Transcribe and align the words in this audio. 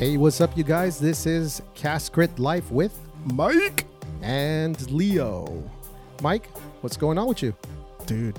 Hey, 0.00 0.16
what's 0.16 0.40
up, 0.40 0.56
you 0.56 0.64
guys? 0.64 0.98
This 0.98 1.26
is 1.26 1.60
Cascade 1.74 2.38
Life 2.38 2.70
with 2.70 2.98
Mike. 3.34 3.84
and 4.22 4.90
Leo. 4.90 5.62
Mike, 6.22 6.46
what's 6.80 6.96
going 6.96 7.18
on 7.18 7.26
with 7.28 7.42
you? 7.42 7.54
Dude, 8.06 8.38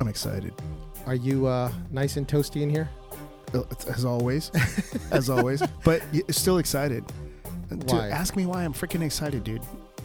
I'm 0.00 0.06
excited. 0.06 0.54
Are 1.04 1.16
you 1.16 1.46
uh, 1.48 1.72
nice 1.90 2.16
and 2.16 2.28
toasty 2.28 2.62
in 2.62 2.70
here? 2.70 2.88
Uh, 3.52 3.62
As 3.88 4.04
always. 4.04 4.52
As 5.10 5.28
always. 5.36 5.64
But 5.84 6.00
still 6.30 6.58
excited. 6.58 7.04
Dude, 7.70 7.90
Why? 7.90 8.10
ask 8.10 8.36
me 8.36 8.46
why 8.46 8.64
I'm 8.64 8.72
freaking 8.72 9.02
excited, 9.02 9.42
dude. 9.42 9.62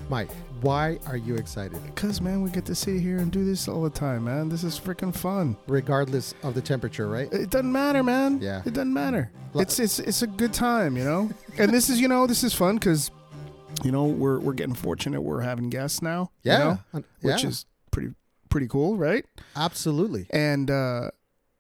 Mike, 0.10 0.32
why 0.64 0.97
are 1.07 1.18
you 1.18 1.36
excited? 1.36 1.79
Because, 1.86 2.21
man, 2.21 2.42
we 2.42 2.50
get 2.50 2.65
to 2.65 2.75
sit 2.75 3.00
here 3.01 3.18
and 3.18 3.32
do 3.32 3.43
this 3.46 3.68
all 3.68 3.83
the 3.83 3.89
time, 3.89 4.24
man. 4.25 4.50
This 4.50 4.64
is 4.64 4.79
freaking 4.79 5.14
fun. 5.15 5.56
Regardless 5.68 6.33
of 6.42 6.54
the 6.56 6.61
temperature, 6.61 7.07
right? 7.07 7.32
It 7.32 7.50
doesn't 7.50 7.71
matter, 7.71 8.01
man. 8.04 8.39
Yeah. 8.42 8.61
It 8.65 8.73
doesn't 8.73 8.93
matter. 8.93 9.32
It's 9.56 9.78
it's 9.79 10.00
it's 10.00 10.21
a 10.23 10.28
good 10.28 10.54
time, 10.54 10.97
you 10.97 11.04
know. 11.04 11.29
and 11.60 11.71
this 11.71 11.89
is, 11.89 12.01
you 12.01 12.07
know, 12.07 12.25
this 12.25 12.43
is 12.43 12.54
fun 12.54 12.75
because, 12.75 13.11
you 13.84 13.92
know, 13.92 14.06
we're 14.06 14.39
we're 14.39 14.54
getting 14.54 14.73
fortunate. 14.75 15.21
We're 15.21 15.42
having 15.42 15.70
guests 15.70 16.01
now. 16.01 16.32
you 16.43 16.51
Yeah, 16.51 16.57
know, 16.57 16.79
uh, 16.95 17.01
which 17.21 17.43
yeah. 17.43 17.50
is 17.50 17.65
pretty 17.92 18.14
pretty 18.50 18.68
cool, 18.68 18.98
right? 18.98 19.25
Absolutely. 19.56 20.28
and 20.32 20.70
uh, 20.71 21.09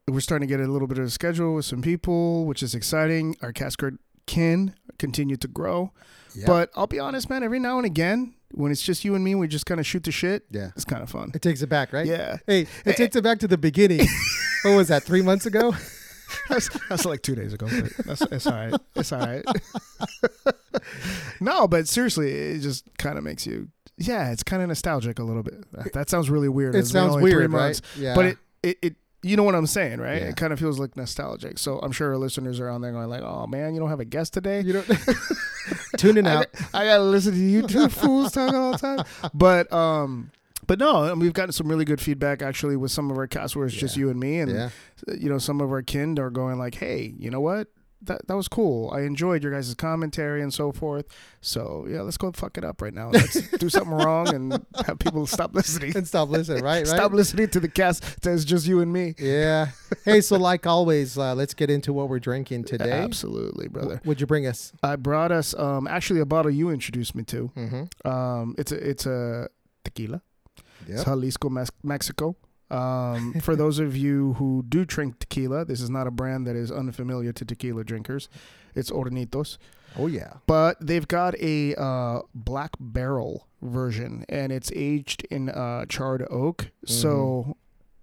we're 0.07 0.19
starting 0.21 0.47
to 0.47 0.51
get 0.57 0.63
a 0.63 0.71
little 0.71 0.87
bit 0.87 0.97
of 0.97 1.05
a 1.05 1.09
schedule 1.09 1.55
with 1.55 1.65
some 1.65 1.81
people, 1.81 2.45
which 2.45 2.61
is 2.63 2.73
exciting. 2.75 3.35
Our 3.41 3.51
Cascade 3.53 3.97
can 4.27 4.75
continue 4.99 5.35
to 5.37 5.47
grow, 5.47 5.91
Yeah. 6.35 6.45
but 6.47 6.69
I'll 6.75 6.87
be 6.87 6.99
honest, 6.99 7.29
man. 7.29 7.41
Every 7.43 7.59
now 7.59 7.77
and 7.77 7.85
again, 7.85 8.33
when 8.53 8.71
it's 8.71 8.81
just 8.81 9.03
you 9.03 9.15
and 9.15 9.23
me, 9.23 9.35
we 9.35 9.47
just 9.47 9.65
kind 9.65 9.79
of 9.79 9.85
shoot 9.85 10.03
the 10.03 10.11
shit. 10.11 10.45
Yeah. 10.49 10.71
It's 10.75 10.85
kind 10.85 11.03
of 11.03 11.09
fun. 11.09 11.31
It 11.33 11.41
takes 11.41 11.61
it 11.61 11.67
back, 11.67 11.91
right? 11.91 12.05
Yeah, 12.05 12.37
Hey, 12.47 12.67
it 12.85 12.95
takes 12.95 13.15
it 13.15 13.23
back 13.23 13.39
to 13.39 13.47
the 13.47 13.57
beginning. 13.57 14.07
what 14.63 14.75
was 14.75 14.87
that, 14.89 15.03
three 15.03 15.21
months 15.21 15.45
ago? 15.45 15.73
that's, 16.49 16.69
that's 16.89 17.05
like 17.05 17.21
two 17.21 17.35
days 17.35 17.53
ago. 17.53 17.67
But 17.69 18.05
that's 18.05 18.21
it's 18.21 18.47
all 18.47 18.53
right. 18.53 18.73
It's 18.95 19.11
all 19.11 19.19
right. 19.19 19.43
no, 21.39 21.67
but 21.67 21.87
seriously, 21.87 22.31
it 22.31 22.59
just 22.59 22.85
kind 22.97 23.17
of 23.17 23.23
makes 23.23 23.45
you. 23.45 23.69
Yeah, 23.97 24.31
it's 24.31 24.43
kind 24.43 24.61
of 24.61 24.69
nostalgic 24.69 25.19
a 25.19 25.23
little 25.23 25.43
bit. 25.43 25.93
That- 25.93 26.09
sounds 26.09 26.29
really 26.29 26.49
weird. 26.49 26.75
It 26.75 26.87
sounds 26.87 27.15
weird, 27.15 27.41
right? 27.41 27.49
months. 27.49 27.81
Yeah. 27.97 28.15
But 28.15 28.25
it, 28.25 28.37
it, 28.63 28.77
it, 28.81 28.95
you 29.23 29.35
know 29.37 29.43
what 29.43 29.55
I'm 29.55 29.65
saying, 29.67 29.99
right? 29.99 30.21
Yeah. 30.21 30.27
It 30.29 30.35
kind 30.37 30.53
of 30.53 30.59
feels 30.59 30.79
like 30.79 30.95
nostalgic. 30.97 31.57
So 31.57 31.79
I'm 31.79 31.91
sure 31.91 32.09
our 32.09 32.17
listeners 32.17 32.59
are 32.59 32.69
on 32.69 32.81
there 32.81 32.91
going 32.91 33.09
like, 33.09 33.21
"Oh 33.23 33.47
man, 33.47 33.73
you 33.73 33.79
don't 33.79 33.89
have 33.89 33.99
a 33.99 34.05
guest 34.05 34.33
today." 34.33 34.61
you 34.61 34.73
don't 34.73 34.87
tuning 35.97 36.27
I, 36.27 36.35
out. 36.35 36.51
got- 36.53 36.61
I 36.73 36.85
gotta 36.85 37.03
listen 37.03 37.33
to 37.33 37.39
you 37.39 37.63
two 37.67 37.87
fools 37.89 38.31
talking 38.33 38.55
all 38.55 38.71
the 38.73 38.77
time. 38.77 39.05
But 39.33 39.71
um, 39.71 40.31
but 40.67 40.79
no, 40.79 41.03
and 41.05 41.19
we've 41.21 41.33
gotten 41.33 41.51
some 41.51 41.67
really 41.67 41.85
good 41.85 42.01
feedback 42.01 42.41
actually 42.41 42.75
with 42.75 42.91
some 42.91 43.11
of 43.11 43.17
our 43.17 43.27
cast 43.27 43.55
where 43.55 43.65
it's 43.65 43.75
just 43.75 43.97
you 43.97 44.09
and 44.09 44.19
me, 44.19 44.39
and 44.39 44.51
Yeah. 44.51 44.69
you 45.17 45.29
know 45.29 45.37
some 45.37 45.61
of 45.61 45.71
our 45.71 45.83
kind 45.83 46.19
are 46.19 46.29
going 46.29 46.57
like, 46.59 46.75
"Hey, 46.75 47.13
you 47.17 47.29
know 47.29 47.41
what?" 47.41 47.67
That, 48.05 48.27
that 48.27 48.35
was 48.35 48.47
cool. 48.47 48.91
I 48.91 49.01
enjoyed 49.01 49.43
your 49.43 49.51
guys' 49.51 49.73
commentary 49.75 50.41
and 50.41 50.53
so 50.53 50.71
forth. 50.71 51.05
So 51.41 51.85
yeah, 51.89 52.01
let's 52.01 52.17
go 52.17 52.31
fuck 52.31 52.57
it 52.57 52.63
up 52.65 52.81
right 52.81 52.93
now. 52.93 53.09
Let's 53.09 53.47
do 53.57 53.69
something 53.69 53.93
wrong 53.93 54.33
and 54.33 54.65
have 54.85 54.99
people 54.99 55.25
stop 55.25 55.53
listening. 55.55 55.95
And 55.95 56.07
stop 56.07 56.29
listening, 56.29 56.63
right? 56.63 56.79
Right. 56.79 56.87
Stop 56.87 57.13
listening 57.13 57.49
to 57.49 57.59
the 57.59 57.69
cast 57.69 58.21
that's 58.21 58.43
just 58.45 58.67
you 58.67 58.81
and 58.81 58.91
me. 58.91 59.15
Yeah. 59.17 59.67
Hey, 60.05 60.21
so 60.21 60.37
like 60.49 60.67
always, 60.67 61.17
uh, 61.17 61.35
let's 61.35 61.53
get 61.53 61.69
into 61.69 61.93
what 61.93 62.09
we're 62.09 62.19
drinking 62.19 62.65
today. 62.65 62.91
Absolutely, 62.91 63.67
brother. 63.67 64.01
What'd 64.03 64.21
you 64.21 64.27
bring 64.27 64.45
us? 64.47 64.73
I 64.81 64.95
brought 64.95 65.31
us 65.31 65.53
um 65.57 65.87
actually 65.87 66.19
a 66.19 66.25
bottle 66.25 66.51
you 66.51 66.69
introduced 66.69 67.15
me 67.15 67.23
to. 67.23 67.51
Mm-hmm. 67.55 68.07
Um 68.07 68.55
it's 68.57 68.71
a 68.71 68.89
it's 68.89 69.05
a 69.05 69.49
tequila. 69.83 70.21
It's 70.87 71.03
Jalisco, 71.03 71.49
Mex- 71.49 71.71
Mexico. 71.83 72.35
Um, 72.73 73.33
for 73.41 73.55
those 73.55 73.79
of 73.79 73.95
you 73.95 74.33
who 74.33 74.63
do 74.67 74.83
drink 74.85 75.19
tequila, 75.19 75.63
this 75.65 75.79
is 75.81 75.89
not 75.89 76.07
a 76.07 76.11
brand 76.11 76.47
that 76.47 76.55
is 76.55 76.71
unfamiliar 76.71 77.31
to 77.33 77.45
tequila 77.45 77.83
drinkers. 77.83 78.29
It's 78.75 78.89
Hornitos, 78.89 79.57
Oh 79.95 80.07
yeah. 80.07 80.33
but 80.47 80.77
they've 80.81 81.07
got 81.07 81.35
a 81.39 81.75
uh, 81.75 82.21
black 82.33 82.71
barrel 82.79 83.47
version, 83.61 84.25
and 84.27 84.51
it's 84.51 84.71
aged 84.75 85.25
in 85.29 85.49
uh, 85.49 85.85
charred 85.87 86.25
oak. 86.31 86.71
So, 86.85 87.55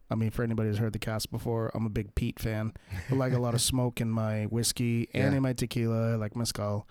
I 0.09 0.15
mean, 0.15 0.31
for 0.31 0.45
anybody 0.45 0.69
who's 0.69 0.79
heard 0.79 0.93
the 0.93 1.01
cast 1.01 1.31
before, 1.33 1.73
I'm 1.75 1.87
a 1.87 1.91
big 1.91 2.15
peat 2.15 2.39
fan. 2.39 2.73
I 3.11 3.15
like 3.15 3.33
a 3.33 3.39
lot 3.41 3.55
of 3.55 3.61
smoke 3.73 4.01
in 4.01 4.09
my 4.11 4.45
whiskey 4.45 5.09
and 5.13 5.33
Yeah. 5.33 5.37
in 5.39 5.43
my 5.43 5.53
tequila, 5.53 6.13
I 6.13 6.15
like 6.15 6.37
mezcal. 6.37 6.87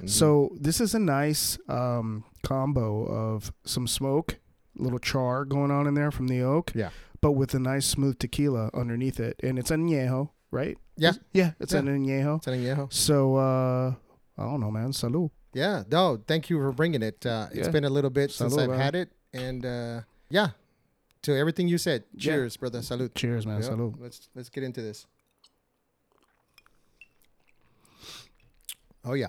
Mhm. 0.00 0.08
So 0.08 0.56
this 0.58 0.80
is 0.80 0.94
a 0.94 0.98
nice 0.98 1.58
um, 1.68 2.24
combo 2.42 3.04
of 3.04 3.52
some 3.64 3.86
smoke, 3.86 4.38
little 4.80 4.98
char 4.98 5.44
going 5.44 5.70
on 5.70 5.86
in 5.86 5.94
there 5.94 6.10
from 6.10 6.28
the 6.28 6.42
oak. 6.42 6.72
Yeah. 6.74 6.90
But 7.20 7.32
with 7.32 7.54
a 7.54 7.58
nice 7.58 7.86
smooth 7.86 8.18
tequila 8.18 8.70
underneath 8.72 9.20
it, 9.20 9.38
and 9.42 9.58
it's 9.58 9.70
añejo, 9.70 10.30
right? 10.50 10.78
Yeah. 10.96 11.12
Yeah, 11.32 11.52
it's 11.60 11.72
Yeah. 11.72 11.80
an 11.80 11.86
añejo. 11.86 12.42
San 12.44 12.54
Diego. 12.58 12.88
So 12.90 13.36
uh, 13.36 13.94
I 14.38 14.42
don't 14.44 14.60
know, 14.60 14.70
man. 14.70 14.92
Salud. 14.92 15.30
Yeah. 15.52 15.82
No, 15.90 16.22
thank 16.26 16.48
you 16.50 16.56
for 16.58 16.72
bringing 16.72 17.02
it. 17.02 17.24
Uh, 17.26 17.48
It's 17.52 17.66
Yeah. 17.66 17.70
been 17.72 17.84
a 17.84 17.90
little 17.90 18.10
bit 18.10 18.30
since 18.30 18.54
Salud, 18.54 18.62
I've 18.62 18.70
man. 18.70 18.80
had 18.80 18.94
it, 18.94 19.12
and 19.34 19.66
uh, 19.66 20.00
yeah, 20.30 20.50
to 21.22 21.36
everything 21.36 21.68
you 21.68 21.76
said. 21.78 22.04
Yeah. 22.14 22.20
Cheers, 22.32 22.56
brother. 22.56 22.80
Salute. 22.82 23.14
Cheers, 23.14 23.46
man. 23.46 23.60
Yep. 23.62 23.70
Salud. 23.70 23.94
Let's 24.00 24.28
let's 24.34 24.48
get 24.48 24.62
into 24.64 24.80
this. 24.80 25.06
Oh 29.04 29.14
yeah. 29.14 29.28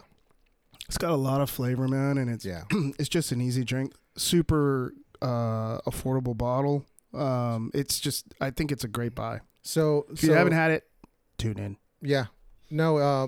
It's 0.87 0.97
got 0.97 1.11
a 1.11 1.15
lot 1.15 1.41
of 1.41 1.49
flavor, 1.49 1.87
man, 1.87 2.17
and 2.17 2.29
it's 2.29 2.45
Yeah. 2.45 2.63
it's 2.99 3.09
just 3.09 3.31
an 3.31 3.41
easy 3.41 3.63
drink. 3.63 3.93
Super 4.17 4.93
uh, 5.21 5.79
affordable 5.81 6.37
bottle. 6.37 6.85
Um, 7.13 7.71
it's 7.73 7.99
just 7.99 8.25
I 8.39 8.51
think 8.51 8.71
it's 8.71 8.83
a 8.83 8.87
great 8.87 9.13
buy. 9.15 9.41
So 9.63 10.05
If 10.11 10.23
you 10.23 10.33
haven't 10.33 10.53
had 10.53 10.71
it, 10.71 10.83
tune 11.37 11.59
in. 11.59 11.77
Yeah. 12.01 12.25
No, 12.69 12.97
uh 12.97 13.27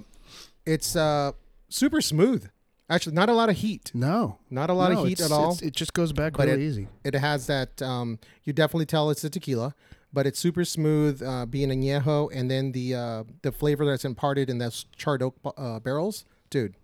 it's 0.66 0.96
uh 0.96 1.34
super 1.70 2.02
smooth. 2.02 2.48
Actually, 2.90 3.16
not 3.16 3.30
a 3.30 3.34
lot 3.34 3.50
of 3.50 3.58
heat. 3.58 3.92
No, 3.94 4.40
Not 4.50 4.70
a 4.70 4.74
lot 4.74 4.92
No, 4.92 5.02
of 5.04 5.08
heat 5.08 5.20
at 5.22 5.32
all. 5.32 5.58
It 5.62 5.74
just 5.74 5.94
goes 5.94 6.12
back 6.14 6.34
But 6.34 6.48
really 6.48 6.64
easy. 6.66 6.88
It 7.04 7.14
has 7.16 7.48
that 7.48 7.82
um 7.82 8.20
you 8.46 8.54
definitely 8.54 8.86
tell 8.86 9.10
it's 9.10 9.24
a 9.24 9.30
tequila, 9.30 9.76
but 10.14 10.26
it's 10.26 10.40
super 10.40 10.64
smooth 10.66 11.22
uh 11.22 11.46
being 11.46 11.70
añejo 11.70 12.30
and 12.34 12.50
then 12.50 12.72
the 12.72 12.96
uh 12.96 13.24
the 13.42 13.52
flavor 13.52 13.86
that's 13.86 14.06
imparted 14.06 14.50
in 14.50 14.58
those 14.60 14.86
charred 14.96 15.22
oak 15.22 15.36
uh, 15.58 15.80
barrels. 15.82 16.24
Dude, 16.50 16.76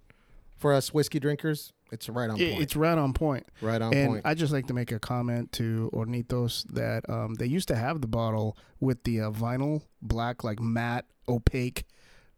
for 0.58 0.74
us 0.74 0.94
whiskey 0.94 1.20
drinkers, 1.20 1.72
it's 1.92 2.10
right 2.10 2.30
on 2.30 2.38
point. 2.38 2.62
It's 2.62 2.76
right 2.76 2.98
on 2.98 3.14
point. 3.14 3.48
right 3.62 3.82
on 3.82 3.94
and 3.94 4.10
point. 4.10 4.22
I 4.26 4.34
just 4.34 4.54
like 4.54 4.68
to 4.68 4.74
make 4.74 4.92
a 4.92 5.00
comment 5.00 5.52
to 5.54 5.90
Hornitos 5.94 6.66
that 6.74 7.10
um, 7.10 7.36
they 7.36 7.46
used 7.46 7.68
to 7.70 7.76
have 7.76 8.02
the 8.02 8.08
bottle 8.08 8.58
with 8.80 9.04
the 9.04 9.22
uh, 9.22 9.32
vinyl 9.32 9.84
black, 10.02 10.44
like 10.44 10.60
matte, 10.60 11.06
opaque 11.28 11.86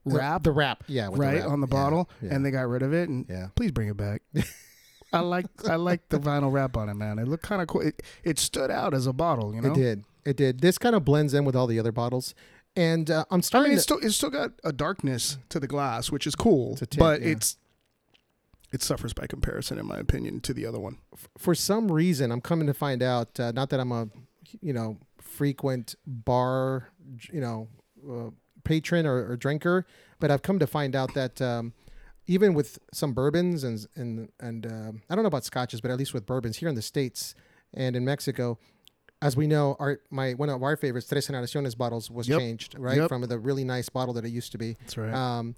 wrap, 0.06 0.44
the 0.44 0.51
wrap, 0.51 0.84
yeah, 0.88 1.09
right 1.11 1.40
wrap. 1.40 1.47
on 1.47 1.61
the 1.61 1.67
bottle, 1.67 2.09
yeah. 2.22 2.34
and 2.34 2.45
they 2.45 2.51
got 2.51 2.67
rid 2.67 2.81
of 2.81 2.94
it. 2.94 3.09
And 3.09 3.25
yeah. 3.29 3.47
please 3.56 3.72
bring 3.72 3.90
it 3.90 3.97
back. 3.97 4.22
I 5.13 5.19
like 5.19 5.47
I 5.67 5.75
like 5.75 6.07
the 6.09 6.19
vinyl 6.19 6.51
wrap 6.51 6.78
on 6.78 6.90
it, 6.90 6.94
man. 6.94 7.19
It 7.19 7.28
looked 7.28 7.44
kind 7.44 7.61
of 7.61 7.67
cool. 7.67 7.81
It, 7.81 8.01
it 8.23 8.40
stood 8.40 8.72
out 8.72 8.94
as 8.94 9.07
a 9.07 9.13
bottle, 9.13 9.53
you 9.53 9.61
know. 9.61 9.72
It 9.72 9.75
did. 9.75 10.03
It 10.25 10.38
did. 10.38 10.59
This 10.61 10.78
kind 10.78 10.95
of 10.95 11.03
blends 11.03 11.34
in 11.34 11.45
with 11.45 11.56
all 11.56 11.67
the 11.67 11.79
other 11.79 11.91
bottles. 11.91 12.34
And 12.75 13.11
uh, 13.11 13.25
I'm 13.29 13.40
I 13.40 13.41
starting 13.41 13.72
mean, 13.72 13.78
it's 13.78 13.84
still 13.84 14.00
it's 14.00 14.16
still 14.16 14.29
got 14.29 14.51
a 14.63 14.72
darkness 14.72 15.38
to 15.50 15.59
the 15.59 15.67
glass, 15.67 16.09
which 16.09 16.25
is 16.25 16.35
cool, 16.35 16.78
tint, 16.78 16.97
but 16.97 17.22
yeah. 17.22 17.29
it's 17.29 17.57
it 18.72 18.82
suffers 18.82 19.14
by 19.14 19.28
comparison, 19.28 19.78
in 19.78 19.86
my 19.86 19.98
opinion, 19.98 20.40
to 20.42 20.54
the 20.54 20.66
other 20.66 20.80
one. 20.80 20.98
for 21.38 21.54
some 21.56 21.92
reason, 21.92 22.32
I'm 22.32 22.42
coming 22.42 22.68
to 22.68 22.74
find 22.74 23.02
out. 23.04 23.40
Uh, 23.40 23.52
not 23.52 23.70
that 23.70 23.80
I'm 23.80 23.92
a, 23.92 24.08
you 24.62 24.74
know, 24.74 24.98
frequent 25.20 25.96
bar, 26.06 26.90
you 27.32 27.42
know, 27.42 27.68
uh, 28.09 28.30
patron 28.64 29.06
or, 29.06 29.30
or 29.32 29.36
drinker, 29.38 29.86
but 30.20 30.32
I've 30.32 30.42
come 30.42 30.59
to 30.59 30.68
find 30.68 30.96
out 30.96 31.14
that 31.16 31.42
um, 31.42 31.74
even 32.28 32.54
with 32.54 32.80
some 32.94 33.14
bourbons 33.14 33.64
and 33.64 33.86
and 33.96 34.30
and 34.40 34.66
um 34.66 35.02
I 35.09 35.16
don't 35.16 35.24
know 35.24 35.28
about 35.28 35.44
scotches, 35.46 35.82
but 35.82 35.91
at 35.91 35.97
least 35.97 36.14
with 36.14 36.26
bourbons 36.26 36.58
here 36.58 36.70
in 36.70 36.76
the 36.76 36.82
states 36.82 37.35
and 37.74 37.96
in 37.96 38.06
Mexico. 38.06 38.58
As 39.24 39.35
we 39.38 39.46
know, 39.47 39.76
our 39.79 40.00
my 40.09 40.34
one 40.34 40.50
of 40.50 40.64
our 40.64 40.76
favorites, 40.76 41.08
Tres 41.08 41.28
Generaciones 41.28 41.78
bottles, 41.78 42.09
was 42.09 42.28
Yep. 42.28 42.40
changed 42.40 42.76
right 42.79 42.97
Yep. 42.97 43.09
from 43.09 43.22
the 43.24 43.38
really 43.38 43.64
nice 43.64 43.88
bottle 43.90 44.14
that 44.16 44.26
it 44.26 44.29
used 44.29 44.52
to 44.53 44.58
be. 44.58 44.78
That's 44.82 44.97
right. 44.97 45.14
Um, 45.14 45.56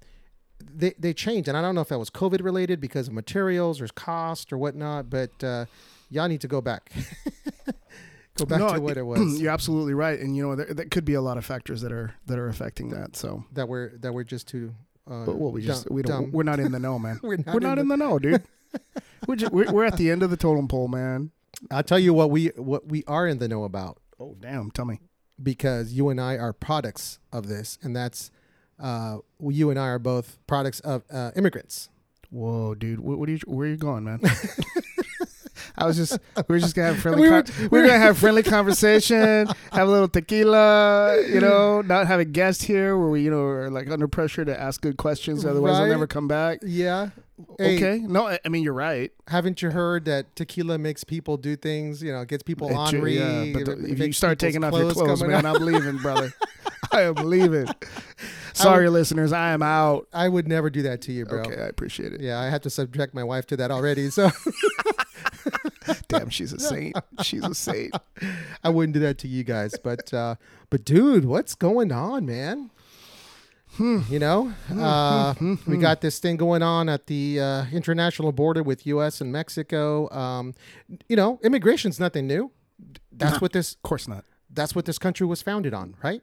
they 0.60 0.94
they 0.98 1.12
changed, 1.12 1.48
and 1.48 1.56
I 1.56 1.62
don't 1.62 1.74
know 1.74 1.80
if 1.80 1.88
that 1.88 1.98
was 1.98 2.10
COVID 2.10 2.42
related 2.42 2.80
because 2.80 3.08
of 3.08 3.14
materials 3.14 3.80
or 3.80 3.88
cost 3.88 4.52
or 4.52 4.58
whatnot, 4.58 5.10
but 5.10 5.42
uh, 5.42 5.66
y'all 6.10 6.28
need 6.28 6.40
to 6.42 6.48
go 6.48 6.60
back, 6.60 6.90
go 8.36 8.44
back 8.44 8.74
to 8.74 8.80
what 8.80 8.96
it 8.96 9.02
was 9.02 9.20
You're 9.40 9.52
absolutely 9.52 9.94
right, 9.94 10.18
and 10.18 10.36
you 10.36 10.42
know 10.42 10.56
there, 10.56 10.72
there 10.72 10.86
could 10.86 11.04
be 11.04 11.14
a 11.14 11.20
lot 11.20 11.38
of 11.38 11.44
factors 11.44 11.80
that 11.82 11.92
are 11.92 12.14
that 12.26 12.38
are 12.38 12.48
affecting 12.48 12.90
that. 12.90 13.16
So, 13.16 13.44
that 13.52 13.68
we're 13.68 13.96
that 13.98 14.12
we're 14.12 14.24
just 14.24 14.48
too. 14.48 14.74
Uh, 15.06 15.24
but 15.26 15.36
what 15.36 15.52
we 15.52 15.62
just 15.62 15.86
dumb- 15.86 15.94
we 15.94 16.02
don't 16.02 16.22
dumb. 16.22 16.32
we're 16.32 16.44
not 16.44 16.60
in 16.60 16.72
the 16.72 16.78
know, 16.78 16.98
man. 16.98 17.20
We're 17.22 17.38
we're 17.46 17.60
not 17.60 17.78
in 17.78 17.88
the 17.88 17.96
know, 17.96 18.18
dude. 18.18 18.42
we're, 19.26 19.36
just, 19.36 19.52
we're 19.52 19.70
we're 19.70 19.84
at 19.84 19.98
the 19.98 20.10
end 20.10 20.22
of 20.22 20.30
the 20.30 20.36
totem 20.36 20.66
pole, 20.66 20.88
man. 20.88 21.30
I'll 21.70 21.82
tell 21.82 21.98
you 21.98 22.14
what 22.14 22.30
we 22.30 22.46
what 22.56 22.88
we 22.88 23.04
are 23.06 23.26
in 23.26 23.38
the 23.38 23.46
know 23.46 23.64
about 23.64 23.98
Oh 24.18 24.36
damn! 24.40 24.70
Tell 24.70 24.84
me. 24.86 25.00
because 25.42 25.92
you 25.92 26.08
and 26.08 26.20
I 26.20 26.36
are 26.38 26.52
products 26.52 27.18
of 27.32 27.48
this, 27.48 27.78
and 27.82 27.94
that's 27.94 28.30
uh, 28.80 29.18
you 29.40 29.70
and 29.70 29.78
I 29.78 29.88
are 29.88 29.98
both 29.98 30.38
products 30.46 30.80
of 30.80 31.02
uh, 31.10 31.30
immigrants. 31.36 31.88
Whoa, 32.30 32.74
dude. 32.74 33.00
What, 33.00 33.18
what 33.18 33.28
are 33.28 33.32
you? 33.32 33.38
Where 33.46 33.66
are 33.66 33.70
you 33.70 33.76
going, 33.76 34.04
man? 34.04 34.20
I 35.76 35.86
was 35.86 35.96
just 35.96 36.18
we 36.48 36.56
are 36.56 36.58
just 36.60 36.76
gonna 36.76 36.88
have 36.92 36.98
friendly. 37.02 37.22
We 37.22 37.28
We 37.28 37.34
were- 37.34 37.42
con- 37.42 37.68
we 37.70 37.78
are 37.80 37.86
gonna 37.86 37.98
have 37.98 38.18
friendly 38.18 38.42
conversation, 38.44 39.46
have 39.72 39.88
a 39.88 39.90
little 39.90 40.08
tequila. 40.08 41.20
You 41.28 41.40
know, 41.40 41.80
not 41.80 42.06
have 42.06 42.20
a 42.20 42.24
guest 42.24 42.62
here 42.62 42.96
where 42.96 43.08
we 43.08 43.22
you 43.22 43.30
know 43.30 43.42
are 43.44 43.70
like 43.70 43.90
under 43.90 44.06
pressure 44.08 44.44
to 44.44 44.58
ask 44.60 44.80
good 44.80 44.96
questions. 44.96 45.44
Otherwise, 45.44 45.78
they'll 45.78 45.88
never 45.88 46.06
come 46.06 46.28
back. 46.28 46.60
Yeah. 46.62 47.10
Hey, 47.58 47.76
Okay, 47.76 47.98
no, 47.98 48.26
I- 48.28 48.38
I 48.44 48.48
mean 48.48 48.62
you're 48.62 48.72
right. 48.72 49.10
Haven't 49.28 49.60
you 49.60 49.70
heard 49.70 50.04
that 50.04 50.36
tequila 50.36 50.78
makes 50.78 51.02
people 51.02 51.36
do 51.36 51.56
things? 51.56 52.02
You 52.02 52.12
know, 52.12 52.24
gets 52.24 52.42
people 52.44 52.72
ornery. 52.72 53.18
yeah, 53.18 53.52
but 53.52 53.68
it 53.68 53.90
if 53.90 53.98
you 53.98 54.12
start 54.12 54.38
taking 54.38 54.62
off 54.62 54.72
your 54.72 54.92
clothes, 54.92 55.22
man. 55.22 55.44
I'm 55.44 55.62
leaving, 55.64 55.98
brother. 55.98 56.32
I 56.92 57.02
am 57.02 57.14
leaving. 57.16 57.66
Sorry, 58.52 58.88
listeners, 58.88 59.32
I 59.32 59.50
am 59.50 59.62
out. 59.62 60.06
I 60.12 60.28
would 60.28 60.46
never 60.46 60.70
do 60.70 60.82
that 60.82 61.00
to 61.02 61.12
you, 61.12 61.26
bro. 61.26 61.40
Okay, 61.40 61.60
I 61.60 61.66
appreciate 61.66 62.12
it. 62.12 62.20
Yeah, 62.20 62.38
I 62.38 62.50
have 62.50 62.60
to 62.62 62.70
subject 62.70 63.12
my 63.14 63.24
wife 63.24 63.46
to 63.48 63.56
that 63.56 63.72
already, 63.72 64.10
so 64.10 64.30
Damn, 66.08 66.30
she's 66.30 66.52
a 66.52 66.60
saint. 66.60 66.96
She's 67.22 67.44
a 67.44 67.54
saint. 67.54 67.94
I 68.64 68.68
wouldn't 68.68 68.94
do 68.94 69.00
that 69.00 69.18
to 69.18 69.28
you 69.28 69.42
guys. 69.44 69.74
But 69.82 70.12
uh, 70.14 70.36
but 70.70 70.84
dude, 70.84 71.24
what's 71.24 71.54
going 71.54 71.90
on, 71.92 72.26
man? 72.26 72.70
Hmm. 73.76 74.00
You 74.08 74.18
know, 74.18 74.52
uh, 74.70 75.34
we 75.66 75.76
got 75.78 76.00
this 76.00 76.18
thing 76.18 76.36
going 76.36 76.62
on 76.62 76.88
at 76.88 77.06
the 77.06 77.40
uh, 77.40 77.64
international 77.72 78.32
border 78.32 78.62
with 78.62 78.86
U.S. 78.86 79.20
and 79.20 79.32
Mexico. 79.32 80.08
Um, 80.10 80.54
you 81.08 81.16
know, 81.16 81.40
immigration's 81.42 81.98
nothing 81.98 82.26
new. 82.26 82.50
That's 83.12 83.40
what 83.40 83.52
this 83.52 83.74
Of 83.74 83.82
course 83.82 84.06
not. 84.08 84.24
that's 84.50 84.74
what 84.74 84.84
this 84.84 84.98
country 84.98 85.26
was 85.26 85.42
founded 85.42 85.74
on, 85.74 85.96
right? 86.02 86.22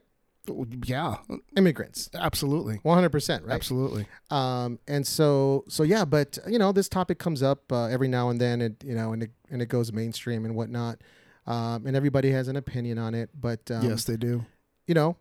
Yeah, 0.84 1.18
Immigrants, 1.56 2.10
absolutely, 2.14 2.80
one 2.82 2.96
hundred 2.96 3.10
percent, 3.12 3.44
right? 3.44 3.54
absolutely. 3.54 4.06
Um, 4.30 4.80
and 4.88 5.06
so, 5.06 5.64
so 5.68 5.84
yeah, 5.84 6.04
but 6.04 6.36
you 6.48 6.58
know, 6.58 6.72
this 6.72 6.88
topic 6.88 7.18
comes 7.20 7.42
up 7.44 7.70
uh, 7.70 7.84
every 7.86 8.08
now 8.08 8.28
and 8.28 8.40
then, 8.40 8.60
and 8.60 8.76
you 8.84 8.94
know, 8.96 9.12
and 9.12 9.22
it 9.22 9.30
and 9.50 9.62
it 9.62 9.66
goes 9.68 9.92
mainstream 9.92 10.44
and 10.44 10.56
whatnot, 10.56 10.98
um, 11.46 11.86
and 11.86 11.94
everybody 11.94 12.32
has 12.32 12.48
an 12.48 12.56
opinion 12.56 12.98
on 12.98 13.14
it. 13.14 13.30
But 13.38 13.70
um, 13.70 13.88
yes, 13.88 14.02
they 14.04 14.16
do. 14.16 14.44
you 14.88 14.94
know, 14.94 15.16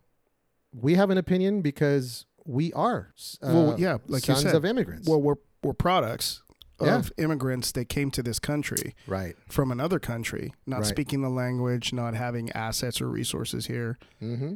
we 0.74 0.96
have 0.96 1.10
an 1.10 1.18
opinion 1.18 1.62
because 1.62 2.26
we 2.46 2.72
are, 2.74 3.14
uh, 3.44 3.48
Well, 3.54 3.76
yeah, 3.80 3.98
like 4.08 4.28
you 4.28 4.34
sons 4.36 4.44
said. 4.44 4.56
of 4.56 4.66
immigrants. 4.66 5.08
Well, 5.08 5.22
we're 5.22 5.36
we're 5.64 5.74
products 5.74 6.42
Yeah. 6.82 6.98
of 6.98 7.12
immigrants 7.18 7.72
that 7.74 7.88
came 7.90 8.10
to 8.12 8.24
this 8.24 8.40
country 8.40 8.96
right. 9.06 9.36
from 9.48 9.72
another 9.72 10.00
country, 10.00 10.54
not 10.66 10.78
Right. 10.78 10.86
speaking 10.88 11.22
the 11.22 11.30
language, 11.30 11.94
not 11.94 12.16
having 12.16 12.52
assets 12.54 13.00
or 13.00 13.08
resources 13.08 13.68
here. 13.68 14.00
Mm-hmm. 14.22 14.56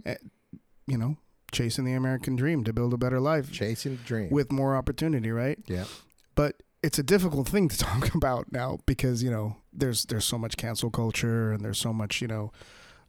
You 0.88 0.98
know, 0.98 1.18
chasing 1.52 1.86
the 1.86 1.94
American 1.94 2.36
dream 2.36 2.64
to 2.64 2.74
build 2.74 2.94
a 2.94 2.98
better 2.98 3.20
life 3.20 3.52
Chasing 3.52 3.98
the 3.98 4.04
dream. 4.04 4.30
with 4.32 4.52
more 4.52 4.76
opportunity, 4.76 5.30
right? 5.30 5.60
yeah. 5.68 5.86
but 6.34 6.64
it's 6.82 6.98
a 7.00 7.04
difficult 7.04 7.48
thing 7.48 7.68
to 7.70 7.78
talk 7.90 8.14
about 8.16 8.52
now 8.52 8.80
because 8.88 9.22
you 9.24 9.30
know 9.32 9.58
there's 9.74 10.06
there's 10.06 10.26
so 10.26 10.38
much 10.38 10.58
cancel 10.58 10.90
culture 10.90 11.52
and 11.52 11.64
there's 11.64 11.80
so 11.80 11.92
much 11.94 12.22
you 12.22 12.28
know 12.28 12.52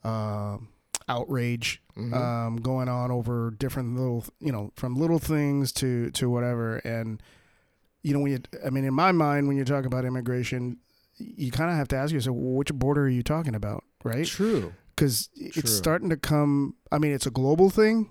um 0.05 0.69
outrage 1.09 1.83
Mhm. 1.97 2.13
um, 2.15 2.57
going 2.57 2.89
on 2.89 3.11
over 3.11 3.51
different 3.51 3.97
little 3.97 4.25
you 4.41 4.53
know 4.53 4.73
from 4.77 4.95
little 4.97 5.19
things 5.19 5.73
to 5.73 6.11
to 6.11 6.29
whatever 6.29 6.77
and 6.79 7.23
you 8.03 8.13
know 8.13 8.21
when 8.21 8.33
you 8.33 8.39
I 8.65 8.71
mean 8.71 8.85
in 8.85 8.93
my 8.95 9.13
mind 9.13 9.49
when 9.49 9.57
you 9.57 9.65
talk 9.65 9.85
about 9.87 10.05
immigration 10.05 10.79
you 11.17 11.51
kind 11.51 11.71
of 11.71 11.77
have 11.77 11.89
to 11.89 11.97
ask 11.97 12.13
yourself 12.13 12.37
well, 12.37 12.55
which 12.55 12.73
border 12.75 13.03
are 13.05 13.09
you 13.09 13.23
talking 13.23 13.55
about 13.55 13.85
right 14.05 14.27
True. 14.27 14.73
because 14.95 15.29
it's 15.35 15.71
starting 15.73 16.11
to 16.11 16.17
come 16.17 16.75
I 16.93 16.99
mean 16.99 17.13
it's 17.13 17.27
a 17.27 17.31
global 17.31 17.71
thing 17.71 18.11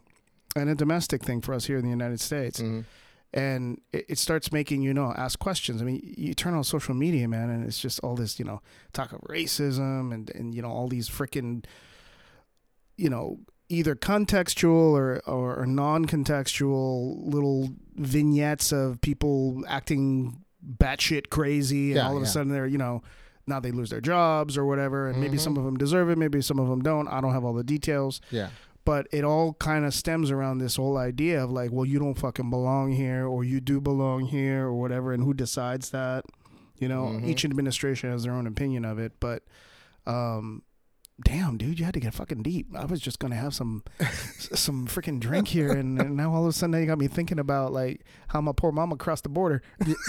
and 0.56 0.70
a 0.70 0.76
domestic 0.76 1.22
thing 1.24 1.42
for 1.42 1.54
us 1.54 1.66
here 1.66 1.78
in 1.78 1.84
the 1.84 1.92
United 1.92 2.20
States 2.22 2.60
hmm 2.60 2.82
and 3.34 3.82
it, 3.92 4.06
it 4.12 4.18
starts 4.18 4.54
making 4.54 4.82
you 4.82 4.94
know 4.94 5.12
ask 5.18 5.38
questions. 5.40 5.82
I 5.82 5.86
mean, 5.86 6.00
you 6.18 6.34
turn 6.34 6.54
on 6.54 6.64
social 6.64 6.94
media, 6.96 7.28
man, 7.28 7.50
and 7.50 7.66
it's 7.66 7.78
just 7.82 8.00
all 8.00 8.16
this 8.16 8.40
you 8.40 8.46
know 8.46 8.62
talk 8.94 9.12
of 9.12 9.20
racism 9.28 10.14
and 10.14 10.30
and 10.30 10.56
you 10.56 10.62
know 10.62 10.70
all 10.70 10.88
these 10.88 11.10
freaking 11.10 11.66
you 12.98 13.10
know 13.10 13.40
either 13.70 13.96
contextual 13.96 14.92
or 14.92 15.22
or, 15.28 15.56
or 15.60 15.66
non-contextual 15.66 17.26
little 17.34 17.70
vignettes 17.96 18.72
of 18.72 19.02
people 19.02 19.64
acting 19.68 20.44
batshit 20.78 21.30
crazy, 21.30 21.88
and 21.92 21.98
Yeah, 21.98 22.08
all 22.08 22.18
of 22.18 22.24
a 22.24 22.26
sudden 22.28 22.52
they're 22.52 22.68
you 22.68 22.78
know 22.78 23.02
now 23.48 23.60
they 23.60 23.72
lose 23.72 23.90
their 23.92 24.02
jobs 24.02 24.58
or 24.58 24.66
whatever, 24.66 25.08
and 25.08 25.20
maybe 25.22 25.38
Mhm. 25.38 25.42
some 25.42 25.58
of 25.58 25.64
them 25.64 25.78
deserve 25.78 26.10
it, 26.10 26.18
maybe 26.18 26.42
some 26.42 26.58
of 26.60 26.68
them 26.68 26.82
don't. 26.82 27.08
I 27.08 27.22
don't 27.22 27.34
have 27.34 27.44
all 27.46 27.54
the 27.54 27.64
details 27.64 28.20
Yeah. 28.32 28.50
but 28.86 29.08
it 29.12 29.24
all 29.24 29.54
kind 29.54 29.86
of 29.86 29.94
stems 29.94 30.32
around 30.32 30.58
this 30.60 30.76
whole 30.78 30.98
idea 30.98 31.44
of 31.44 31.52
like, 31.52 31.72
well, 31.72 31.86
you 31.86 32.00
don't 32.00 32.16
fucking 32.16 32.50
belong 32.50 32.92
here, 32.94 33.28
or 33.28 33.44
you 33.44 33.60
do 33.62 33.80
belong 33.80 34.26
here, 34.26 34.66
or 34.66 34.74
whatever, 34.74 35.14
and 35.14 35.24
who 35.24 35.34
decides 35.36 35.92
that? 35.92 36.26
You 36.80 36.88
know, 36.88 37.04
Mhm. 37.06 37.28
each 37.28 37.46
administration 37.46 38.10
has 38.12 38.24
their 38.24 38.34
own 38.34 38.48
opinion 38.48 38.84
of 38.84 38.98
it, 39.00 39.14
but, 39.20 39.44
um, 40.08 40.64
damn, 41.24 41.58
dude, 41.58 41.80
you 41.80 41.86
had 41.86 41.94
to 41.94 42.00
get 42.00 42.14
fucking 42.14 42.44
deep. 42.44 42.68
I 42.76 42.86
was 42.86 43.00
just 43.00 43.20
gonna 43.20 43.36
have 43.36 43.54
some, 43.54 43.84
some 44.40 44.88
freaking 44.88 45.20
drink 45.20 45.48
here, 45.48 45.72
and, 45.72 46.00
and 46.00 46.16
now 46.18 46.34
all 46.34 46.44
of 46.44 46.50
a 46.50 46.54
sudden 46.54 46.80
you 46.80 46.86
got 46.86 46.98
me 46.98 47.08
thinking 47.08 47.40
about 47.40 47.72
like 47.72 48.02
how 48.30 48.42
my 48.42 48.52
poor 48.56 48.72
mama 48.72 48.98
crossed 48.98 49.24
the 49.24 49.30
border. 49.30 49.62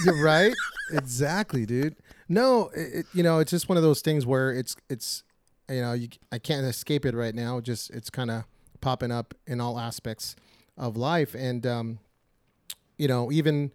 You're 0.05 0.23
right. 0.23 0.53
exactly, 0.93 1.65
dude. 1.67 1.97
No, 2.29 2.69
it, 2.75 2.95
it- 3.01 3.07
you 3.15 3.23
know, 3.23 3.39
it's 3.39 3.51
just 3.51 3.69
one 3.69 3.77
of 3.77 3.83
those 3.83 4.01
things 4.01 4.27
where 4.27 4.51
it's 4.53 4.77
it's 4.91 5.23
you 5.69 5.81
know, 5.81 5.93
you, 5.95 6.09
I 6.31 6.39
can't 6.39 6.65
escape 6.67 7.05
it 7.05 7.15
right 7.15 7.35
now. 7.35 7.61
Just 7.61 7.91
it's 7.91 8.11
kind 8.11 8.31
of 8.31 8.45
popping 8.81 9.11
up 9.11 9.35
in 9.47 9.61
all 9.61 9.79
aspects 9.81 10.37
of 10.79 10.97
life, 10.97 11.35
and 11.35 11.67
um, 11.67 11.99
you 12.99 13.09
know, 13.09 13.31
even 13.33 13.73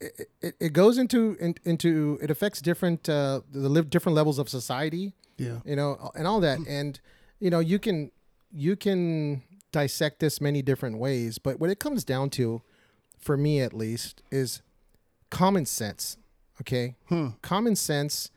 it, 0.00 0.28
it, 0.40 0.54
it 0.60 0.72
goes 0.72 0.98
into 0.98 1.36
in, 1.40 1.54
into 1.64 2.18
it 2.20 2.30
affects 2.30 2.60
different 2.60 3.08
uh, 3.08 3.40
the 3.50 3.68
live 3.68 3.88
different 3.90 4.16
levels 4.16 4.38
of 4.40 4.48
society 4.48 5.14
Yeah. 5.42 5.58
you 5.64 5.76
know, 5.76 6.10
and 6.14 6.26
all 6.26 6.40
that. 6.40 6.58
And 6.68 6.98
you 7.40 7.50
know, 7.50 7.58
you 7.60 7.78
can 7.78 8.10
you 8.52 8.76
can 8.76 9.42
dissect 9.72 10.20
this 10.20 10.40
many 10.40 10.60
different 10.62 10.98
ways, 10.98 11.38
but 11.38 11.58
what 11.58 11.70
it 11.70 11.78
comes 11.78 12.04
down 12.04 12.28
to, 12.30 12.60
for 13.18 13.36
me 13.36 13.60
at 13.60 13.72
least, 13.72 14.22
is 14.30 14.62
common 15.30 15.64
sense. 15.66 16.16
Okay, 16.60 16.96
Hmm. 17.08 17.28
common 17.40 17.74
sense 17.76 18.30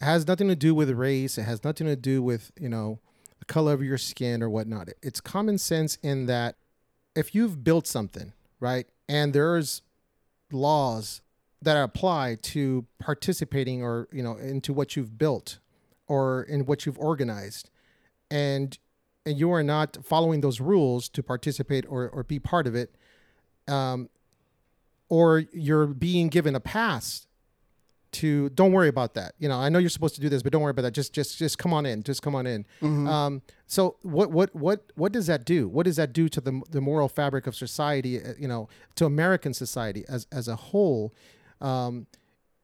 has 0.00 0.26
nothing 0.26 0.48
to 0.48 0.54
do 0.56 0.74
with 0.74 0.90
race. 0.90 1.38
It 1.38 1.42
has 1.44 1.64
nothing 1.64 1.86
to 1.86 1.96
do 1.96 2.22
with 2.22 2.52
you 2.60 2.68
know 2.68 2.98
the 3.38 3.44
color 3.46 3.72
of 3.72 3.82
your 3.82 3.98
skin 3.98 4.42
or 4.42 4.50
whatnot. 4.50 4.88
It's 5.02 5.20
common 5.20 5.58
sense 5.58 5.96
in 6.02 6.26
that 6.26 6.56
if 7.16 7.34
you've 7.34 7.64
built 7.64 7.86
something 7.86 8.32
right, 8.60 8.86
and 9.08 9.32
there's 9.32 9.82
laws 10.50 11.22
that 11.62 11.76
apply 11.82 12.36
to 12.42 12.86
participating 12.98 13.82
or 13.82 14.08
you 14.12 14.22
know 14.22 14.36
into 14.36 14.72
what 14.72 14.96
you've 14.96 15.16
built 15.18 15.58
or 16.12 16.42
in 16.42 16.66
what 16.66 16.84
you've 16.84 16.98
organized. 16.98 17.70
And 18.30 18.78
and 19.24 19.38
you 19.38 19.50
are 19.52 19.62
not 19.62 19.96
following 20.04 20.40
those 20.40 20.60
rules 20.60 21.08
to 21.08 21.22
participate 21.22 21.86
or, 21.88 22.08
or 22.08 22.24
be 22.24 22.40
part 22.40 22.66
of 22.66 22.74
it 22.74 22.96
um, 23.68 24.08
or 25.08 25.44
you're 25.52 25.86
being 25.86 26.28
given 26.28 26.56
a 26.56 26.60
pass 26.60 27.28
to 28.10 28.48
don't 28.50 28.72
worry 28.72 28.88
about 28.88 29.14
that. 29.14 29.32
You 29.38 29.48
know 29.48 29.56
i 29.56 29.70
know 29.70 29.78
you're 29.78 29.96
supposed 29.98 30.16
to 30.16 30.20
do 30.20 30.28
this 30.28 30.42
but 30.42 30.52
don't 30.52 30.60
worry 30.60 30.72
about 30.72 30.82
that. 30.82 30.90
Just 31.00 31.14
just 31.14 31.38
just 31.38 31.56
come 31.56 31.72
on 31.72 31.86
in 31.86 32.02
just 32.02 32.20
come 32.20 32.34
on 32.34 32.46
in. 32.46 32.66
Um, 32.82 33.42
so 33.66 33.96
what 34.02 34.30
what 34.30 34.54
what 34.54 34.92
what 34.96 35.12
does 35.12 35.26
that 35.28 35.46
do? 35.46 35.66
What 35.68 35.84
does 35.86 35.96
that 35.96 36.12
do 36.12 36.28
to 36.28 36.40
the, 36.40 36.60
the 36.70 36.82
moral 36.82 37.08
fabric 37.08 37.46
of 37.46 37.54
society 37.54 38.22
uh, 38.22 38.34
you 38.38 38.48
know 38.48 38.68
to 38.96 39.06
american 39.06 39.54
society 39.54 40.04
as 40.08 40.26
as 40.30 40.46
a 40.48 40.56
whole 40.56 41.14
um, 41.62 42.06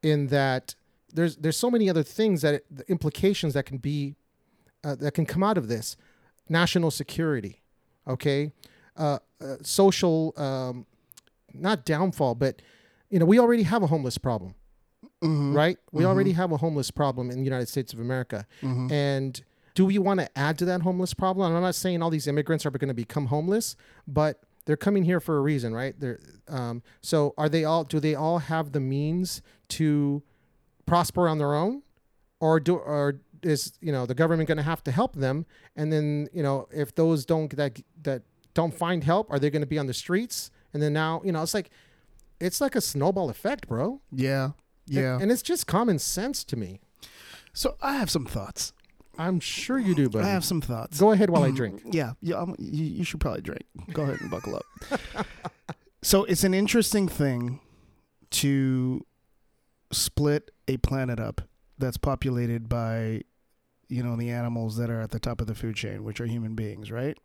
in 0.03 0.27
that 0.27 0.75
there's 1.13 1.37
there's 1.37 1.57
so 1.57 1.71
many 1.71 1.89
other 1.89 2.03
things 2.03 2.43
that 2.43 2.63
the 2.71 2.89
implications 2.91 3.55
that 3.55 3.65
can 3.67 3.79
be 3.79 4.15
uh, 4.85 4.95
that 4.97 5.13
can 5.15 5.27
come 5.27 5.43
out 5.43 5.59
of 5.59 5.69
this 5.69 5.97
national 6.49 6.91
security 6.91 7.61
okay 8.07 8.53
uh, 8.97 9.19
uh, 9.41 9.57
social 9.63 10.33
um, 10.37 10.87
not 11.55 11.85
downfall 11.85 12.35
but 12.35 12.61
you 13.11 13.19
know 13.19 13.25
we 13.27 13.39
already 13.39 13.63
have 13.65 13.83
a 13.83 13.87
homeless 13.87 14.19
problem 14.19 14.55
Mhm. 15.23 15.55
right 15.55 15.79
we 15.93 16.05
Mhm. 16.05 16.07
already 16.09 16.33
have 16.33 16.53
a 16.53 16.57
homeless 16.57 16.91
problem 16.91 17.31
in 17.31 17.39
the 17.39 17.45
united 17.45 17.69
states 17.69 17.93
of 17.93 18.01
america 18.01 18.47
Mhm. 18.63 18.91
and 18.91 19.43
do 19.75 19.87
we 19.87 19.97
want 19.99 20.19
to 20.19 20.29
add 20.39 20.59
to 20.59 20.65
that 20.65 20.83
homeless 20.83 21.15
problem? 21.15 21.47
And 21.47 21.57
I'm 21.57 21.63
not 21.63 21.77
saying 21.77 22.03
all 22.03 22.11
these 22.11 22.27
immigrants 22.27 22.67
are 22.67 22.71
going 22.73 22.89
to 22.89 22.95
become 22.95 23.27
homeless, 23.27 23.77
but 24.09 24.43
they're 24.65 24.77
coming 24.77 25.05
here 25.05 25.21
for 25.21 25.39
a 25.39 25.41
reason, 25.41 25.73
right? 25.73 25.95
They're, 26.01 26.19
um, 26.49 26.83
so 27.01 27.33
are 27.39 27.49
they 27.49 27.63
all? 27.65 27.85
Do 27.85 28.01
they 28.01 28.17
all 28.17 28.39
have 28.39 28.73
the 28.73 28.81
means 28.81 29.41
to 29.69 30.25
prosper 30.89 31.29
on 31.29 31.39
their 31.39 31.55
own, 31.55 31.83
or 32.41 32.61
do 32.61 32.77
or 32.77 33.21
is 33.43 33.73
you 33.81 33.93
know 33.93 34.07
the 34.07 34.15
government 34.15 34.49
going 34.49 34.59
to 34.59 34.65
have 34.65 34.83
to 34.85 34.91
help 34.91 35.17
them? 35.17 35.47
And 35.77 35.93
then 35.93 36.29
you 36.33 36.43
know 36.43 36.69
if 36.73 36.95
those 36.95 37.25
don't 37.25 37.55
that 37.57 37.81
that 38.03 38.23
don't 38.55 38.75
find 38.75 39.05
help, 39.05 39.31
are 39.31 39.39
they 39.39 39.51
going 39.51 39.63
to 39.63 39.67
be 39.67 39.79
on 39.79 39.87
the 39.87 39.95
streets? 39.95 40.51
And 40.73 40.83
then 40.83 40.93
now 40.93 41.23
you 41.25 41.33
know 41.33 41.43
it's 41.43 41.55
like 41.55 41.71
it's 42.41 42.61
like 42.61 42.75
a 42.75 42.81
snowball 42.81 43.31
effect, 43.31 43.69
bro. 43.69 44.01
Yeah. 44.11 44.51
Yeah. 44.87 45.19
and 45.21 45.31
it's 45.31 45.43
just 45.43 45.67
common 45.67 45.99
sense 45.99 46.45
to 46.45 46.57
me. 46.57 46.81
so 47.53 47.77
I 47.83 47.95
have 47.95 48.11
some 48.11 48.25
thoughts. 48.25 48.73
I'm 49.19 49.41
sure 49.41 49.79
you 49.79 49.95
do, 49.95 50.09
buddy. 50.09 50.25
I 50.25 50.31
have 50.31 50.45
some 50.45 50.61
thoughts. 50.61 50.99
Go 50.99 51.11
ahead 51.11 51.29
while 51.29 51.43
I 51.43 51.49
mm-hmm. 51.49 51.57
drink. 51.57 51.83
Yeah, 51.91 52.13
yeah. 52.21 52.45
You, 52.57 52.85
you 52.85 53.05
should 53.05 53.21
probably 53.21 53.43
drink. 53.43 53.65
Go 53.93 54.03
ahead 54.03 54.21
and 54.21 54.31
buckle 54.31 54.55
up. 54.55 55.27
so 56.03 56.23
it's 56.25 56.45
an 56.45 56.55
interesting 56.55 57.09
thing 57.09 57.59
to 58.31 59.05
split 59.93 60.53
a 60.69 60.77
planet 60.77 61.19
up 61.19 61.41
that's 61.79 61.97
populated 61.97 62.69
by, 62.69 63.23
you 63.89 64.03
know, 64.03 64.17
the 64.17 64.31
animals 64.31 64.77
that 64.77 64.91
are 64.91 65.01
at 65.01 65.11
the 65.11 65.19
top 65.19 65.41
of 65.41 65.47
the 65.47 65.55
food 65.55 65.75
chain, 65.75 66.05
which 66.05 66.21
are 66.21 66.27
human 66.27 66.55
beings, 66.55 66.91
right? 66.91 67.17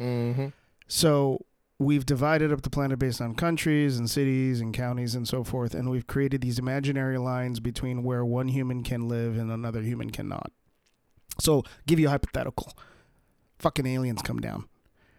Mm-hmm. 0.00 0.48
So 0.86 1.44
we've 1.78 2.06
divided 2.06 2.52
up 2.52 2.62
the 2.62 2.70
planet 2.70 2.98
based 2.98 3.20
on 3.20 3.34
countries 3.34 3.98
and 3.98 4.08
cities 4.08 4.60
and 4.60 4.72
counties 4.72 5.14
and 5.14 5.26
so 5.26 5.44
forth, 5.44 5.74
and 5.74 5.90
we've 5.90 6.06
created 6.06 6.40
these 6.40 6.58
imaginary 6.58 7.18
lines 7.18 7.60
between 7.60 8.02
where 8.02 8.24
one 8.24 8.48
human 8.48 8.82
can 8.82 9.08
live 9.08 9.36
and 9.36 9.50
another 9.50 9.82
human 9.82 10.10
cannot. 10.10 10.52
So, 11.38 11.64
give 11.86 11.98
you 11.98 12.06
a 12.06 12.10
hypothetical. 12.10 12.72
Fucking 13.58 13.86
aliens 13.86 14.22
come 14.22 14.38
down. 14.38 14.68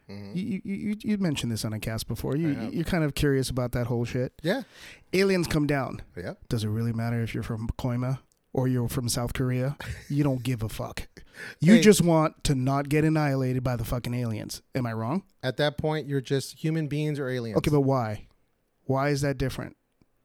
Mm-hmm. 0.09 0.37
You 0.37 0.61
you 0.63 0.75
you, 0.75 0.95
you 1.01 1.17
mentioned 1.17 1.51
this 1.51 1.65
on 1.65 1.73
a 1.73 1.79
cast 1.79 2.07
before. 2.07 2.35
You 2.35 2.69
you're 2.71 2.83
kind 2.85 3.03
of 3.03 3.13
curious 3.15 3.49
about 3.49 3.71
that 3.73 3.87
whole 3.87 4.05
shit. 4.05 4.33
Yeah. 4.41 4.63
Aliens 5.13 5.47
come 5.47 5.67
down. 5.67 6.01
Yeah. 6.15 6.33
Does 6.49 6.63
it 6.63 6.69
really 6.69 6.93
matter 6.93 7.21
if 7.21 7.33
you're 7.33 7.43
from 7.43 7.67
Koima 7.77 8.19
or 8.53 8.67
you're 8.67 8.87
from 8.87 9.09
South 9.09 9.33
Korea? 9.33 9.75
You 10.09 10.23
don't 10.23 10.41
give 10.43 10.63
a 10.63 10.69
fuck. 10.69 11.07
You 11.59 11.75
Hey. 11.75 11.81
just 11.81 12.01
want 12.01 12.43
to 12.45 12.55
not 12.55 12.87
get 12.89 13.03
annihilated 13.03 13.63
by 13.63 13.75
the 13.75 13.83
fucking 13.83 14.13
aliens. 14.13 14.61
Am 14.73 14.85
I 14.85 14.93
wrong? 14.93 15.23
At 15.43 15.57
that 15.57 15.77
point, 15.77 16.07
you're 16.07 16.21
just 16.21 16.57
human 16.63 16.87
beings 16.87 17.19
or 17.19 17.27
aliens. 17.29 17.57
Okay, 17.57 17.69
but 17.71 17.81
why? 17.81 18.27
Why 18.85 19.09
is 19.09 19.21
that 19.21 19.37
different? 19.37 19.75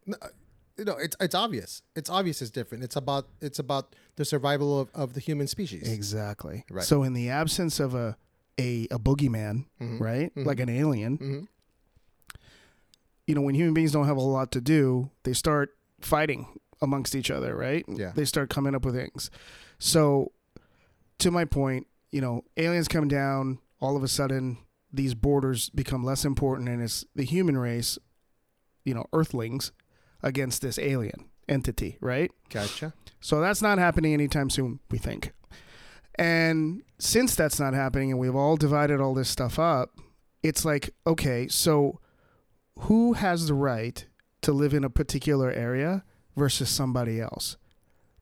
you 0.07 0.85
know, 0.85 0.97
it's 0.97 1.17
it's 1.21 1.35
obvious. 1.35 1.83
It's 1.97 2.09
obvious. 2.11 2.41
It's 2.43 2.51
different. 2.51 2.85
It's 2.85 2.97
about 2.97 3.29
it's 3.41 3.59
about 3.59 3.95
the 4.17 4.25
survival 4.25 4.81
of, 4.81 4.89
of 4.95 5.15
the 5.15 5.21
human 5.21 5.47
species. 5.49 5.93
Exactly. 5.93 6.65
Right. 6.71 6.85
So 6.85 7.03
in 7.03 7.13
the 7.15 7.29
absence 7.29 7.79
of 7.81 7.95
a 7.95 8.17
a, 8.59 8.87
a 8.91 8.99
boogeyman, 8.99 9.65
Mhm. 9.81 10.01
right? 10.01 10.35
Mhm. 10.35 10.45
Like 10.47 10.61
an 10.61 10.69
alien, 10.69 11.19
Mhm. 11.19 11.47
you 13.27 13.35
know, 13.35 13.41
when 13.43 13.55
human 13.55 13.75
beings 13.75 13.93
don't 13.93 14.07
have 14.07 14.17
a 14.17 14.21
lot 14.21 14.51
to 14.53 14.61
do, 14.61 15.11
they 15.23 15.33
start 15.33 15.71
fighting 16.01 16.47
amongst 16.81 17.15
each 17.15 17.31
other, 17.31 17.57
right? 17.57 17.85
Yeah. 17.89 18.13
They 18.15 18.25
start 18.25 18.51
coming 18.51 18.75
up 18.75 18.85
with 18.85 18.95
things. 18.95 19.31
So 19.79 20.33
to 21.19 21.31
my 21.31 21.45
point, 21.45 21.87
you 22.11 22.21
know, 22.21 22.43
aliens 22.57 22.89
come 22.89 23.09
down, 23.09 23.59
all 23.81 23.97
of 23.97 24.03
a 24.03 24.09
sudden 24.09 24.59
these 24.93 25.15
borders 25.15 25.71
become 25.71 26.05
less 26.05 26.25
important 26.25 26.69
and 26.69 26.83
it's 26.83 27.05
the 27.15 27.25
human 27.25 27.57
race, 27.57 27.99
you 28.85 28.93
know, 28.95 29.07
earthlings 29.13 29.73
against 30.23 30.61
this 30.63 30.79
alien 30.79 31.27
entity, 31.49 31.97
right? 32.01 32.31
Gotcha. 32.51 32.93
So 33.21 33.41
that's 33.41 33.63
not 33.63 33.79
happening 33.79 34.13
anytime 34.13 34.51
soon, 34.51 34.81
we 34.91 34.99
think. 34.99 35.33
And 36.17 36.83
since 36.99 37.35
that's 37.35 37.59
not 37.59 37.75
happening 37.75 38.11
and 38.11 38.21
we've 38.21 38.35
all 38.37 38.57
divided 38.57 39.01
all 39.01 39.15
this 39.15 39.29
stuff 39.29 39.59
up, 39.59 39.99
it's 40.43 40.65
like, 40.65 40.91
okay, 41.07 41.49
so 41.49 42.01
who 42.81 43.15
has 43.15 43.47
the 43.49 43.55
right 43.55 44.05
to 44.43 44.53
live 44.53 44.75
in 44.75 44.85
a 44.85 44.91
particular 44.91 45.51
area 45.51 46.05
versus 46.37 46.69
somebody 46.69 47.21
else? 47.21 47.57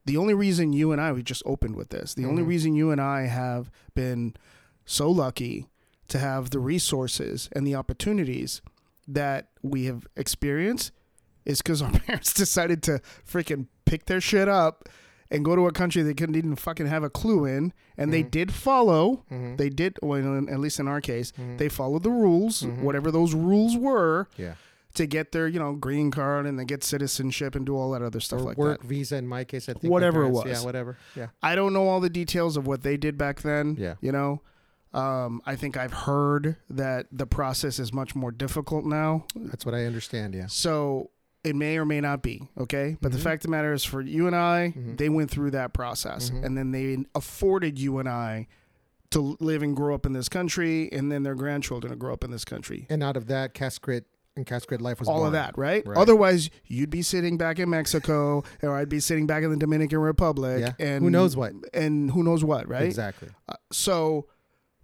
The 0.05 0.17
only 0.17 0.33
reason 0.33 0.73
you 0.73 0.91
and 0.91 0.99
I, 1.01 1.11
we 1.11 1.21
just 1.23 1.43
opened 1.45 1.75
with 1.75 1.89
this, 1.89 2.13
the 2.13 2.25
only 2.25 2.43
Mhm. 2.43 2.47
reason 2.47 2.75
you 2.75 2.91
and 2.91 2.99
I 3.01 3.27
have 3.27 3.69
been 3.93 4.35
so 4.85 5.09
lucky 5.11 5.67
to 6.07 6.17
have 6.19 6.49
the 6.49 6.59
resources 6.59 7.49
and 7.53 7.65
the 7.67 7.75
opportunities 7.75 8.61
that 9.07 9.49
we 9.61 9.85
have 9.85 10.07
experienced 10.15 10.91
is 11.45 11.61
because 11.61 11.81
our 11.81 11.91
parents 11.99 12.33
decided 12.33 12.81
to 12.83 12.99
freaking 13.27 13.67
pick 13.85 14.05
their 14.05 14.21
shit 14.21 14.47
up 14.47 14.89
and 15.31 15.43
go 15.45 15.55
to 15.55 15.65
a 15.65 15.71
country 15.71 16.01
they 16.03 16.13
couldn't 16.13 16.35
even 16.35 16.55
fucking 16.55 16.85
have 16.87 17.03
a 17.03 17.09
clue 17.09 17.45
in. 17.45 17.73
And 17.97 18.11
they 18.13 18.23
Mhm. 18.23 18.31
did 18.31 18.51
follow. 18.53 19.23
Mhm. 19.31 19.57
They 19.57 19.69
did, 19.69 19.97
well, 20.03 20.19
in- 20.19 20.49
at 20.49 20.59
least 20.59 20.79
in 20.79 20.87
our 20.87 21.01
case, 21.01 21.31
Mhm. 21.39 21.57
they 21.57 21.69
followed 21.69 22.03
the 22.03 22.09
rules, 22.11 22.61
Mhm. 22.63 22.81
whatever 22.81 23.09
those 23.11 23.33
rules 23.33 23.77
were, 23.77 24.27
Yeah. 24.37 24.55
to 24.95 25.05
get 25.07 25.31
their, 25.31 25.47
you 25.47 25.57
know, 25.57 25.73
green 25.73 26.11
card 26.11 26.45
and 26.45 26.59
they 26.59 26.65
get 26.65 26.83
citizenship 26.83 27.55
and 27.55 27.65
do 27.65 27.75
all 27.77 27.91
that 27.91 28.01
other 28.01 28.19
stuff 28.19 28.41
or 28.41 28.43
like 28.43 28.57
work 28.57 28.81
that. 28.81 28.87
visa 28.87 29.15
in 29.15 29.25
my 29.27 29.43
case. 29.45 29.69
I 29.69 29.73
think 29.73 29.89
Whatever 29.91 30.23
it 30.25 30.29
was. 30.31 30.45
Yeah. 30.47 30.65
Whatever. 30.65 30.97
Yeah. 31.15 31.27
I 31.41 31.55
don't 31.55 31.71
know 31.71 31.87
all 31.87 32.01
the 32.01 32.09
details 32.09 32.57
of 32.57 32.67
what 32.67 32.81
they 32.83 32.97
did 32.97 33.17
back 33.17 33.41
then. 33.41 33.77
Yeah. 33.79 33.95
You 34.01 34.11
know, 34.11 34.41
um, 34.93 35.41
I 35.45 35.55
think 35.55 35.77
I've 35.77 35.93
heard 35.93 36.57
that 36.69 37.07
the 37.09 37.25
process 37.25 37.79
is 37.79 37.93
much 37.93 38.15
more 38.15 38.31
difficult 38.31 38.83
now. 38.85 39.23
That's 39.33 39.65
what 39.65 39.73
I 39.73 39.85
understand. 39.85 40.33
Yeah. 40.35 40.47
So 40.47 41.09
it 41.43 41.55
may 41.55 41.77
or 41.77 41.85
may 41.85 41.99
not 42.01 42.21
be 42.21 42.47
okay. 42.57 42.97
But 43.01 43.11
the 43.11 43.17
Mhm. 43.17 43.23
fact 43.23 43.43
of 43.43 43.49
the 43.49 43.51
matter 43.51 43.73
is, 43.73 43.83
for 43.83 44.01
you 44.01 44.27
and 44.27 44.35
I, 44.35 44.73
Mhm. 44.77 44.97
they 44.97 45.09
went 45.09 45.31
through 45.31 45.51
that 45.51 45.73
process, 45.73 46.29
Mhm. 46.29 46.45
and 46.45 46.57
then 46.57 46.71
they 46.71 47.03
afforded 47.15 47.79
you 47.79 47.97
and 47.97 48.07
I 48.07 48.47
to 49.09 49.35
live 49.39 49.61
and 49.63 49.75
grow 49.75 49.93
up 49.95 50.05
in 50.05 50.13
this 50.13 50.29
country, 50.29 50.89
and 50.91 51.11
then 51.11 51.23
their 51.23 51.35
grandchildren 51.35 51.91
to 51.91 51.97
grow 51.97 52.13
up 52.13 52.23
in 52.23 52.31
this 52.31 52.45
country. 52.45 52.85
And 52.89 53.03
out 53.03 53.17
of 53.17 53.27
that, 53.27 53.53
Cascade 53.53 54.05
and 54.37 54.45
Cascade 54.45 54.79
life 54.81 54.99
was 54.99 55.09
All 55.09 55.17
born. 55.17 55.27
of 55.27 55.33
that, 55.33 55.57
right? 55.57 55.85
Right. 55.85 55.97
Otherwise, 55.97 56.49
you'd 56.65 56.89
be 56.89 57.01
sitting 57.01 57.37
back 57.37 57.59
in 57.59 57.69
Mexico, 57.69 58.43
or 58.63 58.75
I'd 58.75 58.87
be 58.87 59.01
sitting 59.01 59.27
back 59.27 59.43
in 59.43 59.49
the 59.49 59.57
Dominican 59.57 59.99
Republic, 59.99 60.61
Yeah. 60.61 60.73
and 60.79 61.03
Who 61.03 61.09
knows 61.09 61.35
what? 61.35 61.51
and 61.73 62.11
who 62.11 62.23
knows 62.23 62.41
what, 62.43 62.69
right? 62.69 62.83
Exactly. 62.85 63.27
Uh, 63.49 63.55
so 63.73 64.27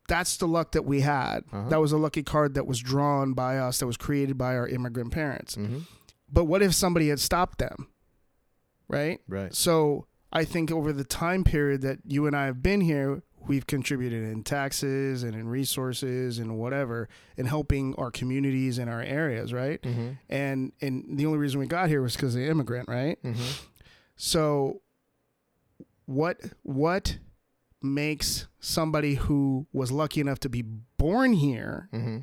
that's 0.10 0.36
the 0.38 0.48
luck 0.48 0.74
that 0.74 0.84
we 0.86 1.00
had. 1.02 1.44
Uh-huh. 1.54 1.70
That 1.70 1.80
was 1.80 1.94
a 1.94 1.98
lucky 1.98 2.24
card 2.24 2.56
that 2.56 2.68
was 2.68 2.80
drawn 2.80 3.34
by 3.34 3.58
us, 3.58 3.80
that 3.80 3.88
was 3.88 3.96
created 3.98 4.38
by 4.38 4.58
our 4.58 4.68
immigrant 4.68 5.12
parents. 5.12 5.56
Mm-hmm. 5.56 5.80
But 6.32 6.46
what 6.46 6.62
if 6.62 6.74
somebody 6.74 7.10
had 7.10 7.20
stopped 7.20 7.60
them? 7.60 7.88
Right? 8.88 9.20
Right. 9.28 9.54
So 9.54 10.08
I 10.32 10.44
think 10.46 10.72
over 10.72 10.92
the 10.94 11.04
time 11.04 11.44
period 11.44 11.82
that 11.82 12.00
you 12.06 12.26
and 12.28 12.36
I 12.36 12.46
have 12.46 12.62
been 12.62 12.82
here, 12.82 13.24
we've 13.48 13.66
contributed 13.68 14.24
in 14.24 14.44
taxes 14.44 15.24
and 15.24 15.34
in 15.36 15.48
resources 15.48 16.38
and 16.40 16.58
whatever 16.58 17.08
in 17.38 17.46
helping 17.46 17.96
our 17.96 18.12
communities 18.12 18.78
and 18.78 18.90
our 18.90 19.02
areas, 19.02 19.54
right? 19.54 19.82
Mm-hmm. 19.82 20.10
And 20.30 20.72
and 20.82 21.18
the 21.18 21.26
only 21.26 21.38
reason 21.40 21.60
we 21.60 21.68
got 21.68 21.88
here 21.90 22.02
was 22.02 22.16
because 22.16 22.36
of 22.36 22.42
the 22.42 22.50
immigrant, 22.50 22.90
right? 22.90 23.22
Mm-hmm. 23.24 23.42
So 24.16 24.82
what 26.06 26.40
what 26.64 27.18
makes 27.82 28.48
somebody 28.60 29.16
who 29.16 29.68
was 29.72 29.92
lucky 29.92 30.20
enough 30.20 30.40
to 30.42 30.50
be 30.50 30.62
born 30.98 31.34
here 31.34 31.90
Mm-hmm. 31.94 32.20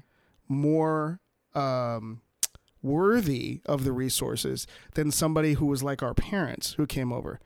more 0.48 1.20
um, 1.54 2.20
worthy 2.84 3.60
of 3.66 3.82
the 3.84 3.92
resources 3.92 4.66
than 4.94 5.10
somebody 5.10 5.54
who 5.54 5.66
was 5.66 5.82
like 5.82 6.02
our 6.02 6.14
parents 6.14 6.74
who 6.74 6.86
came 6.86 7.12
over. 7.12 7.40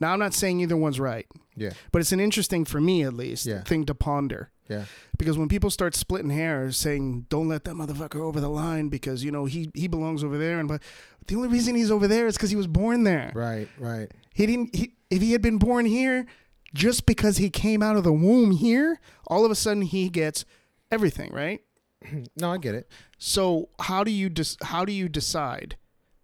Now, 0.00 0.12
I'm 0.12 0.18
not 0.18 0.34
saying 0.34 0.60
either 0.60 0.76
one's 0.76 0.98
right, 0.98 1.26
Yeah. 1.54 1.72
but 1.92 2.00
it's 2.00 2.12
an 2.12 2.20
interesting, 2.20 2.64
for 2.64 2.80
me 2.80 3.02
at 3.02 3.14
least, 3.14 3.46
Yeah. 3.46 3.62
thing 3.62 3.84
to 3.86 3.94
ponder. 3.94 4.50
Yeah. 4.68 4.86
Because 5.18 5.36
when 5.36 5.48
people 5.48 5.68
start 5.70 5.94
splitting 5.94 6.30
hairs, 6.30 6.76
saying 6.78 7.26
"Don't 7.28 7.48
let 7.48 7.64
that 7.64 7.74
motherfucker 7.74 8.20
over 8.20 8.40
the 8.40 8.48
line," 8.48 8.88
because 8.88 9.22
you 9.22 9.30
know 9.30 9.44
he 9.44 9.70
he 9.74 9.86
belongs 9.88 10.24
over 10.24 10.38
there, 10.38 10.58
and 10.58 10.66
but 10.68 10.82
the 11.26 11.36
only 11.36 11.48
reason 11.48 11.74
he's 11.74 11.90
over 11.90 12.08
there 12.08 12.26
is 12.26 12.36
because 12.36 12.48
he 12.50 12.56
was 12.56 12.66
born 12.66 13.04
there. 13.04 13.30
Right. 13.34 13.68
Right. 13.78 14.10
He 14.32 14.46
didn't. 14.46 14.74
He, 14.74 14.94
if 15.10 15.20
he 15.20 15.32
had 15.32 15.42
been 15.42 15.58
born 15.58 15.84
here, 15.84 16.24
just 16.72 17.04
because 17.04 17.36
he 17.36 17.50
came 17.50 17.82
out 17.82 17.96
of 17.96 18.04
the 18.04 18.12
womb 18.12 18.52
here, 18.52 18.98
all 19.26 19.44
of 19.44 19.50
a 19.50 19.54
sudden 19.54 19.82
he 19.82 20.08
gets 20.08 20.46
everything, 20.90 21.30
right? 21.32 21.60
No, 22.36 22.52
I 22.52 22.58
get 22.58 22.74
it. 22.74 22.88
So 23.18 23.68
how 23.80 24.04
do 24.04 24.10
you 24.10 24.28
dis- 24.28 24.56
how 24.62 24.84
do 24.84 24.92
you 24.92 25.08
decide 25.08 25.76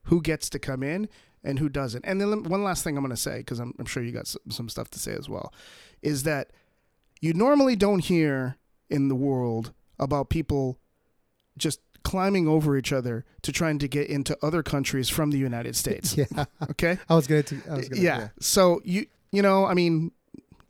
who 0.05 0.21
gets 0.21 0.49
to 0.51 0.59
come 0.59 0.83
in 0.83 1.09
and 1.45 1.59
who 1.59 1.69
doesn't? 1.69 2.05
And 2.05 2.21
then 2.21 2.43
one 2.45 2.63
last 2.65 2.85
thing 2.85 2.97
I'm 2.97 3.03
going 3.05 3.15
to 3.15 3.21
say 3.21 3.39
because 3.39 3.59
I'm, 3.61 3.75
I'm 3.79 3.87
sure 3.87 4.03
you 4.03 4.13
got 4.13 4.27
some, 4.27 4.43
some 4.51 4.69
stuff 4.69 4.91
to 4.91 4.99
say 4.99 5.13
as 5.13 5.29
well, 5.29 5.53
is 6.03 6.23
that 6.25 6.51
you 7.21 7.33
normally 7.33 7.77
don't 7.77 8.01
hear 8.05 8.57
in 8.89 9.09
the 9.09 9.15
world 9.15 9.73
about 9.99 10.31
people 10.31 10.79
just 11.59 11.81
climbing 12.03 12.49
over 12.49 12.77
each 12.79 12.93
other 12.93 13.25
to 13.43 13.53
trying 13.53 13.79
to 13.79 13.87
get 13.87 14.09
into 14.09 14.37
other 14.43 14.63
countries 14.63 15.09
from 15.11 15.31
the 15.31 15.39
United 15.39 15.77
States. 15.77 16.17
Yeah. 16.17 16.45
Okay. 16.71 16.99
I 17.09 17.15
was 17.15 17.27
gonna. 17.27 17.43
T- 17.43 17.59
I 17.71 17.83
yeah. 17.95 18.29
So 18.41 18.81
you 18.85 19.07
you 19.33 19.43
know 19.43 19.67
I 19.67 19.75
mean, 19.75 20.13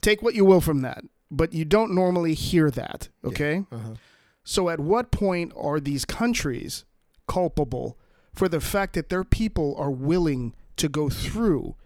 take 0.03 0.23
what 0.23 0.35
you 0.35 0.45
will 0.45 0.61
from 0.61 0.83
that, 0.83 1.03
but 1.31 1.53
you 1.55 1.65
don't 1.65 1.95
normally 1.95 2.35
hear 2.35 2.71
that. 2.73 3.09
Okay. 3.25 3.65
Uh-huh. 3.71 3.95
So, 4.51 4.69
at 4.69 4.81
what 4.81 5.13
point 5.13 5.53
are 5.57 5.79
these 5.79 6.05
countries 6.05 6.85
culpable 7.29 7.97
for 8.35 8.49
the 8.49 8.61
fact 8.61 8.95
that 8.95 9.09
their 9.09 9.23
people 9.23 9.77
are 9.79 9.93
willing 9.93 10.55
to 10.77 10.89
go 10.89 11.09
through? 11.09 11.77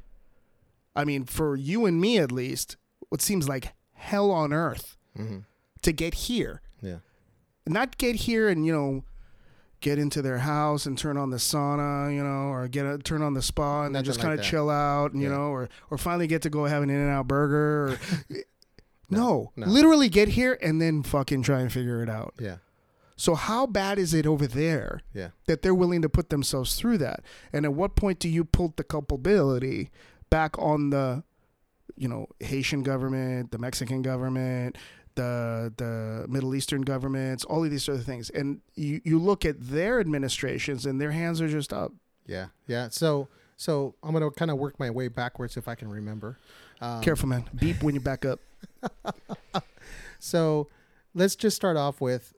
I 0.96 1.04
mean, 1.04 1.26
for 1.26 1.56
you 1.56 1.84
and 1.84 2.00
me 2.00 2.16
at 2.16 2.32
least, 2.32 2.78
what 3.10 3.20
seems 3.20 3.46
like 3.50 3.74
hell 3.92 4.30
on 4.30 4.54
earth 4.54 4.96
Mm-hmm. 5.18 5.40
to 5.82 5.92
get 5.92 6.14
here. 6.14 6.62
Yeah. 6.80 7.00
Not 7.66 7.98
get 7.98 8.16
here 8.16 8.48
and, 8.48 8.64
you 8.64 8.72
know, 8.72 9.04
get 9.80 9.98
into 9.98 10.22
their 10.22 10.38
house 10.38 10.86
and 10.86 10.96
turn 10.96 11.18
on 11.18 11.28
the 11.28 11.36
sauna, 11.36 12.12
you 12.14 12.24
know, 12.24 12.48
or 12.48 12.66
get 12.66 12.86
a, 12.86 12.96
turn 12.96 13.20
on 13.20 13.34
the 13.34 13.42
spa 13.42 13.84
and 13.84 13.94
then 13.94 14.04
just 14.04 14.20
kind 14.20 14.32
of 14.32 14.44
chill 14.44 14.70
out, 14.70 15.12
and, 15.12 15.20
you 15.22 15.28
know, 15.28 15.50
or 15.52 15.68
or 15.90 15.98
finally 15.98 16.26
get 16.26 16.40
to 16.42 16.50
go 16.50 16.64
have 16.64 16.82
an 16.82 16.88
In 16.88 16.96
and 16.96 17.10
Out 17.10 17.28
burger. 17.28 17.88
Or, 17.92 17.98
no, 19.14 19.52
no. 19.56 19.66
literally 19.66 20.08
get 20.08 20.28
here 20.28 20.58
and 20.62 20.80
then 20.80 21.02
fucking 21.02 21.42
try 21.42 21.60
and 21.60 21.72
figure 21.72 22.02
it 22.02 22.08
out. 22.08 22.34
Yeah. 22.38 22.56
So 23.16 23.34
how 23.36 23.66
bad 23.66 23.98
is 23.98 24.12
it 24.12 24.26
over 24.26 24.46
there 24.46 25.00
Yeah. 25.12 25.28
that 25.46 25.62
they're 25.62 25.74
willing 25.74 26.02
to 26.02 26.08
put 26.08 26.30
themselves 26.30 26.74
through 26.74 26.98
that? 26.98 27.20
And 27.52 27.64
at 27.64 27.72
what 27.72 27.94
point 27.94 28.18
do 28.18 28.28
you 28.28 28.44
put 28.44 28.76
the 28.76 28.82
culpability 28.84 29.90
back 30.30 30.58
on 30.58 30.90
the, 30.90 31.22
you 31.96 32.08
know, 32.08 32.26
Haitian 32.40 32.82
government, 32.82 33.52
the 33.52 33.58
Mexican 33.58 34.02
government, 34.02 34.76
the 35.14 35.72
the 35.76 36.26
Middle 36.28 36.56
Eastern 36.56 36.82
governments, 36.82 37.44
all 37.44 37.64
of 37.64 37.70
these 37.70 37.84
sort 37.84 37.98
of 37.98 38.04
things, 38.04 38.30
and 38.30 38.60
you 38.74 39.00
you 39.04 39.16
look 39.20 39.44
at 39.44 39.60
their 39.60 40.00
administrations 40.00 40.84
and 40.86 41.00
their 41.00 41.12
hands 41.12 41.40
are 41.40 41.48
just 41.48 41.72
up. 41.72 41.92
Yeah, 42.26 42.46
yeah. 42.66 42.88
So 42.90 43.28
So 43.56 43.94
I'm 44.02 44.12
gonna 44.12 44.32
kind 44.32 44.50
of 44.50 44.58
work 44.58 44.80
my 44.80 44.90
way 44.90 45.06
backwards 45.06 45.56
if 45.56 45.68
I 45.68 45.76
can 45.76 45.88
remember. 45.88 46.36
Um, 46.80 47.00
Careful, 47.00 47.28
man. 47.28 47.44
Beep 47.54 47.80
when 47.84 47.94
you 47.94 48.00
back 48.00 48.24
up. 48.24 48.40
So 50.24 50.68
let's 51.12 51.36
just 51.36 51.54
start 51.54 51.76
off 51.76 52.00
with, 52.00 52.32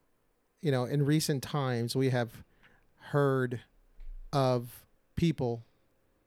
you 0.61 0.73
know, 0.73 0.87
in 0.87 1.05
recent 1.05 1.41
times 1.41 1.95
we 1.95 2.11
have 2.11 2.43
heard 2.99 3.61
of 4.33 4.85
people 5.15 5.63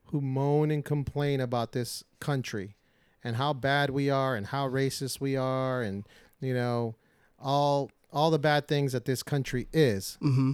who 0.06 0.22
moan 0.22 0.70
and 0.70 0.82
complain 0.82 1.38
about 1.38 1.72
this 1.72 2.02
country 2.18 2.76
and 3.22 3.36
how 3.36 3.52
bad 3.52 3.90
we 3.90 4.08
are 4.08 4.36
and 4.36 4.46
how 4.46 4.66
racist 4.66 5.20
we 5.20 5.36
are 5.36 5.82
and 5.82 6.08
you 6.40 6.54
know 6.54 6.96
all 7.38 7.90
all 8.10 8.30
the 8.30 8.38
bad 8.38 8.66
things 8.66 8.92
that 8.92 9.04
this 9.04 9.22
country 9.22 9.68
is. 9.70 10.16
Mm-hmm. 10.22 10.52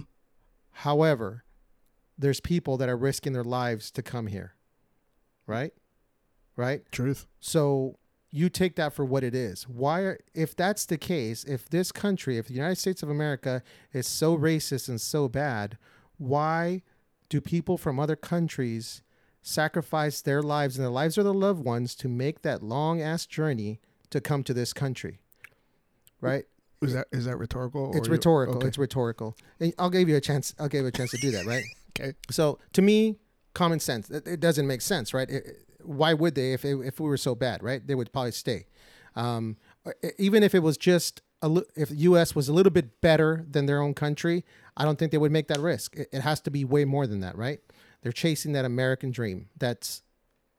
However, 0.71 1.45
there's 2.17 2.41
people 2.41 2.75
that 2.77 2.89
are 2.89 2.97
risking 2.97 3.31
their 3.31 3.45
lives 3.45 3.91
to 3.91 4.03
come 4.03 4.27
here. 4.27 4.55
Right? 5.47 5.71
Right? 6.57 6.83
Truth. 6.91 7.27
So 7.39 7.97
you 8.37 8.49
take 8.49 8.75
that 8.75 8.93
for 8.93 9.03
what 9.03 9.23
it 9.23 9.33
is. 9.33 9.67
Why, 9.67 10.01
are, 10.01 10.19
if 10.35 10.55
that's 10.55 10.85
the 10.85 10.97
case, 10.97 11.43
if 11.43 11.67
this 11.69 11.91
country, 11.91 12.37
if 12.37 12.47
the 12.47 12.53
United 12.53 12.77
States 12.77 13.01
of 13.01 13.09
America 13.09 13.63
is 13.93 14.05
so 14.05 14.37
racist 14.37 14.87
and 14.87 15.01
so 15.01 15.27
bad, 15.27 15.77
why 16.17 16.83
do 17.29 17.41
people 17.41 17.77
from 17.77 17.99
other 17.99 18.15
countries 18.15 19.01
sacrifice 19.41 20.21
their 20.21 20.43
lives 20.43 20.77
and 20.77 20.85
the 20.85 20.91
lives 20.91 21.17
of 21.17 21.23
their 21.23 21.33
loved 21.33 21.63
ones 21.65 21.95
to 21.95 22.07
make 22.07 22.43
that 22.43 22.61
long 22.61 23.01
ass 23.01 23.25
journey 23.25 23.79
to 24.11 24.21
come 24.21 24.43
to 24.43 24.53
this 24.53 24.71
country? 24.71 25.19
Right? 26.21 26.45
Is 26.81 26.93
that 26.93 27.07
is 27.11 27.25
that 27.25 27.37
rhetorical? 27.37 27.91
It's 27.95 28.07
rhetorical. 28.07 28.57
okay. 28.57 28.67
It's 28.67 28.77
rhetorical. 28.77 29.35
And 29.59 29.73
I'll 29.79 29.89
give 29.89 30.07
you 30.07 30.15
a 30.15 30.21
chance. 30.21 30.53
I'll 30.59 30.67
give 30.67 30.81
you 30.81 30.87
a 30.87 30.91
chance 30.91 31.09
to 31.11 31.17
do 31.17 31.31
that, 31.31 31.45
right? 31.45 31.63
Okay. 31.99 32.13
So 32.29 32.59
to 32.73 32.83
me, 32.83 33.15
common 33.55 33.79
sense. 33.79 34.11
It, 34.11 34.27
it 34.27 34.39
doesn't 34.39 34.67
make 34.67 34.81
sense, 34.81 35.15
right? 35.15 35.27
It- 35.27 35.66
why 35.83 36.13
would 36.13 36.35
they 36.35 36.53
if 36.53 36.65
if 36.65 36.99
we 36.99 37.07
were 37.07 37.17
so 37.17 37.35
bad, 37.35 37.63
right? 37.63 37.85
They 37.85 37.95
would 37.95 38.11
probably 38.11 38.31
stay. 38.31 38.67
Um, 39.15 39.57
even 40.17 40.43
if 40.43 40.53
it 40.53 40.59
was 40.59 40.77
just 40.77 41.21
a 41.41 41.61
if 41.75 41.89
U.S. 41.91 42.35
was 42.35 42.49
a 42.49 42.53
little 42.53 42.71
bit 42.71 43.01
better 43.01 43.45
than 43.49 43.65
their 43.65 43.81
own 43.81 43.93
country, 43.93 44.45
I 44.75 44.85
don't 44.85 44.97
think 44.97 45.11
they 45.11 45.17
would 45.17 45.31
make 45.31 45.47
that 45.47 45.59
risk. 45.59 45.95
It, 45.95 46.09
it 46.11 46.21
has 46.21 46.41
to 46.41 46.51
be 46.51 46.65
way 46.65 46.85
more 46.85 47.07
than 47.07 47.19
that, 47.21 47.37
right? 47.37 47.59
They're 48.01 48.11
chasing 48.11 48.53
that 48.53 48.65
American 48.65 49.11
dream 49.11 49.49
that's 49.57 50.01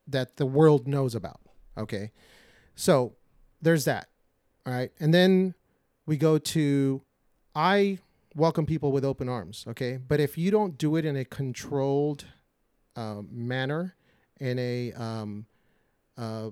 that 0.06 0.36
the 0.36 0.46
world 0.46 0.88
knows 0.88 1.14
about. 1.14 1.40
Okay, 1.76 2.12
so 2.74 3.14
there's 3.60 3.84
that. 3.84 4.08
All 4.66 4.72
right, 4.72 4.90
and 5.00 5.14
then 5.14 5.54
we 6.06 6.16
go 6.16 6.38
to 6.38 7.02
I 7.54 7.98
welcome 8.34 8.66
people 8.66 8.92
with 8.92 9.04
open 9.04 9.28
arms. 9.28 9.64
Okay, 9.68 9.96
but 9.96 10.20
if 10.20 10.38
you 10.38 10.50
don't 10.50 10.78
do 10.78 10.96
it 10.96 11.04
in 11.04 11.16
a 11.16 11.24
controlled 11.24 12.24
uh, 12.96 13.22
manner, 13.30 13.94
in 14.40 14.58
a 14.58 14.92
um, 14.92 15.46
uh, 16.16 16.50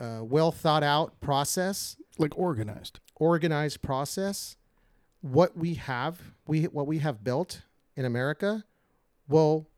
uh, 0.00 0.20
well 0.22 0.52
thought 0.52 0.82
out 0.82 1.20
process, 1.20 1.96
like 2.18 2.36
organized. 2.38 3.00
organized 3.16 3.82
process, 3.82 4.56
what 5.20 5.56
we 5.56 5.74
have, 5.74 6.20
we 6.46 6.64
what 6.64 6.86
we 6.86 6.98
have 6.98 7.24
built 7.24 7.62
in 7.96 8.04
America, 8.04 8.64
will 9.28 9.68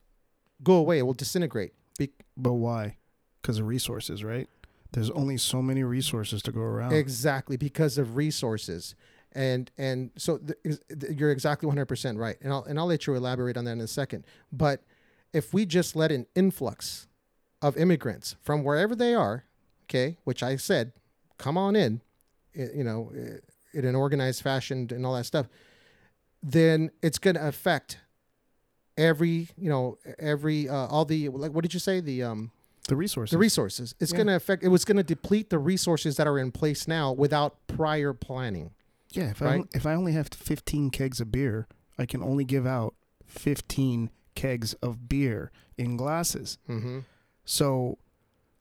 go 0.63 0.75
away. 0.75 0.99
It 0.99 1.03
will 1.03 1.15
disintegrate. 1.15 1.73
Be- 1.99 2.13
But 2.37 2.55
why? 2.55 2.97
Because 3.41 3.59
of 3.59 3.67
resources, 3.67 4.23
right? 4.23 4.49
There's 4.93 5.11
only 5.11 5.37
so 5.37 5.63
many 5.63 5.85
resources 5.85 6.43
to 6.43 6.53
go 6.53 6.61
around. 6.61 6.93
Exactly 6.93 7.57
because 7.57 7.97
of 7.97 8.17
resources, 8.17 8.95
and 9.33 9.71
and 9.79 10.11
so 10.17 10.39
th- 10.39 10.79
you're 11.17 11.31
exactly 11.31 11.67
100 11.67 11.87
percent 11.87 12.19
right, 12.19 12.37
and 12.43 12.53
I'll 12.53 12.65
and 12.65 12.79
I'll 12.79 12.87
let 12.87 13.07
you 13.07 13.15
elaborate 13.15 13.57
on 13.57 13.65
that 13.67 13.73
in 13.73 13.81
a 13.81 13.87
second. 13.87 14.27
But 14.53 14.83
if 15.33 15.53
we 15.55 15.67
just 15.67 15.95
let 15.97 16.11
an 16.13 16.27
influx 16.35 17.07
of 17.63 17.77
immigrants 17.77 18.37
from 18.41 18.65
wherever 18.65 18.95
they 18.97 19.15
are, 19.15 19.45
okay, 19.85 20.17
which 20.25 20.43
I 20.43 20.57
said, 20.57 20.93
come 21.39 21.57
on 21.59 21.77
in, 21.77 22.01
you 22.55 22.83
know, 22.85 23.13
in 23.73 23.85
an 23.85 23.95
organized 23.95 24.43
fashion 24.43 24.89
and 24.91 25.04
all 25.07 25.15
that 25.15 25.25
stuff, 25.26 25.47
then 26.43 26.91
it's 27.02 27.19
going 27.19 27.37
to 27.37 27.47
affect 27.47 27.99
every 28.99 29.49
you 29.57 29.71
know 29.71 29.97
every 30.19 30.69
uh, 30.69 30.87
all 30.87 31.04
the 31.04 31.28
like 31.31 31.52
what 31.52 31.63
did 31.63 31.73
you 31.73 31.81
say 31.81 32.00
the 32.00 32.23
um 32.23 32.50
the 32.89 32.97
resources. 32.97 33.31
the 33.31 33.39
resources. 33.39 33.95
It's 34.00 34.11
Yeah. 34.11 34.17
going 34.17 34.26
to 34.28 34.35
affect. 34.37 34.65
It 34.65 34.69
was 34.69 34.85
going 34.85 34.97
to 34.97 35.02
deplete 35.04 35.49
the 35.50 35.59
resources 35.61 36.17
that 36.17 36.26
are 36.26 36.39
in 36.39 36.50
place 36.50 36.89
now 36.89 37.13
without 37.13 37.54
prior 37.69 38.13
planning. 38.13 38.73
yeah. 39.11 39.31
If 39.31 39.43
I 39.43 39.45
right? 39.45 39.61
on- 39.61 39.69
if 39.75 39.87
I 39.87 39.95
only 39.95 40.13
have 40.13 40.28
15 40.33 40.91
kegs 40.91 41.21
of 41.21 41.31
beer, 41.31 41.69
I 41.99 42.07
can 42.07 42.23
only 42.23 42.45
give 42.45 42.67
out 42.67 42.95
15 43.26 44.11
kegs 44.34 44.75
of 44.75 45.08
beer 45.08 45.50
in 45.78 45.97
glasses. 45.97 46.58
Mm-hmm. 46.69 47.00
So 47.45 47.99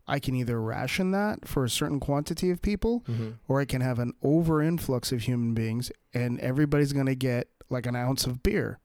I 0.08 0.20
can 0.20 0.36
either 0.36 0.60
ration 0.62 1.12
that 1.12 1.48
for 1.48 1.64
a 1.64 1.70
certain 1.70 2.00
quantity 2.00 2.50
of 2.50 2.62
people, 2.62 3.04
Mm-hmm. 3.08 3.30
or 3.48 3.60
I 3.62 3.66
can 3.66 3.82
have 3.82 4.00
an 4.00 4.14
over 4.24 4.62
influx 4.62 5.12
of 5.12 5.22
human 5.22 5.54
beings, 5.54 5.92
and 6.14 6.40
everybody's 6.40 6.94
gonna 6.94 7.16
get 7.16 7.48
like 7.70 7.86
an 7.86 7.96
ounce 7.96 8.26
of 8.26 8.42
beer. 8.42 8.80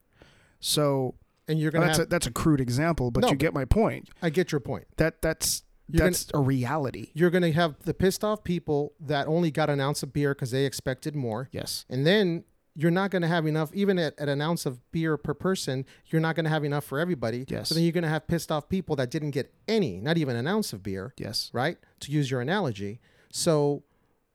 So 0.61 1.15
And 1.49 1.59
you're 1.59 1.71
going 1.71 1.83
to 1.83 1.87
that's 1.89 1.99
have. 1.99 2.07
a, 2.07 2.11
that's 2.11 2.27
a 2.27 2.31
crude 2.31 2.61
example, 2.61 3.11
but 3.11 3.23
No, 3.23 3.31
you 3.31 3.37
get 3.37 3.53
my 3.55 3.65
point. 3.65 4.09
I 4.23 4.31
get 4.31 4.53
your 4.53 4.61
point. 4.61 4.87
That 4.97 5.21
that's 5.23 5.63
You're 5.89 6.07
that's 6.07 6.27
a 6.35 6.39
reality. 6.39 7.09
You're 7.15 7.31
going 7.31 7.43
to 7.43 7.53
have 7.53 7.77
the 7.85 7.93
pissed 7.95 8.25
off 8.25 8.45
people 8.45 8.93
that 9.01 9.27
only 9.27 9.51
got 9.51 9.69
an 9.71 9.81
ounce 9.81 10.03
of 10.03 10.13
beer 10.13 10.35
because 10.35 10.51
they 10.51 10.65
expected 10.67 11.15
more, 11.15 11.49
Yes. 11.53 11.85
and 11.89 12.07
then 12.07 12.45
you're 12.75 12.91
not 12.91 13.11
going 13.11 13.23
to 13.23 13.29
have 13.29 13.47
enough. 13.47 13.73
Even 13.73 13.99
at, 13.99 14.19
at 14.19 14.29
an 14.29 14.41
ounce 14.41 14.67
of 14.67 14.81
beer 14.91 15.17
per 15.17 15.35
person, 15.35 15.85
you're 16.07 16.21
not 16.21 16.35
going 16.35 16.45
to 16.45 16.51
have 16.51 16.65
enough 16.65 16.85
for 16.85 16.99
everybody. 16.99 17.45
Yes. 17.49 17.69
So 17.69 17.75
then 17.75 17.85
you're 17.85 17.93
going 17.93 18.03
to 18.03 18.11
have 18.11 18.27
pissed 18.27 18.51
off 18.51 18.69
people 18.69 18.97
that 18.97 19.11
didn't 19.11 19.31
get 19.31 19.53
any, 19.69 20.01
not 20.01 20.19
even 20.19 20.37
an 20.37 20.47
ounce 20.47 20.73
of 20.73 20.83
beer. 20.83 21.15
Yes. 21.17 21.51
right? 21.53 21.79
To 22.01 22.13
use 22.13 22.31
your 22.31 22.41
analogy. 22.41 23.01
So 23.31 23.85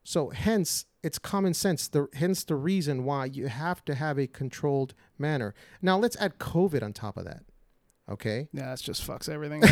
so 0.04 0.30
hence 0.30 0.86
it's 1.04 1.20
common 1.20 1.54
sense. 1.54 1.88
The 1.88 2.08
hence 2.14 2.44
the 2.44 2.56
reason 2.56 3.06
why 3.06 3.26
you 3.26 3.48
have 3.48 3.86
to 3.86 3.96
have 3.96 4.18
a 4.18 4.28
controlled 4.28 4.96
manner. 5.18 5.54
Now 5.82 5.98
let's 5.98 6.18
add 6.18 6.40
COVID 6.40 6.82
on 6.82 6.94
top 6.94 7.18
of 7.18 7.26
that. 7.26 7.44
Okay? 8.10 8.48
Yeah, 8.52 8.70
that 8.72 8.80
just 8.80 9.06
fucks 9.06 9.30
everything 9.30 9.64
up. 9.66 9.70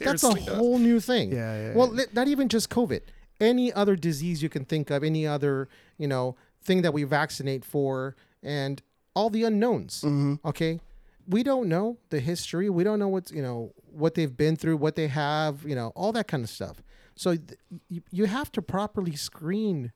That's 0.00 0.24
a 0.24 0.34
whole 0.34 0.78
new 0.78 0.98
thing. 0.98 1.32
Yeah, 1.32 1.68
yeah. 1.68 1.74
Well, 1.74 1.94
yeah. 1.94 2.06
not 2.12 2.28
even 2.28 2.48
just 2.48 2.70
COVID. 2.70 3.02
Any 3.40 3.72
other 3.72 3.96
disease 3.96 4.42
you 4.42 4.48
can 4.48 4.64
think 4.64 4.90
of, 4.90 5.04
any 5.04 5.26
other, 5.26 5.68
you 5.96 6.08
know, 6.08 6.36
thing 6.64 6.82
that 6.82 6.92
we 6.92 7.04
vaccinate 7.04 7.64
for 7.64 8.16
and 8.42 8.82
all 9.14 9.30
the 9.30 9.44
unknowns. 9.44 10.02
Mhm. 10.02 10.38
Okay? 10.44 10.80
We 11.26 11.42
don't 11.42 11.68
know 11.68 11.98
the 12.10 12.20
history. 12.20 12.68
We 12.68 12.84
don't 12.84 12.98
know 12.98 13.08
what's, 13.08 13.30
you 13.32 13.42
know, 13.42 13.72
what 13.90 14.14
they've 14.14 14.36
been 14.36 14.56
through, 14.56 14.76
what 14.76 14.96
they 14.96 15.08
have, 15.08 15.64
you 15.64 15.74
know, 15.74 15.92
all 15.94 16.12
that 16.12 16.28
kind 16.28 16.42
of 16.44 16.50
stuff. 16.50 16.82
So 17.16 17.36
th- 17.36 17.58
you, 17.88 18.02
you 18.10 18.24
have 18.26 18.50
to 18.52 18.62
properly 18.62 19.14
screen 19.16 19.92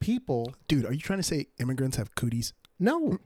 people. 0.00 0.54
dude, 0.66 0.84
are 0.86 0.92
you 0.92 1.00
trying 1.00 1.18
to 1.18 1.22
say 1.24 1.46
immigrants 1.60 1.96
have 1.96 2.14
cooties? 2.14 2.54
No, 2.78 3.18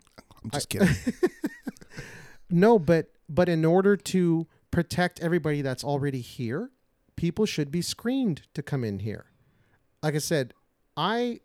I'm 0.42 0.50
just 0.50 0.68
kidding. 0.68 0.88
no, 2.50 2.78
but 2.78 3.10
but 3.28 3.48
in 3.48 3.64
order 3.64 3.96
to 3.96 4.46
protect 4.70 5.20
everybody 5.20 5.62
that's 5.62 5.84
already 5.84 6.20
here, 6.20 6.70
people 7.16 7.46
should 7.46 7.70
be 7.70 7.82
screened 7.82 8.42
to 8.54 8.62
come 8.62 8.84
in 8.84 8.98
here. 9.00 9.26
Like 10.02 10.14
I 10.14 10.18
said, 10.18 10.52
I 10.96 11.40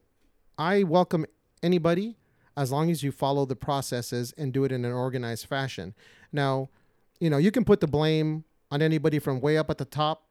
I 0.58 0.84
welcome 0.84 1.26
anybody 1.62 2.17
as 2.56 2.72
long 2.72 2.89
as 2.89 3.04
you 3.04 3.12
follow 3.12 3.46
the 3.46 3.56
processes 3.56 4.34
and 4.38 4.52
do 4.52 4.63
it 4.63 4.72
in 4.72 4.84
an 4.86 4.91
organized 4.91 5.46
fashion. 5.46 5.93
Now, 6.32 6.70
you 7.20 7.30
know, 7.30 7.38
you 7.38 7.52
can 7.52 7.63
put 7.63 7.80
the 7.80 7.88
blame 7.88 8.43
on 8.72 8.82
anybody 8.82 9.20
from 9.20 9.39
way 9.39 9.58
up 9.58 9.70
at 9.70 9.78
the 9.78 9.86
top, 9.86 10.24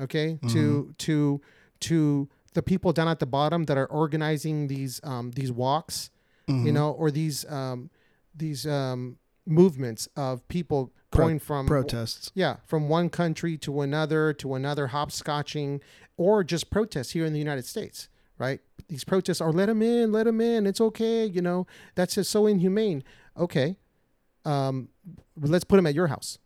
okay, 0.00 0.38
to 0.48 0.94
to 0.98 1.40
to 1.80 2.28
the 2.54 2.62
people 2.62 2.92
down 2.92 3.08
at 3.08 3.18
the 3.18 3.26
bottom 3.26 3.64
that 3.64 3.76
are 3.76 3.86
organizing 3.86 4.66
these 4.68 5.00
um, 5.04 5.30
these 5.32 5.52
walks, 5.52 6.10
you 6.46 6.72
know, 6.72 6.92
or 6.92 7.10
these 7.10 7.44
um, 7.50 7.90
these 8.34 8.66
um, 8.66 9.18
movements 9.46 10.08
of 10.16 10.46
people 10.48 10.92
Pro- 11.10 11.26
going 11.26 11.38
from 11.38 11.66
Protests. 11.66 12.30
yeah, 12.34 12.56
from 12.66 12.88
one 12.88 13.08
country 13.10 13.56
to 13.58 13.80
another 13.82 14.32
to 14.34 14.54
another, 14.54 14.88
hopscotching, 14.88 15.80
or 16.16 16.42
just 16.44 16.70
protests 16.70 17.10
here 17.12 17.24
in 17.26 17.32
the 17.32 17.38
United 17.38 17.64
States, 17.66 18.08
right? 18.38 18.60
These 18.88 19.04
protests 19.04 19.40
are 19.40 19.52
let 19.52 19.66
them 19.66 19.82
in, 19.82 20.12
let 20.12 20.24
them 20.24 20.40
in, 20.40 20.66
it's 20.66 20.80
okay, 20.80 21.24
you 21.26 21.42
know, 21.42 21.66
that's 21.94 22.14
just 22.14 22.30
so 22.30 22.46
inhumane. 22.46 23.02
Okay, 23.36 23.76
um, 24.44 24.88
let's 25.36 25.64
put 25.64 25.76
them 25.76 25.86
at 25.86 25.94
your 25.94 26.06
house. 26.06 26.38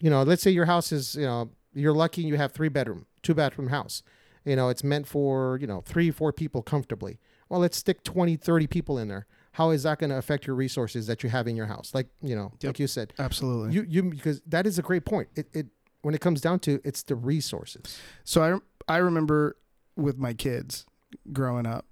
You 0.00 0.10
know, 0.10 0.22
let's 0.22 0.42
say 0.42 0.50
your 0.50 0.66
house 0.66 0.92
is, 0.92 1.14
you 1.14 1.22
know, 1.26 1.50
you're 1.74 1.92
lucky 1.92 2.22
you 2.22 2.36
have 2.36 2.52
three 2.52 2.68
bedroom, 2.68 3.06
two 3.22 3.34
bathroom 3.34 3.68
house. 3.68 4.02
You 4.44 4.56
know, 4.56 4.68
it's 4.68 4.82
meant 4.82 5.06
for, 5.06 5.58
you 5.60 5.66
know, 5.66 5.82
three, 5.82 6.10
four 6.10 6.32
people 6.32 6.62
comfortably. 6.62 7.18
Well, 7.48 7.60
let's 7.60 7.76
stick 7.76 8.02
20, 8.04 8.36
30 8.36 8.66
people 8.66 8.98
in 8.98 9.08
there. 9.08 9.26
How 9.52 9.70
is 9.70 9.82
that 9.82 9.98
going 9.98 10.10
to 10.10 10.16
affect 10.16 10.46
your 10.46 10.54
resources 10.56 11.06
that 11.08 11.22
you 11.22 11.30
have 11.30 11.46
in 11.48 11.56
your 11.56 11.66
house? 11.66 11.92
Like, 11.94 12.06
you 12.22 12.36
know, 12.36 12.52
Yep. 12.60 12.68
like 12.70 12.78
you 12.78 12.86
said, 12.86 13.12
Absolutely. 13.18 13.74
you 13.74 13.84
you 13.88 14.02
because 14.04 14.40
that 14.46 14.66
is 14.66 14.78
a 14.78 14.82
great 14.82 15.04
point. 15.04 15.28
It 15.34 15.48
it 15.52 15.66
when 16.02 16.14
it 16.14 16.20
comes 16.20 16.40
down 16.40 16.60
to 16.60 16.80
it's 16.84 17.02
the 17.02 17.16
resources. 17.16 17.98
So 18.24 18.60
I 18.88 18.94
I 18.94 18.98
remember 18.98 19.56
with 19.96 20.16
my 20.16 20.32
kids 20.32 20.86
growing 21.32 21.66
up, 21.66 21.86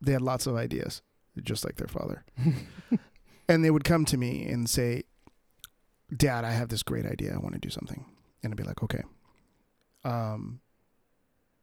they 0.00 0.12
had 0.12 0.22
lots 0.22 0.46
of 0.46 0.56
ideas, 0.56 1.02
just 1.42 1.64
like 1.64 1.76
their 1.76 1.88
father. 1.88 2.24
and 3.48 3.64
they 3.64 3.70
would 3.70 3.84
come 3.84 4.04
to 4.06 4.16
me 4.16 4.46
and 4.46 4.68
say, 4.68 5.04
Dad, 6.14 6.44
I 6.44 6.52
have 6.52 6.68
this 6.68 6.82
great 6.82 7.06
idea. 7.06 7.34
I 7.34 7.38
want 7.38 7.54
to 7.54 7.60
do 7.60 7.70
something. 7.70 8.04
And 8.42 8.52
I'd 8.52 8.56
be 8.56 8.62
like, 8.62 8.82
okay. 8.82 9.02
Um, 10.04 10.60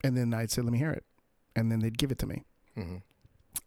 and 0.04 0.18
then 0.18 0.34
I'd 0.34 0.52
say, 0.52 0.62
let 0.62 0.72
me 0.72 0.78
hear 0.78 0.92
it. 0.92 1.06
And 1.56 1.72
then 1.72 1.80
they'd 1.80 1.98
give 1.98 2.12
it 2.12 2.18
to 2.20 2.28
me. 2.28 2.44
Mm-hmm. 2.78 2.98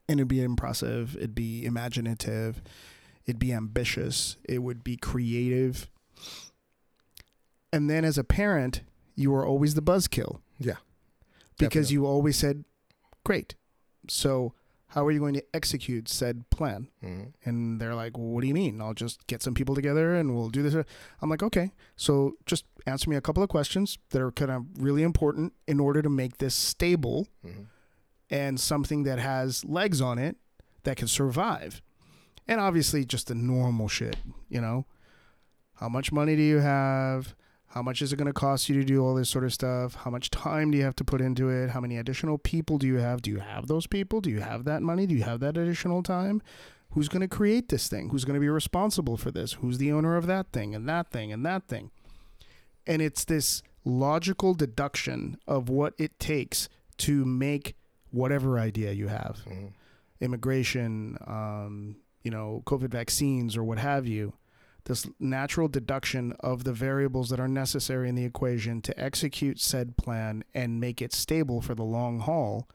And 0.09 0.21
it'd 0.21 0.29
be 0.29 0.43
impressive. 0.43 1.17
It'd 1.17 1.35
be 1.35 1.65
imaginative. 1.65 2.61
It'd 3.25 3.39
be 3.39 3.53
ambitious. 3.53 4.37
It 4.45 4.59
would 4.59 4.85
be 4.85 4.97
creative. 4.97 5.89
And 7.73 7.89
then 7.89 8.05
as 8.05 8.19
a 8.19 8.25
parent, 8.25 8.83
you 9.15 9.31
were 9.31 9.47
always 9.47 9.75
the 9.75 9.83
buzzkill. 9.83 10.41
Yeah. 10.59 10.75
Because 11.59 11.89
Definitely. 11.89 11.93
you 11.95 12.07
always 12.07 12.37
said, 12.37 12.65
great. 13.27 13.57
So 14.09 14.55
how 14.91 15.05
are 15.05 15.11
you 15.11 15.19
going 15.19 15.35
to 15.35 15.45
execute 15.53 16.09
said 16.09 16.49
plan? 16.51 16.89
Mm-hmm. 17.03 17.25
And 17.45 17.81
they're 17.81 17.95
like, 17.95 18.17
well, 18.17 18.29
what 18.29 18.43
do 18.43 18.47
you 18.47 18.55
mean? 18.55 18.81
I'll 18.81 18.95
just 18.95 19.27
get 19.27 19.43
some 19.43 19.53
people 19.53 19.75
together 19.75 20.15
and 20.15 20.35
we'll 20.35 20.49
do 20.49 20.63
this. 20.63 20.75
I'm 21.21 21.29
like, 21.29 21.43
okay. 21.43 21.73
So 21.97 22.37
just 22.47 22.65
answer 22.87 23.11
me 23.11 23.17
a 23.17 23.21
couple 23.21 23.43
of 23.43 23.49
questions 23.49 23.99
that 24.11 24.23
are 24.23 24.31
kind 24.31 24.53
of 24.53 24.65
really 24.79 25.03
important 25.03 25.53
in 25.67 25.81
order 25.81 26.03
to 26.03 26.09
make 26.09 26.39
this 26.39 26.55
stable 26.55 27.27
Mm-hmm. 27.45 27.63
and 28.31 28.59
something 28.61 29.03
that 29.05 29.19
has 29.19 29.65
legs 29.65 30.01
on 30.01 30.19
it 30.19 30.37
that 30.85 30.97
can 30.97 31.09
survive. 31.09 31.83
And 32.49 32.61
obviously, 32.61 33.05
just 33.05 33.27
the 33.27 33.35
normal 33.35 33.89
shit, 33.89 34.17
you 34.49 34.61
know? 34.61 34.87
How 35.81 35.89
much 35.89 36.13
money 36.13 36.37
do 36.37 36.43
you 36.43 36.59
have? 36.59 37.35
How 37.69 37.83
much 37.83 38.01
is 38.01 38.13
it 38.13 38.17
going 38.17 38.27
to 38.27 38.33
cost 38.33 38.69
you 38.69 38.75
to 38.81 38.85
do 38.85 39.05
all 39.05 39.15
this 39.15 39.29
sort 39.29 39.45
of 39.45 39.53
stuff? 39.53 39.95
How 39.97 40.11
much 40.11 40.31
time 40.31 40.71
do 40.71 40.79
you 40.79 40.85
have 40.85 40.97
to 40.97 41.05
put 41.05 41.21
into 41.21 41.49
it? 41.51 41.71
How 41.71 41.81
many 41.81 41.99
additional 41.99 42.39
people 42.39 42.79
do 42.79 42.87
you 42.87 42.97
have? 42.97 43.21
Do 43.23 43.31
you 43.31 43.41
have 43.41 43.67
those 43.67 43.87
people? 43.87 44.21
Do 44.21 44.31
you 44.31 44.41
have 44.41 44.65
that 44.65 44.83
money? 44.83 45.07
Do 45.07 45.15
you 45.15 45.25
have 45.25 45.41
that 45.41 45.57
additional 45.59 46.03
time? 46.03 46.41
Who's 46.93 47.09
going 47.09 47.21
to 47.21 47.29
create 47.29 47.69
this 47.69 47.89
thing? 47.89 48.09
Who's 48.11 48.25
going 48.25 48.35
to 48.35 48.41
be 48.41 48.49
responsible 48.49 49.17
for 49.17 49.31
this? 49.31 49.55
Who's 49.55 49.77
the 49.79 49.93
owner 49.93 50.17
of 50.17 50.27
that 50.27 50.53
thing 50.53 50.75
and 50.75 50.89
that 50.89 51.11
thing 51.11 51.33
and 51.33 51.45
that 51.45 51.69
thing? 51.69 51.91
And 52.87 53.03
it's 53.03 53.25
this 53.25 53.63
logical 53.85 54.55
deduction 54.55 55.37
of 55.47 55.69
what 55.69 55.93
it 55.99 56.19
takes 56.19 56.69
to 56.99 57.25
make 57.27 57.77
whatever 58.11 58.59
idea 58.59 58.93
you 58.93 59.09
have 59.09 59.43
Mm-hmm. 59.47 59.67
immigration, 60.21 61.19
um, 61.27 61.97
you 62.23 62.31
know, 62.31 62.63
COVID 62.67 62.89
vaccines 62.89 63.57
or 63.57 63.65
what 63.65 63.79
have 63.79 64.07
you, 64.07 64.33
this 64.87 65.07
natural 65.21 65.69
deduction 65.69 66.33
of 66.41 66.65
the 66.65 66.73
variables 66.73 67.29
that 67.29 67.39
are 67.39 67.49
necessary 67.49 68.09
in 68.09 68.15
the 68.15 68.25
equation 68.25 68.81
to 68.83 68.99
execute 68.99 69.61
said 69.61 69.97
plan 69.97 70.45
and 70.55 70.81
make 70.81 71.03
it 71.03 71.13
stable 71.13 71.61
for 71.61 71.75
the 71.75 71.85
long 71.85 72.21
haul 72.21 72.69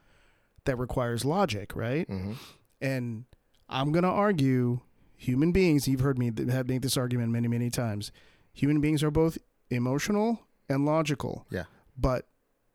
that 0.65 0.78
requires 0.78 1.26
logic, 1.26 1.76
right? 1.76 2.08
Mm-hmm. 2.08 2.34
And 2.82 3.26
I'm 3.67 3.91
going 3.91 4.04
to 4.04 4.10
argue 4.10 4.82
human 5.17 5.52
beings, 5.52 5.88
you've 5.88 6.02
heard 6.02 6.17
me 6.17 6.32
have 6.50 6.67
make 6.67 6.82
this 6.82 6.97
argument 6.97 7.32
many, 7.32 7.47
many 7.47 7.69
times. 7.69 8.12
Human 8.54 8.82
beings 8.82 9.04
are 9.04 9.12
both 9.12 9.38
emotional 9.69 10.41
and 10.69 10.86
logical. 10.86 11.45
Yeah. 11.50 11.65
But 11.97 12.28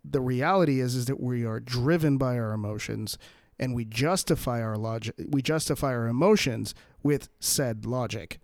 the 0.05 0.21
reality 0.21 0.81
is 0.81 0.95
is 0.95 1.07
that 1.07 1.21
we 1.21 1.45
are 1.45 1.61
driven 1.61 2.17
by 2.17 2.39
our 2.39 2.53
emotions 2.53 3.19
and 3.59 3.75
we 3.75 3.85
justify 3.85 4.63
our 4.63 4.77
logic 4.77 5.15
we 5.29 5.43
justify 5.43 5.89
our 5.89 6.07
emotions 6.07 6.75
with 7.03 7.29
said 7.41 7.85
logic. 7.85 8.39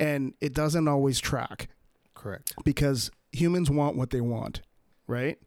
And 0.00 0.34
it 0.40 0.54
doesn't 0.54 0.88
always 0.88 1.20
track 1.20 1.68
Correct. 2.14 2.54
because 2.64 3.10
humans 3.32 3.70
want 3.70 3.96
what 3.96 4.10
they 4.10 4.20
want, 4.20 4.62
right? 5.06 5.38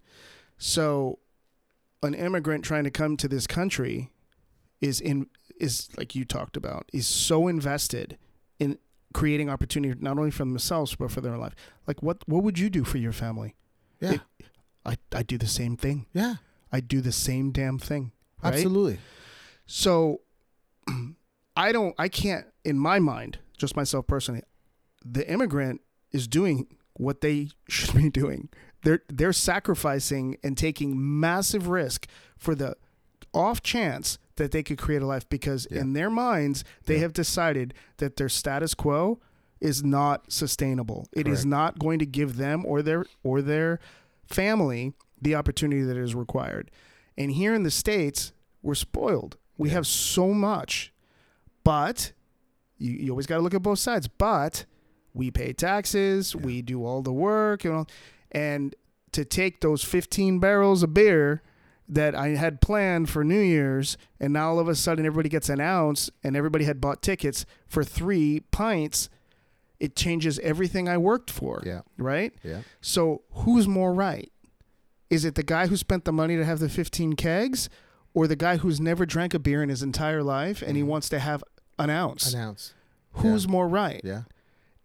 So 0.57 1.19
an 2.01 2.13
immigrant 2.13 2.63
trying 2.63 2.83
to 2.85 2.91
come 2.91 3.17
to 3.17 3.27
this 3.27 3.47
country 3.47 4.11
is 4.79 5.01
in 5.01 5.27
is 5.59 5.89
like 5.97 6.13
you 6.15 6.25
talked 6.25 6.55
about 6.57 6.89
is 6.93 7.07
so 7.07 7.47
invested 7.47 8.17
in 8.59 8.77
creating 9.13 9.49
opportunity 9.49 9.97
not 10.01 10.17
only 10.17 10.31
for 10.31 10.43
themselves 10.43 10.95
but 10.95 11.09
for 11.11 11.21
their 11.21 11.37
life. 11.37 11.55
Like 11.87 12.01
what 12.03 12.17
what 12.27 12.43
would 12.43 12.59
you 12.59 12.69
do 12.69 12.83
for 12.83 12.97
your 12.99 13.11
family? 13.13 13.55
Yeah. 13.99 14.13
It- 14.13 14.21
I 14.85 14.97
I 15.13 15.23
do 15.23 15.37
the 15.37 15.47
same 15.47 15.77
thing. 15.77 16.05
yeah. 16.13 16.35
I 16.71 16.79
do 16.81 16.99
the 17.01 17.11
same 17.11 17.51
damn 17.51 17.79
thing. 17.79 18.11
Right? 18.43 18.55
Absolutely. 18.55 18.99
So 19.65 20.21
I 21.55 21.71
don't 21.71 21.95
I 21.97 22.09
can't 22.09 22.45
in 22.65 22.77
my 22.77 22.99
mind, 22.99 23.39
just 23.63 23.75
myself 23.77 24.05
personally, 24.07 24.41
the 25.05 25.27
immigrant 25.31 25.79
is 26.11 26.27
doing 26.27 26.67
what 26.95 27.21
they 27.21 27.49
should 27.69 27.95
be 27.95 28.09
doing. 28.09 28.49
They're 28.83 29.01
they're 29.07 29.31
sacrificing 29.33 30.37
and 30.43 30.57
taking 30.57 31.19
massive 31.19 31.67
risk 31.69 32.07
for 32.37 32.53
the 32.55 32.75
off 33.33 33.63
chance 33.63 34.17
that 34.35 34.51
they 34.51 34.61
could 34.63 34.77
create 34.77 35.01
a 35.01 35.05
life 35.05 35.27
because 35.29 35.65
Yeah. 35.71 35.79
in 35.81 35.93
their 35.93 36.09
minds 36.09 36.63
they 36.85 36.95
Yeah. 36.95 37.01
have 37.01 37.13
decided 37.13 37.73
that 37.97 38.17
their 38.17 38.29
status 38.29 38.73
quo 38.73 39.19
is 39.61 39.81
not 39.83 40.31
sustainable. 40.31 41.07
It 41.13 41.27
is 41.27 41.39
Correct. 41.39 41.45
not 41.47 41.79
going 41.79 41.99
to 41.99 42.05
give 42.05 42.35
them 42.35 42.65
or 42.65 42.81
their 42.81 43.05
or 43.23 43.41
their 43.41 43.79
family 44.27 44.93
the 45.21 45.35
opportunity 45.35 45.83
that 45.83 45.95
is 45.97 46.13
required. 46.13 46.69
And 47.17 47.31
here 47.31 47.53
in 47.53 47.63
the 47.63 47.71
states, 47.71 48.33
we're 48.61 48.75
spoiled. 48.75 49.37
We 49.57 49.69
Yeah. 49.69 49.75
have 49.75 49.87
so 49.87 50.33
much, 50.33 50.91
but 51.63 52.11
you, 52.77 52.91
you 52.93 53.09
always 53.11 53.25
got 53.27 53.35
to 53.37 53.41
look 53.41 53.53
at 53.53 53.61
both 53.61 53.79
sides. 53.79 54.07
But 54.07 54.65
we 55.13 55.31
pay 55.31 55.53
taxes, 55.53 56.35
we 56.35 56.61
do 56.61 56.85
all 56.85 57.01
the 57.01 57.13
work, 57.13 57.63
you 57.63 57.71
know, 57.71 57.85
and 58.31 58.75
to 59.11 59.23
take 59.23 59.61
those 59.61 59.83
15 59.83 60.39
barrels 60.39 60.81
of 60.83 60.93
beer 60.93 61.43
that 61.87 62.15
I 62.15 62.29
had 62.29 62.61
planned 62.61 63.09
for 63.09 63.23
New 63.23 63.39
Year's, 63.41 63.97
and 64.19 64.33
now 64.33 64.49
all 64.49 64.59
of 64.59 64.67
a 64.67 64.73
sudden 64.75 65.05
everybody 65.05 65.29
gets 65.29 65.49
an 65.49 65.59
ounce, 65.59 66.09
and 66.23 66.35
everybody 66.35 66.65
had 66.65 66.81
bought 66.81 67.01
tickets 67.03 67.45
for 67.67 67.83
three 67.83 68.39
pints. 68.51 69.09
It 69.79 69.95
changes 69.95 70.39
everything 70.39 70.87
I 70.89 70.97
worked 70.97 71.29
for, 71.29 71.61
Yeah. 71.65 71.81
right? 71.97 72.33
Yeah. 72.41 72.61
So 72.81 73.21
who's 73.31 73.67
more 73.67 73.93
right? 73.93 74.31
Is 75.09 75.25
it 75.25 75.35
the 75.35 75.43
guy 75.43 75.67
who 75.67 75.75
spent 75.77 76.05
the 76.05 76.13
money 76.13 76.37
to 76.37 76.45
have 76.45 76.59
the 76.59 76.69
15 76.69 77.13
kegs 77.13 77.69
or 78.15 78.25
the 78.27 78.35
guy 78.37 78.57
who's 78.57 78.79
never 78.79 79.05
drank 79.05 79.33
a 79.35 79.39
beer 79.39 79.61
in 79.61 79.69
his 79.69 79.83
entire 79.83 80.23
life 80.23 80.63
and 80.65 80.75
he 80.77 80.81
Mhm. 80.83 80.87
wants 80.87 81.09
to 81.09 81.19
have 81.19 81.43
an 81.79 81.89
ounce? 81.89 82.33
Announce. 82.33 82.73
Who's 83.13 83.47
more 83.47 83.67
right? 83.67 84.01
Yeah. 84.03 84.23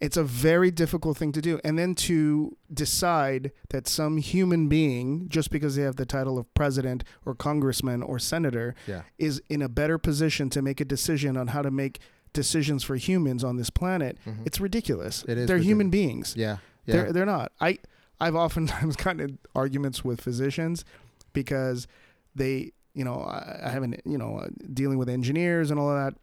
It's 0.00 0.16
a 0.16 0.22
very 0.22 0.70
difficult 0.70 1.16
thing 1.16 1.32
to 1.32 1.40
do. 1.40 1.58
And 1.64 1.76
then 1.76 1.94
to 1.96 2.56
decide 2.72 3.50
that 3.70 3.88
some 3.88 4.18
human 4.18 4.68
being, 4.68 5.28
just 5.28 5.50
because 5.50 5.74
they 5.74 5.82
have 5.82 5.96
the 5.96 6.06
title 6.06 6.38
of 6.38 6.52
president 6.54 7.02
or 7.26 7.34
congressman 7.34 8.02
or 8.02 8.18
senator, 8.20 8.76
Yeah. 8.86 9.02
is 9.18 9.42
in 9.48 9.60
a 9.60 9.68
better 9.68 9.98
position 9.98 10.50
to 10.50 10.62
make 10.62 10.80
a 10.80 10.84
decision 10.84 11.36
on 11.36 11.48
how 11.48 11.62
to 11.62 11.70
make 11.72 11.98
decisions 12.32 12.84
for 12.84 12.94
humans 12.94 13.42
on 13.42 13.56
this 13.56 13.70
planet, 13.70 14.18
Mhm. 14.24 14.46
it's 14.46 14.60
ridiculous. 14.60 15.24
It 15.26 15.36
is 15.38 15.48
They're 15.48 15.58
human 15.58 15.90
beings. 15.90 16.34
Yeah. 16.36 16.58
Yeah. 16.86 16.94
They're 16.94 17.12
they're 17.12 17.26
not. 17.26 17.50
I 17.60 17.78
I've 18.20 18.36
oftentimes 18.36 18.94
gotten 19.04 19.20
in 19.20 19.38
arguments 19.54 20.04
with 20.04 20.20
physicians 20.20 20.84
because 21.32 21.88
they, 22.34 22.72
you 22.94 23.04
know, 23.04 23.22
I, 23.22 23.62
I 23.64 23.70
haven't, 23.70 24.00
you 24.04 24.18
know, 24.18 24.38
uh, 24.38 24.48
dealing 24.72 24.98
with 24.98 25.08
engineers 25.08 25.70
and 25.72 25.80
all 25.80 25.90
of 25.90 25.96
that, 25.96 26.20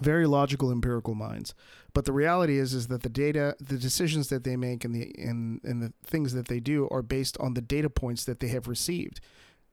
very 0.00 0.26
logical, 0.26 0.70
empirical 0.70 1.14
minds. 1.14 1.54
But 1.94 2.04
the 2.04 2.12
reality 2.12 2.58
is, 2.58 2.74
is 2.74 2.88
that 2.88 3.02
the 3.02 3.08
data, 3.08 3.56
the 3.60 3.78
decisions 3.78 4.28
that 4.28 4.44
they 4.44 4.56
make, 4.56 4.84
and 4.84 4.94
the 4.94 5.14
and 5.18 5.60
and 5.64 5.82
the 5.82 5.92
things 6.04 6.32
that 6.34 6.48
they 6.48 6.60
do 6.60 6.88
are 6.90 7.02
based 7.02 7.36
on 7.38 7.54
the 7.54 7.60
data 7.60 7.90
points 7.90 8.24
that 8.24 8.40
they 8.40 8.48
have 8.48 8.68
received. 8.68 9.20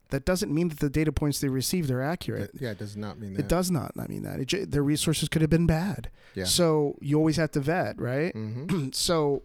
That 0.10 0.24
doesn't 0.24 0.54
mean 0.54 0.70
that 0.70 0.80
the 0.80 0.90
data 0.90 1.12
points 1.12 1.40
they 1.40 1.50
received 1.50 1.90
are 1.90 2.02
accurate. 2.02 2.52
It- 2.54 2.62
yeah. 2.62 2.72
It 2.72 2.78
does 2.78 2.96
not 2.96 3.20
mean 3.20 3.34
that. 3.34 3.40
It 3.42 3.48
does 3.48 3.72
not. 3.72 3.92
I 4.00 4.08
mean 4.08 4.24
that 4.24 4.54
it, 4.54 4.72
their 4.72 4.84
resources 4.84 5.30
could 5.30 5.42
have 5.42 5.50
been 5.50 5.66
bad. 5.66 6.10
Yeah. 6.36 6.46
So 6.46 6.96
you 7.02 7.18
always 7.18 7.38
have 7.38 7.52
to 7.52 7.60
vet, 7.60 8.00
right? 8.00 8.34
Mm-hmm. 8.34 8.90
so 8.94 9.42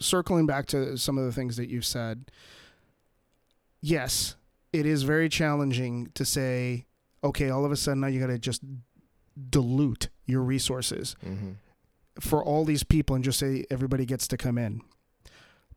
circling 0.00 0.46
back 0.46 0.66
to 0.66 0.96
some 0.98 1.16
of 1.18 1.24
the 1.24 1.32
things 1.32 1.56
that 1.56 1.68
you've 1.68 1.84
said 1.86 2.24
yes 3.80 4.34
it 4.72 4.86
is 4.86 5.02
very 5.02 5.28
challenging 5.28 6.08
to 6.14 6.24
say 6.24 6.86
okay 7.22 7.50
all 7.50 7.64
of 7.64 7.70
a 7.72 7.76
sudden 7.76 8.00
now 8.00 8.06
you 8.08 8.18
got 8.20 8.26
to 8.26 8.38
just 8.38 8.62
dilute 9.50 10.08
your 10.26 10.42
resources 10.42 11.16
Mm-hmm. 11.24 11.52
for 12.20 12.44
all 12.44 12.64
these 12.64 12.84
people 12.84 13.14
and 13.16 13.24
just 13.24 13.38
say 13.38 13.64
everybody 13.70 14.04
gets 14.04 14.26
to 14.28 14.36
come 14.36 14.58
in 14.58 14.80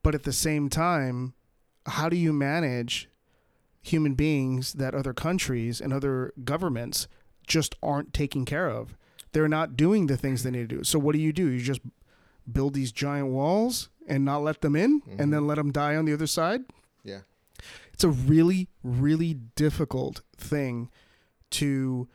but 0.03 0.13
at 0.15 0.23
the 0.23 0.33
same 0.33 0.69
time 0.69 1.33
how 1.87 2.09
do 2.09 2.15
you 2.15 2.33
manage 2.33 3.09
human 3.81 4.13
beings 4.15 4.73
that 4.73 4.93
other 4.95 5.13
countries 5.13 5.79
and 5.79 5.93
other 5.93 6.33
governments 6.43 7.07
just 7.47 7.75
aren't 7.81 8.13
taking 8.13 8.43
care 8.45 8.67
of 8.69 8.97
they're 9.31 9.47
not 9.47 9.75
doing 9.77 10.07
the 10.07 10.17
things 10.17 10.43
they 10.43 10.51
need 10.51 10.67
to 10.69 10.75
do 10.77 10.83
so 10.83 10.99
what 10.99 11.13
do 11.13 11.19
you 11.19 11.31
do 11.31 11.47
you 11.49 11.61
just 11.61 11.81
build 12.51 12.73
these 12.73 12.91
giant 12.91 13.27
walls 13.27 13.89
and 14.07 14.23
not 14.25 14.43
let 14.43 14.61
them 14.61 14.75
in 14.75 15.01
Mhm. 15.01 15.19
and 15.19 15.33
then 15.33 15.47
let 15.47 15.55
them 15.55 15.71
die 15.71 15.95
on 15.95 16.05
the 16.05 16.13
other 16.13 16.27
side 16.27 16.61
Yeah. 17.03 17.21
it's 17.93 18.03
a 18.03 18.09
really 18.09 18.67
really 18.83 19.33
difficult 19.55 20.21
thing 20.37 20.89
to 21.51 22.07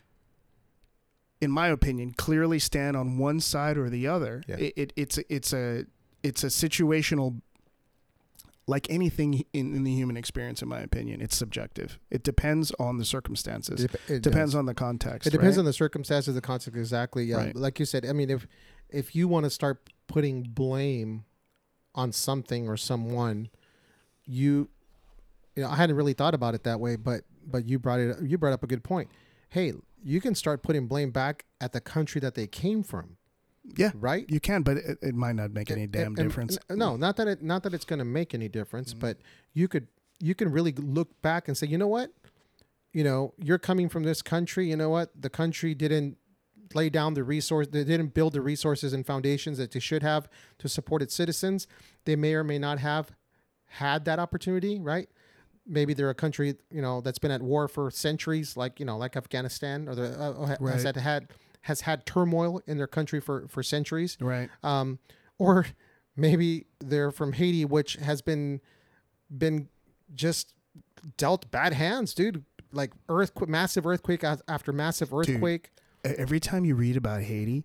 in 1.40 1.50
my 1.50 1.68
opinion 1.68 2.12
clearly 2.12 2.58
stand 2.58 2.96
on 2.96 3.18
one 3.18 3.40
side 3.40 3.76
or 3.78 3.88
the 3.90 4.06
other 4.06 4.42
Yeah. 4.46 4.56
it, 4.56 4.72
it 4.76 4.92
it's 4.96 5.18
it's 5.28 5.52
a 5.52 5.84
it's 6.22 6.44
a 6.44 6.48
situational 6.48 7.40
like 8.66 8.86
anything 8.90 9.44
in, 9.52 9.74
in 9.74 9.82
the 9.84 9.92
human 9.94 10.16
experience 10.16 10.62
in 10.62 10.68
my 10.68 10.80
opinion 10.80 11.20
it's 11.20 11.34
subjective 11.36 11.98
it 12.10 12.22
depends 12.22 12.72
on 12.78 12.98
the 12.98 13.04
circumstances 13.04 13.84
It, 13.84 13.90
it 14.08 14.22
depends 14.22 14.52
does. 14.52 14.58
on 14.58 14.66
the 14.66 14.74
context 14.74 15.26
It 15.26 15.30
depends 15.30 15.56
right? 15.56 15.60
on 15.62 15.64
the 15.64 15.72
circumstances, 15.72 16.34
the 16.34 16.40
context 16.40 16.76
exactly. 16.76 17.32
Um, 17.34 17.40
Right. 17.40 17.56
Like 17.56 17.80
you 17.80 17.86
said, 17.86 18.04
I 18.06 18.12
mean, 18.12 18.30
if 18.30 18.46
if 18.90 19.14
you 19.16 19.26
want 19.28 19.44
to 19.44 19.50
start 19.50 19.88
putting 20.08 20.42
blame 20.42 21.24
on 21.94 22.12
something 22.12 22.68
or 22.68 22.76
someone, 22.76 23.48
you, 24.24 24.68
you 25.56 25.62
know, 25.62 25.68
I 25.70 25.76
hadn't 25.76 25.96
really 25.96 26.12
thought 26.12 26.34
about 26.34 26.54
it 26.54 26.62
that 26.64 26.78
way, 26.80 26.96
but 26.96 27.22
but 27.46 27.64
you 27.66 27.78
brought 27.78 27.98
it 28.00 28.20
you 28.22 28.36
brought 28.38 28.52
up 28.52 28.62
a 28.62 28.66
good 28.66 28.84
point. 28.84 29.08
Hey, 29.48 29.72
you 30.02 30.20
can 30.20 30.34
start 30.34 30.62
putting 30.62 30.86
blame 30.86 31.10
back 31.10 31.44
at 31.60 31.72
the 31.72 31.80
country 31.80 32.20
that 32.20 32.34
they 32.34 32.46
came 32.46 32.82
from, 32.82 33.16
Yeah, 33.76 33.90
right? 33.94 34.24
you 34.28 34.40
can, 34.40 34.62
but 34.62 34.76
it, 34.78 34.98
it 35.02 35.14
might 35.14 35.34
not 35.36 35.52
make 35.52 35.70
any 35.70 35.86
damn 35.86 36.14
difference. 36.14 36.58
no, 36.70 36.96
not 36.96 37.16
that 37.16 37.28
it 37.28 37.42
not 37.42 37.62
that 37.64 37.74
it's 37.74 37.84
going 37.84 37.98
to 37.98 38.04
make 38.04 38.34
any 38.34 38.48
difference, 38.48 38.90
Mm-hmm. 38.90 39.00
but 39.00 39.18
you 39.52 39.68
could 39.68 39.88
you 40.18 40.34
can 40.34 40.50
really 40.50 40.72
look 40.72 41.20
back 41.22 41.48
and 41.48 41.56
say, 41.56 41.66
you 41.66 41.78
know 41.78 41.86
what, 41.88 42.12
you 42.92 43.02
know, 43.04 43.32
you're 43.38 43.58
coming 43.58 43.88
from 43.88 44.02
this 44.02 44.20
country. 44.22 44.68
You 44.68 44.76
know 44.76 44.90
what, 44.90 45.10
the 45.20 45.30
country 45.30 45.74
didn't 45.74 46.16
lay 46.74 46.88
down 46.90 47.14
the 47.14 47.24
resource, 47.24 47.66
they 47.68 47.84
didn't 47.84 48.14
build 48.14 48.32
the 48.34 48.40
resources 48.40 48.92
and 48.92 49.04
foundations 49.06 49.58
that 49.58 49.72
they 49.72 49.80
should 49.80 50.02
have 50.02 50.28
to 50.58 50.68
support 50.68 51.02
its 51.02 51.14
citizens. 51.14 51.66
They 52.04 52.16
may 52.16 52.34
or 52.34 52.44
may 52.44 52.58
not 52.58 52.78
have 52.78 53.10
had 53.66 54.04
that 54.04 54.18
opportunity, 54.18 54.78
right? 54.78 55.08
Maybe 55.70 55.94
they're 55.94 56.10
a 56.10 56.14
country, 56.14 56.56
you 56.70 56.82
know, 56.82 57.00
that's 57.00 57.18
been 57.20 57.30
at 57.30 57.40
war 57.42 57.68
for 57.68 57.90
centuries, 57.90 58.56
like 58.56 58.80
you 58.80 58.84
know, 58.86 58.98
like 58.98 59.16
Afghanistan, 59.16 59.88
or 59.88 59.94
the 59.94 60.20
uh, 60.20 60.46
has 60.46 60.58
Right. 60.60 60.80
had 60.84 60.96
had 60.96 61.28
has 61.62 61.82
had 61.82 62.04
turmoil 62.06 62.60
in 62.66 62.76
their 62.76 62.86
country 62.88 63.20
for 63.20 63.46
for 63.48 63.62
centuries 63.62 64.16
Right. 64.20 64.48
um, 64.64 64.98
or 65.38 65.66
maybe 66.16 66.66
they're 66.80 67.10
from 67.12 67.34
Haiti, 67.34 67.64
which 67.64 67.94
has 67.94 68.20
been 68.20 68.60
been 69.36 69.68
just 70.14 70.54
dealt 71.16 71.50
bad 71.50 71.72
hands, 71.72 72.14
dude. 72.14 72.44
Like 72.72 72.92
earthquake, 73.08 73.48
massive 73.48 73.86
earthquake 73.86 74.24
after 74.24 74.72
massive 74.72 75.12
earthquake. 75.14 75.70
E- 76.06 76.08
Every 76.18 76.40
time 76.40 76.64
you 76.64 76.74
read 76.74 76.96
about 76.96 77.22
Haiti, 77.22 77.64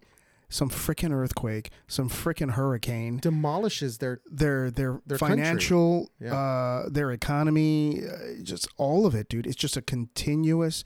some 0.50 0.70
freaking 0.70 1.12
earthquake, 1.12 1.72
some 1.88 2.10
freaking 2.10 2.52
hurricane, 2.52 3.18
demolishes 3.18 3.98
their 3.98 4.22
their 4.30 4.70
their, 4.72 5.02
Their 5.06 5.18
financial, 5.18 6.10
Yeah. 6.20 6.36
uh, 6.36 6.90
their 6.90 7.12
economy, 7.12 8.02
uh, 8.06 8.42
just 8.44 8.68
all 8.78 9.06
of 9.06 9.16
it, 9.16 9.30
dude. 9.30 9.48
It's 9.48 9.56
just 9.56 9.76
a 9.78 9.82
continuous 9.82 10.84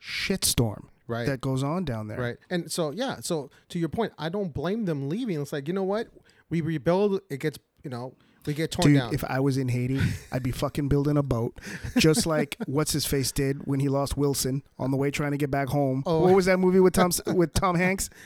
shitstorm 0.00 0.84
right, 1.06 1.26
that 1.26 1.40
goes 1.40 1.62
on 1.62 1.84
down 1.84 2.08
there. 2.08 2.18
right. 2.20 2.36
And 2.48 2.70
so 2.70 2.90
yeah, 2.90 3.16
so 3.20 3.50
to 3.68 3.78
your 3.78 3.88
point, 3.88 4.12
I 4.18 4.28
don't 4.28 4.52
blame 4.52 4.84
them 4.84 5.08
leaving. 5.08 5.40
It's 5.40 5.52
like 5.52 5.68
you 5.68 5.74
know 5.74 5.82
what, 5.84 6.08
we 6.48 6.60
rebuild, 6.60 7.20
it 7.30 7.38
gets 7.40 7.58
you 7.82 7.90
know 7.90 8.14
we 8.46 8.54
get 8.54 8.70
torn 8.70 8.88
Dude, 8.88 8.98
down. 8.98 9.14
if 9.14 9.22
I 9.24 9.38
was 9.40 9.58
in 9.58 9.68
Haiti, 9.68 10.00
I'd 10.32 10.42
be 10.42 10.50
fucking 10.50 10.88
building 10.88 11.18
a 11.18 11.22
boat, 11.22 11.60
just 11.98 12.24
like 12.24 12.56
what's 12.66 12.92
his 12.92 13.04
face 13.04 13.32
did 13.32 13.66
when 13.66 13.80
he 13.80 13.88
lost 13.90 14.16
Wilson 14.16 14.62
on 14.78 14.90
the 14.90 14.96
way 14.96 15.10
trying 15.10 15.32
to 15.32 15.36
get 15.36 15.50
back 15.50 15.68
home. 15.68 16.02
Oh. 16.06 16.20
What 16.20 16.34
was 16.34 16.46
that 16.46 16.58
movie 16.58 16.80
with 16.80 16.94
Tom 16.94 17.10
with 17.34 17.52
Tom 17.52 17.76
Hanks? 17.76 18.08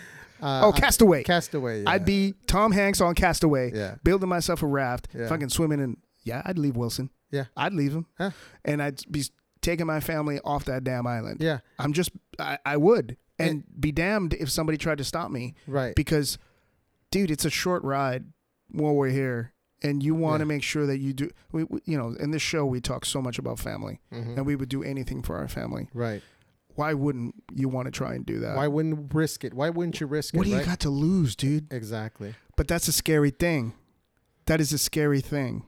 uh, 0.45 0.61
Oh, 0.67 0.73
Castaway. 0.73 1.25
Castaway. 1.25 1.83
Yeah. 1.83 1.91
I'd 1.91 2.05
be 2.05 2.35
Tom 2.47 2.71
Hanks 2.73 3.01
on 3.01 3.15
Castaway, 3.15 3.73
yeah, 3.75 3.97
building 4.05 4.29
myself 4.29 4.63
a 4.63 4.67
raft, 4.67 5.09
Yeah. 5.13 5.27
fucking 5.29 5.49
swimming 5.49 5.81
in. 5.81 5.97
Yeah, 6.23 6.43
I'd 6.45 6.59
leave 6.59 6.77
Wilson. 6.77 7.11
Yeah. 7.31 7.47
I'd 7.57 7.73
leave 7.73 7.93
him, 7.95 8.07
Huh. 8.19 8.31
and 8.65 8.81
I'd 8.83 9.01
be 9.11 9.25
taking 9.61 9.87
my 9.87 9.99
family 10.01 10.39
off 10.45 10.67
that 10.67 10.85
damn 10.85 11.07
island. 11.07 11.39
yeah, 11.41 11.59
I'm 11.79 11.93
just, 11.93 12.11
I, 12.39 12.59
I 12.65 12.77
would, 12.77 13.17
and 13.39 13.65
be 13.81 13.91
damned 13.91 14.35
if 14.35 14.51
somebody 14.51 14.79
tried 14.79 14.99
to 14.99 15.05
stop 15.05 15.31
me 15.31 15.55
right. 15.67 15.95
because, 15.97 16.39
dude, 17.11 17.31
it's 17.31 17.45
a 17.45 17.51
short 17.51 17.83
ride 17.83 18.25
while 18.71 18.95
we're 18.95 19.09
here, 19.09 19.53
and 19.83 20.03
you 20.03 20.15
want 20.15 20.41
to 20.41 20.47
make 20.47 20.63
sure 20.63 20.87
that 20.87 20.99
you 20.99 21.13
do. 21.13 21.31
We, 21.53 21.65
we, 21.65 21.81
you 21.85 21.99
know, 21.99 22.15
in 22.21 22.31
this 22.31 22.43
show 22.43 22.65
we 22.65 22.81
talk 22.81 23.05
so 23.05 23.21
much 23.21 23.39
about 23.39 23.59
family, 23.59 24.01
Mhm. 24.13 24.37
and 24.37 24.47
we 24.47 24.55
would 24.57 24.69
do 24.69 24.83
anything 24.83 25.23
for 25.23 25.37
our 25.37 25.49
family. 25.49 25.89
Right. 25.93 26.23
Why 26.75 26.93
wouldn't 26.95 27.35
you 27.55 27.69
want 27.69 27.87
to 27.87 27.93
try 27.93 28.15
and 28.15 28.25
do 28.27 28.41
that? 28.41 28.57
Why 28.57 28.67
wouldn't 28.69 29.15
risk 29.15 29.45
it? 29.45 29.55
Why 29.55 29.71
wouldn't 29.71 30.01
you 30.01 30.07
risk 30.07 30.35
what 30.35 30.39
it? 30.39 30.39
What 30.41 30.45
do 30.45 30.51
you 30.51 30.57
right? 30.59 30.67
got 30.67 30.81
to 30.81 30.91
lose, 30.91 31.37
dude? 31.37 31.73
Exactly. 31.73 32.35
But 32.57 32.69
that's 32.69 32.89
a 32.89 32.93
scary 32.93 33.31
thing. 33.31 33.75
That 34.47 34.61
is 34.61 34.73
a 34.73 34.79
scary 34.79 35.21
thing 35.21 35.65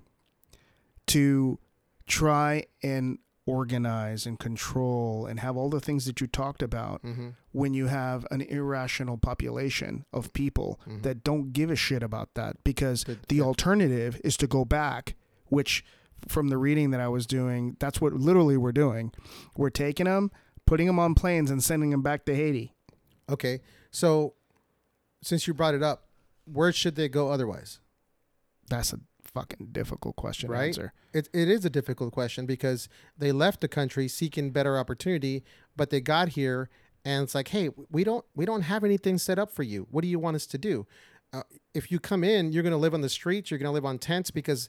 to 1.08 1.58
try 2.06 2.64
and 2.82 3.18
organize 3.46 4.26
and 4.26 4.40
control 4.40 5.24
and 5.26 5.38
have 5.38 5.56
all 5.56 5.70
the 5.70 5.78
things 5.80 6.04
that 6.04 6.20
you 6.20 6.26
talked 6.26 6.62
about 6.62 7.00
Mm-hmm. 7.04 7.28
when 7.52 7.74
you 7.74 7.86
have 7.86 8.26
an 8.32 8.40
irrational 8.42 9.16
population 9.16 10.04
of 10.12 10.32
people 10.32 10.80
Mhm. 10.86 11.02
that 11.02 11.22
don't 11.22 11.52
give 11.52 11.70
a 11.70 11.76
shit 11.76 12.02
about 12.02 12.34
that 12.34 12.56
because 12.64 13.04
The- 13.04 13.18
the 13.28 13.40
alternative 13.40 14.20
is 14.24 14.36
to 14.38 14.48
go 14.48 14.64
back 14.64 15.14
which 15.48 15.84
from 16.26 16.48
the 16.48 16.58
reading 16.58 16.90
that 16.90 17.00
I 17.00 17.06
was 17.06 17.24
doing 17.24 17.76
that's 17.78 18.00
what 18.00 18.12
literally 18.14 18.56
we're 18.56 18.72
doing 18.72 19.12
we're 19.56 19.70
taking 19.70 20.06
them 20.06 20.32
putting 20.66 20.86
them 20.86 20.98
on 20.98 21.14
planes 21.14 21.50
and 21.50 21.62
sending 21.62 21.90
them 21.90 22.02
back 22.02 22.24
to 22.26 22.34
Haiti 22.34 22.72
Okay, 23.28 23.60
so 23.90 24.34
since 25.22 25.46
you 25.48 25.54
brought 25.54 25.74
it 25.74 25.82
up, 25.82 26.04
where 26.44 26.72
should 26.72 26.94
they 26.96 27.08
go 27.08 27.30
otherwise? 27.30 27.80
that's 28.68 28.92
a 28.92 28.98
fucking 29.22 29.68
difficult 29.70 30.16
question 30.16 30.48
to 30.48 30.52
Right? 30.54 30.66
answer 30.68 30.92
It, 31.12 31.28
it 31.32 31.48
is 31.48 31.64
a 31.64 31.70
difficult 31.70 32.12
question 32.12 32.46
because 32.46 32.88
they 33.16 33.30
left 33.32 33.60
the 33.60 33.68
country 33.68 34.08
seeking 34.08 34.50
better 34.50 34.78
opportunity, 34.78 35.44
but 35.76 35.90
they 35.90 36.00
got 36.00 36.30
here 36.30 36.68
and 37.04 37.22
it's 37.22 37.34
like, 37.34 37.48
hey, 37.48 37.70
we 37.90 38.02
don't 38.02 38.24
we 38.34 38.44
don't 38.44 38.62
have 38.62 38.82
anything 38.82 39.18
set 39.18 39.38
up 39.38 39.52
for 39.52 39.62
you. 39.62 39.86
What 39.90 40.02
do 40.02 40.08
you 40.08 40.18
want 40.18 40.34
us 40.36 40.46
to 40.46 40.58
do? 40.58 40.86
Uh, 41.32 41.42
if 41.74 41.90
you 41.92 42.00
come 42.00 42.24
in, 42.24 42.50
you're 42.52 42.62
going 42.64 42.72
to 42.72 42.76
live 42.78 42.94
on 42.94 43.00
the 43.02 43.08
streets. 43.08 43.50
You're 43.50 43.58
going 43.58 43.68
to 43.68 43.72
live 43.72 43.84
on 43.84 43.98
tents 43.98 44.30
because 44.32 44.68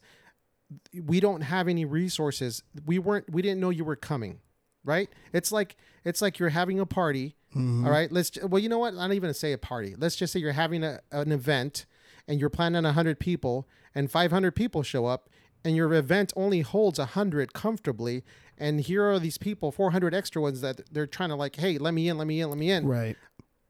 we 1.06 1.20
don't 1.20 1.42
have 1.42 1.68
any 1.68 1.86
resources. 1.86 2.62
We 2.86 3.00
weren't. 3.00 3.32
We 3.32 3.42
didn't 3.42 3.60
know 3.62 3.70
you 3.72 3.86
were 3.86 3.96
coming. 3.96 4.42
Right? 4.88 5.10
It's 5.34 5.52
like 5.52 5.76
it's 6.04 6.21
like 6.21 6.39
you're 6.39 6.50
having 6.50 6.80
a 6.80 6.86
party. 6.86 7.36
Mhm. 7.56 7.86
All 7.86 7.91
right. 7.91 8.12
Let's. 8.12 8.32
Well, 8.41 8.60
you 8.62 8.69
know 8.69 8.80
what? 8.80 8.93
I 8.95 8.97
don't 9.02 9.13
even 9.13 9.34
say 9.34 9.52
a 9.54 9.58
party. 9.58 9.93
Let's 9.97 10.15
just 10.15 10.34
say 10.34 10.39
you're 10.39 10.54
having 10.54 10.84
a, 10.84 11.02
an 11.12 11.32
event, 11.32 11.86
and 12.28 12.39
you're 12.39 12.50
planning 12.50 12.86
on 12.86 12.93
hundred 12.93 13.19
people, 13.19 13.67
and 13.93 14.10
500 14.10 14.56
people 14.56 14.82
show 14.84 15.06
up, 15.06 15.30
and 15.65 15.76
your 15.76 15.93
event 15.93 16.32
only 16.36 16.62
holds 16.62 16.97
hundred 17.00 17.54
comfortably, 17.54 18.23
and 18.58 18.80
here 18.82 19.04
are 19.04 19.19
these 19.19 19.38
people, 19.38 19.71
400 19.71 20.13
extra 20.13 20.41
ones 20.41 20.62
that 20.62 20.82
they're 20.91 21.06
trying 21.08 21.30
to 21.30 21.36
like, 21.36 21.58
hey, 21.58 21.78
let 21.78 21.93
me 21.93 22.08
in, 22.10 22.17
let 22.17 22.28
me 22.28 22.39
in, 22.41 22.50
let 22.50 22.58
me 22.58 22.71
in, 22.71 22.88
right 22.88 23.17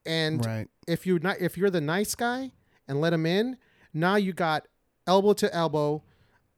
and 0.06 0.44
right 0.46 0.68
if 0.86 1.06
you're 1.06 1.18
not, 1.18 1.40
if 1.40 1.58
you're 1.58 1.70
the 1.70 1.80
nice 1.80 2.14
guy 2.14 2.52
and 2.86 3.00
let 3.00 3.10
them 3.10 3.26
in, 3.26 3.56
now 3.92 4.16
you 4.16 4.32
got 4.32 4.66
elbow 5.06 5.32
to 5.34 5.52
elbow. 5.54 6.02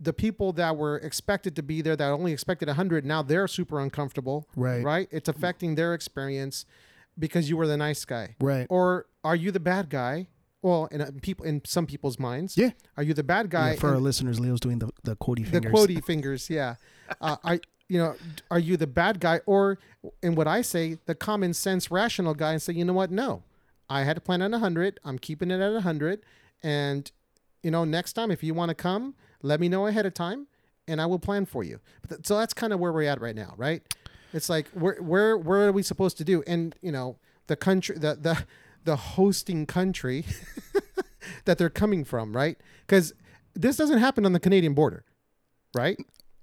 The 0.00 0.12
people 0.12 0.52
that 0.54 0.76
were 0.76 0.96
expected 0.98 1.54
to 1.56 1.62
be 1.62 1.82
there, 1.82 1.94
that 1.94 2.08
only 2.10 2.32
expected 2.32 2.68
100, 2.68 3.04
now 3.04 3.22
they're 3.22 3.46
super 3.46 3.80
uncomfortable. 3.80 4.48
Right. 4.56 4.82
Right. 4.82 5.08
It's 5.10 5.28
affecting 5.28 5.74
their 5.74 5.92
experience 5.94 6.64
because 7.18 7.50
you 7.50 7.56
were 7.56 7.66
the 7.66 7.76
nice 7.76 8.04
guy. 8.06 8.36
right 8.40 8.66
Or 8.70 9.06
are 9.24 9.36
you 9.36 9.50
the 9.50 9.60
bad 9.60 9.90
guy? 9.90 10.28
Well, 10.62 10.88
in 10.90 11.00
uh, 11.00 11.10
people 11.22 11.44
in 11.46 11.62
some 11.64 11.86
people's 11.86 12.18
minds, 12.18 12.56
Yeah. 12.56 12.70
Are 12.96 13.02
you 13.02 13.14
the 13.14 13.22
bad 13.22 13.50
guy? 13.50 13.72
Yeah, 13.72 13.76
for 13.78 13.86
and- 13.88 13.96
our 13.96 14.00
listeners, 14.02 14.38
Leo's 14.40 14.60
doing 14.60 14.78
the 14.78 14.90
the 15.04 15.16
quotey 15.16 15.46
fingers 15.46 15.72
the 15.72 15.78
quotey 15.78 16.04
fingers, 16.10 16.50
yeah. 16.50 16.74
Uh, 17.20 17.36
are 17.44 17.58
you 17.88 17.98
know? 17.98 18.14
Are 18.50 18.58
you 18.58 18.76
the 18.76 18.86
bad 18.86 19.20
guy, 19.20 19.40
or 19.46 19.78
in 20.22 20.34
what 20.34 20.46
I 20.46 20.60
say, 20.62 20.98
the 21.06 21.14
common 21.14 21.54
sense, 21.54 21.90
rational 21.90 22.34
guy, 22.34 22.52
and 22.52 22.60
say, 22.62 22.74
you 22.74 22.84
know 22.84 22.92
what? 22.92 23.10
No, 23.10 23.42
I 23.88 24.02
had 24.04 24.16
to 24.16 24.20
plan 24.20 24.42
on 24.42 24.52
hundred. 24.52 25.00
I'm 25.02 25.18
keeping 25.18 25.50
it 25.50 25.60
at 25.60 25.82
hundred, 25.82 26.20
and 26.62 27.10
you 27.62 27.70
know, 27.70 27.84
next 27.84 28.12
time 28.12 28.30
if 28.30 28.42
you 28.42 28.52
want 28.52 28.68
to 28.68 28.74
come, 28.74 29.14
let 29.42 29.60
me 29.60 29.68
know 29.68 29.86
ahead 29.86 30.06
of 30.06 30.14
time, 30.14 30.46
and 30.88 31.00
I 31.00 31.06
will 31.06 31.18
plan 31.18 31.46
for 31.46 31.62
you. 31.64 31.80
But 32.02 32.10
th- 32.10 32.26
so 32.26 32.36
that's 32.38 32.54
kind 32.54 32.72
of 32.72 32.80
where 32.80 32.92
we're 32.92 33.08
at 33.08 33.20
right 33.20 33.34
now, 33.36 33.54
right? 33.56 33.82
It's 34.32 34.48
like 34.48 34.68
where 34.70 34.96
where 35.02 35.36
where 35.36 35.66
are 35.68 35.72
we 35.72 35.82
supposed 35.82 36.16
to 36.18 36.24
do? 36.24 36.42
And 36.46 36.74
you 36.82 36.92
know, 36.92 37.16
the 37.48 37.56
country, 37.56 37.96
the 37.98 38.14
the 38.20 38.44
the 38.84 38.96
hosting 38.96 39.66
country 39.66 40.24
that 41.44 41.58
they're 41.58 41.68
coming 41.70 42.04
from, 42.04 42.34
right? 42.34 42.56
Because 42.86 43.12
this 43.54 43.76
doesn't 43.76 43.98
happen 43.98 44.24
on 44.24 44.32
the 44.32 44.40
Canadian 44.40 44.74
border, 44.74 45.04
right? 45.74 45.98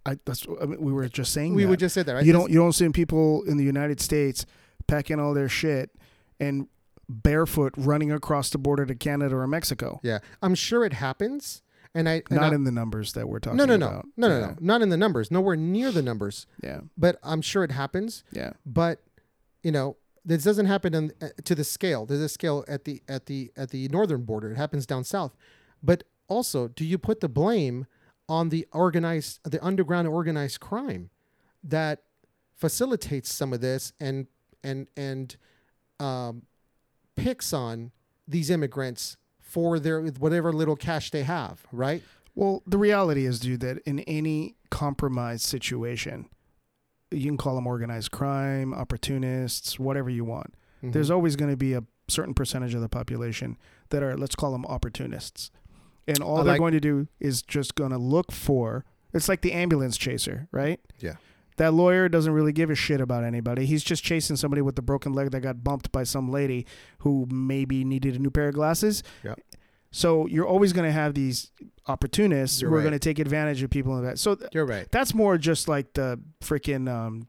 I, 0.05 0.17
that's 0.25 0.45
I 0.61 0.65
mean, 0.65 0.81
we 0.81 0.93
were 0.93 1.07
just 1.09 1.33
saying 1.33 1.53
We 1.53 1.63
that. 1.63 1.69
would 1.69 1.79
just 1.79 1.93
say 1.95 2.03
that, 2.03 2.13
right? 2.13 2.25
you 2.25 2.31
don't 2.33 2.49
you 2.51 2.57
don't 2.57 2.73
see 2.73 2.87
people 2.89 3.43
in 3.43 3.57
the 3.57 3.63
United 3.63 3.99
States 3.99 4.45
packing 4.87 5.19
all 5.19 5.33
their 5.33 5.49
shit 5.49 5.91
and 6.39 6.67
barefoot 7.09 7.73
running 7.77 8.11
across 8.11 8.49
the 8.49 8.57
border 8.57 8.85
to 8.85 8.95
Canada 8.95 9.35
or 9.35 9.47
Mexico. 9.47 9.99
Yeah, 10.03 10.19
I'm 10.41 10.55
sure 10.55 10.85
it 10.85 10.93
happens, 10.93 11.61
and 11.95 12.07
I 12.09 12.23
and 12.29 12.39
Not 12.39 12.51
I- 12.51 12.55
in 12.55 12.63
the 12.63 12.71
numbers 12.71 13.13
that 13.13 13.27
we're 13.29 13.39
talking 13.39 13.59
about. 13.59 13.67
no, 13.69 13.75
no, 13.77 13.85
no, 13.85 13.91
about. 13.93 14.05
no, 14.17 14.27
no, 14.29 14.39
yeah. 14.39 14.45
no, 14.47 14.55
not 14.61 14.81
in 14.81 14.89
the 14.89 14.97
numbers, 14.97 15.31
nowhere 15.31 15.55
near 15.55 15.91
the 15.91 16.01
numbers, 16.01 16.45
Yeah, 16.63 16.81
but 16.97 17.19
I'm 17.23 17.41
sure 17.41 17.63
it 17.63 17.71
happens. 17.71 18.23
yeah, 18.31 18.53
But 18.65 19.03
you 19.63 19.71
know, 19.71 19.97
this 20.25 20.43
doesn't 20.43 20.65
happen 20.67 20.93
in, 20.93 21.11
uh, 21.21 21.29
to 21.45 21.55
the 21.55 21.63
scale. 21.63 22.05
There's 22.05 22.21
a 22.21 22.29
scale 22.29 22.63
at 22.67 22.83
the 22.85 23.01
at 23.07 23.25
the 23.27 23.51
at 23.57 23.69
the 23.71 23.87
northern 23.89 24.23
border. 24.23 24.51
It 24.51 24.57
happens 24.57 24.85
down 24.85 25.03
south. 25.03 25.35
But 25.81 26.03
also, 26.27 26.67
do 26.67 26.83
you 26.85 26.97
put 26.97 27.19
the 27.21 27.29
blame 27.29 27.85
on 28.27 28.49
the 28.49 28.67
organized, 28.73 29.39
the 29.49 29.63
underground 29.65 30.07
organized 30.07 30.59
crime 30.59 31.09
that 31.63 32.03
facilitates 32.55 33.33
some 33.33 33.53
of 33.53 33.61
this 33.61 33.93
and 33.99 34.27
and 34.63 34.87
and 34.97 35.37
um, 35.99 36.43
picks 37.15 37.53
on 37.53 37.91
these 38.27 38.49
immigrants 38.49 39.17
for 39.47 39.79
their 39.79 40.01
whatever 40.01 40.51
little 40.51 40.75
cash 40.75 41.09
they 41.11 41.23
have, 41.23 41.65
right? 41.71 42.03
Well, 42.35 42.61
the 42.67 42.77
reality 42.77 43.25
is, 43.25 43.39
dude, 43.39 43.61
that 43.61 43.79
in 43.85 43.99
any 44.01 44.55
compromised 44.69 45.43
situation, 45.45 46.29
you 47.09 47.25
can 47.25 47.37
call 47.37 47.55
them 47.55 47.65
organized 47.65 48.11
crime, 48.11 48.73
opportunists, 48.73 49.79
whatever 49.79 50.09
you 50.09 50.25
want. 50.25 50.53
Mhm. 50.83 50.91
There's 50.93 51.09
always 51.09 51.35
going 51.35 51.49
to 51.51 51.57
be 51.57 51.73
a 51.73 51.83
certain 52.09 52.33
percentage 52.33 52.73
of 52.73 52.81
the 52.81 52.89
population 52.89 53.57
that 53.89 54.03
are, 54.03 54.17
let's 54.17 54.35
call 54.35 54.51
them 54.51 54.65
opportunists. 54.65 55.49
and 56.09 56.19
all 56.21 56.37
I 56.37 56.43
they're 56.43 56.53
like- 56.53 56.59
going 56.59 56.71
to 56.71 56.79
do 56.79 57.07
is 57.19 57.41
just 57.41 57.75
going 57.75 57.91
to 57.91 57.97
look 57.97 58.31
for. 58.31 58.85
It's 59.13 59.27
like 59.27 59.41
the 59.41 59.51
ambulance 59.51 59.97
chaser, 59.97 60.47
right? 60.53 60.79
Yeah. 60.99 61.15
That 61.57 61.73
lawyer 61.73 62.07
doesn't 62.07 62.31
really 62.31 62.53
give 62.53 62.69
a 62.69 62.75
shit 62.75 63.01
about 63.01 63.23
anybody. 63.23 63.65
He's 63.65 63.83
just 63.83 64.03
chasing 64.03 64.35
somebody 64.35 64.61
with 64.61 64.77
a 64.77 64.81
broken 64.81 65.13
leg 65.13 65.31
that 65.31 65.41
got 65.41 65.63
bumped 65.63 65.91
by 65.91 66.03
some 66.03 66.31
lady 66.31 66.65
who 66.99 67.27
maybe 67.29 67.83
needed 67.83 68.15
a 68.15 68.19
new 68.19 68.29
pair 68.31 68.49
of 68.49 68.55
glasses. 68.55 69.03
Yeah. 69.23 69.35
So 69.91 70.27
you're 70.27 70.45
always 70.47 70.73
going 70.73 70.85
to 70.85 70.91
have 70.91 71.13
these 71.13 71.51
opportunists 71.87 72.61
You're 72.61 72.69
who 72.69 72.75
are 72.77 72.81
going 72.81 72.91
to 72.93 72.99
take 72.99 73.19
advantage 73.19 73.63
of 73.63 73.69
people 73.69 73.97
in 73.97 74.05
that. 74.05 74.19
So 74.19 74.35
th- 74.35 74.51
You're 74.53 74.65
right. 74.65 74.87
that's 74.91 75.13
more 75.13 75.37
just 75.37 75.67
like 75.67 75.93
the 75.93 76.19
freaking 76.43 76.89
um 76.89 77.27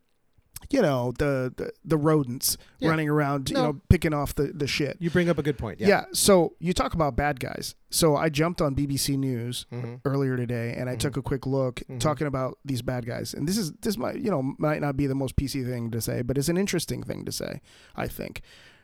you 0.70 0.82
know 0.82 1.12
the 1.18 1.52
the, 1.56 1.70
the 1.84 1.96
rodents 1.96 2.56
Yeah. 2.78 2.90
running 2.90 3.08
around 3.08 3.48
you 3.50 3.54
know 3.56 3.80
picking 3.88 4.12
off 4.12 4.34
the 4.34 4.48
the 4.54 4.66
shit 4.66 4.96
You 5.00 5.10
bring 5.10 5.28
up 5.28 5.38
a 5.38 5.42
good 5.42 5.56
point. 5.58 5.80
yeah. 5.80 5.88
Yeah. 5.88 6.04
so 6.12 6.54
you 6.58 6.72
talk 6.72 6.94
about 6.94 7.16
bad 7.16 7.40
guys 7.40 7.74
so 7.90 8.16
i 8.16 8.28
jumped 8.28 8.60
on 8.60 8.74
bbc 8.74 9.16
news 9.18 9.66
hmm 9.70 9.94
earlier 10.04 10.36
today 10.36 10.74
and 10.76 10.88
i 10.90 10.94
Mhm. 10.94 10.98
took 11.00 11.16
a 11.16 11.22
quick 11.22 11.46
look 11.46 11.80
Mhm. 11.88 12.00
talking 12.00 12.26
about 12.26 12.58
these 12.64 12.82
bad 12.82 13.06
guys 13.06 13.34
and 13.34 13.46
this 13.48 13.56
is 13.56 13.72
this 13.82 13.96
might 13.96 14.16
you 14.16 14.30
know 14.30 14.42
might 14.58 14.80
not 14.80 14.96
be 14.96 15.06
the 15.06 15.14
most 15.14 15.36
pc 15.36 15.64
thing 15.64 15.90
to 15.90 16.00
say 16.00 16.22
but 16.22 16.36
it's 16.38 16.48
an 16.48 16.56
interesting 16.56 17.02
thing 17.02 17.24
to 17.24 17.32
say 17.32 17.60
i 17.96 18.06
think 18.06 18.42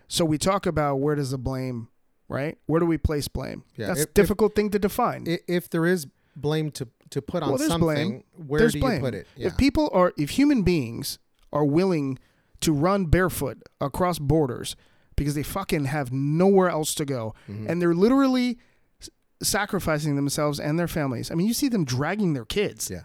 so 0.08 0.24
we 0.24 0.38
talk 0.38 0.66
about 0.66 0.96
where 0.96 1.14
does 1.16 1.30
the 1.32 1.38
blame 1.38 1.88
right 2.28 2.56
where 2.66 2.80
do 2.80 2.87
we 2.87 2.96
place 2.98 3.28
blame 3.28 3.64
Yeah. 3.76 3.88
that's 3.88 4.00
If- 4.02 4.10
a 4.10 4.12
difficult 4.12 4.54
thing 4.54 4.70
to 4.70 4.78
define 4.78 5.26
If 5.48 5.68
there 5.70 5.87
is 5.87 6.06
blame 6.37 6.70
to 6.72 6.88
to 7.10 7.22
put 7.22 7.42
on 7.44 7.50
Well, 7.50 7.58
something, 7.58 7.78
blame. 7.80 8.24
where 8.48 8.58
There's 8.60 8.72
do 8.72 8.80
blame. 8.80 8.94
you 8.94 9.00
put 9.00 9.14
it? 9.14 9.26
Yeah. 9.37 9.46
If 9.48 9.56
people 9.56 9.88
are, 9.92 10.12
if 10.16 10.30
human 10.30 10.62
beings 10.62 11.20
are 11.54 11.64
willing 11.64 12.18
to 12.60 12.72
run 12.72 13.06
barefoot 13.06 13.62
across 13.80 14.18
borders 14.18 14.76
because 15.16 15.34
they 15.34 15.42
fucking 15.42 15.84
have 15.86 16.12
nowhere 16.12 16.68
else 16.68 16.94
to 16.96 17.04
go, 17.04 17.34
Mhm. 17.48 17.68
and 17.70 17.80
they're 17.80 17.94
literally 17.94 18.58
s- 19.00 19.08
sacrificing 19.42 20.16
themselves 20.16 20.58
and 20.60 20.78
their 20.78 20.88
families. 20.88 21.30
I 21.30 21.34
mean, 21.34 21.46
you 21.46 21.54
see 21.54 21.68
them 21.68 21.84
dragging 21.84 22.32
their 22.34 22.44
kids 22.44 22.90
Yeah. 22.90 23.04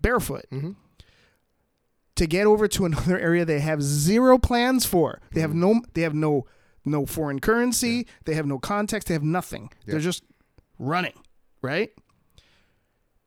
barefoot 0.00 0.46
Mhm. 0.50 0.76
to 2.16 2.26
get 2.26 2.46
over 2.46 2.66
to 2.68 2.84
another 2.86 3.18
area 3.18 3.44
they 3.44 3.60
have 3.60 3.82
zero 3.82 4.38
plans 4.38 4.86
for. 4.86 5.20
They 5.32 5.40
have 5.40 5.50
Mhm. 5.52 5.54
no, 5.54 5.82
they 5.94 6.02
have 6.02 6.14
no, 6.14 6.46
no 6.84 7.04
foreign 7.06 7.40
currency. 7.40 8.06
They 8.24 8.34
have 8.34 8.46
no 8.46 8.58
context. 8.58 9.08
They 9.08 9.14
have 9.14 9.22
nothing. 9.22 9.70
Yeah. 9.84 9.92
They're 9.92 10.00
just 10.00 10.22
running, 10.78 11.14
right? 11.62 11.92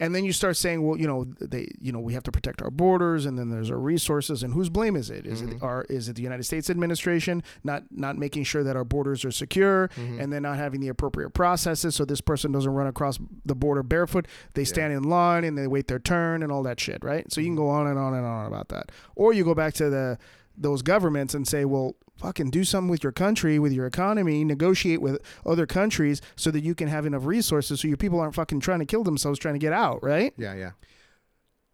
And 0.04 0.14
then 0.14 0.24
you 0.26 0.34
start 0.34 0.58
saying, 0.58 0.86
well, 0.86 0.98
you 1.00 1.08
know, 1.08 1.26
they, 1.40 1.68
you 1.80 1.92
know, 1.92 2.00
we 2.00 2.14
have 2.14 2.24
to 2.24 2.32
protect 2.32 2.62
our 2.62 2.70
borders, 2.70 3.26
and 3.26 3.38
then 3.40 3.50
there's 3.50 3.72
our 3.72 3.78
resources, 3.78 4.44
and 4.44 4.54
whose 4.54 4.70
blame 4.70 4.96
is 4.96 5.10
it? 5.10 5.26
Is 5.26 5.42
it 5.42 5.50
Mhm. 5.52 5.64
our, 5.64 5.84
is 5.90 6.10
it 6.10 6.16
the 6.16 6.22
United 6.22 6.44
States 6.44 6.70
administration 6.70 7.42
not 7.64 7.84
not 7.92 8.18
making 8.18 8.44
sure 8.44 8.64
that 8.64 8.76
our 8.76 8.84
borders 8.84 9.24
are 9.26 9.32
secure, 9.32 9.90
Mhm. 9.96 10.20
and 10.22 10.34
then 10.34 10.42
not 10.44 10.58
having 10.58 10.82
the 10.82 10.90
appropriate 10.90 11.32
processes 11.34 11.96
so 11.96 12.06
this 12.06 12.22
person 12.22 12.52
doesn't 12.52 12.74
run 12.74 12.88
across 12.88 13.18
the 13.46 13.56
border 13.56 13.84
barefoot? 13.84 14.28
They 14.54 14.66
stand 14.66 14.94
in 14.94 15.04
line 15.04 15.44
and 15.44 15.58
they 15.58 15.68
wait 15.68 15.88
their 15.88 16.00
turn 16.00 16.44
and 16.44 16.52
all 16.52 16.64
that 16.64 16.80
shit, 16.80 17.04
right? 17.04 17.32
So 17.32 17.40
you 17.42 17.48
can 17.48 17.56
go 17.56 17.70
on 17.70 17.88
and 17.88 17.98
on 17.98 18.14
and 18.14 18.26
on 18.26 18.46
about 18.46 18.68
that, 18.70 18.92
or 19.16 19.34
you 19.34 19.44
go 19.44 19.56
back 19.56 19.74
to 19.76 19.90
the 19.90 20.18
those 20.58 20.82
governments 20.82 21.34
and 21.34 21.48
say, 21.48 21.66
well, 21.66 21.96
fucking 22.18 22.52
do 22.52 22.64
something 22.64 22.90
with 22.90 23.02
your 23.04 23.12
country, 23.12 23.58
with 23.60 23.72
your 23.74 23.86
economy, 23.88 24.44
negotiate 24.44 25.02
with 25.02 25.20
other 25.46 25.66
countries 25.66 26.22
so 26.36 26.52
that 26.52 26.62
you 26.64 26.76
can 26.76 26.88
have 26.88 27.06
enough 27.06 27.26
resources 27.26 27.82
so 27.82 27.88
your 27.88 27.98
people 27.98 28.20
aren't 28.20 28.36
fucking 28.36 28.60
trying 28.60 28.80
to 28.80 28.86
kill 28.86 29.04
themselves 29.04 29.40
trying 29.40 29.56
to 29.56 29.60
get 29.60 29.74
out, 29.74 30.04
right? 30.04 30.34
yeah. 30.38 30.54
Yeah. 30.54 30.72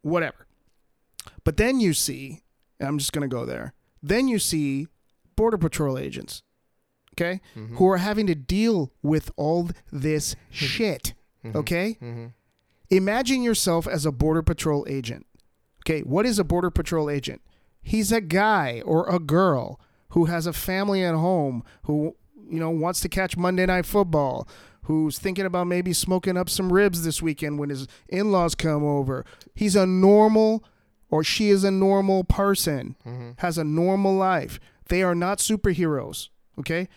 Whatever. 0.01 0.47
But 1.43 1.57
then 1.57 1.79
you 1.79 1.93
see, 1.93 2.41
I'm 2.79 2.97
just 2.97 3.11
going 3.11 3.29
to 3.29 3.33
go 3.33 3.45
there. 3.45 3.73
Then 4.01 4.27
you 4.27 4.39
see 4.39 4.87
border 5.35 5.57
patrol 5.57 5.97
agents, 5.97 6.41
okay, 7.15 7.41
Mhm. 7.55 7.75
who 7.77 7.87
are 7.89 7.97
having 7.97 8.27
to 8.27 8.35
deal 8.35 8.93
with 9.03 9.29
all 9.35 9.69
this 9.91 10.35
shit, 10.49 11.13
Mhm. 11.43 11.55
okay? 11.55 11.97
Mhm. 12.01 12.33
Imagine 12.89 13.43
yourself 13.43 13.87
as 13.87 14.05
a 14.05 14.11
border 14.11 14.41
patrol 14.41 14.85
agent. 14.89 15.25
Okay, 15.85 16.01
what 16.01 16.25
is 16.25 16.39
a 16.39 16.43
border 16.43 16.69
patrol 16.69 17.09
agent? 17.09 17.41
He's 17.81 18.11
a 18.11 18.21
guy 18.21 18.81
or 18.85 19.07
a 19.09 19.19
girl 19.19 19.79
who 20.09 20.25
has 20.25 20.45
a 20.47 20.53
family 20.53 21.03
at 21.03 21.15
home 21.15 21.63
who 21.83 22.15
you 22.49 22.59
know 22.59 22.69
wants 22.71 22.99
to 23.01 23.09
catch 23.09 23.37
Monday 23.37 23.65
night 23.65 23.85
football, 23.85 24.47
who's 24.83 25.19
thinking 25.19 25.45
about 25.45 25.67
maybe 25.67 25.93
smoking 25.93 26.35
up 26.37 26.49
some 26.49 26.73
ribs 26.73 27.03
this 27.03 27.21
weekend 27.21 27.59
when 27.59 27.69
his 27.69 27.87
in-laws 28.07 28.55
come 28.55 28.83
over. 28.83 29.23
He's 29.55 29.75
a 29.75 29.85
normal 29.85 30.63
or 31.11 31.23
she 31.23 31.49
is 31.49 31.63
a 31.63 31.71
normal 31.71 32.23
person, 32.23 32.95
Mhm. 33.05 33.39
has 33.39 33.57
a 33.57 33.63
normal 33.63 34.15
life. 34.15 34.59
They 34.89 35.01
are 35.03 35.15
not 35.15 35.39
superheroes, 35.39 36.29
okay? 36.59 36.87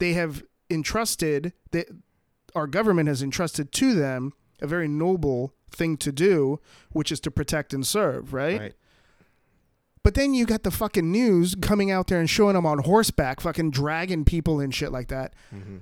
They 0.00 0.12
have 0.14 0.42
entrusted 0.68 1.52
that 1.72 1.88
our 2.54 2.66
government 2.66 3.08
has 3.08 3.22
entrusted 3.22 3.70
to 3.72 3.94
them 3.94 4.32
a 4.60 4.66
very 4.66 4.88
noble 4.88 5.54
thing 5.70 5.96
to 5.98 6.10
do, 6.12 6.58
which 6.90 7.12
is 7.12 7.20
to 7.20 7.30
protect 7.30 7.72
and 7.72 7.86
serve, 7.86 8.32
right? 8.32 8.60
Right. 8.60 8.74
But 10.02 10.14
then 10.14 10.32
you 10.34 10.46
got 10.46 10.62
the 10.62 10.70
fucking 10.70 11.10
news 11.10 11.54
coming 11.60 11.90
out 11.90 12.06
there 12.06 12.18
and 12.20 12.28
showing 12.30 12.54
them 12.54 12.64
on 12.66 12.78
horseback, 12.78 13.40
fucking 13.40 13.70
dragging 13.70 14.24
people 14.24 14.58
and 14.60 14.74
shit 14.74 14.90
like 14.92 15.08
that. 15.08 15.34
Mhm. 15.54 15.80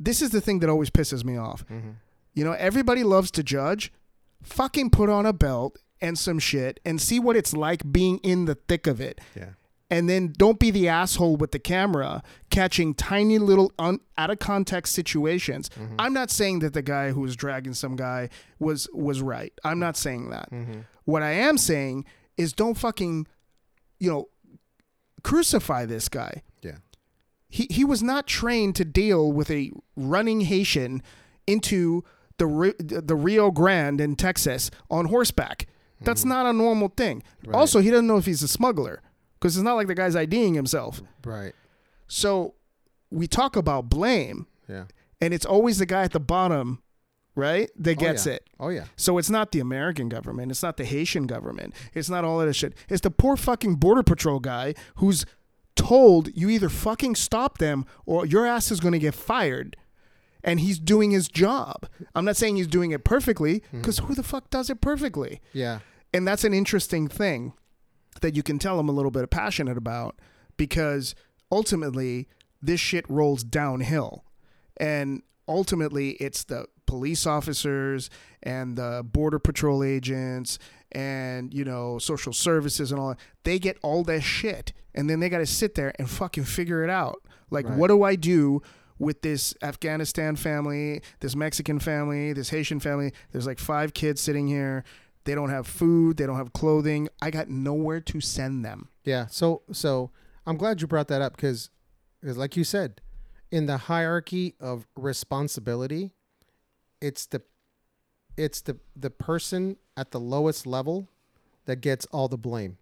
This 0.00 0.20
is 0.20 0.30
the 0.30 0.40
thing 0.40 0.58
that 0.60 0.68
always 0.68 0.90
pisses 0.90 1.24
me 1.24 1.36
off. 1.36 1.64
Mhm. 1.68 1.94
You 2.34 2.44
know, 2.44 2.52
everybody 2.52 3.04
loves 3.04 3.30
to 3.32 3.42
judge. 3.42 3.92
Fucking 4.42 4.90
put 4.90 5.08
on 5.08 5.26
a 5.26 5.32
belt 5.32 5.78
and 6.00 6.18
some 6.18 6.40
shit 6.40 6.80
and 6.84 7.00
see 7.00 7.20
what 7.20 7.36
it's 7.36 7.52
like 7.54 7.90
being 7.92 8.18
in 8.18 8.46
the 8.46 8.56
thick 8.56 8.88
of 8.88 9.00
it. 9.00 9.20
Yeah. 9.36 9.50
And 9.88 10.08
then 10.08 10.32
don't 10.36 10.58
be 10.58 10.70
the 10.72 10.88
asshole 10.88 11.36
with 11.36 11.52
the 11.52 11.58
camera 11.60 12.22
catching 12.50 12.94
tiny 12.94 13.38
little 13.38 13.70
un- 13.78 14.00
out 14.18 14.30
of 14.30 14.38
context 14.40 14.94
situations. 14.94 15.68
Mm-hmm. 15.68 15.96
I'm 16.00 16.14
not 16.14 16.30
saying 16.30 16.60
that 16.60 16.72
the 16.72 16.82
guy 16.82 17.12
who 17.12 17.20
was 17.20 17.36
dragging 17.36 17.74
some 17.74 17.94
guy 17.94 18.30
was 18.58 18.88
was 18.92 19.20
right. 19.22 19.52
I'm 19.62 19.78
not 19.78 19.96
saying 19.96 20.30
that. 20.30 20.50
Mhm. 20.50 20.84
What 21.04 21.22
I 21.22 21.32
am 21.32 21.58
saying 21.58 22.06
is 22.38 22.52
don't 22.54 22.78
fucking, 22.78 23.26
you 24.02 24.10
know, 24.10 24.28
crucify 25.22 25.86
this 25.86 26.08
guy. 26.08 26.42
Yeah. 26.60 26.78
He 27.48 27.68
he 27.70 27.84
was 27.84 28.02
not 28.02 28.26
trained 28.26 28.74
to 28.76 28.84
deal 28.84 29.30
with 29.30 29.48
a 29.48 29.70
running 29.96 30.40
Haitian 30.40 31.02
into 31.46 32.02
the 32.38 32.74
the 32.78 33.14
Rio 33.14 33.52
Grande 33.52 34.00
in 34.00 34.16
Texas 34.16 34.72
on 34.90 35.06
horseback. 35.06 35.68
That's 36.00 36.22
mm-hmm. 36.22 36.30
not 36.30 36.46
a 36.46 36.52
normal 36.52 36.88
thing. 36.88 37.22
Right. 37.46 37.54
Also, 37.56 37.78
he 37.78 37.90
doesn't 37.90 38.08
know 38.08 38.16
if 38.16 38.26
he's 38.26 38.42
a 38.42 38.48
smuggler 38.48 39.02
because 39.38 39.56
it's 39.56 39.62
not 39.62 39.74
like 39.74 39.86
the 39.86 39.94
guy's 39.94 40.16
IDing 40.16 40.54
himself. 40.54 41.00
Right. 41.24 41.52
So 42.08 42.54
we 43.12 43.28
talk 43.28 43.54
about 43.54 43.88
blame, 43.88 44.48
Yeah. 44.68 44.86
and 45.20 45.32
it's 45.32 45.46
always 45.46 45.78
the 45.78 45.86
guy 45.86 46.02
at 46.02 46.12
the 46.12 46.20
bottom, 46.20 46.81
right, 47.34 47.70
that 47.76 47.98
Oh, 47.98 48.00
gets 48.00 48.26
yeah. 48.26 48.32
it. 48.34 48.50
Oh 48.60 48.68
yeah. 48.68 48.84
So 48.96 49.18
it's 49.18 49.30
not 49.30 49.52
the 49.52 49.60
American 49.60 50.08
government. 50.08 50.50
It's 50.50 50.62
not 50.62 50.76
the 50.76 50.84
Haitian 50.84 51.26
government. 51.26 51.74
It's 51.94 52.10
not 52.10 52.24
all 52.24 52.40
of 52.40 52.46
this 52.46 52.56
shit. 52.56 52.74
It's 52.88 53.00
the 53.00 53.10
poor 53.10 53.36
fucking 53.36 53.76
border 53.76 54.02
patrol 54.02 54.40
guy 54.40 54.74
who's 54.96 55.24
told 55.74 56.28
you 56.36 56.48
either 56.50 56.68
fucking 56.68 57.14
stop 57.14 57.58
them 57.58 57.86
or 58.06 58.26
your 58.26 58.46
ass 58.46 58.70
is 58.70 58.80
going 58.80 58.92
to 58.92 58.98
get 58.98 59.14
fired. 59.14 59.76
And 60.44 60.58
he's 60.58 60.78
doing 60.80 61.12
his 61.12 61.28
job. 61.28 61.86
I'm 62.16 62.24
not 62.24 62.36
saying 62.36 62.56
he's 62.56 62.66
doing 62.66 62.90
it 62.90 63.04
perfectly 63.04 63.60
mm-hmm. 63.60 63.78
because 63.80 63.98
who 63.98 64.14
the 64.14 64.24
fuck 64.24 64.50
does 64.50 64.68
it 64.70 64.80
perfectly? 64.80 65.40
Yeah. 65.52 65.78
And 66.12 66.26
that's 66.26 66.42
an 66.44 66.52
interesting 66.52 67.06
thing 67.06 67.52
that 68.20 68.34
you 68.34 68.42
can 68.42 68.58
tell 68.58 68.78
I'm 68.78 68.88
a 68.88 68.92
little 68.92 69.12
bit 69.12 69.30
passionate 69.30 69.76
about 69.76 70.18
because 70.56 71.14
ultimately 71.50 72.28
this 72.60 72.80
shit 72.80 73.08
rolls 73.08 73.44
downhill. 73.44 74.24
And 74.76 75.22
ultimately 75.46 76.10
it's 76.12 76.44
the 76.44 76.66
police 76.92 77.26
officers 77.26 78.10
and 78.42 78.76
the 78.76 79.02
border 79.16 79.38
patrol 79.38 79.82
agents 79.82 80.58
and 80.92 81.54
you 81.54 81.64
know 81.64 81.98
social 81.98 82.32
services 82.34 82.92
and 82.92 83.00
all 83.00 83.08
that. 83.10 83.18
They 83.44 83.58
get 83.58 83.78
all 83.82 84.02
that 84.04 84.20
shit 84.20 84.72
and 84.94 85.08
then 85.08 85.20
they 85.20 85.30
got 85.30 85.38
to 85.38 85.46
sit 85.46 85.74
there 85.74 85.92
and 85.98 86.08
fucking 86.10 86.44
figure 86.44 86.84
it 86.84 86.90
out. 86.90 87.22
Like 87.50 87.66
Right. 87.66 87.78
what 87.78 87.88
do 87.88 88.02
I 88.02 88.14
do 88.16 88.60
with 88.98 89.22
this 89.22 89.54
Afghanistan 89.62 90.36
family, 90.36 91.00
this 91.20 91.34
Mexican 91.34 91.78
family, 91.78 92.34
this 92.34 92.50
Haitian 92.50 92.78
family? 92.78 93.12
There's 93.30 93.46
like 93.46 93.58
five 93.58 93.94
kids 93.94 94.20
sitting 94.20 94.46
here. 94.48 94.84
They 95.24 95.34
don't 95.34 95.50
have 95.50 95.66
food, 95.66 96.18
they 96.18 96.26
don't 96.26 96.36
have 96.36 96.52
clothing. 96.52 97.08
I 97.22 97.30
got 97.30 97.48
nowhere 97.48 98.00
to 98.00 98.20
send 98.20 98.64
them. 98.66 98.88
Yeah. 99.04 99.26
So 99.28 99.62
so 99.72 100.10
I'm 100.46 100.58
glad 100.58 100.82
you 100.82 100.86
brought 100.86 101.08
that 101.08 101.22
up 101.22 101.36
because 101.36 101.70
because 102.20 102.36
like 102.36 102.54
you 102.54 102.64
said, 102.64 103.00
in 103.50 103.64
the 103.66 103.76
hierarchy 103.90 104.54
of 104.60 104.86
responsibility, 104.96 106.12
it's 107.02 107.26
the 107.26 107.42
it's 108.38 108.62
the 108.62 108.78
the 108.96 109.10
person 109.10 109.76
at 109.96 110.12
the 110.12 110.20
lowest 110.20 110.66
level 110.66 111.08
that 111.66 111.82
gets 111.82 112.06
all 112.06 112.28
the 112.28 112.38
blame, 112.38 112.78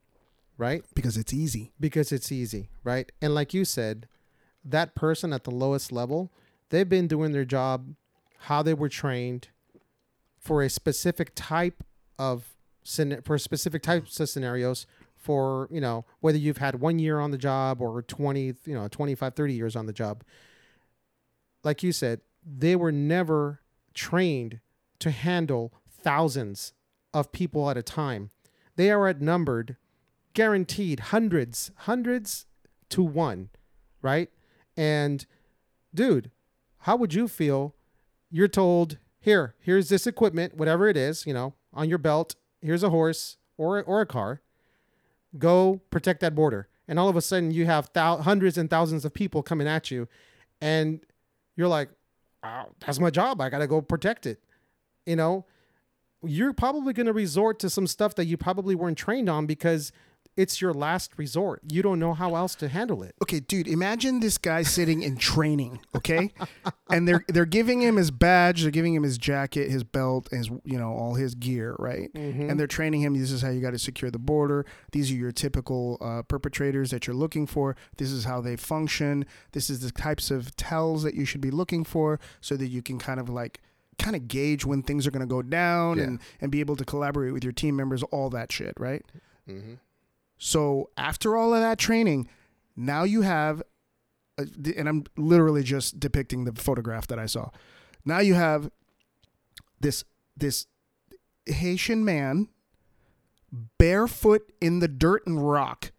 right? 0.57 0.85
Because 0.95 1.17
it's 1.17 1.33
easy. 1.33 1.73
Because 1.81 2.13
it's 2.13 2.31
easy, 2.31 2.69
right? 2.85 3.11
And 3.21 3.35
like 3.35 3.53
you 3.53 3.65
said, 3.65 4.07
that 4.65 4.95
person 4.95 5.33
at 5.33 5.45
the 5.45 5.51
lowest 5.51 5.91
level, 5.91 6.31
they've 6.69 6.89
been 6.89 7.09
doing 7.09 7.33
their 7.33 7.45
job 7.45 7.95
how 8.45 8.63
they 8.63 8.75
were 8.75 8.89
trained 8.89 9.49
for 10.39 10.63
a 10.63 10.71
specific 10.71 11.33
type 11.35 11.83
of 12.19 12.55
for 13.25 13.39
specific 13.39 13.83
types 13.83 14.19
of 14.21 14.29
scenarios 14.29 14.87
for 15.17 15.69
you 15.71 15.81
know 15.81 16.05
whether 16.21 16.39
you've 16.39 16.57
had 16.57 16.81
one 16.81 16.99
year 16.99 17.21
on 17.21 17.31
the 17.31 17.39
job 17.39 17.81
or 17.83 18.01
20 18.01 18.41
you 18.41 18.75
know 18.75 18.89
25 18.89 19.35
30 19.35 19.55
years 19.55 19.77
on 19.77 19.85
the 19.85 19.93
job 19.93 20.25
like 21.63 21.83
you 21.83 21.93
said 21.93 22.21
they 22.43 22.75
were 22.75 22.91
never 22.91 23.60
trained 23.95 24.61
to 24.99 25.11
handle 25.11 25.73
thousands 25.91 26.73
of 27.13 27.33
people 27.33 27.71
at 27.71 27.77
a 27.77 27.83
time. 27.83 28.31
They 28.77 28.91
are 28.91 29.09
outnumbered, 29.09 29.77
guaranteed 30.35 31.01
hundreds, 31.01 31.71
hundreds 31.79 32.47
to 32.91 33.03
one, 33.03 33.51
right? 34.03 34.31
And 34.77 35.27
dude, 35.95 36.31
how 36.79 36.97
would 36.97 37.15
you 37.15 37.29
feel? 37.29 37.75
You're 38.31 38.49
told, 38.49 38.99
here, 39.21 39.55
here's 39.59 39.89
this 39.89 40.07
equipment, 40.07 40.57
whatever 40.57 40.89
it 40.89 40.97
is, 40.97 41.27
you 41.27 41.35
know, 41.35 41.55
on 41.75 41.89
your 41.89 41.99
belt. 41.99 42.37
Here's 42.63 42.83
a 42.83 42.91
horse 42.91 43.37
or 43.57 43.83
or 43.83 44.01
a 44.01 44.07
car. 44.07 44.41
Go 45.37 45.81
protect 45.91 46.21
that 46.21 46.35
border. 46.35 46.69
And 46.89 46.99
all 46.99 47.09
of 47.09 47.17
a 47.17 47.23
sudden, 47.23 47.51
you 47.51 47.67
have 47.67 47.91
thou- 47.93 48.19
hundreds 48.19 48.59
and 48.59 48.69
thousands 48.69 49.05
of 49.05 49.15
people 49.15 49.43
coming 49.43 49.69
at 49.69 49.91
you, 49.91 50.09
and 50.61 51.01
you're 51.57 51.69
like, 51.69 51.91
that's 52.43 52.99
my 52.99 53.11
job. 53.11 53.41
I 53.41 53.51
got 53.51 53.59
to 53.59 53.67
go 53.67 53.81
protect 53.81 54.27
it. 54.27 54.41
You 55.07 55.17
know, 55.17 55.47
you're 56.23 56.53
probably 56.53 56.93
going 56.93 57.07
to 57.07 57.13
resort 57.13 57.59
to 57.61 57.71
some 57.71 57.87
stuff 57.87 58.15
that 58.17 58.27
you 58.27 58.37
probably 58.37 58.75
weren't 58.75 58.99
trained 58.99 59.29
on 59.29 59.47
because 59.47 59.93
it's 60.41 60.61
your 60.61 60.73
last 60.73 61.13
resort. 61.17 61.61
You 61.71 61.83
don't 61.83 61.99
know 61.99 62.15
how 62.15 62.35
else 62.35 62.55
to 62.57 62.69
handle 62.69 63.03
it. 63.03 63.15
Okay, 63.23 63.41
dude, 63.41 63.69
imagine 63.69 64.21
this 64.21 64.39
guy 64.39 64.63
sitting 64.63 65.03
in 65.03 65.17
training, 65.17 65.81
okay? 65.95 66.33
and 66.91 67.07
they're 67.07 67.25
they're 67.29 67.45
giving 67.45 67.81
him 67.83 67.97
his 67.97 68.11
badge, 68.11 68.63
they're 68.63 68.71
giving 68.71 68.95
him 68.95 69.03
his 69.03 69.19
jacket, 69.19 69.71
his 69.71 69.85
belt, 69.85 70.29
his 70.31 70.49
you 70.65 70.79
know, 70.79 70.93
all 70.93 71.15
his 71.15 71.35
gear, 71.35 71.77
right? 71.79 72.11
And 72.15 72.59
they're 72.59 72.67
training 72.67 73.03
him 73.03 73.15
this 73.19 73.31
is 73.31 73.43
how 73.43 73.51
you 73.51 73.61
got 73.61 73.73
to 73.73 73.79
secure 73.79 74.11
the 74.11 74.19
border. 74.19 74.65
These 74.93 75.11
are 75.11 75.15
your 75.15 75.33
typical 75.33 75.99
uh, 76.01 76.23
perpetrators 76.23 76.91
that 76.91 77.07
you're 77.07 77.17
looking 77.17 77.47
for. 77.47 77.77
This 77.99 78.11
is 78.11 78.25
how 78.25 78.41
they 78.41 78.57
function. 78.57 79.27
This 79.53 79.69
is 79.71 79.81
the 79.81 79.91
types 79.91 80.31
of 80.31 80.57
tells 80.57 81.03
that 81.03 81.15
you 81.15 81.25
should 81.25 81.41
be 81.41 81.51
looking 81.51 81.85
for 81.85 82.19
so 82.41 82.57
that 82.57 82.69
you 82.69 82.83
can 82.83 82.99
kind 82.99 83.21
of 83.21 83.29
like 83.29 83.61
kind 83.99 84.17
of 84.17 84.29
gauge 84.29 84.65
when 84.65 84.83
things 84.83 85.07
are 85.07 85.11
going 85.11 85.21
to 85.21 85.27
go 85.27 85.43
down 85.43 85.99
Yeah. 85.99 86.05
and 86.05 86.21
and 86.41 86.51
be 86.51 86.61
able 86.61 86.77
to 86.77 86.85
collaborate 86.85 87.33
with 87.35 87.45
your 87.45 87.53
team 87.53 87.77
members, 87.77 88.03
all 88.05 88.31
that 88.31 88.51
shit, 88.51 88.73
right? 88.79 89.05
Mm-hmm. 89.49 89.75
So 90.43 90.89
after 90.97 91.37
all 91.37 91.53
of 91.55 91.61
that 91.61 91.79
training, 91.79 92.27
now 92.75 93.05
you 93.05 93.21
have, 93.23 93.63
uh, 94.39 94.45
and 94.75 94.89
I'm 94.89 95.05
literally 95.19 95.63
just 95.63 96.01
depicting 96.01 96.45
the 96.45 96.53
photograph 96.55 97.07
that 97.09 97.19
I 97.19 97.27
saw. 97.27 97.51
Now 98.07 98.21
you 98.21 98.33
have 98.35 98.71
this 99.81 100.03
this 100.35 100.67
Haitian 101.47 102.05
man 102.07 102.49
barefoot 103.79 104.51
in 104.61 104.79
the 104.79 104.89
dirt 104.89 105.27
and 105.27 105.47
rock, 105.47 105.93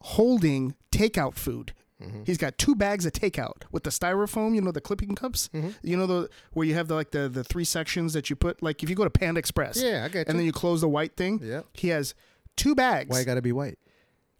holding 0.00 0.74
takeout 0.90 1.34
food. 1.34 1.72
Mm-hmm. 2.02 2.24
He's 2.26 2.36
got 2.38 2.58
two 2.58 2.74
bags 2.74 3.06
of 3.06 3.12
takeout 3.12 3.62
with 3.70 3.84
the 3.84 3.90
styrofoam, 3.90 4.54
you 4.56 4.60
know, 4.60 4.72
the 4.72 4.80
clipping 4.80 5.14
cups. 5.14 5.48
Mhm. 5.54 5.74
You 5.82 5.96
know 5.96 6.06
the 6.06 6.28
where 6.52 6.66
you 6.66 6.74
have 6.74 6.88
the 6.88 6.94
like 6.94 7.12
the 7.12 7.28
the 7.28 7.44
three 7.44 7.64
sections 7.64 8.12
that 8.12 8.28
you 8.28 8.34
put 8.36 8.62
like 8.62 8.82
if 8.82 8.90
you 8.90 8.96
go 8.96 9.04
to 9.04 9.10
Panda 9.10 9.38
Express 9.38 9.80
Yeah, 9.80 10.04
I 10.04 10.08
get 10.08 10.28
and 10.28 10.38
then 10.38 10.44
you 10.44 10.52
close 10.52 10.80
the 10.80 10.88
white 10.88 11.16
thing. 11.16 11.40
yeah. 11.42 11.62
He 11.72 11.88
has 11.88 12.14
two 12.56 12.74
bags. 12.74 13.10
Why 13.10 13.20
I 13.20 13.24
got 13.24 13.34
to 13.34 13.42
be 13.42 13.52
white? 13.52 13.78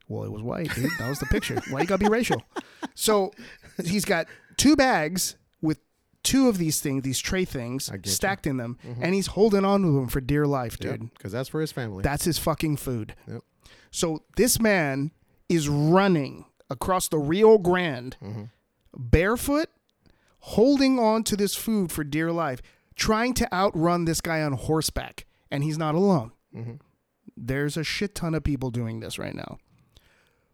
Well, 0.08 0.24
it 0.24 0.32
was 0.32 0.42
white, 0.42 0.74
dude. 0.74 0.90
That 0.98 1.08
was 1.08 1.18
the 1.20 1.26
picture. 1.26 1.60
Why 1.70 1.80
you 1.80 1.86
gotta 1.86 2.04
be 2.04 2.10
racial? 2.10 2.42
So 2.94 3.32
he's 3.82 4.04
got 4.04 4.26
two 4.58 4.76
bags 4.76 5.36
with 5.62 5.78
two 6.22 6.48
of 6.48 6.58
these 6.58 6.80
things, 6.80 7.02
these 7.04 7.18
tray 7.20 7.44
things, 7.46 7.88
get 7.88 8.04
you. 8.04 8.12
stacked 8.12 8.46
in 8.46 8.58
them, 8.58 8.76
and 9.00 9.14
he's 9.14 9.28
holding 9.28 9.64
on 9.64 9.80
to 9.82 9.88
them 9.94 10.08
for 10.08 10.20
dear 10.20 10.46
life, 10.46 10.78
dude. 10.78 11.14
Because 11.14 11.32
that's 11.32 11.48
for 11.48 11.60
his 11.62 11.72
family. 11.72 12.02
That's 12.02 12.24
his 12.24 12.38
fucking 12.38 12.76
food. 12.76 13.14
Yep. 13.26 13.40
So 13.90 14.24
this 14.36 14.60
man 14.60 15.12
is 15.48 15.68
running 15.70 16.44
across 16.68 17.08
the 17.08 17.18
Rio 17.18 17.56
Grande, 17.56 18.16
Mhm. 18.22 18.50
barefoot, 18.94 19.68
holding 20.40 20.98
on 20.98 21.24
to 21.24 21.36
this 21.36 21.54
food 21.54 21.90
for 21.92 22.04
dear 22.04 22.30
life, 22.32 22.60
trying 22.94 23.32
to 23.34 23.54
outrun 23.54 24.04
this 24.04 24.20
guy 24.20 24.42
on 24.42 24.52
horseback, 24.52 25.24
and 25.50 25.64
he's 25.64 25.78
not 25.78 25.94
alone. 25.94 26.32
Mhm. 26.54 26.80
There's 27.36 27.76
a 27.76 27.84
shit 27.84 28.14
ton 28.14 28.34
of 28.34 28.44
people 28.44 28.70
doing 28.70 29.00
this 29.00 29.18
right 29.18 29.34
now. 29.34 29.58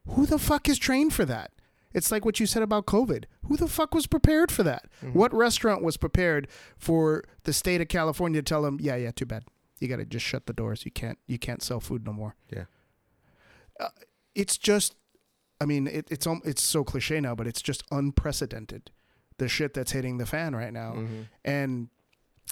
Who 0.09 0.27
the 0.27 0.39
fuck 0.39 0.69
is 0.69 0.79
trained 0.79 1.13
for 1.13 1.25
that? 1.27 1.53
It's 1.93 2.11
like 2.13 2.25
what 2.25 2.39
you 2.39 2.47
said 2.47 2.63
about 2.63 2.87
COVID. 2.87 3.25
Who 3.47 3.57
the 3.57 3.67
fuck 3.69 3.95
was 3.95 4.07
prepared 4.07 4.51
for 4.53 4.63
that? 4.63 4.87
What 5.13 5.33
restaurant 5.35 5.83
was 5.83 5.97
prepared 5.97 6.49
for 6.77 7.25
the 7.45 7.53
state 7.53 7.81
of 7.81 7.89
California 7.89 8.41
to 8.41 8.45
tell 8.45 8.63
them, 8.63 8.79
"Yeah, 8.81 8.97
yeah, 8.97 9.11
too 9.11 9.27
bad. 9.27 9.45
You 9.81 9.89
got 9.89 9.97
to 9.97 10.05
just 10.05 10.25
shut 10.25 10.47
the 10.47 10.53
doors. 10.53 10.85
You 10.85 10.91
can't 10.91 11.19
you 11.27 11.39
can't 11.39 11.63
sell 11.63 11.81
food 11.81 12.05
no 12.07 12.13
more." 12.13 12.37
Yeah. 12.51 12.65
Uh, 13.81 13.89
it's 14.35 14.59
just 14.59 14.97
I 15.61 15.65
mean, 15.65 15.87
it, 15.89 16.07
it's 16.11 16.27
it's 16.45 16.63
so 16.63 16.85
cliche 16.85 17.21
now, 17.21 17.35
but 17.35 17.47
it's 17.47 17.63
just 17.63 17.83
unprecedented. 17.91 18.91
The 19.39 19.49
shit 19.49 19.75
that's 19.75 19.93
hitting 19.93 20.19
the 20.19 20.27
fan 20.27 20.55
right 20.55 20.73
now 20.73 20.93
Mhm. 20.95 21.27
and 21.45 21.89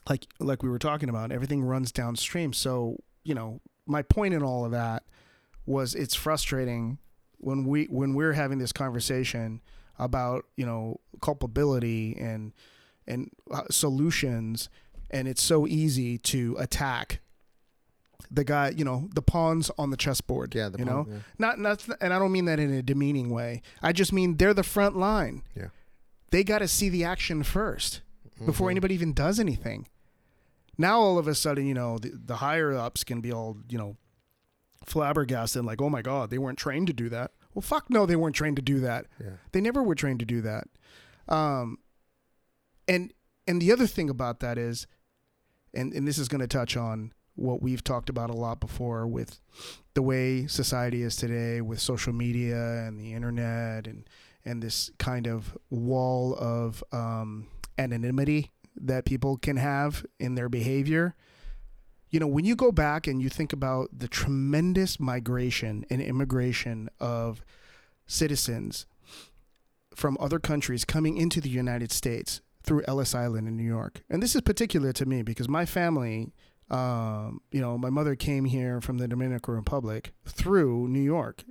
like 0.08 0.26
like 0.38 0.62
we 0.62 0.68
were 0.68 0.78
talking 0.78 1.08
about 1.08 1.32
everything 1.32 1.62
runs 1.64 1.90
downstream 1.90 2.52
so 2.52 2.96
you 3.24 3.34
know 3.34 3.60
my 3.86 4.02
point 4.02 4.34
in 4.34 4.42
all 4.42 4.64
of 4.64 4.72
that 4.72 5.04
was 5.64 5.94
it's 5.94 6.14
frustrating 6.14 6.98
when 7.38 7.64
we 7.64 7.84
when 7.86 8.14
we're 8.14 8.32
having 8.32 8.58
this 8.58 8.72
conversation 8.72 9.60
about 9.98 10.44
you 10.56 10.66
know 10.66 11.00
culpability 11.22 12.16
and 12.18 12.52
and 13.06 13.30
uh, 13.50 13.62
solutions 13.70 14.68
and 15.10 15.28
it's 15.28 15.42
so 15.42 15.66
easy 15.66 16.18
to 16.18 16.56
attack 16.58 17.20
the 18.30 18.42
guy 18.44 18.70
you 18.70 18.84
know 18.84 19.08
the 19.14 19.22
pawns 19.22 19.70
on 19.78 19.90
the 19.90 19.96
chessboard 19.96 20.54
Yeah, 20.54 20.68
the 20.68 20.78
you 20.78 20.84
pawn- 20.84 20.94
know 20.94 21.06
yeah. 21.12 21.18
not 21.38 21.58
not 21.58 21.86
and 22.00 22.12
I 22.12 22.18
don't 22.18 22.32
mean 22.32 22.46
that 22.46 22.58
in 22.58 22.72
a 22.72 22.82
demeaning 22.82 23.30
way 23.30 23.62
I 23.82 23.92
just 23.92 24.12
mean 24.12 24.36
they're 24.36 24.54
the 24.54 24.62
front 24.64 24.96
line 24.96 25.42
Yeah. 25.54 25.68
they 26.30 26.42
got 26.42 26.58
to 26.58 26.68
see 26.68 26.88
the 26.88 27.04
action 27.04 27.42
1st 27.42 28.00
before 28.44 28.68
Mhm. 28.68 28.72
anybody 28.72 28.94
even 28.94 29.12
does 29.14 29.38
anything. 29.40 29.86
Now 30.78 31.00
all 31.00 31.18
of 31.18 31.26
a 31.28 31.34
sudden, 31.34 31.66
you 31.66 31.74
know, 31.74 31.98
the, 31.98 32.12
the 32.12 32.36
higher 32.36 32.74
ups 32.74 33.04
can 33.04 33.20
be 33.20 33.32
all, 33.32 33.58
you 33.68 33.78
know, 33.78 33.96
flabbergasted, 34.84 35.64
like, 35.64 35.82
oh 35.82 35.90
my 35.90 36.02
God, 36.02 36.30
they 36.30 36.38
weren't 36.38 36.58
trained 36.58 36.86
to 36.86 36.92
do 36.92 37.08
that. 37.08 37.32
Well, 37.54 37.62
fuck 37.62 37.88
no, 37.88 38.06
they 38.06 38.16
weren't 38.16 38.36
trained 38.36 38.56
to 38.56 38.62
do 38.62 38.80
that. 38.80 39.06
Yeah. 39.20 39.30
They 39.52 39.60
never 39.60 39.82
were 39.82 39.94
trained 39.94 40.20
to 40.20 40.26
do 40.26 40.42
that. 40.42 40.68
Um, 41.28 41.78
and 42.86 43.12
and 43.48 43.60
the 43.62 43.72
other 43.72 43.86
thing 43.86 44.10
about 44.10 44.40
that 44.40 44.58
is, 44.58 44.86
and 45.72 45.92
and 45.92 46.06
this 46.06 46.18
is 46.18 46.28
going 46.28 46.40
to 46.40 46.46
touch 46.46 46.76
on 46.76 47.12
what 47.34 47.62
we've 47.62 47.82
talked 47.82 48.08
about 48.08 48.30
a 48.30 48.34
lot 48.34 48.60
before 48.60 49.06
with 49.06 49.40
the 49.94 50.02
way 50.02 50.46
society 50.46 51.02
is 51.02 51.16
today, 51.16 51.60
with 51.60 51.80
social 51.80 52.12
media 52.12 52.84
and 52.86 53.00
the 53.00 53.14
internet, 53.14 53.86
and 53.86 54.08
and 54.44 54.62
this 54.62 54.90
kind 54.98 55.26
of 55.26 55.56
wall 55.70 56.36
of 56.38 56.84
um, 56.92 57.48
anonymity 57.78 58.52
that 58.80 59.04
people 59.04 59.36
can 59.36 59.56
have 59.56 60.04
in 60.18 60.34
their 60.34 60.48
behavior. 60.48 61.14
You 62.10 62.20
know, 62.20 62.26
when 62.26 62.44
you 62.44 62.54
go 62.56 62.70
back 62.72 63.06
and 63.06 63.20
you 63.20 63.28
think 63.28 63.52
about 63.52 63.88
the 63.92 64.08
tremendous 64.08 65.00
migration 65.00 65.84
and 65.90 66.00
immigration 66.00 66.88
of 67.00 67.42
citizens 68.06 68.86
from 69.94 70.16
other 70.20 70.38
countries 70.38 70.84
coming 70.84 71.16
into 71.16 71.40
the 71.40 71.48
United 71.48 71.90
States 71.90 72.40
through 72.62 72.82
Ellis 72.86 73.14
Island 73.14 73.48
in 73.48 73.56
New 73.56 73.64
York. 73.64 74.02
And 74.10 74.22
this 74.22 74.34
is 74.34 74.40
particular 74.42 74.92
to 74.92 75.06
me 75.06 75.22
because 75.22 75.48
my 75.48 75.64
family, 75.64 76.32
um, 76.70 77.40
you 77.50 77.60
know, 77.60 77.78
my 77.78 77.90
mother 77.90 78.14
came 78.14 78.44
here 78.44 78.80
from 78.80 78.98
the 78.98 79.08
Dominican 79.08 79.54
Republic 79.54 80.12
through 80.24 80.88
New 80.88 81.00
York. 81.02 81.44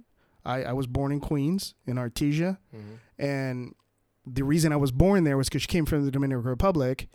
I, 0.45 0.63
I 0.63 0.73
was 0.73 0.87
born 0.87 1.11
in 1.11 1.19
Queens, 1.19 1.73
in 1.87 1.97
Astoria. 1.97 2.59
Mhm. 2.73 2.99
And 3.17 3.75
the 4.25 4.43
reason 4.43 4.71
I 4.73 4.77
was 4.77 4.91
born 4.91 5.23
there 5.23 5.37
was 5.37 5.49
because 5.49 5.63
she 5.63 5.67
came 5.67 5.85
from 5.85 6.05
the 6.05 6.11
Dominican 6.11 6.43
Republic 6.43 7.07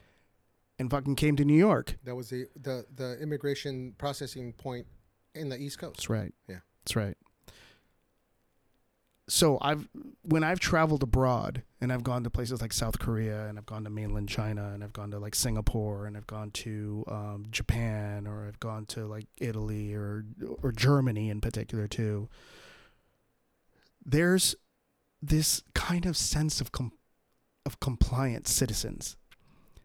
and 0.78 0.90
fucking 0.90 1.16
came 1.16 1.36
to 1.36 1.44
New 1.44 1.58
York. 1.58 1.98
That 2.04 2.14
was 2.14 2.30
the, 2.30 2.46
the 2.60 2.86
the 2.94 3.18
immigration 3.20 3.94
processing 3.98 4.52
point 4.52 4.86
in 5.34 5.48
the 5.48 5.56
East 5.58 5.78
Coast. 5.78 5.96
That's 5.96 6.10
right. 6.10 6.34
Yeah. 6.48 6.60
That's 6.84 6.96
right. 6.96 7.16
So 9.28 9.58
I've 9.60 9.88
when 10.22 10.42
I've 10.42 10.58
traveled 10.58 11.02
abroad 11.02 11.62
and 11.80 11.92
I've 11.92 12.02
gone 12.02 12.24
to 12.24 12.30
places 12.30 12.60
like 12.60 12.72
South 12.72 12.98
Korea 12.98 13.46
and 13.46 13.58
I've 13.58 13.66
gone 13.66 13.84
to 13.84 13.90
mainland 13.90 14.28
China 14.28 14.70
and 14.74 14.82
I've 14.82 14.92
gone 14.92 15.12
to 15.12 15.18
like 15.20 15.36
Singapore 15.36 16.06
and 16.06 16.16
I've 16.16 16.26
gone 16.26 16.50
to 16.50 17.04
um, 17.06 17.46
Japan 17.50 18.26
or 18.26 18.46
I've 18.46 18.58
gone 18.58 18.86
to 18.86 19.06
like 19.06 19.26
Italy 19.38 19.94
or 19.94 20.24
or 20.62 20.72
Germany 20.72 21.30
in 21.30 21.40
particular 21.40 21.86
too. 21.86 22.28
There's 24.04 24.56
this 25.22 25.62
kind 25.74 26.06
of 26.06 26.16
sense 26.16 26.60
of 26.60 26.72
com- 26.72 26.92
of 27.66 27.80
compliant 27.80 28.48
citizens. 28.48 29.16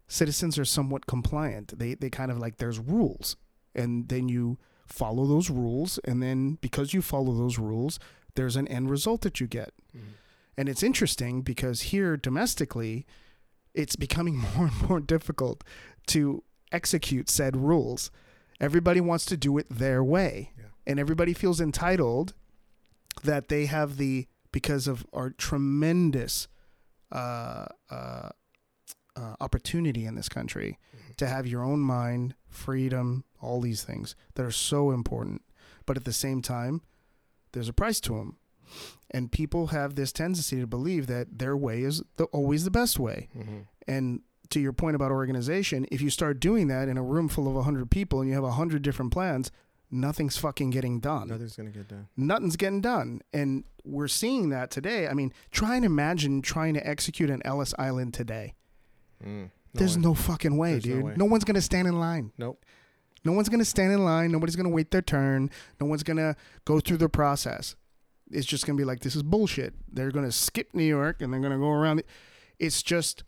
Citizens 0.08 0.58
are 0.60 0.66
somewhat 0.66 1.08
compliant. 1.08 1.78
They 1.80 1.96
they 1.96 2.10
kind 2.10 2.32
of 2.32 2.38
like 2.38 2.58
there's 2.58 2.80
rules 2.80 3.36
and 3.74 4.08
then 4.08 4.30
you 4.30 4.58
follow 4.88 5.26
those 5.26 5.50
rules 5.50 6.00
and 6.06 6.22
then 6.22 6.58
because 6.62 6.94
you 6.94 7.02
follow 7.02 7.34
those 7.34 7.58
rules 7.58 8.00
there's 8.36 8.56
an 8.56 8.68
end 8.68 8.88
result 8.90 9.22
that 9.22 9.40
you 9.40 9.48
get 9.48 9.74
Mhm. 9.98 10.02
and 10.58 10.70
it's 10.70 10.84
interesting 10.84 11.42
because 11.42 11.82
here 11.92 12.16
domestically 12.16 13.06
it's 13.74 13.96
becoming 13.96 14.38
more 14.56 14.68
and 14.68 14.88
more 14.88 15.00
difficult 15.00 15.64
to 16.06 16.44
execute 16.72 17.30
said 17.32 17.58
rules 17.58 18.12
everybody 18.62 19.02
wants 19.02 19.26
to 19.26 19.36
do 19.36 19.58
it 19.58 19.66
their 19.70 20.04
way 20.04 20.52
Yeah. 20.56 20.66
and 20.86 21.00
everybody 21.00 21.34
feels 21.34 21.60
entitled 21.60 22.36
that 23.24 23.48
they 23.48 23.66
have 23.66 23.98
the 23.98 24.28
because 24.52 24.88
of 24.88 25.04
our 25.12 25.32
tremendous 25.32 26.48
uh, 27.12 27.66
uh, 27.90 28.30
uh, 29.16 29.36
opportunity 29.40 30.06
in 30.06 30.16
this 30.16 30.30
country 30.30 30.78
to 31.18 31.28
have 31.28 31.48
your 31.48 31.64
own 31.64 31.80
mind, 31.80 32.36
freedom, 32.50 33.24
all 33.42 33.62
these 33.62 33.84
things 33.84 34.16
that 34.34 34.46
are 34.46 34.52
so 34.52 34.92
important. 34.92 35.42
But 35.86 35.98
at 35.98 36.06
the 36.06 36.14
same 36.14 36.42
time, 36.42 36.82
there's 37.52 37.70
a 37.70 37.74
price 37.74 38.00
to 38.02 38.18
them. 38.18 38.38
And 39.12 39.32
people 39.32 39.68
have 39.68 39.96
this 39.96 40.12
tendency 40.12 40.60
to 40.60 40.68
believe 40.68 41.08
that 41.08 41.38
their 41.40 41.56
way 41.56 41.84
is 41.84 42.04
the, 42.18 42.26
always 42.26 42.66
the 42.66 42.72
best 42.72 43.00
way. 43.00 43.30
Mm-hmm. 43.38 43.60
And 43.88 44.22
to 44.50 44.60
your 44.60 44.74
point 44.74 44.96
about 44.96 45.12
organization, 45.12 45.86
if 45.92 46.02
you 46.02 46.10
start 46.10 46.40
doing 46.40 46.68
that 46.68 46.90
in 46.90 46.98
a 46.98 47.04
room 47.04 47.30
full 47.30 47.48
of 47.48 47.54
100 47.54 47.90
people 47.90 48.20
and 48.20 48.28
you 48.28 48.36
have 48.36 48.44
100 48.44 48.82
different 48.82 49.12
plans, 49.12 49.52
nothing's 49.96 50.38
fucking 50.38 50.70
getting 50.70 51.00
done. 51.00 51.28
Nothing's 51.28 51.56
gonna 51.56 51.70
get 51.72 51.88
done. 51.88 52.08
Nothing's 52.18 52.56
getting 52.58 52.82
done. 52.82 53.22
And 53.34 53.64
we're 53.84 54.08
seeing 54.08 54.50
that 54.50 54.72
today. 54.72 55.08
I 55.08 55.14
mean, 55.14 55.34
try 55.52 55.76
and 55.76 55.86
imagine 55.86 56.42
trying 56.42 56.74
to 56.76 56.88
execute 56.88 57.30
an 57.30 57.42
Ellis 57.46 57.74
Island 57.80 58.14
today. 58.14 58.54
Mm. 59.26 59.52
There's 59.74 59.98
way. 59.98 60.04
no 60.04 60.14
fucking 60.14 60.58
way, 60.58 60.72
There's 60.74 60.86
no 60.86 60.96
dude. 60.96 61.04
way. 61.04 61.14
no 61.18 61.26
one's 61.26 61.44
going 61.44 61.56
to 61.56 61.62
stand 61.62 61.88
in 61.88 62.00
line. 62.00 62.32
Nope. 62.38 62.64
No 63.26 63.32
one's 63.34 63.50
going 63.50 63.60
to 63.60 63.66
stand 63.66 63.92
in 63.92 64.04
line. 64.06 64.32
Nobody's 64.32 64.56
going 64.56 64.68
to 64.68 64.74
wait 64.74 64.92
their 64.92 65.02
turn. 65.02 65.50
No 65.82 65.88
one's 65.88 66.04
going 66.04 66.18
to 66.18 66.36
go 66.64 66.80
through 66.80 66.98
the 66.98 67.10
process. 67.10 67.76
It's 68.32 68.46
just 68.46 68.66
going 68.66 68.78
to 68.78 68.82
be 68.82 68.86
like, 68.86 69.02
this 69.02 69.16
is 69.16 69.24
bullshit. 69.24 69.74
They're 69.92 70.12
going 70.12 70.26
to 70.26 70.32
skip 70.32 70.74
New 70.74 70.84
York 70.84 71.22
and 71.22 71.34
they're 71.34 71.42
going 71.42 71.52
to 71.52 71.58
go 71.60 71.70
around. 71.72 72.00
it. 72.00 72.08
It's 72.60 72.82
just 72.82 73.24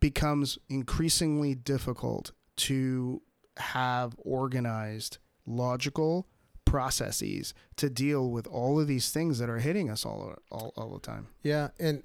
becomes 0.00 0.58
increasingly 0.68 1.54
difficult 1.54 2.32
to 2.56 3.22
have 3.56 4.14
organized, 4.18 5.18
logical 5.48 6.26
processes 6.64 7.54
to 7.76 7.88
deal 7.88 8.30
with 8.30 8.46
all 8.46 8.78
of 8.78 8.86
these 8.86 9.10
things 9.10 9.38
that 9.38 9.48
are 9.48 9.58
hitting 9.58 9.88
us 9.88 10.04
all, 10.04 10.34
all, 10.50 10.72
all 10.76 10.92
the 10.92 11.00
time. 11.00 11.28
Yeah, 11.42 11.68
and 11.78 12.02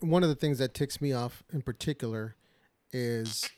one 0.00 0.22
of 0.22 0.28
the 0.28 0.34
things 0.34 0.58
that 0.58 0.74
ticks 0.74 1.00
me 1.00 1.12
off 1.12 1.42
in 1.52 1.62
particular 1.62 2.34
is 2.92 3.48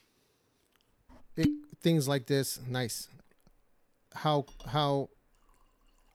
it, 1.36 1.48
things 1.80 2.06
like 2.06 2.26
this. 2.26 2.60
Nice, 2.68 3.08
how 4.14 4.46
how 4.68 5.10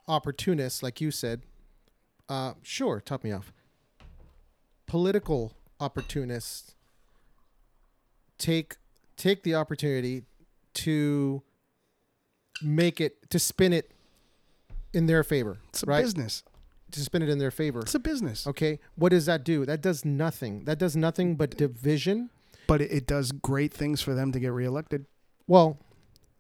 opportunists, 0.08 0.84
like 0.84 1.02
you 1.02 1.12
said, 1.12 1.42
uh, 2.30 2.54
sure, 2.62 3.02
top 3.02 3.24
me 3.24 3.32
off. 3.32 3.52
Political 4.88 5.54
opportunists 5.80 6.76
take 8.38 8.76
take 9.18 9.44
the 9.44 9.56
opportunity 9.56 10.24
to 10.74 11.44
make 12.62 13.00
it 13.02 13.30
to 13.30 13.40
spin 13.40 13.74
it 13.74 13.92
in 14.94 15.06
their 15.06 15.24
favor, 15.24 15.60
It's 15.70 15.84
a 15.84 15.86
right? 15.86 16.02
business. 16.02 16.44
To 16.92 17.00
spin 17.00 17.22
it 17.22 17.30
in 17.30 17.38
their 17.38 17.52
favor. 17.52 17.80
It's 17.80 17.96
a 17.96 18.00
business. 18.00 18.46
Okay, 18.46 18.80
what 18.96 19.10
does 19.10 19.26
that 19.26 19.44
do? 19.46 19.66
That 19.66 19.82
does 19.82 20.04
nothing. 20.04 20.66
That 20.66 20.78
does 20.78 20.96
nothing 20.96 21.36
but 21.38 21.56
division. 21.58 22.30
But 22.68 22.82
it, 22.82 22.92
it 22.92 23.08
does 23.08 23.32
great 23.32 23.74
things 23.74 24.02
for 24.02 24.14
them 24.14 24.32
to 24.34 24.40
get 24.40 24.52
reelected. 24.52 25.06
Well, 25.48 25.80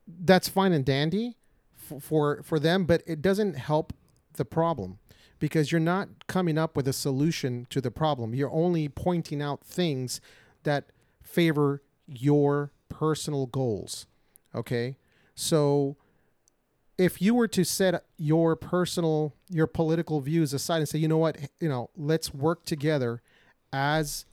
that's 0.07 0.49
fine 0.49 0.73
and 0.73 0.83
dandy 0.83 1.37
for, 1.73 2.01
for 2.01 2.43
for 2.43 2.59
them, 2.59 2.85
but 2.85 3.01
it 3.07 3.21
doesn't 3.21 3.53
help 3.55 3.93
the 4.33 4.43
problem 4.45 4.99
because 5.39 5.71
you're 5.71 5.79
not 5.81 6.27
coming 6.27 6.57
up 6.57 6.75
with 6.75 6.87
a 6.87 6.93
solution 6.93 7.65
to 7.69 7.79
the 7.81 7.91
problem. 7.91 8.35
You're 8.35 8.51
only 8.51 8.89
pointing 8.89 9.41
out 9.41 9.63
things 9.63 10.19
that 10.63 10.91
favor 11.23 11.81
your 12.07 12.71
personal 12.89 13.45
goals. 13.45 14.05
Okay? 14.53 14.97
So 15.33 15.95
if 16.97 17.21
you 17.21 17.33
were 17.33 17.47
to 17.47 17.63
set 17.63 18.05
your 18.17 18.55
personal 18.55 19.33
your 19.49 19.67
political 19.67 20.21
views 20.21 20.53
aside 20.53 20.77
and 20.77 20.89
say, 20.89 20.99
"You 20.99 21.07
know 21.07 21.17
what? 21.17 21.37
You 21.59 21.69
know, 21.69 21.89
let's 21.95 22.33
work 22.33 22.65
together 22.65 23.21
as 23.73 24.25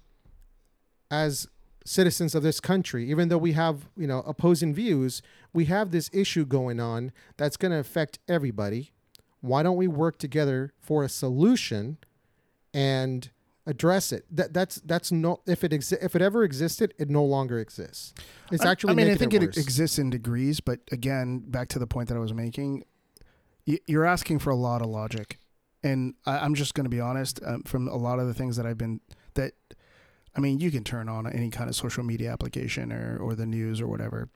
as 1.10 1.48
citizens 1.88 2.34
of 2.34 2.42
this 2.42 2.60
country, 2.60 3.10
even 3.10 3.28
though 3.28 3.38
we 3.38 3.52
have, 3.52 3.88
you 3.96 4.06
know, 4.06 4.18
opposing 4.26 4.74
views, 4.74 5.22
we 5.54 5.64
have 5.64 5.90
this 5.90 6.10
issue 6.12 6.44
going 6.44 6.78
on 6.78 7.12
that's 7.38 7.56
going 7.56 7.72
to 7.72 7.78
affect 7.78 8.18
everybody. 8.28 8.92
Why 9.40 9.62
don't 9.62 9.76
we 9.76 9.88
work 9.88 10.18
together 10.18 10.74
for 10.80 11.02
a 11.02 11.08
solution 11.08 11.96
and 12.74 13.30
address 13.68 14.10
it? 14.12 14.24
That 14.30 14.52
that's 14.52 14.76
that's 14.76 15.12
no 15.12 15.40
if 15.46 15.62
it 15.62 15.70
exi- 15.70 16.02
if 16.02 16.16
it 16.16 16.22
ever 16.22 16.42
existed, 16.42 16.94
it 16.98 17.08
no 17.08 17.24
longer 17.24 17.60
exists. 17.60 18.14
It's 18.50 18.64
I- 18.64 18.70
actually 18.70 18.92
I 18.92 18.96
mean, 18.96 19.10
I 19.10 19.14
think 19.14 19.34
it, 19.34 19.42
it, 19.42 19.56
exists 19.56 19.98
in 19.98 20.10
degrees, 20.10 20.58
but 20.60 20.80
again, 20.90 21.40
back 21.40 21.68
to 21.68 21.78
the 21.78 21.86
point 21.86 22.08
that 22.08 22.16
I 22.16 22.20
was 22.20 22.34
making, 22.34 22.84
you're 23.64 24.06
asking 24.06 24.40
for 24.40 24.50
a 24.50 24.56
lot 24.56 24.80
of 24.80 24.88
logic, 24.88 25.38
and 25.84 26.14
I, 26.26 26.38
I'm 26.38 26.54
just 26.54 26.74
going 26.74 26.86
to 26.86 26.90
be 26.90 27.00
honest. 27.00 27.40
Um, 27.44 27.62
from 27.62 27.86
a 27.86 27.96
lot 27.96 28.18
of 28.18 28.26
the 28.26 28.34
things 28.34 28.56
that 28.56 28.66
I've 28.66 28.78
been 28.78 29.00
that, 29.34 29.52
I 30.34 30.40
mean, 30.40 30.58
you 30.58 30.70
can 30.70 30.82
turn 30.82 31.08
on 31.08 31.30
any 31.30 31.50
kind 31.50 31.68
of 31.68 31.76
social 31.76 32.02
media 32.02 32.32
application 32.32 32.90
or 32.90 33.18
or 33.18 33.34
the 33.34 33.46
news 33.46 33.80
or 33.80 33.86
whatever. 33.86 34.30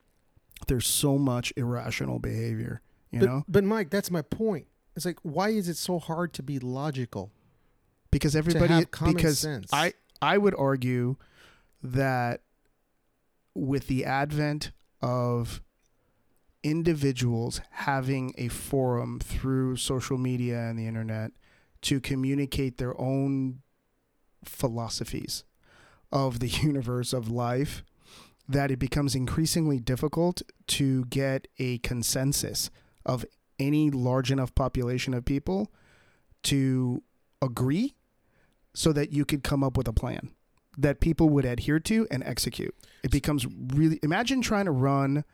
There's 0.68 0.87
so 0.87 1.18
much 1.18 1.53
irrational 1.57 2.20
behavior, 2.20 2.83
you 3.11 3.20
but, 3.20 3.26
know, 3.26 3.43
but 3.49 3.64
Mike, 3.64 3.91
that's 3.91 4.11
my 4.11 4.22
point. 4.22 4.66
It's 4.95 5.07
like 5.07 5.18
why 5.22 5.49
is 5.49 5.68
it 5.68 5.78
so 5.78 5.99
hard 5.99 6.35
to 6.35 6.43
be 6.43 6.59
logical? 6.59 7.33
Because 8.13 8.37
everybody 8.37 8.87
because 9.05 9.41
sense. 9.41 9.69
I 9.73 9.95
I 10.21 10.39
would 10.39 10.55
argue 10.57 11.17
that 11.83 12.43
with 13.55 13.89
the 13.89 14.05
advent 14.05 14.71
of 15.01 15.61
individuals 16.63 17.61
having 17.71 18.33
a 18.39 18.47
forum 18.47 19.19
through 19.19 19.77
social 19.77 20.17
media 20.17 20.61
and 20.61 20.79
the 20.79 20.87
internet 20.87 21.33
to 21.83 22.01
communicate 22.01 22.79
their 22.79 22.99
own 23.01 23.63
philosophies 24.45 25.43
of 26.13 26.39
the 26.39 26.47
universe 26.63 27.13
of 27.13 27.29
life 27.29 27.83
that 28.49 28.71
it 28.71 28.79
becomes 28.79 29.15
increasingly 29.15 29.81
difficult 29.81 30.43
to 30.67 31.05
get 31.07 31.49
a 31.59 31.79
consensus 31.79 32.71
of 33.05 33.25
any 33.59 33.91
large 33.91 34.31
enough 34.31 34.55
population 34.55 35.15
of 35.15 35.25
people 35.25 35.73
to 36.43 37.03
agree 37.41 37.95
so 38.75 38.93
that 38.93 39.12
you 39.12 39.25
could 39.25 39.43
come 39.43 39.62
up 39.62 39.77
with 39.77 39.89
a 39.89 39.93
plan 39.93 40.31
that 40.79 41.01
people 41.01 41.29
would 41.29 41.45
adhere 41.45 41.79
to 41.79 42.07
and 42.11 42.23
execute. 42.25 42.75
It 43.03 43.11
becomes 43.11 43.47
really 43.75 43.99
imagine 44.03 44.41
trying 44.41 44.64
to 44.64 44.70
run 44.70 45.25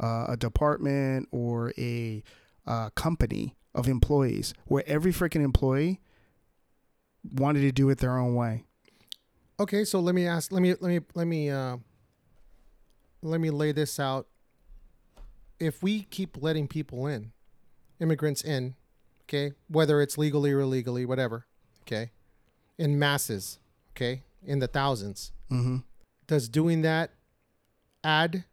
uh, 0.00 0.26
a 0.28 0.36
department 0.36 1.28
or 1.30 1.72
a 1.76 2.22
uh, 2.66 2.90
company 2.90 3.56
of 3.74 3.88
employees 3.88 4.54
where 4.66 4.82
every 4.86 5.12
freaking 5.12 5.42
employee 5.42 6.00
wanted 7.32 7.60
to 7.60 7.72
do 7.72 7.88
it 7.90 7.98
their 7.98 8.16
own 8.16 8.34
way. 8.34 8.64
Okay, 9.60 9.84
so 9.84 10.00
let 10.00 10.14
me 10.14 10.26
ask. 10.26 10.52
Let 10.52 10.62
me 10.62 10.74
let 10.80 10.88
me 10.88 11.00
let 11.14 11.26
me 11.26 11.50
uh, 11.50 11.78
let 13.22 13.40
me 13.40 13.50
lay 13.50 13.72
this 13.72 13.98
out. 13.98 14.28
If 15.58 15.82
we 15.82 16.02
keep 16.02 16.40
letting 16.40 16.68
people 16.68 17.08
in, 17.08 17.32
immigrants 17.98 18.42
in, 18.42 18.76
okay, 19.24 19.52
whether 19.66 20.00
it's 20.00 20.16
legally 20.16 20.52
or 20.52 20.60
illegally, 20.60 21.04
whatever, 21.04 21.46
okay, 21.82 22.12
in 22.78 22.98
masses, 22.98 23.58
okay, 23.96 24.22
in 24.44 24.58
the 24.60 24.68
thousands, 24.68 25.32
Mm-hmm. 25.50 25.78
does 26.26 26.48
doing 26.48 26.82
that 26.82 27.10
add 28.04 28.44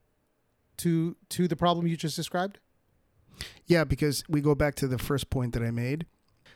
to 0.77 1.15
to 1.29 1.47
the 1.47 1.55
problem 1.55 1.87
you 1.87 1.97
just 1.97 2.15
described? 2.15 2.59
Yeah, 3.65 3.83
because 3.83 4.23
we 4.29 4.39
go 4.41 4.55
back 4.55 4.75
to 4.75 4.87
the 4.87 4.97
first 4.97 5.29
point 5.29 5.53
that 5.53 5.61
I 5.63 5.71
made. 5.71 6.05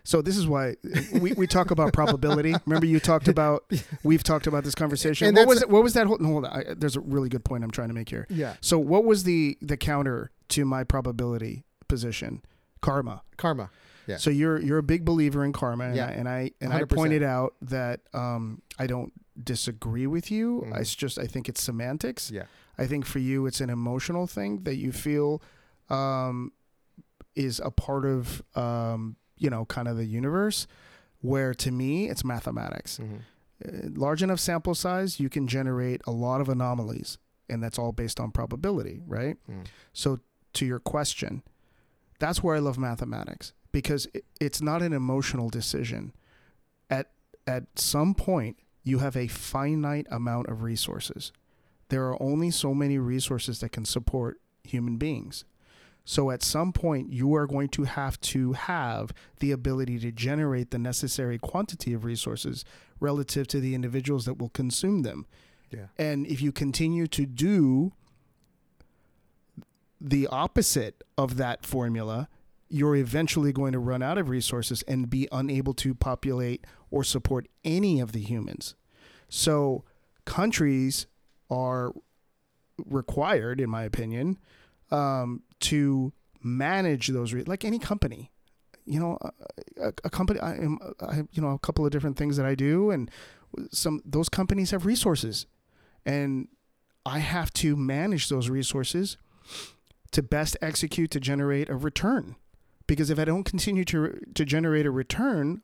So 0.05 0.22
this 0.22 0.38
is 0.38 0.47
why 0.47 0.76
we, 1.20 1.34
we 1.34 1.45
talk 1.45 1.72
about 1.72 1.91
probability. 1.91 2.55
Remember, 2.65 2.86
you 2.86 2.99
talked 3.01 3.28
about 3.28 3.70
we've 4.03 4.24
talked 4.24 4.47
about 4.47 4.63
this 4.63 4.76
conversation. 4.76 5.28
And 5.28 5.36
what 5.38 5.47
was 5.47 5.61
it? 5.61 5.70
What 5.70 5.84
was 5.84 5.93
that? 5.93 6.07
No, 6.07 6.15
hold 6.28 6.45
on. 6.45 6.51
I, 6.51 6.74
there's 6.76 6.95
a 6.95 7.01
really 7.01 7.28
good 7.30 7.43
point 7.43 7.63
I'm 7.65 7.72
trying 7.72 7.89
to 7.89 7.93
make 7.93 8.09
here. 8.09 8.26
Yeah, 8.30 8.55
So 8.61 8.80
what 8.80 9.03
was 9.03 9.24
the 9.24 9.57
the 9.61 9.76
counter 9.78 10.32
to 10.49 10.63
my 10.65 10.84
probability 10.86 11.65
position? 11.89 12.41
Karma. 12.82 13.24
karma. 13.36 13.70
Yeah. 14.10 14.18
So 14.18 14.30
you're 14.30 14.60
you're 14.60 14.78
a 14.80 14.84
big 14.84 15.05
believer 15.05 15.43
in 15.45 15.53
karma, 15.53 15.86
and 15.86 15.95
Yeah. 15.95 16.07
I 16.07 16.12
and 16.12 16.28
I, 16.30 16.51
and 16.62 16.74
I 16.74 16.82
100%. 16.82 16.89
pointed 16.95 17.24
out 17.24 17.55
that 17.62 18.01
um, 18.14 18.62
I 18.78 18.88
don't 18.88 19.14
disagree 19.41 20.07
with 20.07 20.30
you. 20.32 20.64
Mhm. 20.68 20.80
It's 20.82 20.95
just 20.95 21.18
I 21.20 21.28
think 21.28 21.47
it's 21.49 21.62
semantics. 21.64 22.32
Yeah. 22.32 22.43
I 22.78 22.88
think 22.88 23.05
for 23.05 23.20
you 23.20 23.45
it's 23.45 23.62
an 23.62 23.70
emotional 23.70 24.26
thing 24.28 24.64
that 24.64 24.76
you 24.76 24.91
feel 24.91 25.41
um, 25.89 26.51
is 27.36 27.60
a 27.64 27.72
part 27.72 28.05
of 28.05 28.41
um, 28.55 29.16
you 29.38 29.49
know 29.49 29.66
kind 29.66 29.88
of 29.88 29.97
the 29.97 30.05
universe. 30.05 30.68
Where 31.22 31.53
to 31.55 31.72
me 31.72 32.10
it's 32.10 32.24
mathematics. 32.24 32.97
Mhm. 32.99 33.20
Uh, 33.66 33.89
large 33.99 34.24
enough 34.24 34.39
sample 34.39 34.74
size, 34.74 35.20
you 35.20 35.30
can 35.30 35.45
generate 35.47 36.01
a 36.07 36.12
lot 36.12 36.39
of 36.39 36.47
anomalies, 36.47 37.18
and 37.49 37.62
that's 37.62 37.78
all 37.78 37.91
based 37.91 38.18
on 38.20 38.32
probability, 38.32 39.01
right? 39.05 39.36
Mm. 39.51 39.66
So, 39.91 40.20
to 40.53 40.66
your 40.66 40.80
question, 40.80 41.43
that's 42.20 42.41
where 42.41 42.55
I 42.55 42.60
love 42.60 42.78
mathematics 42.78 43.51
because 43.72 44.07
it, 44.13 44.26
it's 44.39 44.61
not 44.61 44.82
an 44.82 44.93
emotional 44.93 45.49
decision. 45.49 46.13
At 46.89 47.11
at 47.47 47.80
some 47.80 48.13
point, 48.13 48.57
you 48.84 48.99
have 48.99 49.15
a 49.15 49.28
finite 49.28 50.07
amount 50.09 50.47
of 50.47 50.63
resources. 50.63 51.32
There 51.89 52.05
are 52.07 52.22
only 52.22 52.51
so 52.51 52.74
many 52.74 52.97
resources 52.97 53.59
that 53.59 53.72
can 53.72 53.86
support 53.86 54.39
human 54.63 54.97
beings. 54.97 55.45
So 56.05 56.32
at 56.32 56.41
some 56.41 56.74
point, 56.74 57.11
you 57.11 57.36
are 57.36 57.45
going 57.45 57.70
to 57.70 57.84
have 57.84 58.20
to 58.22 58.53
have 58.53 59.13
the 59.39 59.51
ability 59.51 59.99
to 59.99 60.11
generate 60.11 60.72
the 60.72 60.80
necessary 60.80 61.38
quantity 61.38 61.93
of 61.93 62.03
resources 62.03 62.65
relative 62.99 63.47
to 63.49 63.59
the 63.59 63.76
individuals 63.76 64.26
that 64.26 64.39
will 64.39 64.49
consume 64.49 65.03
them. 65.03 65.28
Yeah. 65.72 65.88
And 65.97 66.26
if 66.26 66.41
you 66.41 66.51
continue 66.51 67.05
to 67.07 67.26
do 67.26 67.93
the 70.01 70.28
opposite 70.28 71.03
of 71.17 71.38
that 71.38 71.65
formula, 71.65 72.28
you're 72.70 72.95
eventually 72.95 73.51
going 73.51 73.72
to 73.74 73.80
run 73.80 74.01
out 74.01 74.17
of 74.17 74.30
resources 74.30 74.84
and 74.84 75.09
be 75.09 75.28
unable 75.32 75.74
to 75.74 75.93
populate 75.93 76.65
or 76.91 77.03
support 77.03 77.47
any 77.63 77.99
of 77.99 78.11
the 78.11 78.22
humans. 78.22 78.76
So, 79.28 79.84
countries 80.26 81.07
are 81.49 81.93
required, 82.86 83.59
in 83.59 83.70
my 83.70 83.84
opinion, 83.84 84.38
um, 84.91 85.43
to 85.61 86.13
manage 86.41 87.07
those, 87.07 87.34
re- 87.34 87.43
like 87.43 87.65
any 87.65 87.80
company. 87.80 88.32
You 88.86 88.99
know, 88.99 89.17
a, 89.80 89.93
a, 90.03 90.09
company, 90.09 90.39
I 90.39 90.55
am, 90.55 90.80
I 90.99 91.15
have, 91.15 91.28
you 91.32 91.41
know, 91.41 91.49
a 91.49 91.59
couple 91.59 91.86
of 91.86 91.91
different 91.91 92.17
things 92.17 92.38
that 92.38 92.45
I 92.45 92.55
do, 92.55 92.89
and 92.89 93.11
some 93.72 94.01
those 94.03 94.30
companies 94.30 94.72
have 94.72 94.86
resources, 94.86 95.45
and 96.05 96.47
I 97.05 97.20
have 97.20 97.51
to 97.53 97.76
manage 97.76 98.30
those 98.30 98.49
resources 98.49 99.17
to 100.11 100.24
best 100.24 100.57
execute 100.61 101.11
to 101.11 101.20
generate 101.20 101.70
a 101.70 101.76
return. 101.76 102.36
Because 102.89 103.09
if 103.11 103.19
I 103.19 103.25
don't 103.25 103.43
continue 103.43 103.85
to 103.85 104.19
to 104.33 104.43
generate 104.45 104.85
a 104.87 104.91
return, 104.91 105.61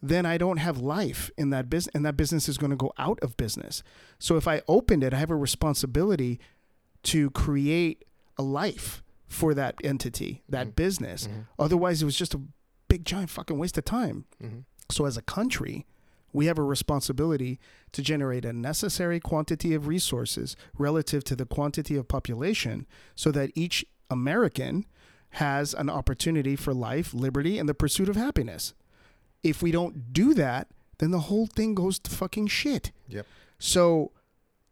then 0.00 0.24
I 0.24 0.38
don't 0.38 0.58
have 0.58 0.78
life 0.78 1.28
in 1.36 1.50
that 1.50 1.68
business, 1.68 1.92
and 1.94 2.04
that 2.06 2.16
business 2.16 2.48
is 2.48 2.56
going 2.56 2.70
to 2.70 2.76
go 2.76 2.92
out 2.98 3.18
of 3.20 3.36
business. 3.36 3.82
So 4.18 4.36
if 4.36 4.46
I 4.46 4.62
opened 4.68 5.02
it, 5.04 5.12
I 5.12 5.18
have 5.18 5.30
a 5.30 5.36
responsibility 5.36 6.38
to 7.04 7.30
create 7.30 8.04
a 8.38 8.42
life 8.42 9.02
for 9.26 9.54
that 9.54 9.74
entity, 9.82 10.42
that 10.48 10.68
Mhm. 10.68 10.74
business. 10.76 11.26
Mhm. 11.26 11.46
Otherwise, 11.58 12.00
it 12.02 12.04
was 12.04 12.16
just 12.16 12.34
a 12.34 12.40
big 12.88 13.04
giant 13.04 13.30
fucking 13.30 13.58
waste 13.58 13.76
of 13.78 13.84
time. 13.84 14.24
Mhm. 14.40 14.64
So 14.90 15.04
as 15.06 15.16
a 15.16 15.22
country, 15.22 15.84
we 16.32 16.46
have 16.46 16.58
a 16.58 16.62
responsibility 16.62 17.58
to 17.92 18.02
generate 18.02 18.44
a 18.44 18.52
necessary 18.52 19.18
quantity 19.20 19.74
of 19.74 19.86
resources 19.88 20.54
relative 20.78 21.24
to 21.24 21.34
the 21.36 21.46
quantity 21.46 21.96
of 21.96 22.06
population 22.06 22.86
so 23.16 23.32
that 23.32 23.50
each 23.54 23.84
American 24.10 24.84
has 25.32 25.72
an 25.74 25.88
opportunity 25.88 26.56
for 26.56 26.74
life, 26.74 27.14
liberty, 27.14 27.58
and 27.58 27.68
the 27.68 27.74
pursuit 27.74 28.08
of 28.08 28.16
happiness. 28.16 28.74
If 29.42 29.62
we 29.62 29.72
don't 29.72 30.12
do 30.12 30.34
that, 30.34 30.68
then 30.98 31.10
the 31.10 31.20
whole 31.20 31.46
thing 31.46 31.74
goes 31.74 31.98
to 32.00 32.10
fucking 32.10 32.48
shit. 32.48 32.92
Yep. 33.08 33.26
So 33.58 34.12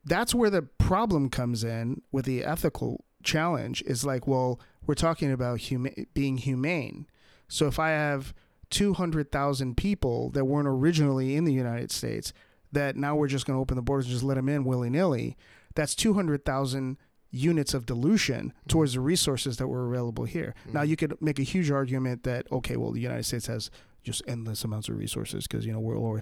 that's 0.05 0.35
where 0.35 0.51
the 0.51 0.63
problem 0.63 1.31
comes 1.31 1.65
in 1.65 2.03
with 2.13 2.25
the 2.25 2.45
ethical 2.45 3.05
challenge 3.23 3.83
is 3.83 4.05
like, 4.05 4.27
well, 4.27 4.61
we're 4.87 4.95
talking 4.95 5.33
about 5.33 5.61
huma- 5.61 6.07
being 6.15 6.37
humane. 6.39 7.07
So 7.49 7.67
if 7.67 7.79
I 7.79 7.91
have 7.91 8.35
200,000 8.71 9.77
people 9.77 10.31
that 10.31 10.45
weren't 10.45 10.69
originally 10.69 11.37
in 11.37 11.45
the 11.45 11.53
United 11.53 11.91
States 11.91 12.33
that 12.73 12.97
now 12.97 13.17
we're 13.17 13.29
just 13.29 13.47
going 13.47 13.57
to 13.57 13.61
open 13.61 13.77
the 13.77 13.83
borders 13.83 14.07
and 14.07 14.13
just 14.13 14.25
let 14.25 14.35
them 14.35 14.49
in 14.49 14.65
willy 14.65 14.91
nilly, 14.91 15.37
that's 15.75 15.95
200,000 15.95 16.97
units 17.31 17.75
of 17.75 17.87
dilution 17.87 18.47
mm-hmm. 18.49 18.69
towards 18.69 18.95
the 18.95 19.01
resources 19.01 19.57
that 19.59 19.69
were 19.69 19.89
available 19.89 20.25
here. 20.25 20.55
Mm-hmm. 20.63 20.73
Now, 20.73 20.83
you 20.83 20.97
could 20.97 21.21
make 21.21 21.39
a 21.39 21.43
huge 21.43 21.71
argument 21.71 22.25
that, 22.25 22.51
okay, 22.51 22.77
well, 22.77 22.93
the 22.93 23.01
United 23.01 23.25
States 23.25 23.47
has 23.47 23.71
just 24.03 24.23
endless 24.27 24.65
amounts 24.65 24.89
of 24.89 24.97
resources 24.97 25.47
because, 25.47 25.67
you 25.67 25.73
know, 25.73 25.81
we're 25.81 25.97
all. 25.97 26.21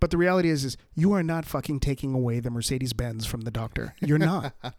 But 0.00 0.10
the 0.10 0.18
reality 0.18 0.50
is, 0.50 0.64
is 0.64 0.76
you 0.94 1.12
are 1.12 1.22
not 1.22 1.44
fucking 1.44 1.80
taking 1.80 2.12
away 2.14 2.40
the 2.40 2.50
Mercedes 2.50 2.92
Benz 2.92 3.24
from 3.24 3.42
the 3.42 3.50
doctor. 3.50 3.94
You're 4.00 4.18
not. 4.18 4.54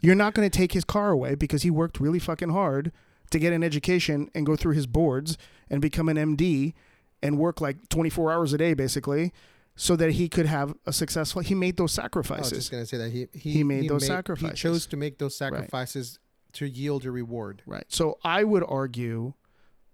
You're 0.00 0.14
not 0.14 0.34
going 0.34 0.48
to 0.48 0.54
take 0.54 0.72
his 0.72 0.84
car 0.84 1.12
away 1.12 1.34
because 1.34 1.62
he 1.62 1.70
worked 1.70 1.98
really 1.98 2.18
fucking 2.18 2.50
hard 2.50 2.92
to 3.30 3.38
get 3.38 3.54
an 3.54 3.64
education 3.64 4.30
and 4.34 4.44
go 4.44 4.54
through 4.54 4.74
his 4.74 4.86
boards 4.86 5.38
and 5.70 5.80
become 5.80 6.10
an 6.10 6.18
MD 6.18 6.74
and 7.22 7.38
work 7.38 7.62
like 7.62 7.88
24 7.88 8.30
hours 8.30 8.52
a 8.52 8.58
day 8.58 8.74
basically 8.74 9.32
so 9.76 9.96
that 9.96 10.12
he 10.12 10.28
could 10.28 10.46
have 10.46 10.74
a 10.86 10.92
successful 10.92 11.42
he 11.42 11.54
made 11.54 11.76
those 11.76 11.92
sacrifices. 11.92 12.52
I 12.52 12.56
was 12.56 12.64
just 12.64 12.70
gonna 12.70 12.86
say 12.86 12.96
that 12.98 13.10
he 13.10 13.26
he, 13.32 13.50
He 13.50 13.64
made 13.64 13.88
those 13.88 14.06
sacrifices. 14.06 14.58
He 14.60 14.62
chose 14.68 14.86
to 14.86 14.96
make 14.96 15.18
those 15.18 15.36
sacrifices 15.36 16.18
to 16.54 16.66
yield 16.66 17.04
a 17.04 17.10
reward. 17.10 17.62
Right. 17.66 17.84
So 17.88 18.18
I 18.22 18.44
would 18.44 18.64
argue 18.66 19.34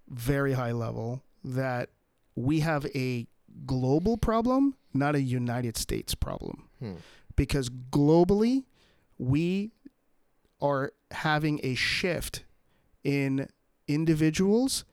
very 0.08 0.52
high 0.52 0.72
level 0.72 1.22
that 1.44 1.90
we 2.34 2.60
have 2.60 2.84
a 2.94 3.26
global 3.66 4.16
problem, 4.16 4.76
not 4.92 5.14
a 5.14 5.20
United 5.22 5.76
States 5.76 6.14
problem. 6.14 6.68
Hmm. 6.78 6.94
because 7.36 7.68
globally 7.68 8.64
we 9.18 9.70
are 10.60 10.92
having 11.10 11.60
a 11.62 11.74
shift 11.74 12.44
in 13.04 13.48
individuals 13.86 14.84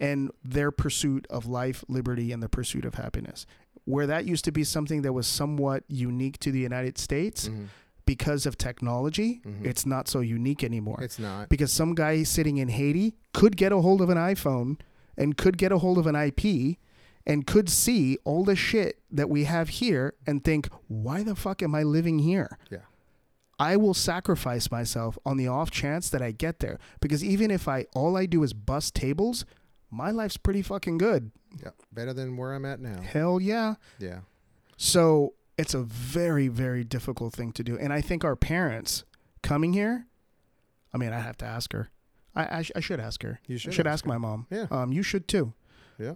and 0.00 0.30
their 0.44 0.70
pursuit 0.72 1.26
of 1.30 1.46
life, 1.46 1.84
liberty, 1.88 2.32
and 2.32 2.42
the 2.42 2.48
pursuit 2.48 2.84
of 2.84 2.94
happiness. 2.94 3.46
Where 3.84 4.06
that 4.06 4.24
used 4.26 4.44
to 4.44 4.52
be 4.52 4.64
something 4.64 5.02
that 5.02 5.12
was 5.12 5.26
somewhat 5.26 5.84
unique 5.88 6.38
to 6.40 6.52
the 6.52 6.60
United 6.60 6.98
States 6.98 7.48
Mhm. 7.48 7.66
because 8.06 8.46
of 8.46 8.56
technology, 8.56 9.40
Mhm. 9.44 9.64
it's 9.66 9.84
not 9.86 10.08
so 10.08 10.20
unique 10.20 10.62
anymore. 10.64 11.00
It's 11.02 11.18
not. 11.18 11.48
because 11.48 11.72
some 11.72 11.94
guy 11.94 12.22
sitting 12.22 12.58
in 12.58 12.68
Haiti 12.68 13.14
could 13.32 13.56
get 13.56 13.72
a 13.72 13.80
hold 13.80 14.00
of 14.00 14.08
an 14.10 14.18
iPhone 14.18 14.78
and 15.16 15.36
could 15.36 15.58
get 15.58 15.72
a 15.72 15.78
hold 15.78 15.98
of 15.98 16.06
an 16.06 16.14
IP 16.16 16.78
and 17.26 17.46
could 17.46 17.68
see 17.68 18.18
all 18.24 18.44
the 18.44 18.56
shit 18.56 19.00
that 19.10 19.28
we 19.30 19.44
have 19.44 19.68
here 19.68 20.14
and 20.26 20.42
think, 20.42 20.68
why 20.88 21.22
the 21.22 21.36
fuck 21.36 21.62
am 21.62 21.74
I 21.74 21.82
living 21.82 22.20
here? 22.20 22.58
Yeah. 22.70 22.78
I 23.58 23.76
will 23.76 23.94
sacrifice 23.94 24.70
myself 24.72 25.16
on 25.24 25.36
the 25.36 25.46
off 25.46 25.70
chance 25.70 26.08
that 26.10 26.20
I 26.22 26.32
get 26.32 26.58
there 26.58 26.78
because 27.00 27.22
even 27.22 27.50
if 27.50 27.68
I 27.68 27.86
all 27.94 28.16
I 28.16 28.26
do 28.26 28.42
is 28.42 28.52
bust 28.52 28.94
tables, 28.94 29.44
my 29.92 30.10
life's 30.10 30.36
pretty 30.36 30.62
fucking 30.62 30.98
good. 30.98 31.30
Yeah, 31.62 31.70
better 31.92 32.12
than 32.12 32.36
where 32.36 32.54
I'm 32.54 32.64
at 32.64 32.80
now. 32.80 33.00
Hell 33.00 33.40
yeah. 33.40 33.74
Yeah. 33.98 34.20
So 34.76 35.34
it's 35.58 35.74
a 35.74 35.82
very, 35.82 36.48
very 36.48 36.82
difficult 36.82 37.34
thing 37.34 37.52
to 37.52 37.62
do. 37.62 37.78
And 37.78 37.92
I 37.92 38.00
think 38.00 38.24
our 38.24 38.34
parents 38.34 39.04
coming 39.42 39.74
here, 39.74 40.06
I 40.92 40.98
mean, 40.98 41.12
I 41.12 41.20
have 41.20 41.36
to 41.38 41.44
ask 41.44 41.72
her. 41.72 41.90
I, 42.34 42.58
I, 42.58 42.62
sh- 42.62 42.72
I 42.74 42.80
should 42.80 42.98
ask 42.98 43.22
her. 43.22 43.38
You 43.46 43.58
should 43.58 43.74
should 43.74 43.86
ask 43.86 44.04
ask 44.04 44.06
my 44.06 44.16
mom. 44.18 44.46
Yeah. 44.50 44.66
Um, 44.70 44.92
you 44.92 45.02
should 45.02 45.28
too. 45.28 45.52
Yeah. 45.98 46.14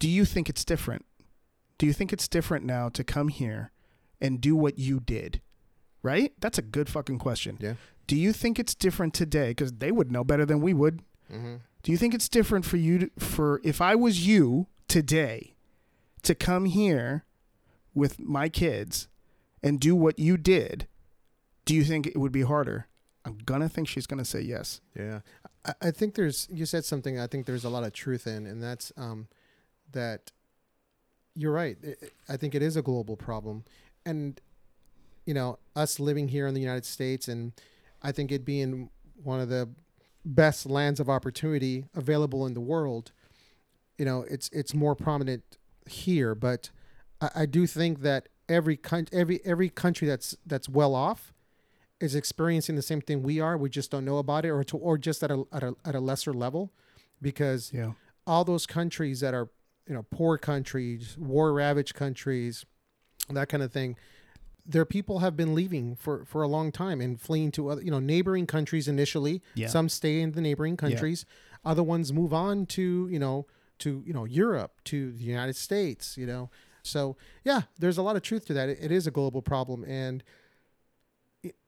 Do 0.00 0.08
you 0.08 0.24
think 0.24 0.48
it's 0.50 0.64
different? 0.64 1.06
Do 1.78 1.86
you 1.86 1.92
think 1.92 2.12
it's 2.12 2.26
different 2.28 2.64
now 2.64 2.88
to 2.90 3.04
come 3.04 3.28
here 3.28 3.70
and 4.20 4.40
do 4.40 4.56
what 4.56 4.78
you 4.78 4.98
did? 4.98 5.40
Right? 6.02 6.32
That's 6.40 6.58
a 6.58 6.62
good 6.62 6.88
fucking 6.88 7.18
question. 7.20 7.56
Yeah. 7.60 7.74
Do 8.06 8.16
you 8.16 8.32
think 8.32 8.58
it's 8.58 8.74
different 8.74 9.14
today? 9.14 9.50
Because 9.50 9.72
they 9.72 9.90
would 9.92 10.10
know 10.12 10.24
better 10.24 10.44
than 10.44 10.60
we 10.60 10.74
would. 10.74 11.00
Mm-hmm. 11.32 11.54
Do 11.84 11.92
you 11.92 11.98
think 11.98 12.14
it's 12.14 12.30
different 12.30 12.64
for 12.64 12.78
you 12.78 12.98
to, 12.98 13.10
for 13.18 13.60
if 13.62 13.80
I 13.82 13.94
was 13.94 14.26
you 14.26 14.66
today 14.88 15.54
to 16.22 16.34
come 16.34 16.64
here 16.64 17.24
with 17.94 18.18
my 18.18 18.48
kids 18.48 19.06
and 19.62 19.78
do 19.78 19.94
what 19.94 20.18
you 20.18 20.38
did? 20.38 20.88
Do 21.66 21.74
you 21.74 21.84
think 21.84 22.06
it 22.06 22.16
would 22.16 22.32
be 22.32 22.40
harder? 22.42 22.88
I'm 23.26 23.36
gonna 23.44 23.68
think 23.68 23.86
she's 23.86 24.06
gonna 24.06 24.24
say 24.24 24.40
yes. 24.40 24.80
Yeah, 24.98 25.20
I, 25.64 25.74
I 25.82 25.90
think 25.90 26.14
there's. 26.14 26.48
You 26.50 26.64
said 26.66 26.84
something. 26.86 27.18
I 27.18 27.26
think 27.26 27.44
there's 27.46 27.64
a 27.64 27.70
lot 27.70 27.84
of 27.84 27.92
truth 27.92 28.26
in, 28.26 28.46
and 28.46 28.62
that's 28.62 28.90
um, 28.96 29.28
that. 29.92 30.32
You're 31.34 31.52
right. 31.52 31.76
I- 31.84 32.34
I 32.34 32.36
think 32.38 32.54
it 32.54 32.62
is 32.62 32.76
a 32.76 32.82
global 32.82 33.16
problem, 33.16 33.64
and 34.06 34.40
you 35.26 35.32
know, 35.34 35.58
us 35.76 35.98
living 36.00 36.28
here 36.28 36.46
in 36.46 36.54
the 36.54 36.60
United 36.60 36.84
States, 36.86 37.28
and 37.28 37.52
I 38.02 38.12
think 38.12 38.30
it 38.32 38.44
being 38.44 38.90
one 39.22 39.40
of 39.40 39.48
the 39.48 39.68
best 40.24 40.66
lands 40.66 41.00
of 41.00 41.08
opportunity 41.08 41.84
available 41.94 42.46
in 42.46 42.54
the 42.54 42.60
world. 42.60 43.12
You 43.98 44.04
know, 44.04 44.24
it's 44.28 44.48
it's 44.52 44.74
more 44.74 44.94
prominent 44.94 45.58
here, 45.86 46.34
but 46.34 46.70
I, 47.20 47.30
I 47.34 47.46
do 47.46 47.66
think 47.66 48.00
that 48.00 48.28
every 48.48 48.76
country, 48.76 49.16
every 49.18 49.40
every 49.44 49.68
country 49.68 50.08
that's 50.08 50.36
that's 50.46 50.68
well 50.68 50.94
off 50.94 51.32
is 52.00 52.14
experiencing 52.14 52.74
the 52.74 52.82
same 52.82 53.00
thing 53.00 53.22
we 53.22 53.40
are. 53.40 53.56
We 53.56 53.70
just 53.70 53.90
don't 53.90 54.04
know 54.04 54.18
about 54.18 54.44
it, 54.44 54.50
or 54.50 54.64
to, 54.64 54.76
or 54.76 54.98
just 54.98 55.22
at 55.22 55.30
a, 55.30 55.44
at 55.52 55.62
a 55.62 55.74
at 55.84 55.94
a 55.94 56.00
lesser 56.00 56.32
level, 56.32 56.72
because 57.22 57.72
Yeah. 57.72 57.92
all 58.26 58.44
those 58.44 58.66
countries 58.66 59.20
that 59.20 59.32
are 59.34 59.48
you 59.86 59.94
know 59.94 60.04
poor 60.10 60.38
countries, 60.38 61.16
war 61.18 61.52
ravaged 61.52 61.94
countries, 61.94 62.64
that 63.30 63.48
kind 63.48 63.62
of 63.62 63.72
thing, 63.72 63.96
their 64.66 64.84
people 64.84 65.18
have 65.18 65.36
been 65.36 65.54
leaving 65.54 65.94
for 65.94 66.24
for 66.24 66.42
a 66.42 66.48
long 66.48 66.72
time 66.72 67.00
and 67.00 67.20
fleeing 67.20 67.50
to 67.52 67.68
other 67.68 67.82
you 67.82 67.90
know 67.90 68.00
neighboring 68.00 68.46
countries 68.46 68.88
initially. 68.88 69.42
Yeah. 69.54 69.68
Some 69.68 69.88
stay 69.88 70.20
in 70.20 70.32
the 70.32 70.40
neighboring 70.40 70.76
countries. 70.76 71.26
Other 71.64 71.82
ones 71.82 72.12
move 72.12 72.32
on 72.32 72.66
to 72.66 73.08
you 73.10 73.18
know 73.18 73.46
to 73.80 74.02
you 74.06 74.12
know 74.12 74.24
Europe, 74.24 74.80
to 74.84 75.12
the 75.12 75.24
United 75.24 75.56
States. 75.56 76.16
You 76.16 76.26
know, 76.26 76.50
so 76.82 77.16
yeah, 77.44 77.62
there's 77.78 77.98
a 77.98 78.02
lot 78.02 78.16
of 78.16 78.22
truth 78.22 78.46
to 78.46 78.54
that. 78.54 78.68
It, 78.68 78.78
it 78.80 78.92
is 78.92 79.06
a 79.06 79.10
global 79.10 79.42
problem, 79.42 79.84
and 79.84 80.22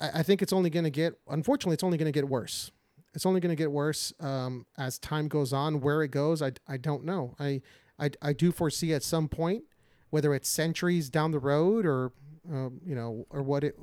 I, 0.01 0.20
I 0.20 0.22
think 0.22 0.42
it's 0.42 0.53
only 0.53 0.70
going 0.70 0.84
to 0.84 0.90
get. 0.90 1.18
Unfortunately, 1.28 1.74
it's 1.74 1.84
only 1.84 1.99
going 1.99 2.12
to 2.12 2.18
get 2.18 2.28
worse. 2.28 2.70
It's 3.14 3.24
only 3.24 3.40
going 3.40 3.55
to 3.55 3.57
get 3.57 3.72
worse 3.72 4.12
um, 4.20 4.66
as 4.76 4.99
time 4.99 5.28
goes 5.28 5.53
on. 5.53 5.80
Where 5.80 6.03
it 6.03 6.11
goes, 6.11 6.42
I, 6.42 6.53
I 6.68 6.76
don't 6.76 7.05
know. 7.05 7.34
I, 7.38 7.62
I 7.99 8.11
I 8.22 8.32
do 8.32 8.53
foresee 8.53 8.92
at 8.92 9.03
some 9.03 9.28
point, 9.28 9.64
whether 10.11 10.34
it's 10.34 10.49
centuries 10.49 11.09
down 11.11 11.30
the 11.30 11.38
road 11.38 11.86
or 11.86 12.12
um, 12.51 12.80
you 12.84 12.94
know 12.94 13.26
or 13.30 13.42
what 13.42 13.64
it 13.64 13.78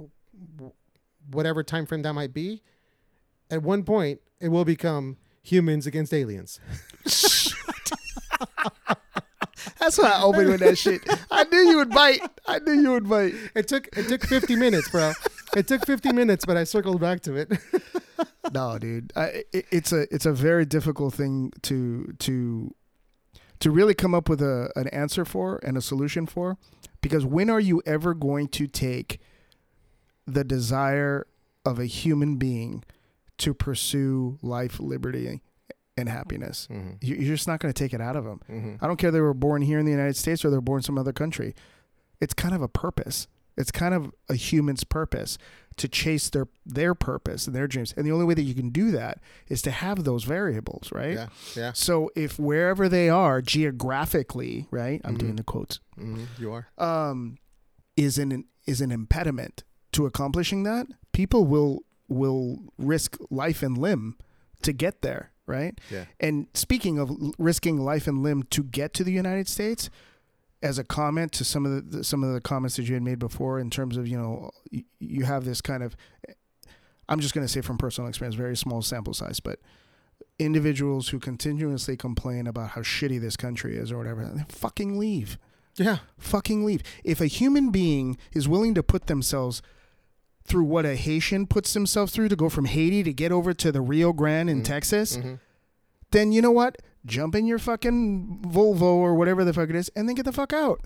whatever 1.30 1.64
time 1.64 1.86
frame 1.86 2.02
that 2.02 2.14
might 2.14 2.34
be, 2.34 2.62
at 3.50 3.62
one 3.64 3.84
point 3.84 4.22
it 4.40 4.50
will 4.50 4.66
become 4.66 5.18
humans 5.42 5.88
against 5.88 6.14
aliens. 6.14 6.60
That's 9.80 9.98
why 9.98 10.12
I 10.12 10.22
opened 10.22 10.50
with 10.50 10.62
that 10.62 10.78
shit. 10.78 11.02
I 11.30 11.44
knew 11.44 11.58
you 11.58 11.78
would 11.78 11.90
bite. 11.90 12.22
I 12.48 12.60
knew 12.60 12.74
you 12.74 12.92
would 12.92 13.10
bite. 13.10 13.34
It 13.54 13.68
took 13.68 13.90
it 13.98 14.08
took 14.08 14.26
50 14.26 14.56
minutes, 14.56 14.90
bro. 14.90 15.12
It 15.56 15.68
took 15.68 15.86
50 15.86 16.14
minutes, 16.14 16.46
but 16.46 16.56
I 16.56 16.64
circled 16.64 17.02
back 17.02 17.22
to 17.22 17.36
it. 17.36 17.52
no, 18.54 18.80
dude. 18.80 19.12
I, 19.16 19.44
it, 19.52 19.66
it's 19.72 19.92
a 19.92 20.08
it's 20.14 20.26
a 20.26 20.32
very 20.32 20.66
difficult 20.66 21.14
thing 21.14 21.52
to 21.64 22.16
to 22.20 22.74
to 23.60 23.72
really 23.72 23.94
come 23.94 24.16
up 24.16 24.30
with 24.30 24.42
a 24.42 24.72
an 24.76 24.88
answer 24.88 25.26
for 25.26 25.60
and 25.64 25.78
a 25.78 25.82
solution 25.82 26.26
for 26.26 26.58
because 27.04 27.24
when 27.24 27.52
are 27.52 27.60
you 27.60 27.84
ever 27.86 28.16
going 28.16 28.48
to 28.48 28.66
take 28.66 29.20
the 30.26 30.44
desire 30.44 31.28
of 31.66 31.78
a 31.80 31.86
human 31.86 32.38
being 32.38 32.84
to 33.40 33.54
pursue 33.54 34.40
life, 34.42 34.80
liberty, 34.80 35.42
and 35.98 36.10
happiness? 36.10 36.68
Mm-hmm. 36.72 36.92
You- 37.02 37.16
You're 37.18 37.36
just 37.36 37.48
not 37.48 37.60
going 37.60 37.72
to 37.74 37.78
take 37.78 37.94
it 37.94 38.02
out 38.02 38.16
of 38.16 38.24
them. 38.24 38.40
Mm-hmm. 38.50 38.84
I 38.84 38.88
don't 38.88 38.98
care 38.98 39.10
if 39.10 39.14
they 39.14 39.22
were 39.22 39.34
born 39.34 39.62
here 39.62 39.78
in 39.80 39.86
the 39.86 39.92
United 39.92 40.16
States 40.16 40.44
or 40.44 40.50
they're 40.50 40.62
born 40.62 40.82
some 40.82 40.98
other 40.98 41.14
country. 41.14 41.54
It's 42.20 42.34
kind 42.34 42.56
of 42.56 42.62
a 42.62 42.68
purpose. 42.68 43.28
It's 43.58 43.70
kind 43.72 43.94
of 43.94 44.12
a 44.30 44.36
human's 44.36 44.84
purpose 44.84 45.38
to 45.78 45.88
chase 45.88 46.30
their 46.30 46.48
their 46.66 46.94
purpose 46.96 47.48
and 47.48 47.56
their 47.56 47.68
dreams. 47.68 47.94
And 47.98 48.06
the 48.06 48.12
only 48.12 48.26
way 48.26 48.34
that 48.34 48.44
you 48.44 48.54
can 48.54 48.70
do 48.70 48.92
that 48.92 49.20
is 49.48 49.62
to 49.64 49.72
have 49.72 50.04
those 50.04 50.24
variables, 50.24 50.92
right? 50.92 51.14
Yeah, 51.16 51.28
yeah. 51.56 51.72
So 51.74 52.10
if 52.16 52.38
wherever 52.40 52.88
they 52.90 53.10
are 53.10 53.42
geographically, 53.88 54.68
right? 54.72 55.02
I'm 55.04 55.16
Mhm. 55.16 55.20
doing 55.20 55.36
the 55.36 55.44
quotes. 55.44 55.80
Mm-hmm. 55.98 56.24
You 56.42 56.54
are. 56.54 56.68
Um, 56.78 57.38
is 57.96 58.18
an 58.18 58.46
is 58.66 58.82
an 58.82 58.92
impediment 58.92 59.64
to 59.92 60.06
accomplishing 60.06 60.64
that. 60.64 60.88
People 61.12 61.46
will 61.46 61.84
will 62.08 62.60
risk 62.78 63.18
life 63.30 63.62
and 63.64 63.78
limb 63.78 64.18
to 64.62 64.72
get 64.74 65.02
there, 65.02 65.32
right? 65.46 65.80
Yeah. 65.92 66.06
And 66.20 66.48
speaking 66.54 66.98
of 67.00 67.12
risking 67.38 67.78
life 67.78 68.08
and 68.08 68.24
limb 68.24 68.44
to 68.52 68.64
get 68.64 68.94
to 68.96 69.04
the 69.04 69.12
United 69.12 69.48
States, 69.48 69.90
as 70.64 70.80
a 70.80 70.84
comment 70.84 71.32
to 71.34 71.44
some 71.44 71.66
of 71.68 71.92
the, 71.92 72.04
some 72.04 72.24
of 72.24 72.34
the 72.34 72.42
comments 72.42 72.78
that 72.78 72.88
you 72.88 72.96
had 72.96 73.04
made 73.04 73.20
before, 73.20 73.60
in 73.60 73.70
terms 73.70 73.98
of 73.98 74.08
you 74.08 74.18
know 74.18 74.50
you, 74.72 74.84
you 75.00 75.26
have 75.26 75.46
this 75.46 75.62
kind 75.62 75.84
of, 75.84 75.96
I'm 77.08 77.20
just 77.20 77.36
going 77.36 77.46
to 77.46 77.52
say 77.52 77.62
from 77.62 77.78
personal 77.78 78.08
experience, 78.10 78.34
very 78.36 78.58
small 78.58 78.82
sample 78.82 79.14
size, 79.14 79.40
but 79.40 79.60
individuals 80.40 81.10
who 81.10 81.20
continuously 81.20 81.96
complain 81.98 82.48
about 82.48 82.72
how 82.72 82.82
shitty 82.82 83.20
this 83.22 83.38
country 83.38 83.78
is 83.78 83.92
or 83.92 83.98
whatever, 83.98 84.46
fucking 84.50 84.98
leave 84.98 85.38
Yeah. 85.78 86.00
fucking 86.18 86.66
leave. 86.66 86.82
If 87.04 87.22
a 87.22 87.28
human 87.28 87.70
being 87.72 88.18
is 88.34 88.48
willing 88.48 88.74
to 88.76 88.84
put 88.84 89.08
themselves 89.08 89.62
through 90.46 90.64
what 90.66 90.86
a 90.86 90.96
Haitian 90.96 91.48
puts 91.48 91.74
himself 91.74 92.10
through 92.10 92.30
to 92.30 92.36
go 92.36 92.50
from 92.50 92.66
Haiti 92.66 93.04
to 93.04 93.14
get 93.14 93.32
over 93.32 93.54
to 93.54 93.72
the 93.72 93.82
Rio 93.82 94.12
Grande 94.12 94.50
in 94.50 94.62
Mhm. 94.62 94.66
Texas, 94.66 95.18
Mm-hmm. 95.18 95.34
then 96.12 96.32
you 96.32 96.42
know 96.42 96.52
what? 96.52 96.78
Jump 97.06 97.36
in 97.36 97.46
your 97.46 97.60
fucking 97.60 98.44
Volvo 98.48 98.82
or 98.82 99.16
whatever 99.16 99.44
the 99.44 99.54
fuck 99.54 99.70
it 99.70 99.76
is 99.76 99.90
and 99.96 100.08
then 100.08 100.16
get 100.16 100.26
the 100.26 100.32
fuck 100.32 100.54
out. 100.54 100.82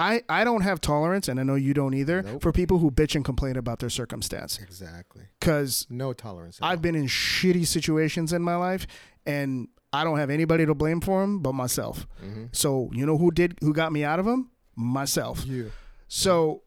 I, 0.00 0.22
I 0.28 0.44
don't 0.44 0.60
have 0.60 0.80
tolerance, 0.80 1.26
and 1.26 1.40
I 1.40 1.42
know 1.42 1.56
you 1.56 1.74
don't 1.74 1.92
either, 1.92 2.22
Nope. 2.22 2.40
for 2.42 2.52
people 2.52 2.78
who 2.78 2.88
bitch 2.92 3.16
and 3.16 3.24
complain 3.24 3.56
about 3.56 3.80
their 3.80 3.90
circumstance. 3.90 4.60
Exactly. 4.62 5.22
Because 5.40 5.88
No 5.90 6.12
tolerance. 6.12 6.56
I've 6.62 6.78
all. 6.78 6.82
been 6.82 6.94
in 6.94 7.06
shitty 7.06 7.66
situations 7.66 8.32
in 8.32 8.40
my 8.40 8.54
life, 8.54 8.86
and 9.26 9.66
I 9.92 10.04
don't 10.04 10.18
have 10.18 10.30
anybody 10.30 10.64
to 10.66 10.74
blame 10.74 11.00
for 11.00 11.20
them 11.22 11.40
but 11.40 11.54
myself. 11.54 12.06
Mm-hmm. 12.24 12.44
So 12.52 12.90
you 12.92 13.06
know 13.06 13.18
who 13.18 13.32
did 13.32 13.58
who 13.60 13.72
got 13.72 13.90
me 13.90 14.04
out 14.04 14.20
of 14.20 14.24
them? 14.26 14.50
Myself. 14.76 15.44
You. 15.44 15.72
So 16.06 16.62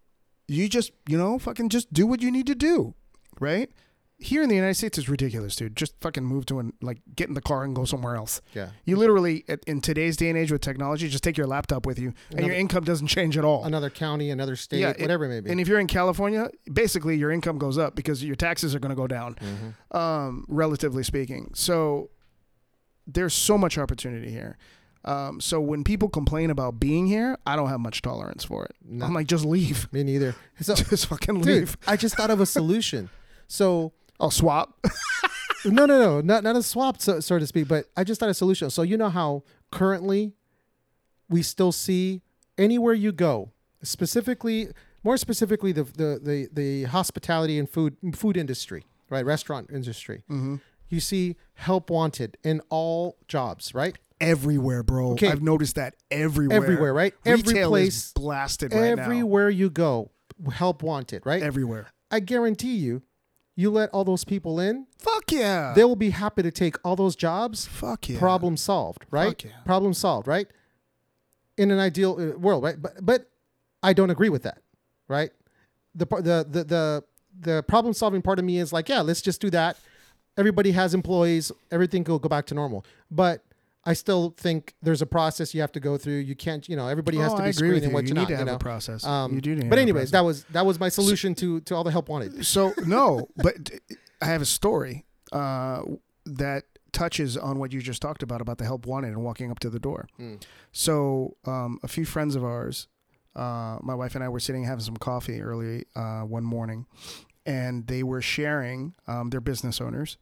you 0.50 0.68
just, 0.68 0.92
you 1.08 1.18
know, 1.18 1.40
fucking 1.40 1.70
just 1.70 1.94
do 1.94 2.06
what 2.06 2.22
you 2.22 2.32
need 2.32 2.48
to 2.48 2.56
do, 2.56 2.96
right? 3.40 3.72
Here 4.24 4.44
in 4.44 4.50
the 4.50 4.56
United 4.56 4.76
States, 4.76 5.00
is 5.00 5.10
ridiculous, 5.10 5.56
dude. 5.56 5.76
Just 5.76 6.00
fucking 6.00 6.24
move 6.24 6.46
to 6.46 6.60
an 6.60 6.74
like 6.82 7.02
get 7.16 7.28
in 7.28 7.34
the 7.34 7.42
car 7.42 7.64
and 7.64 7.76
go 7.76 7.86
somewhere 7.86 8.16
else. 8.16 8.40
Yeah. 8.54 8.70
You 8.86 8.96
literally, 8.96 9.44
at- 9.50 9.64
in 9.66 9.82
today's 9.82 10.16
day 10.16 10.30
and 10.30 10.38
age 10.38 10.52
with 10.52 10.62
technology, 10.62 11.10
just 11.10 11.24
take 11.24 11.38
your 11.38 11.48
laptop 11.48 11.88
with 11.88 11.98
you, 11.98 12.14
and 12.36 12.46
your 12.46 12.56
income 12.56 12.84
doesn't 12.84 13.08
change 13.08 13.36
at 13.36 13.44
all. 13.44 13.66
Another 13.66 13.90
county, 13.90 14.30
another 14.30 14.56
state, 14.56 14.80
Yeah, 14.82 14.92
it- 14.92 15.02
whatever 15.02 15.26
it 15.26 15.30
may 15.30 15.40
be. 15.40 15.50
And 15.50 15.60
if 15.60 15.68
you're 15.68 15.80
in 15.80 15.88
California, 15.88 16.50
basically 16.72 17.18
your 17.18 17.32
income 17.32 17.58
goes 17.58 17.80
up 17.80 17.96
because 17.96 18.24
your 18.24 18.36
taxes 18.36 18.76
are 18.76 18.80
going 18.80 18.92
to 18.92 18.96
go 18.96 19.08
down, 19.08 19.36
mm-hmm. 19.36 19.98
um, 19.98 20.46
relatively 20.48 21.04
speaking. 21.04 21.52
So 21.56 22.12
there's 23.08 23.34
so 23.34 23.58
much 23.58 23.78
opportunity 23.78 24.30
here. 24.30 24.58
Um, 25.04 25.42
so 25.42 25.60
when 25.60 25.84
people 25.84 26.10
complain 26.10 26.52
about 26.52 26.80
being 26.80 27.08
here, 27.08 27.38
I 27.48 27.56
don't 27.56 27.70
have 27.70 27.80
much 27.80 28.04
tolerance 28.04 28.44
for 28.44 28.66
it. 28.66 28.76
No. 28.86 29.04
I'm 29.06 29.14
like, 29.16 29.26
just 29.26 29.46
leave. 29.46 29.92
Me 29.92 30.04
neither. 30.04 30.36
So, 30.62 30.76
just 30.76 31.08
fucking 31.08 31.42
dude, 31.42 31.46
leave. 31.46 31.78
I 31.88 31.98
just 31.98 32.16
thought 32.16 32.30
of 32.30 32.40
a 32.40 32.46
solution. 32.46 33.10
So 33.48 33.94
I'll 34.22 34.32
swap. 34.32 34.80
no, 35.66 35.86
no, 35.86 36.00
no, 36.00 36.22
not 36.22 36.44
not 36.44 36.56
a 36.56 36.64
swap, 36.64 37.02
so, 37.02 37.20
so 37.20 37.40
to 37.40 37.48
speak. 37.48 37.68
But 37.68 37.86
I 37.98 38.04
just 38.04 38.20
thought 38.20 38.30
a 38.30 38.34
solution. 38.34 38.70
So 38.70 38.84
you 38.84 38.98
know 38.98 39.10
how 39.10 39.44
currently 39.72 40.34
we 41.28 41.42
still 41.42 41.72
see 41.72 42.22
anywhere 42.58 42.94
you 42.94 43.12
go, 43.12 43.52
specifically, 43.84 44.70
more 45.04 45.18
specifically, 45.18 45.72
the 45.72 45.84
the 45.84 46.20
the, 46.22 46.50
the 46.54 46.84
hospitality 46.84 47.58
and 47.58 47.68
food 47.70 47.98
food 48.14 48.38
industry, 48.38 48.86
right, 49.10 49.26
restaurant 49.26 49.70
industry. 49.74 50.24
Mm-hmm. 50.30 50.58
You 50.90 51.00
see 51.00 51.38
help 51.54 51.90
wanted 51.90 52.38
in 52.44 52.62
all 52.70 53.18
jobs, 53.28 53.74
right? 53.74 53.98
Everywhere, 54.20 54.84
bro. 54.84 55.12
Okay. 55.14 55.30
I've 55.30 55.42
noticed 55.42 55.76
that 55.76 55.96
everywhere. 56.12 56.58
Everywhere, 56.58 56.94
right? 56.94 57.14
Every 57.26 57.54
Retail 57.54 57.70
place, 57.70 57.96
is 57.96 58.14
blasted 58.14 58.74
right 58.74 58.96
now. 58.96 59.04
everywhere 59.04 59.50
you 59.50 59.70
go, 59.72 60.12
help 60.54 60.84
wanted, 60.84 61.26
right? 61.26 61.42
Everywhere. 61.42 61.88
I 62.12 62.20
guarantee 62.20 62.76
you, 62.76 63.02
you 63.56 63.70
let 63.70 63.90
all 63.90 64.04
those 64.04 64.24
people 64.24 64.60
in, 64.60 64.88
Fuck 64.98 65.32
yeah. 65.32 65.74
they 65.76 65.84
will 65.84 65.96
be 65.96 66.12
happy 66.12 66.42
to 66.42 66.52
take 66.52 66.76
all 66.86 66.96
those 66.96 67.16
jobs. 67.16 67.66
Fuck 67.68 68.10
yeah. 68.10 68.20
Problem 68.20 68.58
solved, 68.58 69.06
right? 69.12 69.30
Fuck 69.30 69.44
yeah. 69.44 69.52
Problem 69.66 69.94
solved, 69.94 70.28
right? 70.28 70.48
In 71.58 71.72
an 71.72 71.80
ideal 71.80 72.18
uh, 72.20 72.38
world, 72.38 72.64
right? 72.64 72.82
But 72.82 73.06
but 73.06 73.30
I 73.84 73.94
don't 73.94 74.10
agree 74.10 74.30
with 74.30 74.44
that, 74.44 74.62
right? 75.08 75.32
The 75.96 76.06
the 76.06 76.46
the 76.50 76.64
the 76.64 77.04
the 77.40 77.64
problem 77.64 77.94
solving 77.94 78.22
part 78.22 78.40
of 78.40 78.46
me 78.46 78.58
is 78.58 78.72
like, 78.72 78.90
yeah, 78.90 79.02
let's 79.02 79.22
just 79.22 79.42
do 79.42 79.50
that. 79.50 79.78
Everybody 80.38 80.72
has 80.72 80.94
employees, 80.94 81.52
everything 81.72 82.04
will 82.06 82.20
go 82.20 82.30
back 82.30 82.46
to 82.48 82.56
normal. 82.56 82.86
But 83.10 83.44
I 83.84 83.94
still 83.94 84.34
think 84.38 84.76
there's 84.84 85.02
a 85.02 85.06
process 85.08 85.56
you 85.56 85.62
have 85.62 85.72
to 85.72 85.80
go 85.80 85.98
through. 85.98 86.18
You 86.18 86.36
can't, 86.36 86.68
you 86.70 86.76
know, 86.76 86.88
everybody 86.88 87.18
has 87.18 87.34
Oh, 87.34 87.38
to 87.38 87.42
I 87.44 87.46
be 87.46 87.50
agree 87.50 87.70
with 87.70 87.78
screening 87.84 87.90
you. 87.90 87.94
what 87.96 88.04
You 88.04 88.10
you're 88.10 88.16
need 88.16 88.22
not, 88.22 88.28
to 88.28 88.34
you 88.34 88.38
have 88.38 88.48
know. 88.48 88.56
a 88.56 88.60
process. 88.60 89.04
Um, 89.06 89.34
you 89.34 89.42
do 89.42 89.56
need 89.56 89.70
but 89.70 89.80
anyways, 89.80 90.12
that 90.12 90.24
was 90.24 90.44
that 90.52 90.66
was 90.66 90.80
my 90.80 90.90
solution 90.90 91.34
to 91.36 91.62
to 91.62 91.76
all 91.76 91.84
the 91.84 91.92
help 91.92 92.08
wanted. 92.10 92.46
So 92.46 92.74
no, 92.86 93.28
but 93.38 93.72
I 94.22 94.26
have 94.26 94.42
a 94.42 94.46
story 94.46 95.06
uh, 95.32 95.82
that 96.26 96.66
touches 96.92 97.38
on 97.38 97.58
what 97.58 97.72
you 97.74 97.82
just 97.82 98.02
talked 98.02 98.22
about 98.22 98.42
about 98.42 98.58
the 98.60 98.66
help 98.66 98.86
wanted 98.86 99.08
and 99.14 99.24
walking 99.24 99.50
up 99.50 99.58
to 99.60 99.70
the 99.70 99.80
door. 99.80 100.08
Hmm. 100.18 100.36
So 100.72 101.38
um, 101.46 101.80
a 101.84 101.88
few 101.88 102.06
friends 102.06 102.36
of 102.36 102.44
ours, 102.44 102.88
uh, 103.36 103.78
my 103.82 103.96
wife 103.96 104.14
and 104.14 104.24
I 104.24 104.30
were 104.30 104.40
sitting 104.42 104.64
having 104.66 104.84
some 104.84 104.98
coffee 104.98 105.42
early 105.42 105.86
uh, 105.96 106.22
one 106.22 106.44
morning, 106.44 106.86
and 107.46 107.88
they 107.88 108.04
were 108.04 108.22
sharing 108.22 108.94
um, 109.08 109.30
their 109.32 109.42
business 109.42 109.82
owners 109.82 110.18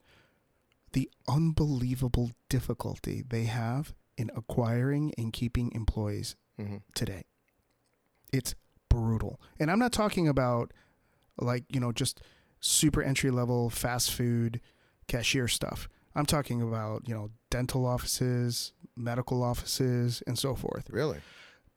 the 0.94 1.10
unbelievable 1.28 2.32
difficulty 2.50 3.24
they 3.28 3.44
have 3.46 3.94
in 4.18 4.30
acquiring 4.36 5.14
and 5.18 5.32
keeping 5.34 5.72
employees 5.74 6.36
Mm-hmm. 6.60 6.78
today. 6.94 7.24
It's 8.34 8.54
brutal. 8.90 9.40
And 9.60 9.72
I'm 9.72 9.80
not 9.80 9.94
talking 9.94 10.28
about 10.28 10.74
like, 11.40 11.64
you 11.70 11.80
know, 11.80 11.94
just 11.94 12.22
super 12.60 13.02
entry 13.02 13.32
level 13.32 13.70
fast 13.70 14.12
food 14.12 14.60
cashier 15.08 15.48
stuff. 15.48 15.88
I'm 16.16 16.26
talking 16.26 16.62
about, 16.62 17.08
you 17.08 17.14
know, 17.16 17.30
dental 17.50 17.86
offices, 17.86 18.74
medical 18.98 19.42
offices, 19.42 20.22
and 20.28 20.38
so 20.38 20.54
forth. 20.54 20.90
Really? 20.90 21.20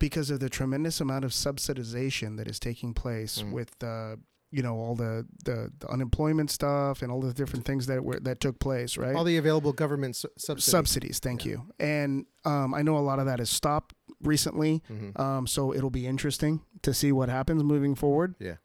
Because 0.00 0.30
of 0.30 0.40
the 0.40 0.48
tremendous 0.48 1.00
amount 1.00 1.24
of 1.24 1.30
subsidization 1.30 2.36
that 2.38 2.48
is 2.48 2.58
taking 2.58 2.92
place 2.92 3.38
Mm. 3.40 3.52
with 3.52 3.84
uh 3.84 4.16
you 4.52 4.62
know 4.62 4.76
all 4.76 4.94
the, 4.94 5.26
the 5.44 5.70
the 5.80 5.88
unemployment 5.88 6.50
stuff 6.50 7.02
and 7.02 7.10
all 7.10 7.20
the 7.20 7.32
different 7.32 7.64
things 7.64 7.86
that 7.86 8.04
were 8.04 8.20
that 8.20 8.38
took 8.38 8.58
place, 8.60 8.96
right? 8.98 9.16
All 9.16 9.24
the 9.24 9.38
available 9.38 9.72
government 9.72 10.14
su- 10.16 10.28
subsidies. 10.36 10.64
subsidies. 10.70 11.18
Thank 11.18 11.44
Yeah. 11.44 11.52
you. 11.52 11.72
And 11.80 12.26
um, 12.44 12.74
I 12.74 12.82
know 12.82 12.96
a 12.98 13.00
lot 13.10 13.18
of 13.18 13.26
that 13.26 13.38
has 13.38 13.50
stopped 13.50 13.94
recently. 14.20 14.82
Mhm. 14.90 15.18
Um, 15.18 15.46
so 15.46 15.72
it'll 15.74 15.90
be 15.90 16.06
interesting 16.06 16.60
to 16.82 16.92
see 16.94 17.10
what 17.12 17.28
happens 17.28 17.62
moving 17.64 17.94
forward. 17.94 18.34
Yeah. 18.38 18.56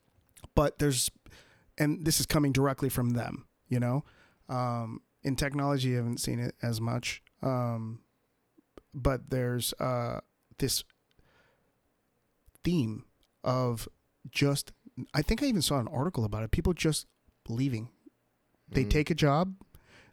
But 0.56 0.78
there's, 0.80 1.10
and 1.78 2.06
this 2.06 2.20
is 2.20 2.26
coming 2.26 2.52
directly 2.52 2.90
from 2.90 3.12
them, 3.12 3.46
you 3.70 3.80
know. 3.80 4.04
Um, 4.50 5.02
in 5.24 5.36
technology, 5.36 5.94
I 5.94 5.98
haven't 5.98 6.20
seen 6.20 6.40
it 6.40 6.54
as 6.62 6.80
much. 6.82 7.22
Um, 7.42 8.02
but 8.94 9.30
there's 9.30 9.74
uh, 9.80 10.20
this 10.58 10.84
theme 12.64 13.06
of 13.44 13.88
just, 14.32 14.72
I 15.14 15.22
think 15.22 15.44
I 15.44 15.46
even 15.48 15.62
saw 15.62 15.80
an 15.80 15.88
article 15.88 16.24
about 16.26 16.44
it. 16.44 16.52
People 16.52 16.74
just 16.74 17.06
leaving. 17.50 17.90
They 18.70 18.84
Mhm. 18.86 18.90
take 18.90 19.10
a 19.10 19.16
job, 19.16 19.56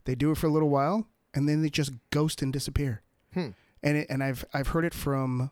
they 0.05 0.14
do 0.14 0.30
it 0.30 0.39
for 0.39 0.47
a 0.47 0.51
little 0.51 0.68
while, 0.68 1.09
and 1.32 1.49
then 1.49 1.62
they 1.62 1.70
just 1.70 1.93
ghost 2.11 2.43
and 2.43 2.53
disappear 2.53 3.03
Hmm. 3.32 3.49
and 3.82 3.97
it, 3.99 4.07
and 4.09 4.22
I've 4.22 4.45
I've 4.55 4.68
heard 4.68 4.85
it 4.85 4.95
from 4.95 5.51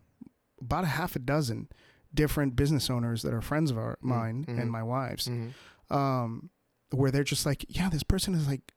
about 0.60 0.84
a 0.84 0.88
half 0.88 1.16
a 1.16 1.18
dozen 1.18 1.68
different 2.14 2.54
business 2.54 2.88
owners 2.90 3.22
that 3.22 3.32
are 3.34 3.40
friends 3.40 3.70
of 3.70 3.78
our 3.78 3.98
mine 4.00 4.44
mhm. 4.44 4.60
and 4.60 4.70
my 4.70 4.82
wife's, 4.82 5.26
Mhm. 5.28 5.52
um, 5.90 6.50
where 6.90 7.10
they're 7.10 7.24
just 7.24 7.46
like, 7.46 7.64
yeah, 7.68 7.88
this 7.88 8.02
person 8.02 8.34
is 8.34 8.46
like 8.46 8.72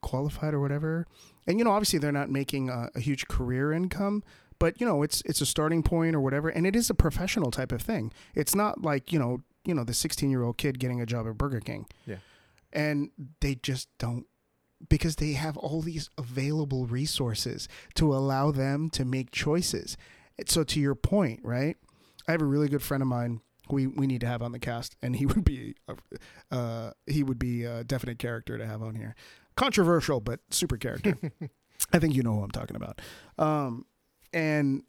qualified 0.00 0.54
or 0.54 0.60
whatever, 0.60 1.06
and 1.46 1.58
you 1.58 1.64
know, 1.64 1.70
obviously 1.70 1.98
they're 1.98 2.10
not 2.12 2.30
making 2.30 2.68
a, 2.70 2.88
a 2.94 3.00
huge 3.00 3.28
career 3.28 3.72
income, 3.72 4.22
but 4.58 4.80
you 4.80 4.86
know 4.86 5.02
it's 5.02 5.20
it's 5.26 5.40
a 5.40 5.46
starting 5.46 5.82
point 5.84 6.16
or 6.16 6.20
whatever 6.20 6.48
and 6.48 6.66
it 6.66 6.74
is 6.74 6.90
a 6.90 6.94
professional 6.94 7.52
type 7.52 7.70
of 7.70 7.80
thing 7.80 8.10
it's 8.34 8.56
not 8.56 8.82
like 8.82 9.12
you 9.12 9.18
know 9.18 9.40
you 9.68 9.74
know 9.74 9.84
the 9.84 9.94
16 9.94 10.30
year 10.30 10.42
old 10.42 10.56
kid 10.58 10.78
getting 10.78 11.00
a 11.00 11.06
job 11.06 11.26
at 11.28 11.36
burger 11.38 11.60
king. 11.60 11.86
Yeah. 12.06 12.16
and 12.72 13.10
they 13.40 13.54
just 13.54 13.88
don't 13.98 14.26
because 14.88 15.16
they 15.16 15.32
have 15.32 15.56
all 15.56 15.80
these 15.82 16.08
available 16.16 16.86
resources 16.86 17.68
to 17.94 18.14
allow 18.14 18.50
them 18.50 18.88
to 18.90 19.04
make 19.04 19.30
choices. 19.30 19.96
So 20.46 20.64
to 20.64 20.80
your 20.80 20.94
point 20.94 21.40
right 21.42 21.76
i 22.28 22.32
have 22.32 22.40
a 22.42 22.44
really 22.44 22.68
good 22.68 22.82
friend 22.82 23.02
of 23.02 23.08
mine 23.08 23.40
we 23.70 23.86
we 23.86 24.06
need 24.06 24.20
to 24.20 24.26
have 24.26 24.40
on 24.42 24.52
the 24.52 24.58
cast 24.58 24.96
and 25.02 25.16
he 25.16 25.26
would 25.30 25.44
be 25.44 25.74
a- 25.88 26.54
uh 26.56 26.92
he 27.06 27.22
would 27.22 27.38
be 27.38 27.64
a 27.64 27.84
definite 27.84 28.18
character 28.18 28.56
to 28.58 28.66
have 28.66 28.82
on 28.82 28.94
here. 28.94 29.14
Controversial 29.56 30.20
but 30.20 30.40
super 30.50 30.76
character. 30.76 31.16
I 31.92 31.98
think 31.98 32.14
you 32.14 32.22
know 32.22 32.34
who 32.34 32.42
i'm 32.42 32.50
talking 32.50 32.76
about. 32.76 33.00
Um 33.38 33.84
and 34.32 34.82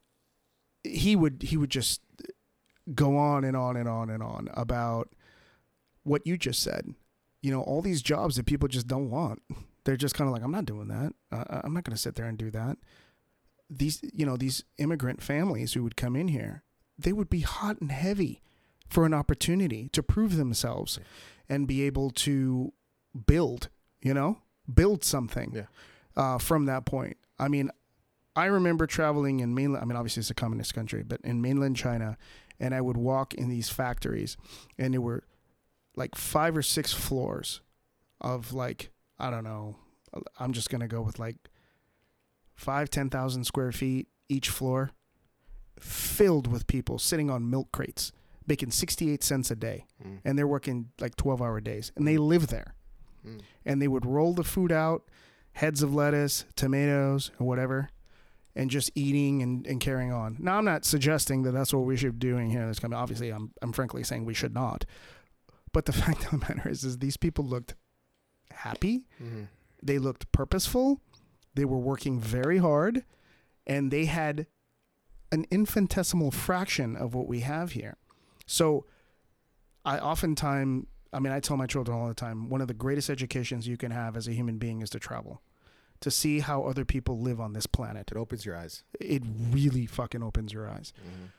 he 0.84 1.16
would 1.16 1.42
he 1.44 1.58
would 1.58 1.70
just 1.72 2.02
go 2.96 3.18
on 3.18 3.44
and 3.44 3.56
on 3.56 3.76
and 3.78 3.88
on 3.88 4.10
and 4.10 4.24
on 4.24 4.50
about 4.54 5.10
what 6.04 6.26
you 6.26 6.38
just 6.38 6.62
said 6.64 6.94
you 7.42 7.52
know 7.52 7.62
all 7.62 7.82
these 7.82 8.02
jobs 8.02 8.36
that 8.36 8.46
people 8.46 8.68
just 8.68 8.88
don't 8.88 9.10
want 9.10 9.42
they're 9.84 9.96
just 9.98 10.16
kind 10.16 10.28
of 10.28 10.34
like 10.34 10.44
i'm 10.44 10.52
not 10.52 10.66
doing 10.66 10.88
that 10.88 11.14
uh, 11.32 11.62
i'm 11.64 11.74
not 11.74 11.84
going 11.84 11.96
to 11.96 12.02
sit 12.02 12.16
there 12.16 12.26
and 12.26 12.38
do 12.38 12.50
that 12.50 12.78
these 13.70 14.00
you 14.14 14.26
know 14.26 14.36
these 14.38 14.64
immigrant 14.78 15.22
families 15.22 15.74
who 15.74 15.84
would 15.84 15.96
come 15.96 16.16
in 16.16 16.30
here 16.30 16.64
they 16.98 17.14
would 17.14 17.30
be 17.30 17.42
hot 17.42 17.80
and 17.80 17.92
heavy 17.92 18.42
for 18.88 19.06
an 19.06 19.14
opportunity 19.14 19.88
to 19.90 20.02
prove 20.02 20.36
themselves 20.36 21.00
and 21.48 21.68
be 21.68 21.84
able 21.84 22.10
to 22.10 22.74
build 23.28 23.70
you 24.02 24.14
know 24.14 24.40
build 24.74 25.04
something 25.04 25.52
Yeah. 25.54 25.64
uh, 26.16 26.38
from 26.40 26.66
that 26.66 26.86
point 26.86 27.18
i 27.38 27.48
mean 27.48 27.70
I 28.36 28.46
remember 28.46 28.88
traveling 28.88 29.42
in 29.42 29.54
mainland. 29.54 29.84
I 29.84 29.86
mean, 29.86 29.98
obviously 29.98 30.22
it's 30.22 30.30
a 30.30 30.36
communist 30.36 30.74
country, 30.74 31.04
but 31.04 31.20
in 31.26 31.42
mainland 31.42 31.76
China, 31.76 32.16
and 32.60 32.74
I 32.76 32.82
would 32.82 32.98
walk 32.98 33.34
in 33.34 33.50
these 33.50 33.70
factories, 33.70 34.38
and 34.78 34.94
there 34.94 35.02
were 35.02 35.24
like 35.96 36.16
five 36.16 36.56
or 36.58 36.62
six 36.62 36.94
floors 36.94 37.62
of 38.22 38.54
like 38.54 38.92
I 39.18 39.30
don't 39.30 39.44
know. 39.44 39.78
I'm 40.40 40.54
just 40.54 40.70
gonna 40.70 40.88
go 40.88 41.02
with 41.02 41.20
like 41.20 41.36
five, 42.56 42.90
ten 42.90 43.10
thousand 43.10 43.44
square 43.46 43.72
feet 43.72 44.08
each 44.28 44.50
floor, 44.50 44.92
filled 45.80 46.48
with 46.48 46.68
people 46.68 47.00
sitting 47.00 47.30
on 47.30 47.50
milk 47.50 47.72
crates, 47.72 48.12
making 48.48 48.72
sixty-eight 48.72 49.24
cents 49.24 49.52
a 49.52 49.56
day, 49.56 49.86
Mm. 50.06 50.20
and 50.26 50.38
they're 50.38 50.48
working 50.48 50.90
like 51.00 51.16
twelve-hour 51.16 51.62
days, 51.62 51.92
and 51.96 52.08
they 52.08 52.18
live 52.18 52.48
there 52.48 52.76
Mm. 53.26 53.42
and 53.66 53.82
they 53.82 53.88
would 53.88 54.06
roll 54.06 54.34
the 54.34 54.44
food 54.44 54.72
out, 54.72 55.04
heads 55.54 55.82
of 55.84 55.94
lettuce, 55.94 56.46
tomatoes, 56.56 57.32
or 57.40 57.46
whatever, 57.48 57.90
and 58.60 58.70
just 58.70 58.92
eating 58.94 59.42
and, 59.42 59.66
and 59.66 59.80
carrying 59.80 60.12
on. 60.12 60.36
Now, 60.40 60.58
I'm 60.58 60.66
not 60.66 60.84
suggesting 60.84 61.44
that 61.44 61.52
that's 61.52 61.74
what 61.74 61.86
we 61.86 61.96
should 61.96 62.20
be 62.20 62.28
doing 62.28 62.50
here 62.50 62.68
this 62.68 62.80
company. 62.80 63.00
Obviously, 63.02 63.30
I'm, 63.30 63.52
I'm 63.62 63.72
frankly 63.72 64.04
saying 64.04 64.26
we 64.26 64.34
should 64.34 64.54
not. 64.54 64.84
But 65.72 65.86
the 65.86 65.94
fact 66.04 66.26
of 66.26 66.32
the 66.32 66.38
matter 66.40 66.68
is, 66.70 66.84
is 66.84 66.98
these 66.98 67.16
people 67.18 67.46
looked 67.46 67.76
happy. 68.52 69.06
Mhm. 69.24 69.48
They 69.82 69.98
looked 69.98 70.32
purposeful. 70.34 71.00
They 71.56 71.64
were 71.64 71.78
working 71.78 72.20
very 72.20 72.58
hard, 72.58 73.06
and 73.66 73.92
they 73.92 74.06
had 74.06 74.46
an 75.32 75.46
infinitesimal 75.52 76.32
fraction 76.32 76.96
of 76.98 77.14
what 77.14 77.28
we 77.28 77.40
have 77.42 77.72
here. 77.72 77.96
So, 78.46 78.86
I 79.86 80.00
oftentimes, 80.00 80.86
I 81.14 81.20
mean, 81.20 81.32
I 81.32 81.40
tell 81.40 81.56
my 81.56 81.66
children 81.68 81.98
all 81.98 82.08
the 82.10 82.14
time, 82.14 82.50
one 82.50 82.60
of 82.62 82.68
the 82.68 82.74
greatest 82.74 83.10
educations 83.10 83.68
you 83.68 83.78
can 83.78 83.92
have 83.92 84.18
as 84.18 84.28
a 84.28 84.34
human 84.34 84.58
being 84.58 84.82
is 84.82 84.90
to 84.90 85.00
travel, 85.00 85.42
to 86.02 86.10
see 86.12 86.40
how 86.40 86.64
other 86.64 86.86
people 86.86 87.20
live 87.20 87.40
on 87.42 87.54
this 87.54 87.66
planet. 87.68 88.10
It 88.12 88.18
opens 88.18 88.46
your 88.46 88.56
eyes. 88.56 88.84
It 89.00 89.24
really 89.52 89.86
fucking 89.86 90.24
opens 90.24 90.54
your 90.54 90.68
eyes. 90.70 90.94
Mhm. 90.98 91.30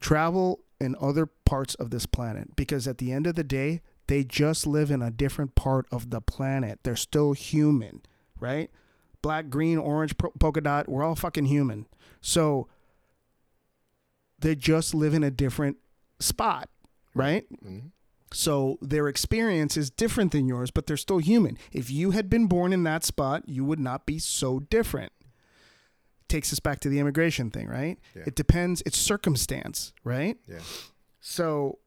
Travel 0.00 0.60
in 0.80 0.94
other 1.00 1.26
parts 1.26 1.74
of 1.76 1.90
this 1.90 2.06
planet 2.06 2.54
because 2.54 2.86
at 2.86 2.98
the 2.98 3.12
end 3.12 3.26
of 3.26 3.34
the 3.34 3.44
day, 3.44 3.80
they 4.08 4.22
just 4.22 4.66
live 4.66 4.90
in 4.90 5.02
a 5.02 5.10
different 5.10 5.54
part 5.54 5.86
of 5.90 6.10
the 6.10 6.20
planet. 6.20 6.80
They're 6.82 6.94
still 6.96 7.32
human, 7.32 8.02
right? 8.38 8.70
Black, 9.22 9.48
green, 9.48 9.78
orange, 9.78 10.16
po- 10.18 10.32
polka 10.38 10.60
dot, 10.60 10.88
we're 10.88 11.02
all 11.02 11.16
fucking 11.16 11.46
human. 11.46 11.86
So 12.20 12.68
they 14.38 14.54
just 14.54 14.94
live 14.94 15.14
in 15.14 15.24
a 15.24 15.30
different 15.30 15.78
spot, 16.20 16.68
right? 17.14 17.46
Mhm. 17.64 17.90
So 18.36 18.78
their 18.82 19.08
experience 19.08 19.78
is 19.78 19.88
different 19.88 20.30
than 20.30 20.46
yours, 20.46 20.70
but 20.70 20.86
they're 20.86 20.98
still 20.98 21.16
human. 21.16 21.56
If 21.72 21.90
you 21.90 22.10
had 22.10 22.28
been 22.28 22.48
born 22.48 22.74
in 22.74 22.82
that 22.82 23.02
spot, 23.02 23.48
you 23.48 23.64
would 23.64 23.80
not 23.80 24.04
be 24.04 24.18
so 24.18 24.60
different. 24.60 25.10
Takes 26.28 26.52
us 26.52 26.60
back 26.60 26.80
to 26.80 26.90
the 26.90 26.98
immigration 26.98 27.50
thing, 27.50 27.66
right? 27.66 27.98
Yeah. 28.14 28.24
It 28.26 28.34
depends, 28.34 28.82
it's 28.84 28.98
circumstance, 28.98 29.94
right? 30.04 30.36
Yeah. 30.46 30.58
So 31.18 31.78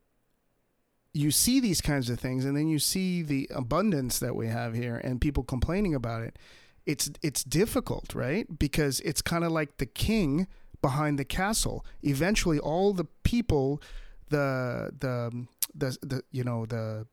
you 1.14 1.30
see 1.30 1.60
these 1.60 1.82
kinds 1.82 2.10
of 2.10 2.20
things 2.20 2.46
and 2.46 2.58
then 2.58 2.68
you 2.68 2.80
see 2.80 3.22
the 3.22 3.48
abundance 3.54 4.18
that 4.18 4.36
we 4.36 4.48
have 4.48 4.74
here 4.74 4.98
and 5.04 5.22
people 5.22 5.44
complaining 5.44 5.94
about 5.94 6.24
it. 6.24 6.40
It's 6.88 7.12
it's 7.22 7.44
difficult, 7.44 8.16
right? 8.16 8.48
Because 8.58 9.02
it's 9.02 9.22
kind 9.22 9.44
of 9.44 9.52
like 9.52 9.78
the 9.78 9.86
king 9.86 10.48
behind 10.82 11.20
the 11.20 11.26
castle. 11.26 11.86
Eventually 12.02 12.58
all 12.58 12.92
the 12.92 13.06
people 13.24 13.84
the 14.30 14.92
the 14.98 15.46
the, 15.76 15.98
the 16.02 16.24
you 16.32 16.44
know 16.44 16.66
the 16.66 17.06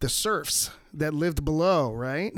the 0.00 0.08
serfs 0.08 0.70
that 0.92 1.14
lived 1.14 1.44
below, 1.44 1.92
right? 1.92 2.32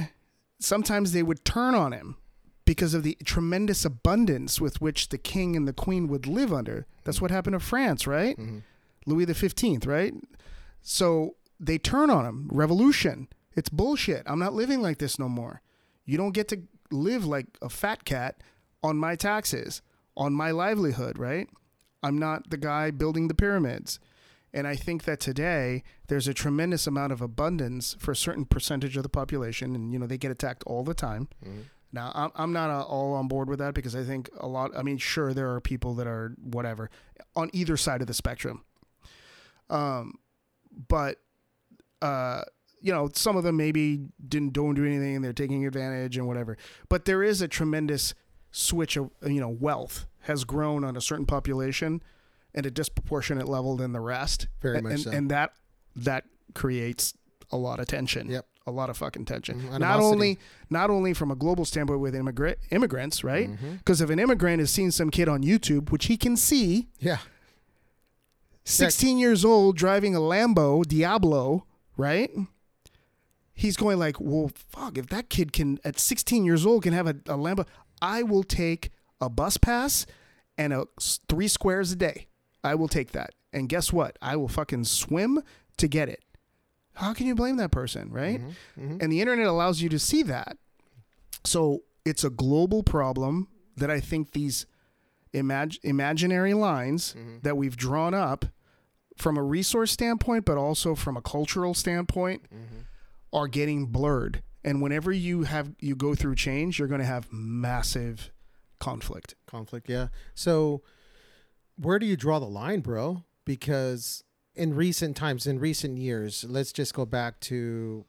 Sometimes 0.60 1.12
they 1.12 1.22
would 1.22 1.44
turn 1.44 1.74
on 1.74 1.92
him 1.92 2.16
because 2.64 2.94
of 2.94 3.02
the 3.02 3.16
tremendous 3.24 3.84
abundance 3.84 4.60
with 4.60 4.80
which 4.80 5.08
the 5.10 5.18
king 5.18 5.56
and 5.56 5.66
the 5.68 5.72
queen 5.72 6.08
would 6.08 6.26
live 6.26 6.52
under. 6.52 6.86
That's 7.04 7.20
what 7.20 7.30
happened 7.30 7.54
to 7.54 7.60
France, 7.60 8.06
right? 8.06 8.36
Mhm. 8.38 8.62
Louis 9.06 9.24
the 9.26 9.34
15th, 9.34 9.86
right? 9.86 10.14
So 10.82 11.36
they 11.60 11.78
turn 11.78 12.08
on 12.10 12.24
him. 12.24 12.48
Revolution. 12.52 13.28
It's 13.54 13.68
bullshit. 13.68 14.22
I'm 14.26 14.38
not 14.38 14.54
living 14.54 14.80
like 14.80 14.98
this 14.98 15.18
no 15.18 15.28
more. 15.28 15.60
You 16.06 16.16
don't 16.16 16.32
get 16.32 16.48
to 16.48 16.62
live 16.90 17.24
like 17.26 17.46
a 17.62 17.68
fat 17.68 18.04
cat 18.04 18.42
on 18.82 18.96
my 18.96 19.14
taxes, 19.16 19.82
on 20.16 20.32
my 20.32 20.50
livelihood, 20.50 21.18
right? 21.18 21.48
I'm 22.04 22.18
not 22.18 22.50
the 22.50 22.56
guy 22.56 22.90
building 22.90 23.28
the 23.28 23.34
pyramids. 23.34 23.98
And 24.52 24.68
I 24.68 24.76
think 24.76 25.02
that 25.04 25.18
today 25.18 25.82
there's 26.06 26.28
a 26.28 26.34
tremendous 26.34 26.86
amount 26.86 27.12
of 27.12 27.20
abundance 27.20 27.96
for 27.98 28.12
a 28.12 28.16
certain 28.16 28.44
percentage 28.44 28.96
of 28.96 29.02
the 29.02 29.08
population, 29.08 29.74
and 29.74 29.92
you 29.92 29.98
know 29.98 30.06
they 30.06 30.18
get 30.18 30.30
attacked 30.30 30.62
all 30.64 30.84
the 30.84 30.94
time. 30.94 31.28
Mhm. 31.44 31.64
Now 31.92 32.12
I'm 32.14 32.30
I'm 32.36 32.52
not 32.52 32.70
uh, 32.70 32.82
all 32.82 33.14
on 33.14 33.26
board 33.26 33.48
with 33.48 33.58
that 33.58 33.74
because 33.74 33.96
I 33.96 34.04
think 34.04 34.28
a 34.38 34.46
lot. 34.46 34.70
I 34.76 34.82
mean, 34.82 34.98
sure 34.98 35.34
there 35.34 35.52
are 35.54 35.60
people 35.60 35.94
that 35.94 36.06
are 36.06 36.34
whatever 36.40 36.88
on 37.34 37.50
either 37.52 37.76
side 37.76 38.00
of 38.00 38.06
the 38.06 38.14
spectrum. 38.14 38.62
Um, 39.70 40.18
but 40.88 41.18
uh, 42.02 42.42
you 42.80 42.92
know, 42.92 43.10
some 43.14 43.36
of 43.36 43.44
them 43.44 43.56
maybe 43.56 44.06
didn't 44.28 44.52
don't 44.52 44.74
do 44.74 44.84
anything 44.84 45.16
and 45.16 45.24
they're 45.24 45.32
taking 45.32 45.66
advantage 45.66 46.16
and 46.16 46.26
whatever. 46.28 46.56
But 46.88 47.06
there 47.06 47.22
is 47.22 47.40
a 47.42 47.48
tremendous 47.48 48.14
switch 48.52 48.96
of 48.96 49.10
you 49.26 49.40
know 49.40 49.48
wealth 49.48 50.06
has 50.24 50.44
grown 50.44 50.84
on 50.84 50.96
a 50.96 51.00
certain 51.00 51.26
population 51.26 52.02
at 52.54 52.64
a 52.66 52.70
disproportionate 52.70 53.48
level 53.48 53.76
than 53.76 53.92
the 53.92 54.00
rest. 54.00 54.48
Very 54.60 54.78
and, 54.78 54.88
much 54.88 55.00
so. 55.00 55.10
and 55.10 55.30
that 55.30 55.52
that 55.96 56.24
creates 56.54 57.14
a 57.50 57.56
lot 57.56 57.80
of 57.80 57.86
tension. 57.86 58.28
Yep. 58.30 58.46
A 58.66 58.70
lot 58.70 58.88
of 58.88 58.96
fucking 58.96 59.26
tension. 59.26 59.60
Mhm. 59.60 59.78
Not 59.80 60.00
only 60.00 60.38
not 60.70 60.88
only 60.90 61.12
from 61.14 61.30
a 61.30 61.36
global 61.36 61.64
standpoint 61.64 62.00
with 62.00 62.14
immigrant 62.14 62.58
immigrants, 62.70 63.22
right? 63.22 63.50
Mhm. 63.50 63.78
Because 63.78 64.00
if 64.00 64.08
an 64.10 64.18
immigrant 64.18 64.60
has 64.60 64.70
seen 64.70 64.90
some 64.90 65.10
kid 65.10 65.28
on 65.28 65.42
YouTube, 65.42 65.90
which 65.90 66.06
he 66.06 66.16
can 66.16 66.36
see, 66.36 66.88
Yeah. 66.98 67.18
16 68.64 69.18
years 69.18 69.44
old 69.44 69.76
driving 69.76 70.16
a 70.16 70.20
Lambo 70.20 70.84
Diablo, 70.86 71.66
right? 71.96 72.30
He's 73.52 73.76
going 73.76 73.98
like, 73.98 74.18
well, 74.18 74.50
fuck, 74.54 74.96
if 74.98 75.08
that 75.08 75.28
kid 75.28 75.52
can, 75.52 75.78
at 75.84 75.98
16 75.98 76.44
years 76.44 76.64
old, 76.64 76.82
can 76.82 76.92
have 76.94 77.06
a, 77.06 77.10
a 77.10 77.36
Lambo, 77.36 77.66
I 78.00 78.22
will 78.22 78.42
take 78.42 78.90
a 79.24 79.28
bus 79.30 79.56
pass 79.56 80.06
and 80.58 80.72
a 80.72 80.86
three 81.28 81.48
squares 81.48 81.92
a 81.92 81.96
day. 81.96 82.26
I 82.62 82.74
will 82.74 82.88
take 82.88 83.12
that. 83.12 83.30
And 83.52 83.68
guess 83.68 83.92
what? 83.92 84.16
I 84.22 84.36
will 84.36 84.48
fucking 84.48 84.84
swim 84.84 85.42
to 85.76 85.88
get 85.88 86.08
it. 86.08 86.22
How 86.94 87.12
can 87.12 87.26
you 87.26 87.34
blame 87.34 87.56
that 87.56 87.70
person, 87.72 88.10
right? 88.10 88.40
Mhm. 88.40 88.54
Mhm. 88.78 89.02
And 89.02 89.12
the 89.12 89.20
internet 89.20 89.46
allows 89.46 89.80
you 89.80 89.88
to 89.88 89.98
see 89.98 90.22
that. 90.24 90.56
So 91.44 91.82
it's 92.04 92.24
a 92.24 92.30
global 92.30 92.82
problem 92.82 93.48
that 93.76 93.90
I 93.90 94.00
think 94.00 94.32
these 94.32 94.66
imag- 95.32 95.78
imaginary 95.82 96.54
lines 96.54 97.14
Mhm. 97.18 97.42
that 97.42 97.56
we've 97.56 97.76
drawn 97.76 98.14
up 98.14 98.44
from 99.16 99.36
a 99.36 99.42
resource 99.42 99.90
standpoint, 99.92 100.44
but 100.44 100.56
also 100.56 100.94
from 100.94 101.16
a 101.16 101.22
cultural 101.22 101.74
standpoint, 101.74 102.42
Mhm. 102.52 102.84
are 103.32 103.48
getting 103.48 103.86
blurred. 103.86 104.42
And 104.64 104.80
whenever 104.80 105.12
you 105.12 105.42
have 105.42 105.74
you 105.80 105.94
go 105.96 106.14
through 106.14 106.36
change, 106.36 106.78
you're 106.78 106.88
going 106.88 107.00
to 107.00 107.04
have 107.06 107.32
massive 107.32 108.30
conflict. 108.84 109.34
conflict 109.46 109.88
yeah 109.88 110.08
so 110.34 110.82
where 111.76 111.98
do 111.98 112.06
you 112.06 112.16
draw 112.16 112.38
the 112.38 112.46
line 112.62 112.80
bro 112.80 113.24
because 113.44 114.24
in 114.54 114.74
recent 114.74 115.16
times 115.16 115.46
in 115.46 115.58
recent 115.58 115.98
years 115.98 116.44
let's 116.48 116.72
just 116.72 116.94
go 116.94 117.04
back 117.04 117.40
to 117.40 118.04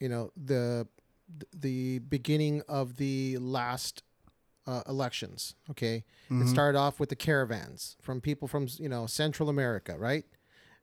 you 0.00 0.08
know 0.08 0.30
the 0.36 0.86
the 1.54 1.98
beginning 2.00 2.62
of 2.68 2.96
the 2.96 3.38
last 3.38 4.02
uh, 4.66 4.82
elections. 4.88 5.54
Okay, 5.70 6.04
Mm-hmm. 6.30 6.42
it 6.42 6.48
started 6.48 6.78
off 6.78 6.98
with 7.00 7.08
the 7.10 7.16
caravans 7.16 7.96
from 8.00 8.20
people 8.20 8.46
from 8.48 8.66
you 8.78 8.88
know 8.88 9.06
Central 9.06 9.48
America, 9.48 9.96
right? 9.98 10.24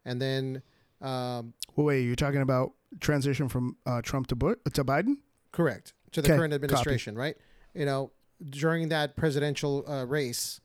And 0.05 0.21
then, 0.21 0.61
um, 1.01 1.53
Well, 1.75 1.85
wait, 1.87 2.01
you're 2.01 2.15
talking 2.15 2.41
about 2.41 2.73
transition 2.99 3.47
from 3.49 3.77
uh, 3.85 4.01
Trump 4.01 4.27
to 4.27 4.35
Bu- 4.35 4.55
to 4.73 4.83
Biden? 4.83 5.17
correct 5.51 5.93
to 6.11 6.21
the 6.21 6.27
current 6.27 6.51
copy. 6.53 6.55
administration, 6.65 7.15
right? 7.15 7.35
You 7.73 7.85
know, 7.85 8.11
during 8.49 8.89
that 8.89 9.15
presidential 9.15 9.83
uh, 9.87 10.05
race, 10.05 10.61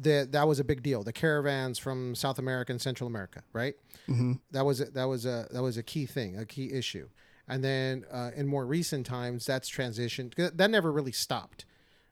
that 0.00 0.32
that 0.32 0.48
was 0.48 0.58
a 0.58 0.64
big 0.64 0.82
deal. 0.82 1.02
The 1.02 1.12
caravans 1.12 1.78
from 1.78 2.14
South 2.14 2.38
America 2.38 2.72
and 2.72 2.80
Central 2.80 3.06
America, 3.06 3.42
right? 3.52 3.74
Mm-hmm. 4.08 4.34
That 4.50 4.64
was 4.64 4.80
a, 4.80 4.86
that 4.86 5.04
was 5.04 5.26
a 5.26 5.46
that 5.50 5.62
was 5.62 5.76
a 5.76 5.82
key 5.82 6.06
thing, 6.06 6.36
a 6.36 6.44
key 6.44 6.72
issue. 6.72 7.08
And 7.46 7.62
then 7.62 8.04
uh, 8.10 8.30
in 8.34 8.46
more 8.46 8.64
recent 8.66 9.06
times, 9.06 9.44
that's 9.44 9.70
transitioned. 9.70 10.34
That 10.56 10.70
never 10.70 10.90
really 10.90 11.12
stopped. 11.12 11.66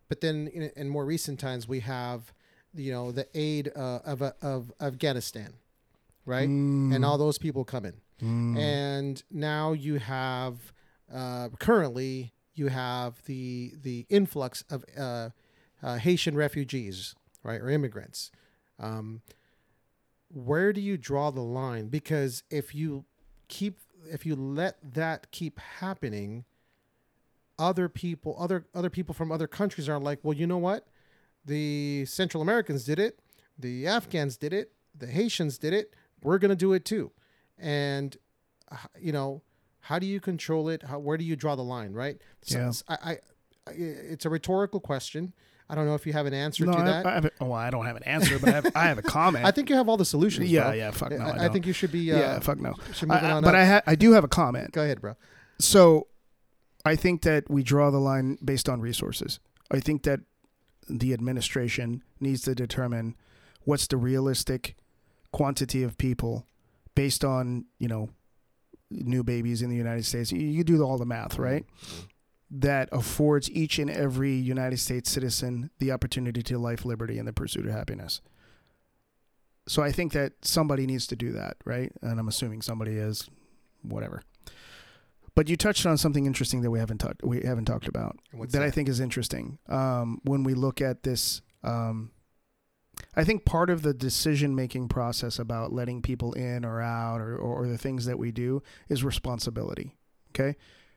But 0.08 0.20
then 0.20 0.48
in, 0.48 0.70
in 0.76 0.88
more 0.88 1.06
recent 1.06 1.40
times, 1.40 1.66
we 1.66 1.80
have, 1.80 2.34
you 2.74 2.92
know, 2.92 3.12
the 3.12 3.26
aid 3.34 3.72
uh, 3.74 4.00
of 4.04 4.20
uh, 4.20 4.32
of 4.42 4.70
Afghanistan, 4.80 5.54
right? 6.26 6.48
Mm. 6.48 6.94
And 6.94 7.04
all 7.04 7.18
those 7.18 7.38
people 7.38 7.64
come 7.64 7.86
in. 7.86 7.94
And 8.56 9.22
now 9.30 9.72
you 9.72 9.98
have 9.98 10.72
uh, 11.12 11.48
currently 11.58 12.32
you 12.54 12.68
have 12.68 13.22
the 13.26 13.74
the 13.82 14.06
influx 14.08 14.64
of 14.70 14.84
uh, 14.98 15.30
uh, 15.82 15.96
Haitian 15.96 16.36
refugees, 16.36 17.14
right, 17.42 17.60
or 17.60 17.70
immigrants. 17.70 18.30
Um, 18.78 19.22
where 20.28 20.72
do 20.72 20.80
you 20.80 20.96
draw 20.96 21.30
the 21.30 21.42
line? 21.42 21.88
Because 21.88 22.42
if 22.50 22.74
you 22.74 23.04
keep 23.48 23.78
if 24.10 24.26
you 24.26 24.34
let 24.34 24.76
that 24.94 25.30
keep 25.30 25.58
happening, 25.58 26.44
other 27.58 27.88
people 27.88 28.36
other 28.38 28.66
other 28.74 28.90
people 28.90 29.14
from 29.14 29.30
other 29.30 29.46
countries 29.46 29.88
are 29.88 29.98
like, 29.98 30.20
well, 30.22 30.36
you 30.36 30.46
know 30.46 30.58
what? 30.58 30.86
The 31.44 32.04
Central 32.06 32.42
Americans 32.42 32.84
did 32.84 32.98
it, 32.98 33.18
the 33.58 33.86
Afghans 33.86 34.36
did 34.36 34.52
it, 34.52 34.72
the 34.96 35.06
Haitians 35.06 35.58
did 35.58 35.72
it. 35.72 35.94
We're 36.22 36.38
gonna 36.38 36.56
do 36.56 36.72
it 36.72 36.84
too, 36.84 37.10
and 37.58 38.16
uh, 38.70 38.76
you 39.00 39.12
know, 39.12 39.42
how 39.82 39.98
do 39.98 40.06
you 40.06 40.20
control 40.20 40.68
it? 40.68 40.82
How, 40.84 40.98
where 40.98 41.16
do 41.18 41.24
you 41.24 41.36
draw 41.36 41.54
the 41.56 41.62
line? 41.64 41.92
Right? 41.92 42.16
So 42.42 42.58
Yeah. 42.58 42.72
I, 42.88 43.10
I, 43.12 43.18
it's 43.72 44.24
a 44.24 44.30
rhetorical 44.30 44.80
question. 44.80 45.32
I 45.68 45.74
don't 45.74 45.86
know 45.86 45.94
if 45.94 46.06
you 46.06 46.12
have 46.12 46.26
an 46.26 46.34
answer 46.34 46.66
No, 46.66 46.72
to 46.72 46.78
I, 46.78 46.84
that. 46.84 47.06
I 47.06 47.10
I, 47.10 47.14
have 47.14 47.24
a, 47.26 47.30
well, 47.40 47.52
I 47.54 47.70
don't 47.70 47.86
have 47.86 47.96
an 47.96 48.02
answer, 48.02 48.38
but 48.38 48.48
I 48.48 48.52
have, 48.52 48.66
I 48.74 48.84
have 48.84 48.98
a 48.98 49.02
comment. 49.18 49.44
I 49.44 49.50
think 49.52 49.70
you 49.70 49.76
have 49.76 49.88
all 49.88 49.96
the 49.96 50.04
solutions. 50.04 50.50
yeah, 50.50 50.64
bro. 50.64 50.72
yeah, 50.72 50.90
fuck 50.90 51.10
no, 51.12 51.18
I, 51.18 51.46
I, 51.46 51.48
think 51.48 51.66
you 51.66 51.72
should 51.72 51.92
be. 51.92 52.12
Uh, 52.12 52.18
yeah, 52.18 52.38
fuck 52.40 52.58
no. 52.60 52.74
should 52.92 53.08
move 53.08 53.18
it 53.22 53.24
I- 53.24 53.30
on 53.32 53.42
but 53.42 53.54
up. 53.54 53.60
I 53.60 53.64
ha- 53.64 53.82
I 53.86 53.94
do 53.94 54.12
have 54.12 54.24
a 54.24 54.28
comment. 54.28 54.72
Go 54.72 54.82
ahead, 54.82 55.00
bro. 55.00 55.14
So, 55.58 56.08
I 56.84 56.96
think 56.96 57.22
that 57.22 57.48
we 57.48 57.62
draw 57.62 57.90
the 57.90 57.98
line 58.00 58.36
based 58.44 58.68
on 58.68 58.80
resources. 58.80 59.38
I 59.70 59.80
think 59.80 60.02
that 60.02 60.20
the 60.88 61.12
administration 61.14 62.02
needs 62.20 62.42
to 62.42 62.54
determine 62.54 63.16
what's 63.64 63.86
the 63.86 63.96
realistic 63.96 64.76
quantity 65.32 65.82
of 65.82 65.96
people 65.96 66.46
based 66.94 67.24
on 67.24 67.64
you 67.78 67.88
know 67.88 68.10
new 68.92 69.22
babies 69.22 69.62
in 69.62 69.70
the 69.70 69.76
United 69.76 70.04
States. 70.04 70.32
You, 70.32 70.40
you 70.40 70.64
do 70.64 70.82
all 70.82 70.98
the 70.98 71.06
math, 71.06 71.38
right? 71.38 71.64
That 72.50 72.88
affords 72.92 73.50
each 73.50 73.78
and 73.78 73.90
every 73.90 74.32
United 74.32 74.78
States 74.78 75.10
citizen 75.10 75.70
the 75.78 75.92
opportunity 75.92 76.42
to 76.42 76.58
life, 76.58 76.84
liberty, 76.84 77.18
and 77.18 77.26
the 77.26 77.32
pursuit 77.32 77.66
of 77.66 77.72
happiness. 77.72 78.20
So 79.66 79.82
I 79.82 79.92
think 79.92 80.12
that 80.12 80.32
somebody 80.42 80.86
needs 80.86 81.06
to 81.08 81.16
do 81.16 81.32
that, 81.32 81.56
right? 81.64 81.92
And 82.02 82.18
I'm 82.18 82.28
assuming 82.28 82.62
somebody 82.62 82.92
is, 82.92 83.28
whatever. 83.82 84.22
But 85.34 85.48
you 85.48 85.56
touched 85.56 85.86
on 85.86 85.96
something 85.96 86.26
interesting 86.26 86.60
that 86.62 86.70
we 86.70 86.78
haven't 86.78 86.98
talked 86.98 87.22
we 87.24 87.40
haven't 87.40 87.64
talked 87.64 87.88
about 87.88 88.18
What's 88.32 88.52
that, 88.52 88.62
I 88.62 88.70
think 88.70 88.88
is 88.88 89.00
interesting. 89.00 89.58
Um, 89.68 90.20
when 90.24 90.44
we 90.44 90.54
look 90.54 90.80
at 90.80 91.04
this, 91.04 91.40
um, 91.64 92.10
I 93.14 93.24
think 93.24 93.44
part 93.44 93.70
of 93.70 93.82
the 93.82 93.92
decision 93.92 94.54
making 94.54 94.88
process 94.88 95.38
about 95.38 95.72
letting 95.72 96.02
people 96.02 96.32
in 96.32 96.64
or 96.64 96.80
out 96.80 97.20
or, 97.20 97.36
or, 97.36 97.64
or 97.64 97.68
the 97.68 97.78
things 97.78 98.06
that 98.06 98.18
we 98.18 98.32
do 98.32 98.62
is 98.88 99.04
responsibility. 99.04 99.96
Okay. 100.30 100.56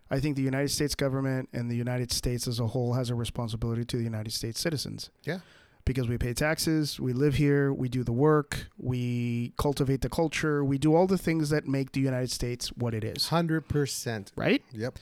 I 0.10 0.20
think 0.20 0.36
the 0.36 0.44
United 0.44 0.70
States 0.70 0.96
government 0.96 1.50
and 1.52 1.70
the 1.70 1.76
United 1.76 2.12
States 2.12 2.48
as 2.48 2.60
a 2.60 2.68
whole 2.68 2.94
has 2.94 3.10
a 3.10 3.16
responsibility 3.16 3.84
to 3.86 3.98
the 3.98 4.04
United 4.04 4.32
States 4.32 4.60
citizens. 4.60 5.10
Yeah. 5.24 5.40
Because 5.84 6.08
we 6.08 6.18
pay 6.18 6.34
taxes, 6.34 7.00
we 7.00 7.14
live 7.14 7.36
here, 7.36 7.72
we 7.72 7.90
do 7.90 8.04
the 8.04 8.14
work, 8.14 8.68
we 8.78 9.54
cultivate 9.58 10.02
the 10.02 10.10
culture, 10.10 10.64
we 10.64 10.78
do 10.78 10.96
all 10.96 11.06
the 11.06 11.18
things 11.18 11.50
that 11.50 11.68
make 11.68 11.92
the 11.92 12.02
United 12.02 12.32
States 12.32 12.70
what 12.70 12.94
it 12.94 13.04
is. 13.04 13.28
Hundred 13.28 13.68
percent. 13.68 14.32
Right? 14.36 14.64
Yep. 14.72 14.98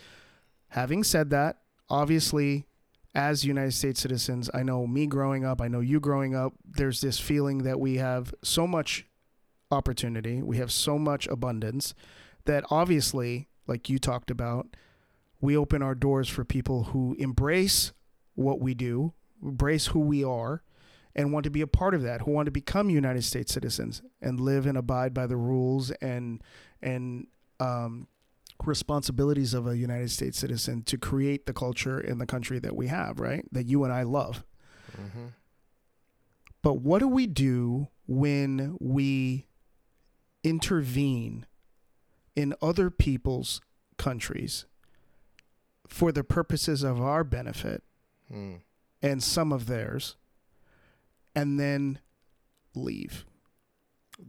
Having 0.69 1.03
said 1.05 1.29
that, 1.29 1.59
obviously, 1.89 2.65
as 3.15 3.45
United 3.45 3.73
States 3.73 3.99
citizens, 3.99 4.49
I 4.53 4.63
know 4.63 4.87
me 4.87 5.05
growing 5.05 5.45
up, 5.45 5.61
I 5.61 5.67
know 5.67 5.81
you 5.81 5.99
growing 5.99 6.35
up, 6.35 6.53
there's 6.65 7.01
this 7.01 7.19
feeling 7.19 7.59
that 7.59 7.79
we 7.79 7.97
have 7.97 8.33
so 8.43 8.65
much 8.65 9.05
opportunity, 9.71 10.41
we 10.41 10.57
have 10.57 10.71
so 10.71 10.97
much 10.97 11.27
abundance 11.27 11.93
that 12.45 12.63
obviously, 12.69 13.47
like 13.67 13.89
you 13.89 13.99
talked 13.99 14.31
about, 14.31 14.75
we 15.39 15.55
open 15.55 15.81
our 15.81 15.95
doors 15.95 16.27
for 16.27 16.43
people 16.43 16.85
who 16.85 17.15
embrace 17.19 17.91
what 18.35 18.59
we 18.59 18.73
do, 18.73 19.13
embrace 19.41 19.87
who 19.87 19.99
we 19.99 20.23
are, 20.23 20.63
and 21.15 21.31
want 21.31 21.43
to 21.43 21.51
be 21.51 21.61
a 21.61 21.67
part 21.67 21.93
of 21.93 22.01
that, 22.01 22.21
who 22.21 22.31
want 22.31 22.47
to 22.47 22.51
become 22.51 22.89
United 22.89 23.23
States 23.23 23.53
citizens 23.53 24.01
and 24.21 24.39
live 24.39 24.65
and 24.65 24.77
abide 24.77 25.13
by 25.13 25.27
the 25.27 25.37
rules 25.37 25.91
and 26.01 26.41
and 26.81 27.27
um, 27.59 28.07
responsibilities 28.67 29.53
of 29.53 29.67
a 29.67 29.77
United 29.77 30.11
States 30.11 30.37
citizen 30.37 30.83
to 30.83 30.97
create 30.97 31.45
the 31.45 31.53
culture 31.53 31.99
in 31.99 32.17
the 32.17 32.25
country 32.25 32.59
that 32.59 32.75
we 32.75 32.87
have, 32.87 33.19
right? 33.19 33.45
That 33.51 33.65
you 33.67 33.83
and 33.83 33.93
I 33.93 34.03
love. 34.03 34.43
Mm-hmm. 34.99 35.25
But 36.61 36.75
what 36.75 36.99
do 36.99 37.07
we 37.07 37.27
do 37.27 37.87
when 38.07 38.77
we 38.79 39.47
intervene 40.43 41.45
in 42.35 42.53
other 42.61 42.89
people's 42.89 43.61
countries 43.97 44.65
for 45.87 46.11
the 46.11 46.23
purposes 46.23 46.83
of 46.83 47.01
our 47.01 47.23
benefit 47.23 47.83
Mm. 48.31 48.61
and 49.01 49.21
some 49.21 49.51
of 49.51 49.67
theirs 49.67 50.15
and 51.35 51.59
then 51.59 51.99
leave? 52.73 53.25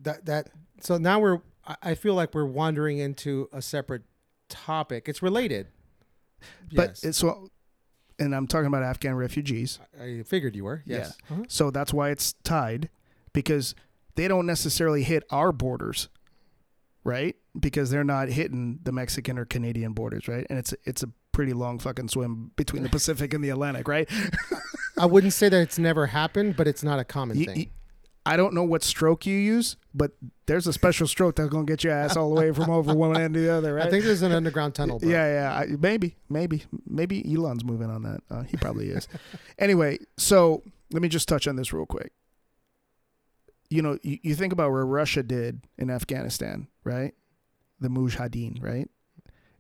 That 0.03 0.27
that. 0.27 0.51
So 0.81 0.99
now 0.99 1.21
we're. 1.21 1.41
I- 1.67 1.77
I 1.83 1.95
feel 1.95 2.15
like 2.15 2.35
we're 2.35 2.45
wandering 2.45 2.99
into 2.99 3.49
a 3.53 3.63
separate 3.63 4.03
topic. 4.49 5.09
It's 5.09 5.23
related. 5.23 5.69
But 6.73 6.91
Yes. 6.91 7.05
it's 7.05 7.19
so 7.19 7.49
and 8.19 8.35
I'm 8.35 8.47
talking 8.47 8.67
about 8.67 8.83
Afghan 8.85 9.17
refugees. 9.17 9.81
I 10.01 10.23
figured 10.25 10.55
you 10.55 10.65
were. 10.65 10.83
Yes. 10.87 11.17
Uh-huh. 11.31 11.43
So 11.49 11.71
that's 11.73 11.93
why 11.93 12.11
it's 12.11 12.35
tied 12.45 12.89
because 13.33 13.75
they 14.15 14.29
don't 14.29 14.47
necessarily 14.47 15.03
hit 15.03 15.25
our 15.31 15.51
borders, 15.51 16.09
right? 17.03 17.35
Because 17.59 17.91
they're 17.91 18.05
not 18.05 18.29
hitting 18.29 18.79
the 18.85 18.93
Mexican 18.93 19.37
or 19.39 19.45
Canadian 19.45 19.93
borders, 19.95 20.29
right? 20.29 20.47
And 20.49 20.59
it's 20.59 20.73
it's 20.85 21.03
a 21.03 21.09
pretty 21.33 21.53
long 21.53 21.79
fucking 21.81 22.09
swim 22.09 22.53
between 22.57 22.83
the 22.85 22.89
Pacific 22.99 23.35
and 23.35 23.43
the 23.43 23.49
Atlantic, 23.51 23.89
right? 23.89 24.09
I 24.99 25.07
wouldn't 25.07 25.33
say 25.33 25.49
that 25.49 25.61
it's 25.61 25.79
never 25.79 26.07
happened, 26.07 26.57
but 26.57 26.69
it's 26.69 26.85
not 26.85 27.01
a 27.01 27.05
common 27.05 27.37
You- 27.39 27.47
thing. 27.47 27.71
I 28.27 28.37
don't 28.37 28.55
know 28.55 28.65
what 28.65 28.83
stroke 28.83 29.27
you 29.27 29.37
use, 29.37 29.77
but 29.95 30.13
there's 30.47 30.67
a 30.67 30.73
special 30.73 31.07
stroke 31.07 31.37
that's 31.37 31.51
gonna 31.51 31.67
get 31.67 31.85
your 31.85 31.93
ass 31.93 32.17
all 32.17 32.35
the 32.35 32.41
way 32.41 32.53
from 32.53 32.71
over 32.71 32.95
one 32.95 33.17
end 33.19 33.35
to 33.35 33.41
the 33.41 33.53
other, 33.53 33.75
right? 33.75 33.87
I 33.87 33.91
think 33.91 34.05
there's 34.05 34.23
an 34.23 34.33
underground 34.33 34.75
tunnel. 34.75 34.99
Bro. 34.99 35.11
Yeah, 35.11 35.27
yeah, 35.27 35.55
I, 35.55 35.67
maybe, 35.79 36.17
maybe, 36.31 36.65
maybe 36.87 37.23
Elon's 37.35 37.65
moving 37.65 37.91
on 37.91 38.03
that. 38.05 38.21
Uh, 38.31 38.43
he 38.43 38.57
probably 38.57 38.89
is. 38.89 39.09
anyway, 39.59 39.99
so 40.17 40.63
let 40.91 41.03
me 41.03 41.09
just 41.09 41.29
touch 41.29 41.47
on 41.47 41.57
this 41.57 41.73
real 41.73 41.87
quick. 41.87 42.13
You 43.69 43.83
know, 43.83 43.99
you, 44.03 44.19
you 44.23 44.35
think 44.35 44.53
about 44.53 44.71
where 44.71 44.87
Russia 44.87 45.23
did 45.23 45.61
in 45.77 45.91
Afghanistan, 45.91 46.69
right? 46.83 47.15
The 47.81 47.89
Mujahideen, 47.89 48.63
right? 48.63 48.89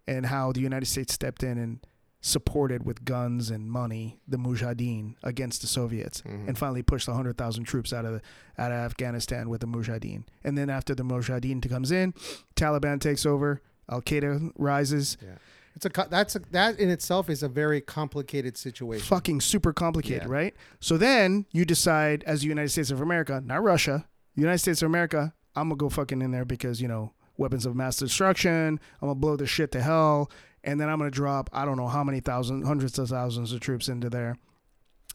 And 0.06 0.26
how 0.26 0.52
the 0.52 0.60
United 0.60 0.86
States 0.86 1.12
stepped 1.12 1.42
in 1.42 1.58
and 1.58 1.86
supported 2.26 2.86
with 2.86 3.04
guns 3.04 3.50
and 3.50 3.70
money 3.70 4.18
the 4.26 4.38
Mujahideen 4.38 5.14
against 5.22 5.60
the 5.60 5.66
Soviets 5.66 6.22
Mhm. 6.22 6.48
and 6.48 6.56
finally 6.56 6.82
pushed 6.82 7.06
100,000 7.06 7.64
troops 7.64 7.92
out 7.92 8.06
of 8.06 8.14
the, 8.14 8.22
out 8.56 8.72
of 8.72 8.78
Afghanistan 8.78 9.50
with 9.50 9.60
the 9.60 9.66
Mujahideen. 9.66 10.24
And 10.42 10.56
then 10.56 10.70
after 10.70 10.94
the 10.94 11.02
Mujahideen 11.02 11.68
comes 11.68 11.92
in, 11.92 12.14
Taliban 12.56 12.98
takes 12.98 13.26
over, 13.26 13.60
Al 13.90 14.00
Qaeda 14.00 14.52
rises. 14.56 15.18
Yeah. 15.22 15.32
It's 15.76 15.84
a 15.84 15.90
that's 16.08 16.34
a, 16.34 16.38
that 16.52 16.78
in 16.80 16.88
itself 16.88 17.28
is 17.28 17.42
a 17.42 17.48
very 17.48 17.82
complicated 17.82 18.56
situation. 18.56 19.04
Fucking 19.04 19.42
super 19.42 19.74
complicated, 19.74 20.22
Yeah. 20.22 20.28
right? 20.32 20.54
So 20.80 20.96
then 20.96 21.44
you 21.52 21.66
decide 21.66 22.24
as 22.26 22.40
the 22.40 22.46
United 22.46 22.70
States 22.70 22.90
of 22.90 23.02
America, 23.02 23.42
not 23.44 23.62
Russia, 23.62 24.06
United 24.34 24.58
States 24.58 24.80
of 24.80 24.86
America, 24.86 25.34
I'm 25.54 25.68
gonna 25.68 25.76
go 25.76 25.90
fucking 25.90 26.22
in 26.22 26.30
there 26.30 26.46
because, 26.46 26.80
you 26.80 26.88
know, 26.88 27.12
weapons 27.36 27.66
of 27.66 27.76
mass 27.76 27.98
destruction, 27.98 28.80
I'm 29.02 29.08
gonna 29.08 29.14
blow 29.16 29.36
the 29.36 29.46
shit 29.46 29.72
to 29.72 29.82
hell, 29.82 30.30
and 30.64 30.80
then 30.80 30.88
I'm 30.88 30.98
gonna 30.98 31.10
drop 31.10 31.48
I 31.52 31.64
don't 31.64 31.76
know 31.76 31.88
how 31.88 32.02
many 32.02 32.20
thousands, 32.20 32.66
hundreds 32.66 32.98
of 32.98 33.08
thousands 33.08 33.52
of 33.52 33.60
troops 33.60 33.88
into 33.88 34.10
there. 34.10 34.36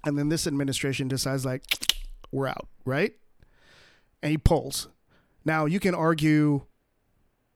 And 0.06 0.18
then 0.18 0.30
this 0.30 0.48
administration 0.48 1.08
decides 1.10 1.46
like 1.46 1.64
we're 2.32 2.48
out, 2.48 2.68
right? 2.86 3.14
And 4.24 4.32
he 4.32 4.38
pulls. 4.38 4.88
Now 5.44 5.66
you 5.66 5.80
can 5.80 5.94
argue 5.96 6.62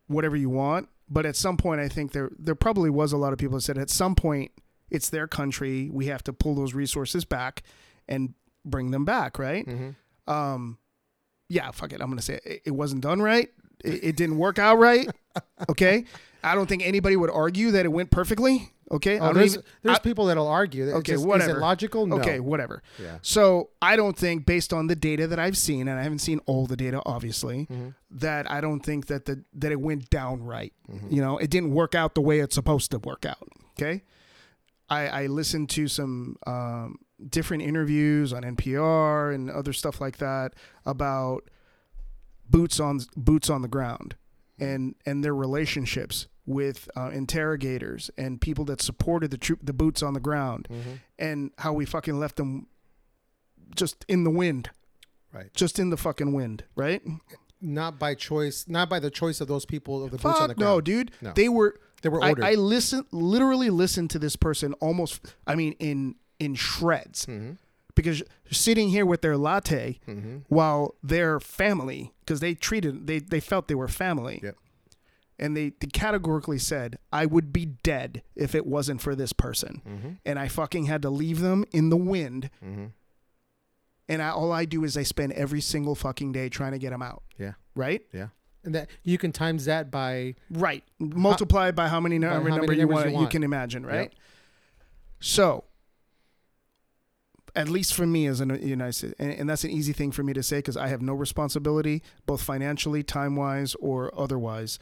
whatever 0.07 0.35
you 0.35 0.49
want, 0.49 0.89
but 1.09 1.25
at 1.25 1.35
some 1.35 1.55
point 1.57 1.79
I 1.79 1.87
think 1.87 2.11
there 2.11 2.31
there 2.37 2.55
probably 2.55 2.89
was 2.89 3.13
a 3.13 3.17
lot 3.17 3.31
of 3.33 3.39
people 3.39 3.57
that 3.57 3.63
said 3.63 3.77
at 3.77 3.89
some 3.89 4.15
point 4.15 4.51
It's 4.89 5.09
their 5.09 5.27
country. 5.27 5.89
We 5.91 6.07
have 6.07 6.23
to 6.23 6.33
pull 6.33 6.55
those 6.55 6.73
resources 6.73 7.25
back 7.25 7.63
and 8.07 8.33
bring 8.65 8.91
them 8.91 9.05
back, 9.05 9.39
right? 9.39 9.65
Mm-hmm. 9.65 10.31
Um, 10.31 10.77
yeah, 11.49 11.71
fuck 11.71 11.93
it. 11.93 12.01
I'm 12.01 12.09
gonna 12.09 12.21
say 12.21 12.39
it, 12.45 12.61
it 12.65 12.71
wasn't 12.71 13.01
done 13.01 13.21
right. 13.21 13.49
It, 13.83 14.03
it 14.03 14.15
didn't 14.15 14.37
work 14.37 14.59
out 14.59 14.77
right. 14.79 15.07
Okay, 15.69 16.05
I 16.43 16.55
don't 16.55 16.67
think 16.67 16.83
anybody 16.85 17.15
would 17.15 17.29
argue 17.29 17.71
that 17.71 17.85
it 17.85 17.89
went 17.89 18.11
perfectly. 18.11 18.69
Okay, 18.91 19.17
Oh, 19.17 19.33
there's 19.33 19.53
even- 19.53 19.65
there's 19.81 19.97
I- 19.97 20.01
people 20.01 20.25
that'll 20.25 20.47
argue. 20.47 20.85
That 20.85 20.95
Okay, 20.97 21.13
just, 21.13 21.25
Is 21.25 21.47
it 21.47 21.57
logical? 21.57 22.05
No. 22.05 22.17
okay, 22.19 22.39
whatever. 22.39 22.83
Yeah. 23.01 23.17
So 23.21 23.69
I 23.81 23.95
don't 23.95 24.15
think, 24.15 24.45
based 24.45 24.71
on 24.73 24.87
the 24.87 24.95
data 24.95 25.25
that 25.27 25.39
I've 25.39 25.57
seen, 25.57 25.87
and 25.87 25.97
I 25.99 26.03
haven't 26.03 26.19
seen 26.19 26.39
all 26.45 26.67
the 26.67 26.75
data, 26.75 27.01
obviously, 27.05 27.65
Mm-hmm. 27.71 27.89
that 28.11 28.51
I 28.51 28.61
don't 28.61 28.81
think 28.81 29.07
that 29.07 29.25
the 29.25 29.43
that 29.55 29.71
it 29.71 29.79
went 29.81 30.09
down 30.09 30.43
right. 30.43 30.73
You 31.09 31.21
know, 31.21 31.37
it 31.39 31.49
didn't 31.49 31.71
work 31.71 31.95
out 31.95 32.13
the 32.13 32.21
way 32.21 32.39
it's 32.39 32.55
supposed 32.55 32.91
to 32.91 32.99
work 32.99 33.25
out. 33.25 33.47
Okay, 33.79 34.03
I, 34.89 35.07
I 35.23 35.25
listened 35.27 35.69
to 35.71 35.87
some 35.87 36.35
um, 36.45 36.97
different 37.29 37.63
interviews 37.63 38.31
on 38.33 38.43
NPR 38.43 39.33
and 39.33 39.49
other 39.49 39.73
stuff 39.73 40.01
like 40.01 40.17
that 40.17 40.53
about 40.85 41.49
boots 42.49 42.79
on 42.79 42.99
boots 43.15 43.49
on 43.49 43.61
the 43.63 43.67
ground 43.67 44.15
and 44.63 44.95
and 45.05 45.23
their 45.23 45.35
relationships 45.35 46.27
with 46.45 46.89
uh, 46.97 47.09
interrogators 47.13 48.11
and 48.17 48.39
people 48.41 48.65
that 48.65 48.81
supported 48.81 49.31
the 49.31 49.37
troop 49.37 49.59
the 49.63 49.73
boots 49.73 50.01
on 50.03 50.13
the 50.13 50.19
ground 50.29 50.67
Mm-hmm. 50.69 50.91
and 51.19 51.51
how 51.57 51.71
we 51.73 51.85
fucking 51.85 52.19
left 52.19 52.35
them 52.35 52.67
just 53.75 54.05
in 54.07 54.23
the 54.23 54.29
wind 54.29 54.69
Right. 55.33 55.51
just 55.55 55.79
in 55.79 55.89
the 55.89 55.97
fucking 55.97 56.31
wind 56.33 56.63
right 56.75 57.01
Not 57.59 57.97
by 57.97 58.13
choice. 58.13 58.65
Not 58.67 58.89
by 58.89 58.99
the 58.99 59.09
choice 59.09 59.39
of 59.41 59.47
those 59.47 59.65
people 59.65 60.03
of 60.03 60.11
the 60.11 60.17
boots 60.17 60.39
on 60.39 60.49
the 60.49 60.55
ground. 60.55 60.75
no 60.75 60.81
dude 60.81 61.11
No. 61.21 61.31
they 61.33 61.49
were 61.49 61.79
They 62.01 62.09
were 62.09 62.21
I, 62.23 62.29
ordered. 62.29 62.45
I 62.45 62.53
listen 62.55 63.05
literally 63.11 63.69
listened 63.69 64.09
to 64.11 64.19
this 64.19 64.35
person 64.35 64.73
almost 64.73 65.21
i 65.47 65.55
mean 65.55 65.73
in 65.79 66.15
in 66.39 66.55
shreds 66.55 67.25
Mhm. 67.25 67.57
Because 67.95 68.23
sitting 68.51 68.89
here 68.89 69.05
with 69.05 69.21
their 69.21 69.37
latte 69.37 69.99
Mhm. 70.07 70.43
while 70.47 70.95
their 71.03 71.39
family 71.39 72.13
because 72.21 72.39
they 72.39 72.53
treated 72.55 73.07
they 73.07 73.19
they 73.19 73.39
felt 73.39 73.67
they 73.67 73.75
were 73.75 73.87
family 73.87 74.39
Yep. 74.43 74.55
and 75.39 75.55
they, 75.57 75.69
they 75.79 75.87
categorically 75.87 76.57
said 76.59 76.97
i 77.11 77.25
would 77.25 77.51
be 77.53 77.65
dead 77.65 78.23
if 78.35 78.55
it 78.55 78.65
wasn't 78.65 79.01
for 79.01 79.15
this 79.15 79.33
person 79.33 79.81
Mhm. 79.87 80.17
and 80.25 80.39
i 80.39 80.47
fucking 80.47 80.85
had 80.85 81.01
to 81.03 81.09
leave 81.09 81.39
them 81.39 81.65
in 81.71 81.89
the 81.89 81.97
wind 81.97 82.49
Mhm. 82.65 82.91
and 84.09 84.21
I, 84.21 84.29
all 84.29 84.51
i 84.51 84.65
do 84.65 84.83
is 84.83 84.97
i 84.97 85.03
spend 85.03 85.33
every 85.33 85.61
single 85.61 85.95
fucking 85.95 86.31
day 86.31 86.49
trying 86.49 86.71
to 86.73 86.79
get 86.79 86.89
them 86.91 87.01
out 87.01 87.23
Yeah. 87.37 87.53
right 87.75 88.01
Yeah. 88.13 88.29
And 88.65 88.73
that 88.75 88.89
you 89.03 89.17
can 89.17 89.33
times 89.33 89.65
that 89.65 89.91
by 89.91 90.35
right 90.49 90.83
multiplied 90.97 91.75
by 91.75 91.89
how 91.89 91.99
many 91.99 92.17
by 92.17 92.27
number, 92.27 92.49
how 92.49 92.55
number 92.57 92.71
many 92.71 92.79
you 92.79 92.87
want 92.87 93.11
you 93.11 93.19
you 93.19 93.27
can 93.27 93.43
imagine 93.43 93.85
right 93.85 94.11
Yep. 94.11 94.13
so 95.19 95.65
at 97.55 97.69
least 97.69 97.93
for 97.93 98.05
me 98.07 98.25
as 98.27 98.41
a 98.41 98.45
United 98.45 98.93
States, 98.93 99.13
and, 99.19 99.31
and 99.31 99.49
that's 99.49 99.63
an 99.63 99.69
easy 99.69 99.93
thing 99.93 100.11
for 100.11 100.23
me 100.23 100.33
to 100.33 100.41
say 100.43 100.57
because 100.57 100.75
I 100.77 100.87
have 100.87 101.01
no 101.01 101.13
responsibility, 101.13 102.01
both 102.25 102.41
financially, 102.41 103.03
time 103.03 103.35
wise, 103.35 103.75
or 103.75 104.11
otherwise, 104.17 104.79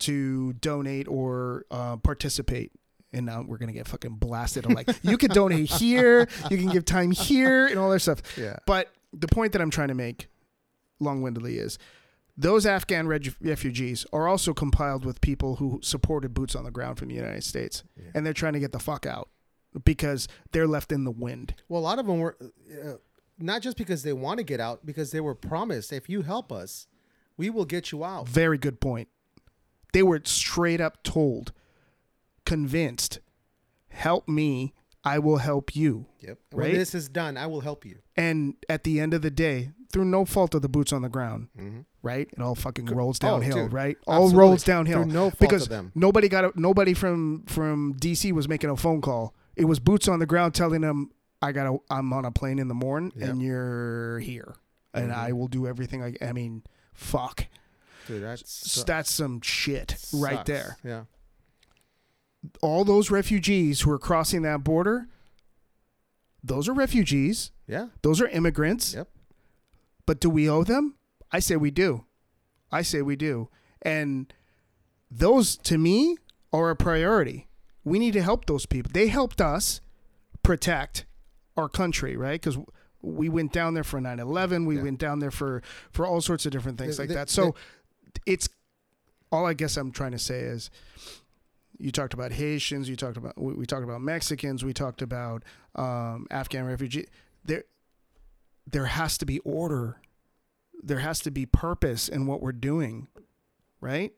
to 0.00 0.52
donate 0.54 1.08
or 1.08 1.64
uh, 1.70 1.96
participate. 1.96 2.72
And 3.12 3.26
now 3.26 3.42
we're 3.46 3.58
gonna 3.58 3.72
get 3.72 3.88
fucking 3.88 4.14
blasted. 4.16 4.64
I'm 4.66 4.72
like, 4.74 4.88
you 5.02 5.18
can 5.18 5.30
donate 5.30 5.68
here, 5.70 6.28
you 6.50 6.56
can 6.58 6.68
give 6.68 6.84
time 6.84 7.10
here, 7.10 7.66
and 7.66 7.78
all 7.78 7.90
that 7.90 8.00
stuff. 8.00 8.22
yeah. 8.38 8.56
But 8.66 8.88
the 9.12 9.28
point 9.28 9.52
that 9.52 9.60
I'm 9.60 9.70
trying 9.70 9.88
to 9.88 9.94
make, 9.94 10.28
long-windedly, 11.00 11.58
is 11.58 11.78
those 12.36 12.64
Afghan 12.64 13.06
reg- 13.06 13.34
refugees 13.42 14.06
are 14.12 14.26
also 14.26 14.54
compiled 14.54 15.04
with 15.04 15.20
people 15.20 15.56
who 15.56 15.80
supported 15.82 16.32
boots 16.32 16.54
on 16.56 16.64
the 16.64 16.70
ground 16.70 16.98
from 16.98 17.08
the 17.08 17.14
United 17.14 17.44
States, 17.44 17.84
Yeah. 17.96 18.04
and 18.14 18.24
they're 18.24 18.32
trying 18.32 18.54
to 18.54 18.60
get 18.60 18.72
the 18.72 18.78
fuck 18.78 19.04
out 19.04 19.28
because 19.84 20.28
they're 20.52 20.66
left 20.66 20.92
in 20.92 21.04
the 21.04 21.10
wind. 21.10 21.54
Well, 21.68 21.80
a 21.80 21.84
lot 21.84 21.98
of 21.98 22.06
them 22.06 22.18
were 22.20 22.36
uh, 22.40 22.94
not 23.38 23.62
just 23.62 23.76
because 23.76 24.02
they 24.02 24.12
want 24.12 24.38
to 24.38 24.44
get 24.44 24.60
out, 24.60 24.84
because 24.86 25.10
they 25.10 25.20
were 25.20 25.34
promised, 25.34 25.92
if 25.92 26.08
you 26.08 26.22
help 26.22 26.52
us, 26.52 26.86
we 27.36 27.48
will 27.50 27.64
get 27.64 27.90
you 27.92 28.04
out. 28.04 28.28
Very 28.28 28.58
good 28.58 28.80
point. 28.80 29.08
They 29.92 30.02
were 30.02 30.20
straight 30.24 30.80
up 30.80 31.02
told, 31.02 31.52
convinced, 32.44 33.20
help 33.88 34.28
me, 34.28 34.74
I 35.04 35.18
will 35.18 35.38
help 35.38 35.74
you. 35.74 36.06
Yep. 36.20 36.38
Right? 36.52 36.68
When 36.68 36.74
this 36.78 36.94
is 36.94 37.08
done, 37.08 37.36
I 37.36 37.46
will 37.46 37.60
help 37.60 37.84
you. 37.84 37.98
And 38.16 38.54
at 38.68 38.84
the 38.84 39.00
end 39.00 39.14
of 39.14 39.22
the 39.22 39.30
day, 39.30 39.70
through 39.92 40.04
no 40.06 40.24
fault 40.24 40.54
of 40.54 40.62
the 40.62 40.68
boots 40.68 40.92
on 40.92 41.02
the 41.02 41.08
ground, 41.08 41.48
Mm-hmm. 41.58 41.80
right? 42.02 42.28
It 42.32 42.40
all 42.40 42.54
fucking 42.54 42.86
rolls 42.86 43.18
Oh, 43.22 43.26
downhill, 43.40 43.64
dude. 43.64 43.72
right? 43.72 43.96
All 44.06 44.24
Absolutely. 44.24 44.38
rolls 44.40 44.64
downhill. 44.64 45.02
Through 45.02 45.12
no 45.12 45.22
fault 45.30 45.38
because 45.38 45.62
of 45.64 45.68
them. 45.68 45.92
nobody 45.94 46.28
got 46.28 46.44
a, 46.44 46.52
nobody 46.54 46.94
from 46.94 47.42
from 47.46 47.94
DC 47.94 48.32
was 48.32 48.48
making 48.48 48.70
a 48.70 48.76
phone 48.76 49.00
call. 49.00 49.34
It 49.56 49.64
was 49.66 49.78
boots 49.80 50.08
on 50.08 50.18
the 50.18 50.26
ground 50.26 50.54
telling 50.54 50.80
them, 50.80 51.10
"I 51.40 51.52
got 51.52 51.80
I'm 51.90 52.12
on 52.12 52.24
a 52.24 52.30
plane 52.30 52.58
in 52.58 52.68
the 52.68 52.74
morning, 52.74 53.12
Yep. 53.16 53.28
and 53.28 53.42
you're 53.42 54.18
here, 54.20 54.54
and 54.94 55.10
Mhm. 55.10 55.14
I 55.16 55.32
will 55.32 55.48
do 55.48 55.66
everything." 55.66 56.02
I 56.02 56.14
I 56.20 56.32
mean, 56.32 56.62
fuck, 56.94 57.46
Dude, 58.06 58.22
that's 58.22 58.82
that's 58.84 59.10
some 59.10 59.40
shit 59.42 59.96
right 60.12 60.44
there. 60.46 60.76
Yeah. 60.82 61.04
All 62.60 62.84
those 62.84 63.10
refugees 63.10 63.82
who 63.82 63.90
are 63.92 63.98
crossing 63.98 64.42
that 64.42 64.64
border, 64.64 65.06
those 66.42 66.68
are 66.68 66.72
refugees. 66.72 67.52
Yeah. 67.68 67.88
Those 68.02 68.20
are 68.20 68.26
immigrants. 68.28 68.94
Yep. 68.94 69.08
But 70.06 70.20
do 70.20 70.28
we 70.28 70.48
owe 70.48 70.64
them? 70.64 70.96
I 71.30 71.38
say 71.38 71.56
we 71.56 71.70
do. 71.70 72.04
I 72.72 72.82
say 72.82 73.00
we 73.02 73.14
do. 73.16 73.48
And 73.80 74.32
those, 75.10 75.56
to 75.58 75.78
me, 75.78 76.16
are 76.52 76.70
a 76.70 76.76
priority. 76.76 77.46
We 77.84 77.98
need 77.98 78.12
to 78.12 78.22
help 78.22 78.46
those 78.46 78.66
people. 78.66 78.90
They 78.94 79.08
helped 79.08 79.40
us 79.40 79.80
protect 80.42 81.04
our 81.56 81.68
country, 81.68 82.16
right? 82.16 82.40
Because 82.40 82.58
we 83.02 83.28
went 83.28 83.52
down 83.52 83.74
there 83.74 83.84
for 83.84 84.00
9 84.00 84.18
11. 84.20 84.64
We 84.64 84.76
Yeah. 84.76 84.82
went 84.82 84.98
down 84.98 85.18
there 85.18 85.30
for, 85.30 85.62
for 85.90 86.06
all 86.06 86.20
sorts 86.20 86.46
of 86.46 86.52
different 86.52 86.78
things 86.78 86.96
The- 86.96 87.02
like 87.02 87.08
the- 87.08 87.14
that. 87.16 87.30
So 87.30 87.54
it's 88.26 88.48
all 89.30 89.46
I 89.46 89.54
guess 89.54 89.76
I'm 89.76 89.90
trying 89.92 90.12
to 90.12 90.18
say 90.18 90.40
is 90.40 90.70
you 91.78 91.90
talked 91.90 92.14
about 92.14 92.32
Haitians, 92.32 92.88
you 92.88 92.96
talked 92.96 93.16
about 93.16 93.36
we, 93.40 93.54
we 93.54 93.66
talked 93.66 93.82
about 93.82 94.00
Mexicans, 94.02 94.62
we 94.64 94.72
talked 94.72 95.02
about 95.02 95.42
um, 95.74 96.26
Afghan 96.30 96.64
refugees. 96.66 97.06
There, 97.44 97.64
there 98.70 98.86
has 98.86 99.18
to 99.18 99.26
be 99.26 99.40
order. 99.40 99.96
There 100.82 100.98
has 101.00 101.20
to 101.20 101.30
be 101.30 101.46
purpose 101.46 102.08
in 102.08 102.26
what 102.26 102.40
we're 102.40 102.52
doing, 102.52 103.08
right? 103.80 104.12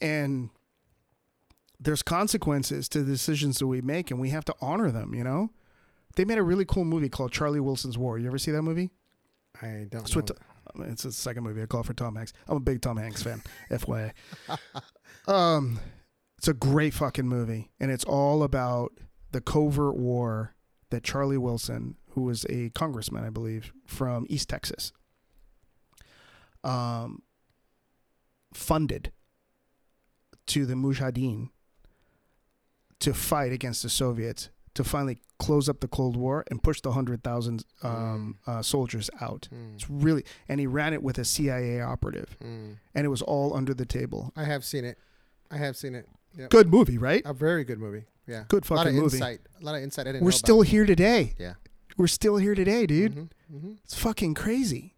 And 0.00 0.50
there's 1.80 2.02
consequences 2.02 2.88
to 2.90 3.02
the 3.02 3.12
decisions 3.12 3.58
that 3.58 3.66
we 3.66 3.80
make, 3.80 4.10
and 4.10 4.20
we 4.20 4.30
have 4.30 4.44
to 4.46 4.54
honor 4.60 4.90
them. 4.90 5.14
You 5.14 5.24
know, 5.24 5.50
they 6.16 6.24
made 6.24 6.38
a 6.38 6.42
really 6.42 6.64
cool 6.64 6.84
movie 6.84 7.08
called 7.08 7.32
Charlie 7.32 7.60
Wilson's 7.60 7.96
War. 7.98 8.18
You 8.18 8.26
ever 8.26 8.38
see 8.38 8.50
that 8.50 8.62
movie? 8.62 8.90
I 9.62 9.86
don't 9.88 10.02
It's 10.02 10.14
know. 10.14 10.22
It's 10.80 11.02
the 11.02 11.12
second 11.12 11.44
movie 11.44 11.62
I 11.62 11.66
call 11.66 11.82
for 11.82 11.94
Tom 11.94 12.16
Hanks. 12.16 12.32
I'm 12.46 12.56
a 12.56 12.60
big 12.60 12.82
Tom 12.82 12.96
Hanks 12.98 13.22
fan, 13.22 13.42
FYI. 13.70 14.12
Um, 15.26 15.80
it's 16.36 16.48
a 16.48 16.54
great 16.54 16.94
fucking 16.94 17.26
movie, 17.26 17.70
and 17.80 17.90
it's 17.90 18.04
all 18.04 18.42
about 18.42 18.92
the 19.32 19.40
covert 19.40 19.96
war 19.96 20.54
that 20.90 21.02
Charlie 21.02 21.38
Wilson, 21.38 21.96
who 22.10 22.22
was 22.22 22.46
a 22.48 22.70
congressman, 22.70 23.24
I 23.24 23.30
believe, 23.30 23.72
from 23.86 24.26
East 24.28 24.48
Texas, 24.48 24.92
um, 26.64 27.22
funded 28.52 29.12
to 30.46 30.64
the 30.66 30.74
Mujahideen 30.74 31.50
to 33.00 33.14
fight 33.14 33.52
against 33.52 33.82
the 33.82 33.88
Soviets 33.88 34.50
to 34.74 34.84
finally 34.84 35.18
close 35.38 35.68
up 35.68 35.80
the 35.80 35.88
Cold 35.88 36.16
War 36.16 36.44
and 36.50 36.62
push 36.62 36.80
the 36.80 36.92
hundred 36.92 37.22
thousand 37.24 37.64
um, 37.82 38.38
uh, 38.46 38.62
soldiers 38.62 39.10
out. 39.20 39.48
Mm, 39.52 39.74
It's 39.74 39.90
really, 39.90 40.24
and 40.48 40.60
he 40.60 40.66
ran 40.66 40.92
it 40.92 41.02
with 41.02 41.18
a 41.18 41.24
CIA 41.24 41.80
operative, 41.80 42.36
mm. 42.42 42.76
and 42.94 43.04
it 43.04 43.08
was 43.08 43.22
all 43.22 43.54
under 43.56 43.74
the 43.74 43.86
table. 43.86 44.32
I 44.36 44.44
have 44.44 44.64
seen 44.64 44.84
it. 44.84 44.98
I 45.50 45.56
have 45.56 45.76
seen 45.76 45.94
it. 45.94 46.08
Yep. 46.36 46.50
Good 46.50 46.68
movie, 46.68 46.98
right? 46.98 47.22
A 47.24 47.32
very 47.32 47.64
good 47.64 47.78
movie. 47.78 48.04
Yeah. 48.26 48.44
Good 48.48 48.66
fucking 48.66 48.76
a 48.76 48.84
lot 48.84 48.86
of 48.88 48.94
movie. 48.94 49.16
insight. 49.16 49.40
A 49.60 49.64
lot 49.64 49.74
of 49.74 49.82
insight. 49.82 50.06
I 50.06 50.12
didn't. 50.12 50.24
We're 50.24 50.30
still 50.32 50.60
here 50.62 50.84
today. 50.84 51.34
Yeah. 51.38 51.54
We're 51.96 52.06
still 52.06 52.36
here 52.36 52.54
today, 52.54 52.86
dude. 52.86 53.12
Mm-hmm. 53.12 53.56
Mm-hmm. 53.56 53.72
It's 53.82 53.94
fucking 53.94 54.34
crazy. 54.34 54.94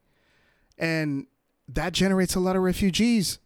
And 0.76 1.26
that 1.68 1.92
generates 1.92 2.34
a 2.34 2.40
lot 2.40 2.56
of 2.56 2.62
refugees. 2.62 3.38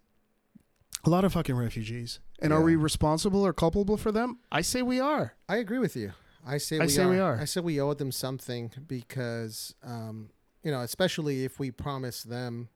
A 1.05 1.10
lot 1.10 1.24
of 1.24 1.35
fucking 1.35 1.55
refugees. 1.55 2.18
And 2.40 2.52
are 2.52 2.62
we 2.62 2.77
responsible 2.77 3.47
or 3.47 3.52
culpable 3.52 3.97
for 3.97 4.12
them? 4.12 4.39
I 4.52 4.61
say 4.61 4.82
we 4.82 5.01
are. 5.01 5.35
I 5.48 5.56
agree 5.56 5.78
with 5.78 5.97
you. 5.97 6.12
I 6.47 6.59
say 6.59 6.77
I 6.78 6.82
we 6.82 6.89
say 6.89 7.02
are. 7.05 7.09
we 7.11 7.19
are. 7.19 7.39
I 7.40 7.44
say 7.47 7.61
we 7.61 7.81
owe 7.81 7.94
them 7.94 8.12
something 8.12 8.70
because, 8.86 9.74
um, 9.82 10.31
you 10.62 10.70
know, 10.70 10.81
especially 10.81 11.44
if 11.44 11.59
we 11.59 11.70
promise 11.70 12.23
them, 12.23 12.69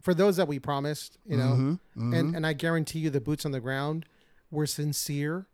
for 0.00 0.12
those 0.14 0.36
that 0.36 0.48
we 0.48 0.58
promised, 0.58 1.16
you 1.24 1.36
know, 1.36 1.52
Mhm, 1.54 1.80
mhm. 1.96 2.18
and 2.18 2.36
and 2.36 2.46
I 2.46 2.52
guarantee 2.54 2.98
you, 2.98 3.08
the 3.10 3.20
boots 3.20 3.46
on 3.46 3.52
the 3.52 3.60
ground 3.60 4.04
were 4.50 4.66
sincere 4.66 5.46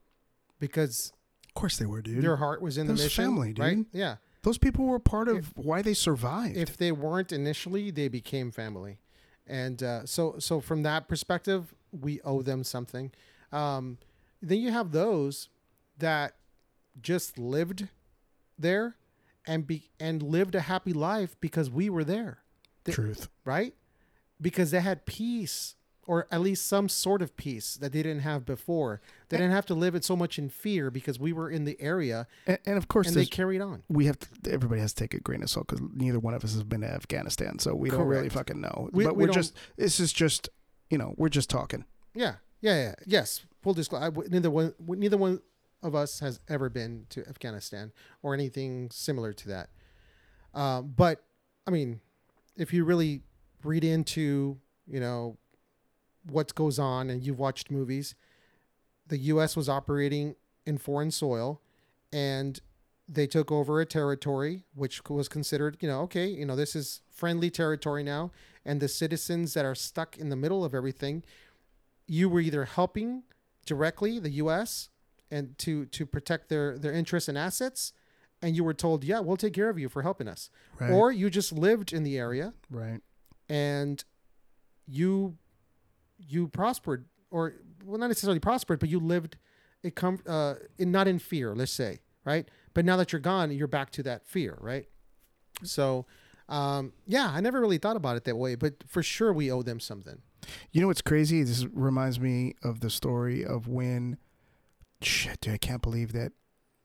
because 0.59 1.13
of 1.47 1.55
course 1.55 1.77
they 1.77 1.87
were, 1.87 2.01
dude. 2.03 2.23
their 2.23 2.37
heart 2.37 2.63
was 2.63 2.79
in 2.79 2.87
the 2.87 2.93
That 2.95 2.99
was 2.99 3.05
mission, 3.05 3.25
family, 3.27 3.53
dude. 3.53 3.59
right? 3.65 3.79
Yeah. 3.93 4.17
Those 4.43 4.59
people 4.59 4.87
were 4.87 4.99
part 4.99 5.29
of 5.29 5.53
why 5.57 5.83
they 5.83 5.95
survived. 5.95 6.57
If 6.57 6.77
they 6.77 6.93
weren't 6.93 7.31
initially, 7.33 7.91
they 7.91 8.09
became 8.09 8.51
family, 8.51 9.01
and 9.47 9.83
uh, 9.83 10.07
so 10.07 10.37
so 10.39 10.61
from 10.61 10.83
that 10.85 11.09
perspective, 11.09 11.75
we 11.93 12.21
owe 12.23 12.43
them 12.43 12.65
something. 12.65 13.11
Um, 13.53 13.99
then 14.43 14.59
you 14.61 14.71
have 14.73 14.93
those 14.93 15.49
that 15.99 16.35
just 17.01 17.39
lived 17.39 17.89
there 18.59 18.97
and 19.47 19.67
be 19.67 19.91
and 19.99 20.23
lived 20.23 20.55
a 20.55 20.61
happy 20.61 20.93
life 20.93 21.37
because 21.41 21.71
we 21.71 21.89
were 21.89 22.05
there, 22.05 22.39
Th- 22.85 22.95
Truth. 22.95 23.29
right? 23.45 23.75
Because 24.41 24.71
they 24.71 24.81
had 24.81 25.07
peace 25.07 25.75
or 26.07 26.27
at 26.31 26.41
least 26.41 26.67
some 26.67 26.89
sort 26.89 27.21
of 27.21 27.37
peace 27.37 27.75
that 27.77 27.93
they 27.93 28.03
didn't 28.03 28.23
have 28.23 28.47
before. 28.47 28.99
They 29.29 29.37
didn't 29.37 29.53
have 29.53 29.67
to 29.67 29.75
live 29.75 29.95
it 29.95 30.05
so 30.07 30.17
much 30.17 30.39
in 30.39 30.49
fear 30.49 30.91
because 30.91 31.19
we 31.19 31.35
were 31.35 31.51
in 31.51 31.65
the 31.67 31.79
area 31.81 32.27
And, 32.47 32.59
and 32.65 32.79
of 32.79 32.89
course, 32.89 33.09
and 33.09 33.17
they 33.17 33.27
carried 33.27 33.61
on. 33.61 33.83
we 33.91 34.07
have 34.07 34.19
to. 34.19 34.51
Everybody 34.51 34.81
has 34.81 34.95
to 34.95 35.03
take 35.05 35.13
a 35.15 35.21
grain 35.21 35.43
of 35.43 35.51
salt 35.51 35.67
because 35.69 35.85
neither 35.95 36.19
one 36.19 36.33
of 36.35 36.43
us 36.45 36.55
has 36.55 36.63
been 36.63 36.81
to 36.81 36.87
Afghanistan, 36.91 37.59
so 37.59 37.75
we 37.75 37.91
don't 37.91 38.07
really 38.07 38.29
fucking 38.31 38.61
know. 38.61 38.89
We- 38.93 39.05
but 39.05 39.17
we 39.17 39.27
we're 39.27 39.33
just. 39.33 39.55
This 39.77 40.01
is 40.01 40.13
just. 40.13 40.49
You 40.91 40.99
know, 40.99 41.15
we're 41.17 41.29
just 41.29 41.51
talking. 41.51 41.85
Yeah, 42.15 42.35
yeah, 42.61 42.83
yeah. 42.83 42.95
Yes, 43.07 43.45
full 43.63 43.75
disclosure. 43.75 44.11
Neither 44.29 44.51
one, 44.51 44.75
neither 44.87 45.17
one 45.17 45.41
of 45.83 45.95
us 45.95 46.21
has 46.21 46.41
ever 46.49 46.69
been 46.69 47.07
to 47.11 47.27
Afghanistan 47.29 47.93
or 48.23 48.35
anything 48.35 48.91
similar 48.91 49.33
to 49.33 49.49
that. 49.49 49.69
Um, 50.55 50.93
but 50.97 51.23
I 51.67 51.71
mean, 51.71 52.01
if 52.57 52.73
you 52.73 52.85
really 52.85 53.23
read 53.63 53.85
into, 53.85 54.59
you 54.87 55.01
know, 55.01 55.37
what 56.31 56.55
goes 56.55 56.79
on, 56.79 57.11
and 57.11 57.23
you've 57.23 57.39
watched 57.39 57.71
movies, 57.71 58.15
the 59.07 59.19
U.S. 59.19 59.57
was 59.57 59.69
operating 59.69 60.35
in 60.67 60.79
foreign 60.79 61.11
soil, 61.11 61.61
and 62.13 62.61
they 63.09 63.27
took 63.27 63.51
over 63.51 63.81
a 63.81 63.87
territory 63.87 64.65
which 64.75 65.03
was 65.09 65.29
considered, 65.29 65.79
you 65.81 65.89
know, 65.89 66.01
okay, 66.03 66.27
you 66.27 66.45
know, 66.45 66.55
this 66.57 66.77
is 66.77 67.01
friendly 67.11 67.51
territory 67.51 68.03
now, 68.03 68.31
and 68.65 68.81
the 68.81 68.89
citizens 68.89 69.55
that 69.55 69.65
are 69.65 69.75
stuck 69.75 70.19
in 70.19 70.29
the 70.29 70.37
middle 70.37 70.65
of 70.65 70.75
everything, 70.75 71.25
you 72.07 72.29
were 72.29 72.41
either 72.41 72.65
helping 72.67 73.23
directly 73.67 74.19
the 74.19 74.31
U.S. 74.43 74.91
and 75.31 75.57
to 75.59 75.87
to 75.87 76.05
protect 76.07 76.49
their 76.49 76.77
their 76.79 76.93
interests 76.93 77.29
and 77.29 77.39
assets, 77.39 77.93
and 78.43 78.55
you 78.55 78.63
were 78.65 78.75
told, 78.75 79.05
yeah, 79.05 79.21
we'll 79.21 79.37
take 79.39 79.55
care 79.55 79.69
of 79.71 79.79
you 79.79 79.89
for 79.89 80.03
helping 80.03 80.29
us, 80.29 80.51
Right. 80.79 80.91
or 80.91 81.11
you 81.11 81.31
just 81.31 81.51
lived 81.53 81.93
in 81.93 82.03
the 82.05 82.19
area 82.19 82.53
right. 82.71 83.01
and 83.49 84.05
you 84.87 85.37
you 86.19 86.49
prospered 86.49 87.07
or 87.31 87.55
well 87.85 87.99
not 87.99 88.09
necessarily 88.09 88.41
prospered 88.41 88.79
but 88.81 88.89
you 88.89 88.99
lived 88.99 89.37
it 89.83 89.95
come 89.95 90.19
uh 90.27 90.55
in 90.79 90.91
not 90.91 91.07
in 91.07 91.19
fear 91.19 91.55
let's 91.55 91.71
say 91.73 92.01
right 92.25 92.49
but 92.79 92.85
now 92.85 92.97
that 92.97 93.13
you're 93.13 93.19
gone 93.21 93.51
you're 93.51 93.67
back 93.67 93.91
to 93.91 94.05
that 94.05 94.25
fear 94.25 94.57
right 94.61 94.87
so 95.65 96.07
um 96.49 96.93
yeah 97.07 97.29
i 97.35 97.41
never 97.41 97.61
really 97.61 97.77
thought 97.79 97.97
about 97.97 98.17
it 98.17 98.23
that 98.23 98.37
way 98.37 98.55
but 98.55 98.75
for 98.87 99.03
sure 99.03 99.33
we 99.33 99.51
owe 99.51 99.63
them 99.63 99.81
something 99.81 100.23
You 100.71 100.81
know 100.81 100.87
what's 100.87 101.03
crazy? 101.03 101.43
This 101.43 101.65
reminds 101.73 102.21
me 102.21 102.55
of 102.63 102.81
the 102.81 102.91
story 102.91 103.45
of 103.45 103.67
when. 103.67 104.19
Shit, 105.03 105.41
dude, 105.41 105.55
I 105.55 105.59
can't 105.59 105.83
believe 105.83 106.13
that 106.13 106.33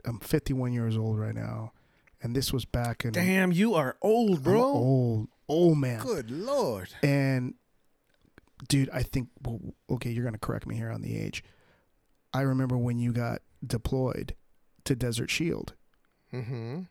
I'm 0.06 0.20
51 0.20 0.74
years 0.74 0.98
old 0.98 1.20
right 1.20 1.36
now, 1.36 1.72
and 2.22 2.36
this 2.36 2.52
was 2.52 2.65
back 2.65 3.06
in. 3.06 3.11
Damn, 3.11 3.52
you 3.52 3.76
are 3.76 3.95
old, 4.02 4.48
I'm 4.48 4.57
old, 4.57 5.28
old 5.48 5.78
man. 5.78 5.99
Good 6.02 6.30
lord. 6.32 6.90
And 7.02 7.56
dude, 8.68 8.90
I 8.91 9.03
think 9.03 9.30
okay, 9.90 10.10
you're 10.11 10.26
gonna 10.26 10.38
correct 10.38 10.68
me 10.68 10.76
here 10.76 10.90
on 10.91 11.02
the 11.02 11.18
age. 11.18 11.44
I 12.34 12.41
remember 12.41 12.78
when 12.78 12.99
you 12.99 13.14
got 13.14 13.41
deployed 13.65 14.36
to 14.86 14.95
Desert 14.95 15.30
Shield. 15.30 15.74
Mm-hmm 16.34 16.81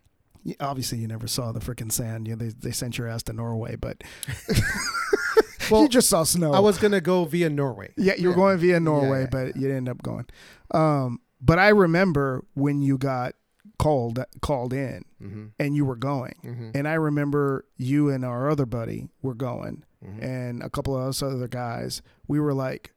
Y- 0.45 0.57
Obviously, 0.59 0.99
you 0.99 1.07
never 1.07 1.29
saw 1.29 1.53
the 1.53 1.61
freaking 1.61 1.93
sand. 1.93 2.27
You 2.27 2.35
know, 2.35 2.45
they 2.45 2.49
they 2.49 2.73
sent 2.73 2.99
your 2.99 3.07
ass 3.07 3.23
to 3.25 3.33
Norway, 3.33 3.77
but 3.77 4.03
Well, 5.71 5.83
you 5.83 5.89
just 5.89 6.09
saw 6.09 6.25
snow. 6.25 6.53
i 6.53 6.59
was 6.59 6.77
gonna 6.79 7.01
go 7.01 7.25
via 7.25 7.49
norway 7.49 7.93
yeah, 7.97 8.15
you 8.19 8.25
were 8.29 8.33
yeah. 8.35 8.37
going 8.37 8.59
via 8.59 8.81
Norway, 8.81 9.21
yeah, 9.23 9.27
but 9.31 9.47
you 9.57 9.63
didn't 9.63 9.77
end 9.77 9.89
up 9.89 10.03
going. 10.03 10.27
Um, 10.73 11.21
but 11.41 11.59
I 11.61 11.69
remember 11.69 12.45
when 12.55 12.83
you 12.83 12.99
got 12.99 13.35
called 13.79 14.19
called 14.41 14.73
in 14.73 15.05
mm-hmm. 15.23 15.47
and 15.61 15.77
you 15.77 15.85
were 15.85 15.97
going, 15.97 16.35
Mm-hmm. 16.45 16.71
and 16.75 16.89
I 16.89 16.95
remember 16.95 17.65
you 17.77 18.11
and 18.11 18.25
our 18.25 18.51
other 18.51 18.67
buddy 18.67 19.09
were 19.23 19.35
going, 19.35 19.85
Mm-hmm. 20.05 20.23
and 20.25 20.63
a 20.65 20.69
couple 20.69 20.97
of 20.97 21.07
us 21.09 21.23
other 21.23 21.47
guys, 21.47 22.03
we 22.27 22.41
were 22.41 22.53
like, 22.55 22.93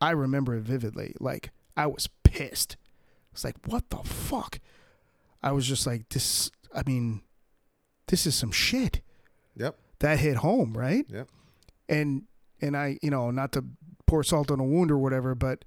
I 0.00 0.10
remember 0.12 0.54
it 0.54 0.62
vividly. 0.62 1.14
Like, 1.20 1.50
I 1.76 1.86
was 1.86 2.08
pissed. 2.24 2.78
It's 3.32 3.44
like, 3.44 3.56
what 3.66 3.90
the 3.90 3.98
fuck? 3.98 4.60
I 5.44 5.52
was 5.52 5.66
just 5.66 5.86
like, 5.86 6.08
this, 6.08 6.50
I 6.74 6.82
mean, 6.86 7.20
this 8.08 8.26
is 8.26 8.34
some 8.34 8.50
shit. 8.50 9.00
Yep. 9.56 9.76
That 10.00 10.18
hit 10.18 10.36
home, 10.36 10.76
right? 10.76 11.04
Yep. 11.08 11.28
And, 11.88 12.22
and 12.60 12.76
I, 12.76 12.98
you 13.02 13.10
know, 13.10 13.30
not 13.30 13.52
to 13.52 13.64
pour 14.06 14.24
salt 14.24 14.50
on 14.50 14.58
a 14.58 14.64
wound 14.64 14.90
or 14.90 14.98
whatever, 14.98 15.34
but 15.34 15.64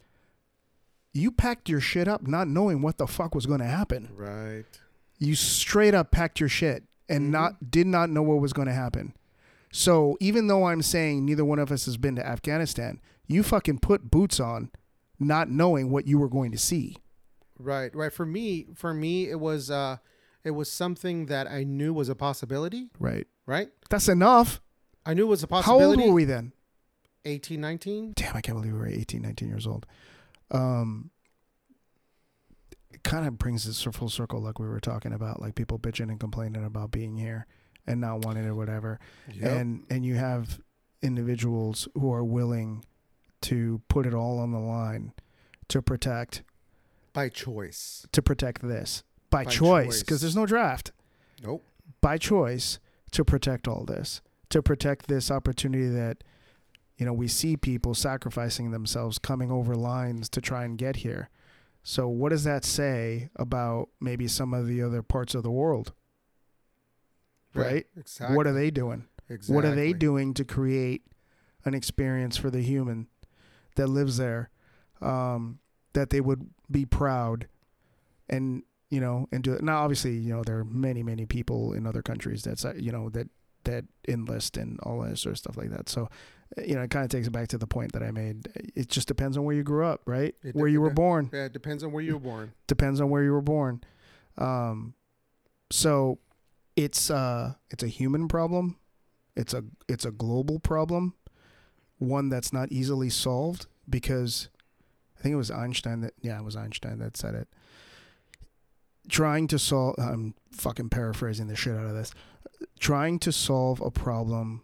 you 1.14 1.32
packed 1.32 1.70
your 1.70 1.80
shit 1.80 2.08
up 2.08 2.28
not 2.28 2.48
knowing 2.48 2.82
what 2.82 2.98
the 2.98 3.08
fuck 3.08 3.34
was 3.36 3.46
going 3.46 3.60
to 3.60 3.66
happen. 3.66 4.10
right 4.16 4.66
You 5.20 5.36
straight 5.36 5.94
up 5.94 6.12
packed 6.12 6.40
your 6.40 6.50
shit 6.50 6.84
and 7.10 7.28
Mhm. 7.28 7.32
not 7.32 7.72
did 7.72 7.88
not 7.88 8.10
know 8.10 8.22
what 8.24 8.42
was 8.42 8.54
going 8.54 8.68
to 8.68 8.74
happen. 8.74 9.14
So 9.72 10.18
even 10.20 10.48
though 10.48 10.66
I'm 10.66 10.82
saying 10.82 11.26
neither 11.26 11.46
one 11.46 11.60
of 11.60 11.72
us 11.72 11.86
has 11.86 11.98
been 11.98 12.16
to 12.16 12.26
Afghanistan, 12.26 13.00
you 13.28 13.44
fucking 13.44 13.80
put 13.80 14.10
boots 14.12 14.40
on, 14.40 14.72
not 15.20 15.50
knowing 15.50 15.90
what 15.92 16.08
you 16.08 16.18
were 16.20 16.30
going 16.30 16.52
to 16.52 16.58
see. 16.58 16.98
Right 17.60 17.94
right 17.96 18.14
for 18.14 18.26
me 18.26 18.68
for 18.76 18.94
me 18.94 19.30
it 19.30 19.40
was 19.40 19.70
uh 19.72 19.98
it 20.44 20.52
was 20.52 20.72
something 20.72 21.26
that 21.28 21.48
i 21.48 21.64
knew 21.64 21.94
was 21.94 22.10
a 22.10 22.16
possibility 22.16 22.90
Right. 23.00 23.28
right 23.46 23.70
That's 23.90 24.08
enough. 24.08 24.62
i 25.06 25.14
knew 25.14 25.24
it 25.24 25.30
was 25.30 25.44
a 25.44 25.48
possibility. 25.48 25.84
How 25.98 26.02
old 26.04 26.10
were 26.10 26.16
we 26.16 26.26
then? 26.26 26.54
18 27.26 27.60
19 27.60 28.14
Damn, 28.16 28.36
I 28.38 28.42
can't 28.42 28.58
believe 28.58 28.74
we 28.74 28.80
were 28.80 28.88
18, 28.88 29.22
19 29.22 29.50
years 29.50 29.68
old. 29.68 29.86
Um, 30.52 31.10
it 32.92 33.04
kind 33.04 33.28
of 33.28 33.38
brings 33.38 33.68
us 33.68 33.82
full 33.96 34.10
circle, 34.10 34.42
like 34.42 34.60
we 34.60 34.68
were 34.68 34.80
talking 34.80 35.12
about, 35.14 35.42
like 35.42 35.56
people 35.56 35.78
bitching 35.78 36.10
and 36.10 36.20
complaining 36.20 36.64
about 36.64 36.92
being 36.92 37.18
here 37.18 37.46
and 37.86 38.00
not 38.02 38.26
wanting 38.26 38.46
it 38.46 38.48
or 38.48 38.56
whatever. 38.56 39.00
and 39.42 39.84
and 39.90 40.06
you 40.06 40.16
have 40.16 40.60
individuals 41.02 41.88
who 41.96 42.12
are 42.14 42.24
willing 42.24 42.84
to 43.42 43.82
put 43.90 44.06
it 44.06 44.14
all 44.14 44.40
on 44.40 44.52
the 44.52 44.60
line 44.60 45.14
to 45.68 45.82
protect 45.82 46.44
by 47.18 47.30
choice. 47.30 48.06
to 48.12 48.22
protect 48.22 48.62
this. 48.62 49.04
By, 49.32 49.44
By 49.44 49.50
choice 49.50 50.04
because 50.04 50.22
there's 50.22 50.36
no 50.36 50.46
draft. 50.46 50.92
Nope. 51.44 51.66
By 52.00 52.20
choice 52.20 52.80
to 53.12 53.26
protect 53.26 53.68
all 53.68 53.86
this. 53.86 54.22
To 54.52 54.62
protect 54.62 55.08
this 55.08 55.32
opportunity 55.32 55.88
that 55.88 56.24
you 56.96 57.06
know 57.08 57.14
we 57.14 57.28
see 57.28 57.58
people 57.58 57.96
sacrificing 57.96 58.70
themselves 58.70 59.18
coming 59.18 59.52
over 59.52 59.76
lines 59.76 60.30
to 60.30 60.42
try 60.42 60.64
and 60.64 60.78
get 60.78 60.98
here. 60.98 61.30
So 61.82 62.08
what 62.08 62.30
does 62.30 62.44
that 62.44 62.64
say 62.64 63.30
about 63.36 63.90
maybe 64.00 64.28
some 64.28 64.54
of 64.54 64.68
the 64.68 64.84
other 64.84 65.02
parts 65.02 65.34
of 65.34 65.42
the 65.42 65.52
world? 65.52 65.94
Right, 67.56 67.88
exactly 67.98 68.38
what 68.38 68.46
are 68.46 68.54
they 68.54 68.70
doing? 68.70 69.08
Exactly. 69.28 69.56
What 69.56 69.66
are 69.66 69.74
they 69.74 69.92
doing 69.92 70.36
to 70.36 70.46
create 70.46 71.02
an 71.66 71.74
experience 71.74 72.38
for 72.38 72.52
the 72.52 72.62
human 72.62 73.08
that 73.76 73.88
lives 73.88 74.18
there? 74.18 74.52
Um, 75.02 75.60
that 75.98 76.12
they 76.12 76.22
would 76.22 76.48
be 76.70 76.86
proud 76.86 77.48
and 78.30 78.64
you 78.90 79.02
know 79.02 79.28
and 79.32 79.44
do 79.44 79.54
it? 79.54 79.64
Now, 79.64 79.84
obviously, 79.84 80.16
you 80.16 80.34
know 80.34 80.44
there 80.44 80.60
are 80.60 80.66
many 80.66 81.04
many 81.04 81.26
people 81.26 81.74
in 81.74 81.88
other 81.88 82.02
countries 82.02 82.44
that's 82.44 82.64
uh, 82.64 82.74
you 82.78 82.92
know 82.92 83.10
that 83.10 83.30
that 83.64 83.86
enlist 84.08 84.56
and 84.58 84.80
all 84.82 85.02
that 85.02 85.18
sort 85.18 85.34
of 85.34 85.38
stuff 85.38 85.58
like 85.58 85.72
that. 85.72 85.90
So 85.90 86.10
uh, 86.58 86.62
you 86.62 86.76
know 86.76 86.82
it 86.82 86.92
kind 86.92 87.04
of 87.04 87.10
takes 87.12 87.28
it 87.28 87.32
back 87.32 87.48
to 87.50 87.58
the 87.58 87.68
point 87.68 87.94
that 87.94 88.04
I 88.04 88.12
made. 88.12 88.48
It 88.76 88.88
just 88.88 89.08
depends 89.08 89.38
on 89.38 89.44
where 89.44 89.56
you 89.56 89.64
grew 89.64 89.86
up, 89.86 90.02
right? 90.06 90.36
It 90.44 90.56
where 90.56 90.68
you 90.68 90.82
were 90.82 90.92
born 90.92 91.30
yeah, 91.34 91.46
it 91.46 91.54
depends 91.54 91.84
on 91.84 91.92
where 91.92 92.04
you 92.04 92.14
were 92.14 92.20
born 92.20 92.54
depends 92.68 93.02
on 93.02 93.10
where 93.10 93.24
you 93.24 93.32
were 93.32 93.42
born. 93.42 93.84
Um, 94.38 94.94
so 95.72 96.20
it's 96.76 97.10
uh 97.10 97.56
it's 97.70 97.84
a 97.84 97.88
human 97.88 98.28
problem. 98.28 98.78
It's 99.36 99.54
a 99.54 99.64
it's 99.90 100.06
a 100.06 100.12
global 100.12 100.60
problem, 100.60 101.16
one 101.98 102.30
that's 102.30 102.54
not 102.54 102.72
easily 102.72 103.10
solved 103.10 103.68
because 103.90 104.50
I 105.18 105.22
think 105.22 105.34
it 105.34 105.38
was 105.38 105.52
Einstein 105.52 106.02
that 106.02 106.14
yeah 106.22 106.38
it 106.38 106.44
was 106.44 106.56
Einstein 106.56 107.00
that 107.00 107.18
said 107.18 107.34
it. 107.36 107.48
Trying 109.10 109.48
to 109.48 109.60
solve 109.60 109.96
I'm 109.98 110.34
fucking 110.52 110.90
paraphrasing 110.90 111.48
the 111.48 111.56
shit 111.56 111.76
out 111.76 111.86
of 111.86 111.94
this. 111.96 112.12
Trying 112.80 113.20
to 113.20 113.32
solve 113.32 113.82
a 113.82 113.92
problem 113.92 114.62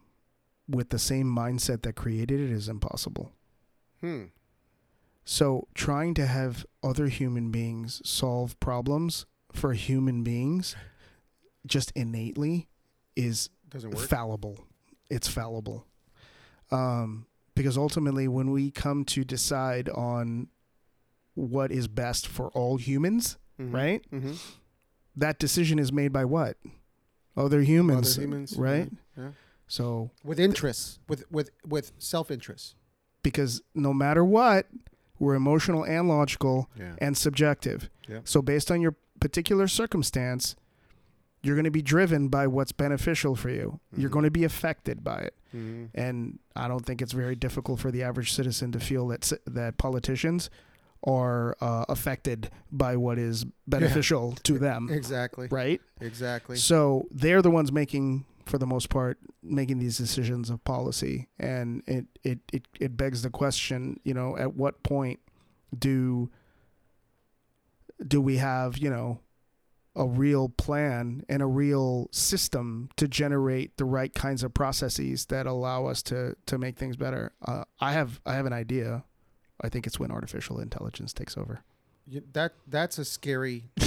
with 0.67 0.89
the 0.89 0.99
same 0.99 1.27
mindset 1.27 1.81
that 1.83 1.95
created 1.95 2.39
it 2.39 2.49
is 2.49 2.67
impossible. 2.69 3.31
hmm 4.01 4.25
So, 5.25 5.67
trying 5.73 6.13
to 6.15 6.25
have 6.25 6.65
other 6.81 7.07
human 7.07 7.51
beings 7.51 8.01
solve 8.05 8.59
problems 8.59 9.25
for 9.51 9.73
human 9.73 10.23
beings 10.23 10.75
just 11.65 11.91
innately 11.95 12.67
is 13.15 13.49
fallible. 14.07 14.65
It's 15.09 15.27
fallible. 15.27 15.85
Um, 16.71 17.27
because 17.55 17.77
ultimately, 17.77 18.27
when 18.27 18.51
we 18.51 18.71
come 18.71 19.05
to 19.05 19.23
decide 19.23 19.89
on 19.89 20.47
what 21.35 21.71
is 21.71 21.87
best 21.87 22.27
for 22.27 22.49
all 22.49 22.77
humans, 22.77 23.37
Mhm. 23.59 23.73
right? 23.73 24.11
mm-hmm. 24.11 24.33
That 25.15 25.39
decision 25.39 25.77
is 25.79 25.91
made 25.91 26.11
by 26.11 26.25
what? 26.25 26.57
Other 27.37 27.61
humans, 27.61 28.13
Other 28.17 28.23
humans, 28.27 28.57
right? 28.57 28.91
yeah, 29.17 29.23
yeah. 29.23 29.31
So, 29.67 30.11
with 30.23 30.39
interests 30.39 30.99
with 31.07 31.23
with 31.31 31.49
with 31.65 31.91
self-interest 31.97 32.75
because 33.23 33.61
no 33.73 33.93
matter 33.93 34.23
what, 34.23 34.67
we're 35.19 35.35
emotional 35.35 35.83
and 35.85 36.07
logical 36.07 36.69
Yeah. 36.77 36.95
and 36.99 37.17
subjective. 37.17 37.89
Yeah. 38.07 38.19
So 38.25 38.41
based 38.41 38.69
on 38.69 38.81
your 38.81 38.95
particular 39.19 39.67
circumstance, 39.67 40.55
you're 41.43 41.55
going 41.55 41.65
to 41.65 41.71
be 41.71 41.81
driven 41.81 42.29
by 42.29 42.47
what's 42.47 42.71
beneficial 42.71 43.35
for 43.35 43.49
you. 43.49 43.79
You're 43.95 44.09
Mhm. 44.09 44.13
going 44.13 44.23
to 44.25 44.31
be 44.31 44.45
affected 44.45 45.03
by 45.03 45.19
it. 45.19 45.35
Mhm. 45.53 45.89
And 45.93 46.39
I 46.55 46.67
don't 46.69 46.85
think 46.85 47.01
it's 47.01 47.11
very 47.11 47.35
difficult 47.35 47.79
for 47.81 47.91
the 47.91 48.01
average 48.01 48.31
citizen 48.33 48.71
to 48.71 48.79
feel 48.79 49.07
that 49.09 49.31
that 49.45 49.77
politicians 49.77 50.49
are 51.05 51.57
uh, 51.59 51.83
affected 51.89 52.49
by 52.71 52.95
what 52.95 53.19
is 53.19 53.45
beneficial 53.67 54.31
to 54.43 54.57
them, 54.57 54.87
Exactly. 54.89 55.47
right? 55.51 55.81
Exactly. 55.99 56.55
So 56.55 57.07
they're 57.11 57.41
the 57.41 57.51
ones 57.51 57.73
making, 57.73 58.23
for 58.45 58.57
the 58.57 58.65
most 58.65 58.89
part, 58.89 59.19
making 59.43 59.79
these 59.79 59.97
decisions 59.97 60.49
of 60.49 60.63
policy, 60.63 61.27
and 61.37 61.83
it 61.87 62.05
it 62.23 62.39
it, 62.53 62.67
it 62.79 62.95
begs 62.95 63.21
the 63.21 63.29
question, 63.29 63.99
you 64.05 64.13
know, 64.13 64.37
at 64.37 64.55
what 64.55 64.81
point 64.83 65.19
do 65.77 66.29
do 68.07 68.21
we 68.21 68.37
have, 68.37 68.77
you 68.77 68.89
know, 68.89 69.19
a 69.95 70.05
real 70.05 70.49
plan 70.49 71.23
and 71.29 71.41
a 71.41 71.45
real 71.45 72.07
system 72.11 72.89
to 72.95 73.07
generate 73.07 73.77
the 73.77 73.85
right 73.85 74.13
kinds 74.13 74.43
of 74.43 74.53
processes 74.53 75.25
that 75.25 75.45
allow 75.45 75.85
us 75.85 76.01
to 76.03 76.35
to 76.47 76.57
make 76.57 76.77
things 76.77 76.97
better? 76.97 77.31
Uh, 77.45 77.63
I 77.79 77.93
have 77.93 78.19
I 78.25 78.35
have 78.35 78.45
an 78.45 78.53
idea. 78.53 79.03
I 79.61 79.69
think 79.69 79.87
it's 79.87 79.99
when 79.99 80.11
artificial 80.11 80.59
intelligence 80.59 81.13
takes 81.13 81.37
over. 81.37 81.63
You- 82.07 82.23
that 82.33 82.53
that's 82.67 82.97
a 82.97 83.05
scary, 83.05 83.65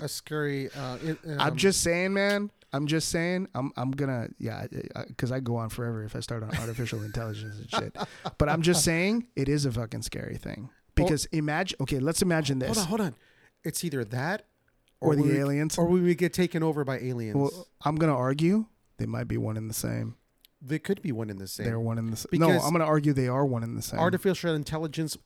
a 0.00 0.08
scary. 0.08 0.68
Uh, 0.76 0.98
it, 1.02 1.18
I'm 1.38 1.52
um, 1.52 1.56
just 1.56 1.82
saying, 1.82 2.12
man. 2.12 2.50
I'm 2.72 2.86
just 2.86 3.08
saying. 3.08 3.48
I'm 3.54 3.72
I'm 3.76 3.92
gonna 3.92 4.28
yeah, 4.38 4.66
because 5.06 5.32
I 5.32 5.40
go 5.40 5.56
on 5.56 5.70
forever 5.70 6.04
if 6.04 6.14
I 6.14 6.20
start 6.20 6.42
on 6.42 6.54
artificial 6.56 7.02
intelligence 7.02 7.56
and 7.56 7.70
shit. 7.70 7.96
But 8.36 8.50
I'm 8.50 8.62
just 8.62 8.84
saying 8.84 9.26
it 9.36 9.48
is 9.48 9.64
a 9.64 9.72
fucking 9.72 10.02
scary 10.02 10.36
thing 10.36 10.68
because 10.94 11.24
imagine. 11.26 11.78
Okay, 11.80 11.98
let's 11.98 12.20
imagine 12.20 12.58
this. 12.58 12.68
Hold 12.68 12.78
on, 12.78 12.86
hold 12.86 13.00
on. 13.00 13.14
It's 13.68 13.84
either 13.84 14.04
that 14.04 14.46
Or 15.00 15.14
the 15.14 15.22
we, 15.22 15.38
aliens. 15.38 15.78
or 15.78 15.86
we 15.86 16.00
would 16.00 16.18
get 16.18 16.32
taken 16.32 16.62
over 16.62 16.84
by 16.84 16.98
aliens. 16.98 17.36
Well, 17.36 17.68
I'm 17.82 17.96
gonna 17.96 18.16
argue 18.16 18.66
they 18.96 19.06
might 19.06 19.28
be 19.28 19.36
one 19.36 19.56
in 19.56 19.68
the 19.68 19.74
same. 19.74 20.16
they 20.60 20.78
could 20.80 21.00
be 21.02 21.12
one 21.12 21.30
in 21.30 21.36
the 21.38 21.46
same. 21.46 21.66
They're 21.66 21.78
one 21.78 21.98
in 21.98 22.10
the 22.10 22.16
same. 22.16 22.40
No, 22.40 22.48
I'm 22.50 22.72
gonna 22.72 22.84
argue 22.84 23.12
they 23.12 23.28
are 23.28 23.46
one 23.46 23.62
in 23.62 23.76
the 23.76 23.82
same. 23.82 24.00
Artificial 24.00 24.54
intelligence 24.54 25.16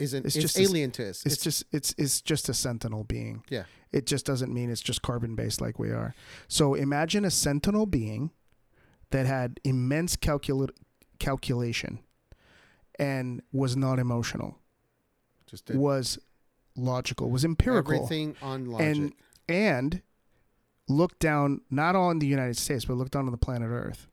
isn't. 0.00 0.26
It's 0.26 0.34
It's, 0.34 0.42
just 0.42 0.58
alien 0.58 0.90
to 0.92 1.08
us. 1.10 1.24
it's 1.24 1.36
just 1.36 1.62
it's 1.70 1.94
it's 1.96 2.20
just 2.20 2.48
a 2.48 2.54
sentinel 2.54 3.04
being. 3.04 3.44
Yeah. 3.48 3.64
It 3.92 4.06
just 4.06 4.24
doesn't 4.26 4.52
mean 4.52 4.70
it's 4.70 4.80
just 4.80 5.00
carbon 5.02 5.36
based 5.36 5.60
like 5.60 5.78
we 5.78 5.90
are. 5.90 6.14
So 6.48 6.74
imagine 6.74 7.24
a 7.24 7.30
sentinel 7.30 7.86
being 7.86 8.30
that 9.10 9.26
had 9.26 9.60
immense 9.62 10.16
calcula- 10.16 10.74
calculation 11.20 12.00
and 12.98 13.40
was 13.52 13.76
not 13.76 13.98
emotional, 13.98 14.58
just 15.46 15.70
a, 15.70 15.76
was 15.78 16.18
logical, 16.76 17.30
was 17.30 17.44
empirical, 17.44 17.94
everything 17.94 18.36
on 18.42 18.66
logic. 18.66 18.86
and 18.86 19.12
and 19.48 20.02
looked 20.88 21.18
down 21.18 21.60
not 21.70 21.94
on 21.96 22.18
the 22.18 22.26
United 22.26 22.56
States 22.56 22.84
but 22.84 22.94
looked 22.94 23.12
down 23.12 23.26
on 23.26 23.32
the 23.32 23.38
planet 23.38 23.70
Earth 23.70 24.08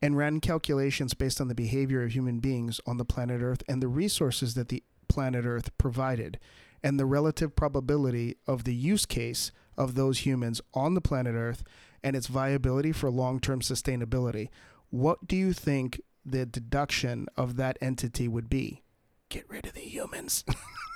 and 0.00 0.16
ran 0.16 0.40
calculations 0.40 1.14
based 1.14 1.40
on 1.40 1.48
the 1.48 1.54
behavior 1.54 2.02
of 2.02 2.12
human 2.12 2.38
beings 2.38 2.80
on 2.86 2.96
the 2.98 3.04
planet 3.04 3.42
Earth 3.42 3.62
and 3.68 3.82
the 3.82 3.88
resources 3.88 4.54
that 4.54 4.68
the 4.68 4.82
planet 5.08 5.44
Earth 5.44 5.76
provided 5.76 6.38
and 6.82 6.98
the 6.98 7.06
relative 7.06 7.56
probability 7.56 8.36
of 8.46 8.64
the 8.64 8.74
use 8.74 9.06
case 9.06 9.50
of 9.76 9.94
those 9.94 10.20
humans 10.20 10.60
on 10.74 10.94
the 10.94 11.00
planet 11.00 11.34
Earth 11.34 11.64
and 12.02 12.14
its 12.14 12.28
viability 12.28 12.92
for 12.92 13.10
long-term 13.10 13.60
sustainability. 13.60 14.48
What 14.90 15.26
do 15.26 15.36
you 15.36 15.52
think 15.52 16.00
the 16.24 16.46
deduction 16.46 17.26
of 17.36 17.56
that 17.56 17.76
entity 17.80 18.28
would 18.28 18.48
be? 18.48 18.82
Get 19.28 19.48
rid 19.48 19.66
of 19.66 19.74
the 19.74 19.80
humans. 19.80 20.44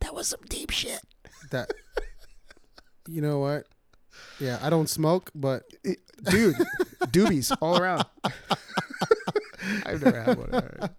that 0.00 0.14
was 0.14 0.28
some 0.28 0.40
deep 0.48 0.70
shit. 0.70 1.00
that. 1.50 1.70
You 3.08 3.22
know 3.22 3.38
what? 3.38 3.64
Yeah, 4.40 4.58
I 4.62 4.68
don't 4.70 4.88
smoke, 4.88 5.30
but 5.34 5.62
dude, 6.24 6.56
doobies 7.04 7.56
all 7.62 7.80
around. 7.80 8.04
I've 9.86 10.02
never 10.02 10.22
had 10.22 10.38
one. 10.38 10.54
All 10.54 10.60
right. 10.80 10.90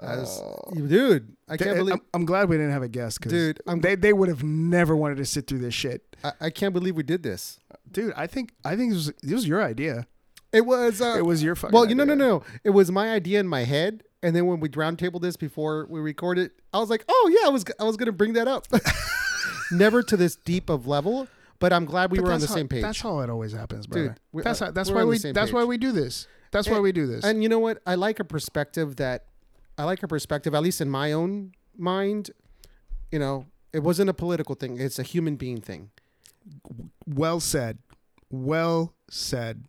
I 0.00 0.16
was- 0.16 0.40
Oh. 0.42 0.72
dude, 0.74 1.36
I 1.48 1.56
can't 1.56 1.70
Th- 1.70 1.76
believe. 1.78 1.94
I'm, 1.94 2.00
I'm 2.14 2.24
glad 2.24 2.48
we 2.48 2.56
didn't 2.56 2.72
have 2.72 2.82
a 2.82 2.88
guest, 2.88 3.18
because 3.18 3.32
Dude, 3.32 3.60
I'm- 3.66 3.80
they 3.80 3.94
they 3.94 4.12
would 4.12 4.28
have 4.28 4.42
never 4.44 4.94
wanted 4.96 5.16
to 5.16 5.24
sit 5.24 5.46
through 5.46 5.58
this 5.60 5.74
shit, 5.74 6.16
I, 6.22 6.32
I 6.40 6.50
can't 6.50 6.72
believe 6.74 6.94
we 6.96 7.02
did 7.02 7.22
this. 7.22 7.58
dude. 7.90 8.12
I 8.16 8.26
think 8.26 8.52
I 8.64 8.76
think 8.76 8.92
this 8.92 9.06
was, 9.06 9.14
this 9.22 9.32
was 9.32 9.48
your 9.48 9.62
idea. 9.62 10.06
It 10.52 10.62
was. 10.66 11.00
Uh, 11.00 11.16
It 11.18 11.24
was 11.26 11.42
your 11.42 11.54
fucking. 11.56 11.74
well, 11.74 11.86
you 11.88 11.94
know, 11.94 12.04
no, 12.04 12.12
idea. 12.14 12.26
no. 12.26 12.42
It 12.64 12.70
was 12.70 12.90
my 12.90 13.10
idea 13.12 13.40
in 13.40 13.46
my 13.48 13.64
head, 13.64 14.02
and 14.22 14.34
then 14.34 14.46
when 14.46 14.60
we 14.60 14.68
roundtable 14.68 15.20
this 15.20 15.36
before 15.36 15.86
we 15.88 16.00
recorded, 16.00 16.46
it, 16.46 16.52
I 16.72 16.78
was 16.78 16.90
like, 16.90 17.04
"Oh 17.08 17.30
yeah, 17.32 17.48
I 17.48 17.50
was 17.50 17.64
I 17.80 17.84
was 17.84 17.96
gonna 17.96 18.12
bring 18.12 18.34
that 18.34 18.48
up." 18.48 18.66
Never 19.70 20.02
to 20.02 20.16
this 20.16 20.36
deep 20.36 20.70
of 20.70 20.86
level, 20.86 21.28
but 21.58 21.72
I'm 21.72 21.84
glad 21.84 22.10
we 22.10 22.18
But 22.18 22.26
were 22.26 22.32
on 22.32 22.40
the 22.40 22.46
how- 22.46 22.54
same 22.54 22.68
page. 22.68 22.82
That's 22.82 23.00
how 23.00 23.20
it 23.20 23.30
always 23.30 23.52
happens, 23.52 23.86
brother. 23.86 24.16
Dude, 24.32 24.44
that's 24.44 24.62
uh, 24.62 24.66
how, 24.66 24.70
that's 24.72 24.90
why 24.90 25.04
we 25.04 25.18
that's 25.18 25.52
why 25.52 25.64
we 25.64 25.76
do 25.78 25.92
this. 25.92 26.26
That's 26.50 26.68
why 26.68 26.80
we 26.80 26.92
do 26.92 27.06
this. 27.06 27.24
And 27.24 27.42
you 27.42 27.48
know 27.48 27.58
what? 27.58 27.82
I 27.86 27.94
like 27.94 28.20
a 28.20 28.24
perspective 28.24 28.96
that 28.96 29.26
I 29.76 29.84
like 29.84 30.02
a 30.02 30.08
perspective, 30.08 30.54
at 30.54 30.62
least 30.62 30.80
in 30.80 30.88
my 30.88 31.12
own 31.12 31.52
mind. 31.76 32.30
You 33.12 33.18
know, 33.18 33.46
it 33.72 33.80
wasn't 33.80 34.10
a 34.10 34.14
political 34.14 34.54
thing; 34.54 34.80
it's 34.80 34.98
a 34.98 35.02
human 35.02 35.36
being 35.36 35.60
thing. 35.60 35.90
well 37.06 37.40
said. 37.40 37.78
Well 38.30 38.94
said. 39.10 39.64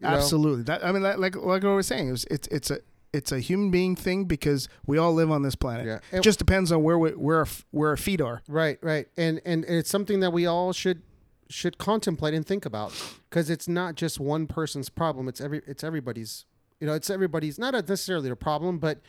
You 0.00 0.08
know? 0.08 0.14
Absolutely. 0.14 0.62
That 0.64 0.84
I 0.84 0.92
mean, 0.92 1.02
like 1.02 1.18
like, 1.18 1.36
like 1.36 1.64
I 1.64 1.74
was 1.74 1.86
saying, 1.86 2.08
it 2.08 2.12
was, 2.12 2.24
it's 2.30 2.48
it's 2.48 2.70
a 2.70 2.80
it's 3.12 3.32
a 3.32 3.40
human 3.40 3.70
being 3.70 3.96
thing 3.96 4.24
because 4.24 4.68
we 4.86 4.96
all 4.98 5.12
live 5.12 5.30
on 5.30 5.42
this 5.42 5.54
planet. 5.54 5.86
Yeah. 5.86 6.18
It 6.18 6.22
just 6.22 6.38
depends 6.38 6.70
on 6.72 6.82
where 6.82 6.98
we, 6.98 7.10
where 7.10 7.38
our, 7.38 7.46
where 7.70 7.90
our 7.90 7.96
feet 7.96 8.20
are. 8.20 8.42
Right, 8.48 8.78
right, 8.82 9.08
and 9.16 9.40
and 9.44 9.64
it's 9.64 9.90
something 9.90 10.20
that 10.20 10.32
we 10.32 10.46
all 10.46 10.72
should 10.72 11.02
should 11.48 11.78
contemplate 11.78 12.32
and 12.34 12.46
think 12.46 12.64
about 12.64 12.92
because 13.28 13.50
it's 13.50 13.66
not 13.66 13.96
just 13.96 14.20
one 14.20 14.46
person's 14.46 14.88
problem. 14.88 15.26
It's 15.28 15.40
every 15.40 15.62
it's 15.66 15.82
everybody's. 15.84 16.44
You 16.78 16.86
know, 16.86 16.94
it's 16.94 17.10
everybody's 17.10 17.58
not 17.58 17.74
necessarily 17.74 18.30
a 18.30 18.36
problem, 18.36 18.78
but 18.78 19.00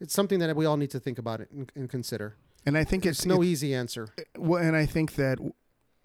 it's 0.00 0.14
something 0.14 0.38
that 0.38 0.56
we 0.56 0.64
all 0.64 0.78
need 0.78 0.90
to 0.92 0.98
think 1.00 1.18
about 1.18 1.40
it 1.42 1.50
and, 1.50 1.70
and 1.74 1.90
consider. 1.90 2.36
And 2.64 2.78
I 2.78 2.84
think 2.84 3.04
It's 3.04 3.18
it's 3.20 3.26
no 3.26 3.42
it- 3.42 3.46
easy 3.48 3.74
answer. 3.74 4.08
well, 4.38 4.62
and 4.62 4.74
I 4.74 4.86
think 4.86 5.16
that, 5.16 5.36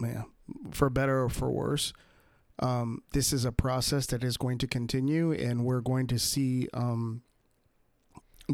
yeah, 0.01 0.23
for 0.71 0.89
better 0.89 1.23
or 1.23 1.29
for 1.29 1.49
worse, 1.49 1.93
um, 2.59 3.01
this 3.13 3.31
is 3.31 3.45
a 3.45 3.51
process 3.53 4.07
that 4.07 4.23
is 4.25 4.35
going 4.35 4.57
to 4.57 4.67
continue, 4.67 5.31
and 5.31 5.63
we're 5.63 5.79
going 5.81 6.07
to 6.07 6.19
see 6.19 6.67
um, 6.73 7.21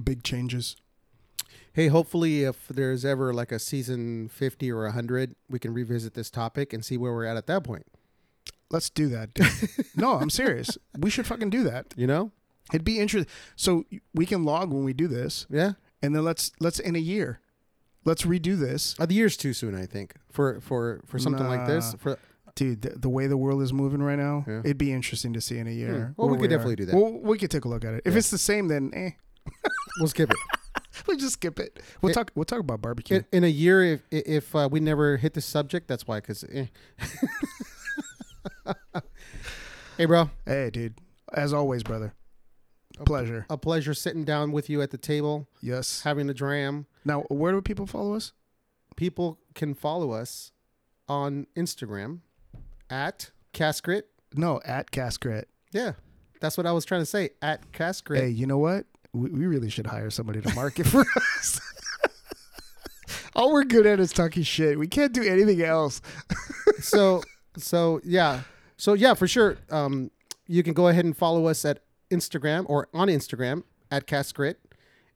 big 0.03 0.23
changes. 0.23 0.76
Hey, 1.73 1.88
hopefully, 1.88 2.43
if 2.43 2.68
there's 2.68 3.05
ever 3.05 3.34
like 3.34 3.51
a 3.51 3.59
season 3.59 4.27
fifty 4.30 4.72
or 4.72 4.89
hundred, 4.89 5.35
we 5.49 5.57
can 5.59 5.73
revisit 5.73 6.13
this 6.13 6.30
topic 6.30 6.73
and 6.73 6.84
see 6.84 6.97
where 6.97 7.13
we're 7.13 7.26
at 7.26 7.38
at 7.38 7.47
that 7.47 7.63
point. 7.63 7.85
Let's 8.69 8.89
do 8.89 9.07
that. 9.09 9.34
Dude. 9.34 9.47
no, 9.95 10.13
I'm 10.15 10.30
serious. 10.30 10.77
We 10.97 11.09
should 11.09 11.27
fucking 11.27 11.49
do 11.49 11.63
that. 11.63 11.93
You 11.95 12.07
know? 12.07 12.31
It'd 12.73 12.85
be 12.85 12.99
interesting. 12.99 13.31
So 13.55 13.85
we 14.13 14.26
can 14.26 14.43
log 14.43 14.72
when 14.73 14.84
we 14.84 14.93
do 14.93 15.07
this, 15.07 15.45
Yeah. 15.49 15.73
and 16.01 16.15
then 16.15 16.23
let's 16.23 16.51
let's 16.59 16.80
in 16.80 16.95
a 16.95 16.99
year, 16.99 17.39
let's 18.05 18.23
redo 18.23 18.57
this, 18.57 18.95
Uh, 18.99 19.05
the 19.05 19.13
year's 19.15 19.35
too 19.35 19.51
soon, 19.53 19.76
I 19.76 19.85
think, 19.85 20.15
for 20.31 20.59
for 20.61 21.01
for 21.05 21.19
something 21.19 21.47
like 21.47 21.68
this. 21.68 21.95
For 21.99 22.18
dude. 22.55 22.81
The, 22.81 22.89
the 22.99 23.09
way 23.09 23.27
the 23.27 23.38
world 23.38 23.61
is 23.61 23.72
moving 23.72 24.01
right 24.03 24.19
now, 24.19 24.43
Yeah. 24.47 24.59
it'd 24.59 24.77
be 24.77 24.91
interesting 24.91 25.31
to 25.34 25.41
see 25.41 25.57
in 25.57 25.68
a 25.68 25.72
year. 25.72 26.07
Hmm. 26.07 26.22
Well, 26.22 26.30
we 26.30 26.38
could 26.38 26.45
are. 26.51 26.57
definitely 26.57 26.76
do 26.77 26.85
that. 26.88 26.95
Well, 26.95 27.13
we 27.13 27.38
could 27.38 27.49
take 27.51 27.63
a 27.65 27.69
look 27.69 27.85
at 27.85 27.93
it. 27.93 28.01
If 28.05 28.11
Yeah. 28.13 28.19
it's 28.19 28.30
the 28.30 28.38
same, 28.38 28.68
then 28.68 28.91
eh, 28.93 29.11
we'll 29.99 30.07
skip 30.09 30.31
it. 30.31 30.38
we'll 31.07 31.18
just 31.18 31.34
skip 31.34 31.59
it. 31.59 31.80
We'll 32.01 32.11
It- 32.11 32.13
talk. 32.13 32.31
We'll 32.35 32.45
talk 32.45 32.59
about 32.59 32.81
barbecue. 32.81 33.18
in, 33.18 33.26
in 33.31 33.43
a 33.43 33.47
year 33.47 33.84
if 33.84 34.01
if 34.11 34.55
uh, 34.55 34.68
we 34.72 34.80
never 34.80 35.18
hit 35.18 35.34
the 35.34 35.41
subject 35.41 35.88
that's 35.88 36.07
why 36.07 36.19
because 36.19 36.43
eh. 36.51 36.65
hey 39.97 40.05
bro 40.05 40.30
hey, 40.45 40.69
dude. 40.72 40.95
As 41.34 41.53
always, 41.53 41.84
brother. 41.84 42.13
A 42.99 43.03
pleasure. 43.05 43.45
a 43.49 43.57
pleasure 43.57 43.93
sitting 43.95 44.26
down 44.26 44.51
with 44.51 44.69
you 44.69 44.81
at 44.81 44.91
the 44.91 44.97
table 44.97 45.47
Yes. 45.61 46.01
having 46.03 46.30
a 46.30 46.34
dram 46.35 46.85
Now, 47.03 47.22
where 47.30 47.51
do 47.51 47.61
people 47.61 47.88
follow 47.88 48.13
us? 48.13 48.34
people 48.97 49.39
can 49.55 49.73
follow 49.73 50.11
us 50.11 50.51
on 51.07 51.47
instagram 51.55 52.19
at 52.91 53.31
cascrit 53.53 54.03
No, 54.35 54.59
at 54.65 54.91
Cascret. 54.91 55.45
yeah 55.72 55.93
that's 56.41 56.57
what 56.57 56.68
i 56.68 56.72
was 56.73 56.84
trying 56.85 57.01
to 57.01 57.05
say 57.05 57.30
at 57.41 57.72
cascrit 57.72 58.18
Hey, 58.19 58.30
you 58.30 58.45
know 58.45 58.57
what? 58.59 58.85
We, 59.13 59.29
we 59.29 59.45
really 59.45 59.69
should 59.69 59.88
hire 59.88 60.09
somebody 60.09 60.41
to 60.41 60.53
market 60.55 60.88
for 60.88 61.01
us. 61.15 61.59
All 63.35 63.53
we're 63.53 63.63
good 63.63 63.85
at 63.85 63.99
is 63.99 64.11
talking 64.11 64.43
shit. 64.43 64.77
We 64.77 64.88
can't 64.88 65.13
do 65.13 65.23
anything 65.23 65.61
else. 65.61 66.01
so 66.79 67.21
so 67.57 67.99
yeah 68.03 68.41
so 68.77 68.93
yeah 68.93 69.13
for 69.13 69.27
sure 69.27 69.57
um 69.69 70.09
you 70.47 70.63
can 70.63 70.73
go 70.73 70.88
ahead 70.88 71.03
and 71.05 71.15
follow 71.15 71.47
us 71.47 71.65
at 71.65 71.79
instagram 72.09 72.63
or 72.67 72.88
on 72.93 73.07
instagram 73.09 73.61
at 73.91 74.07
cascrit 74.07 74.55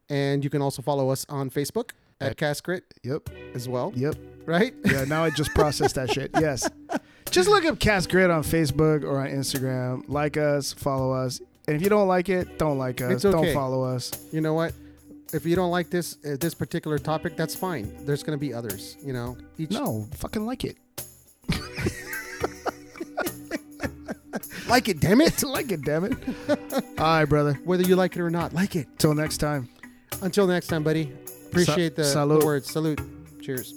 and 0.10 0.44
you 0.44 0.50
can 0.50 0.62
also 0.62 0.82
follow 0.82 1.10
us 1.10 1.26
on 1.30 1.50
facebook 1.50 1.92
at 2.20 2.32
At- 2.32 2.38
cascrit 2.38 2.82
Yep. 3.04 3.30
as 3.56 3.70
well 3.70 3.94
Yep. 3.96 4.16
right 4.46 4.76
Yeah, 4.86 5.06
now 5.06 5.24
I 5.24 5.30
just 5.30 5.54
processed 5.56 5.96
that 5.96 6.12
shit. 6.12 6.30
Yes. 6.40 6.70
Just 7.32 7.50
look 7.50 7.66
up 7.66 7.80
Cast 7.80 8.14
on 8.14 8.44
Facebook 8.44 9.04
or 9.04 9.20
on 9.20 9.28
Instagram. 9.28 10.04
Like 10.08 10.38
us, 10.38 10.72
follow 10.72 11.12
us. 11.12 11.42
And 11.68 11.76
if 11.76 11.82
you 11.82 11.90
don't 11.90 12.08
like 12.08 12.30
it, 12.30 12.60
don't 12.60 12.78
like 12.78 13.02
us. 13.02 13.12
It's 13.12 13.26
okay. 13.26 13.46
Don't 13.46 13.54
follow 13.54 13.84
us. 13.84 14.12
You 14.32 14.42
know 14.42 14.54
what? 14.54 14.74
If 15.34 15.44
you 15.46 15.56
don't 15.56 15.72
like 15.72 15.90
this 15.90 16.18
uh, 16.26 16.38
this 16.40 16.54
particular 16.54 17.00
topic, 17.00 17.36
that's 17.36 17.56
fine. 17.56 17.92
There's 18.06 18.22
going 18.24 18.38
to 18.38 18.42
be 18.42 18.54
others. 18.54 18.96
You 19.04 19.14
know, 19.14 19.36
each 19.58 19.72
No, 19.72 20.08
fucking 20.14 20.46
like 20.46 20.64
it. 20.64 20.78
like 24.68 24.88
it. 24.88 25.00
Damn 25.00 25.22
it! 25.22 25.42
like 25.44 25.72
it, 25.72 25.82
damn 25.84 26.04
it. 26.06 26.14
All 26.50 26.58
right, 26.98 27.26
brother. 27.26 27.60
Whether 27.64 27.84
you 27.84 27.96
like 27.96 28.16
it 28.16 28.22
or 28.22 28.30
not, 28.30 28.54
like 28.54 28.76
it. 28.76 28.88
Till 29.00 29.16
next 29.16 29.40
time. 29.40 29.68
Until 30.22 30.46
next 30.48 30.68
time, 30.68 30.84
buddy. 30.84 31.12
Appreciate 31.48 31.96
the, 31.96 32.04
the 32.04 32.46
words. 32.46 32.70
Salute. 32.70 33.02
Cheers. 33.42 33.74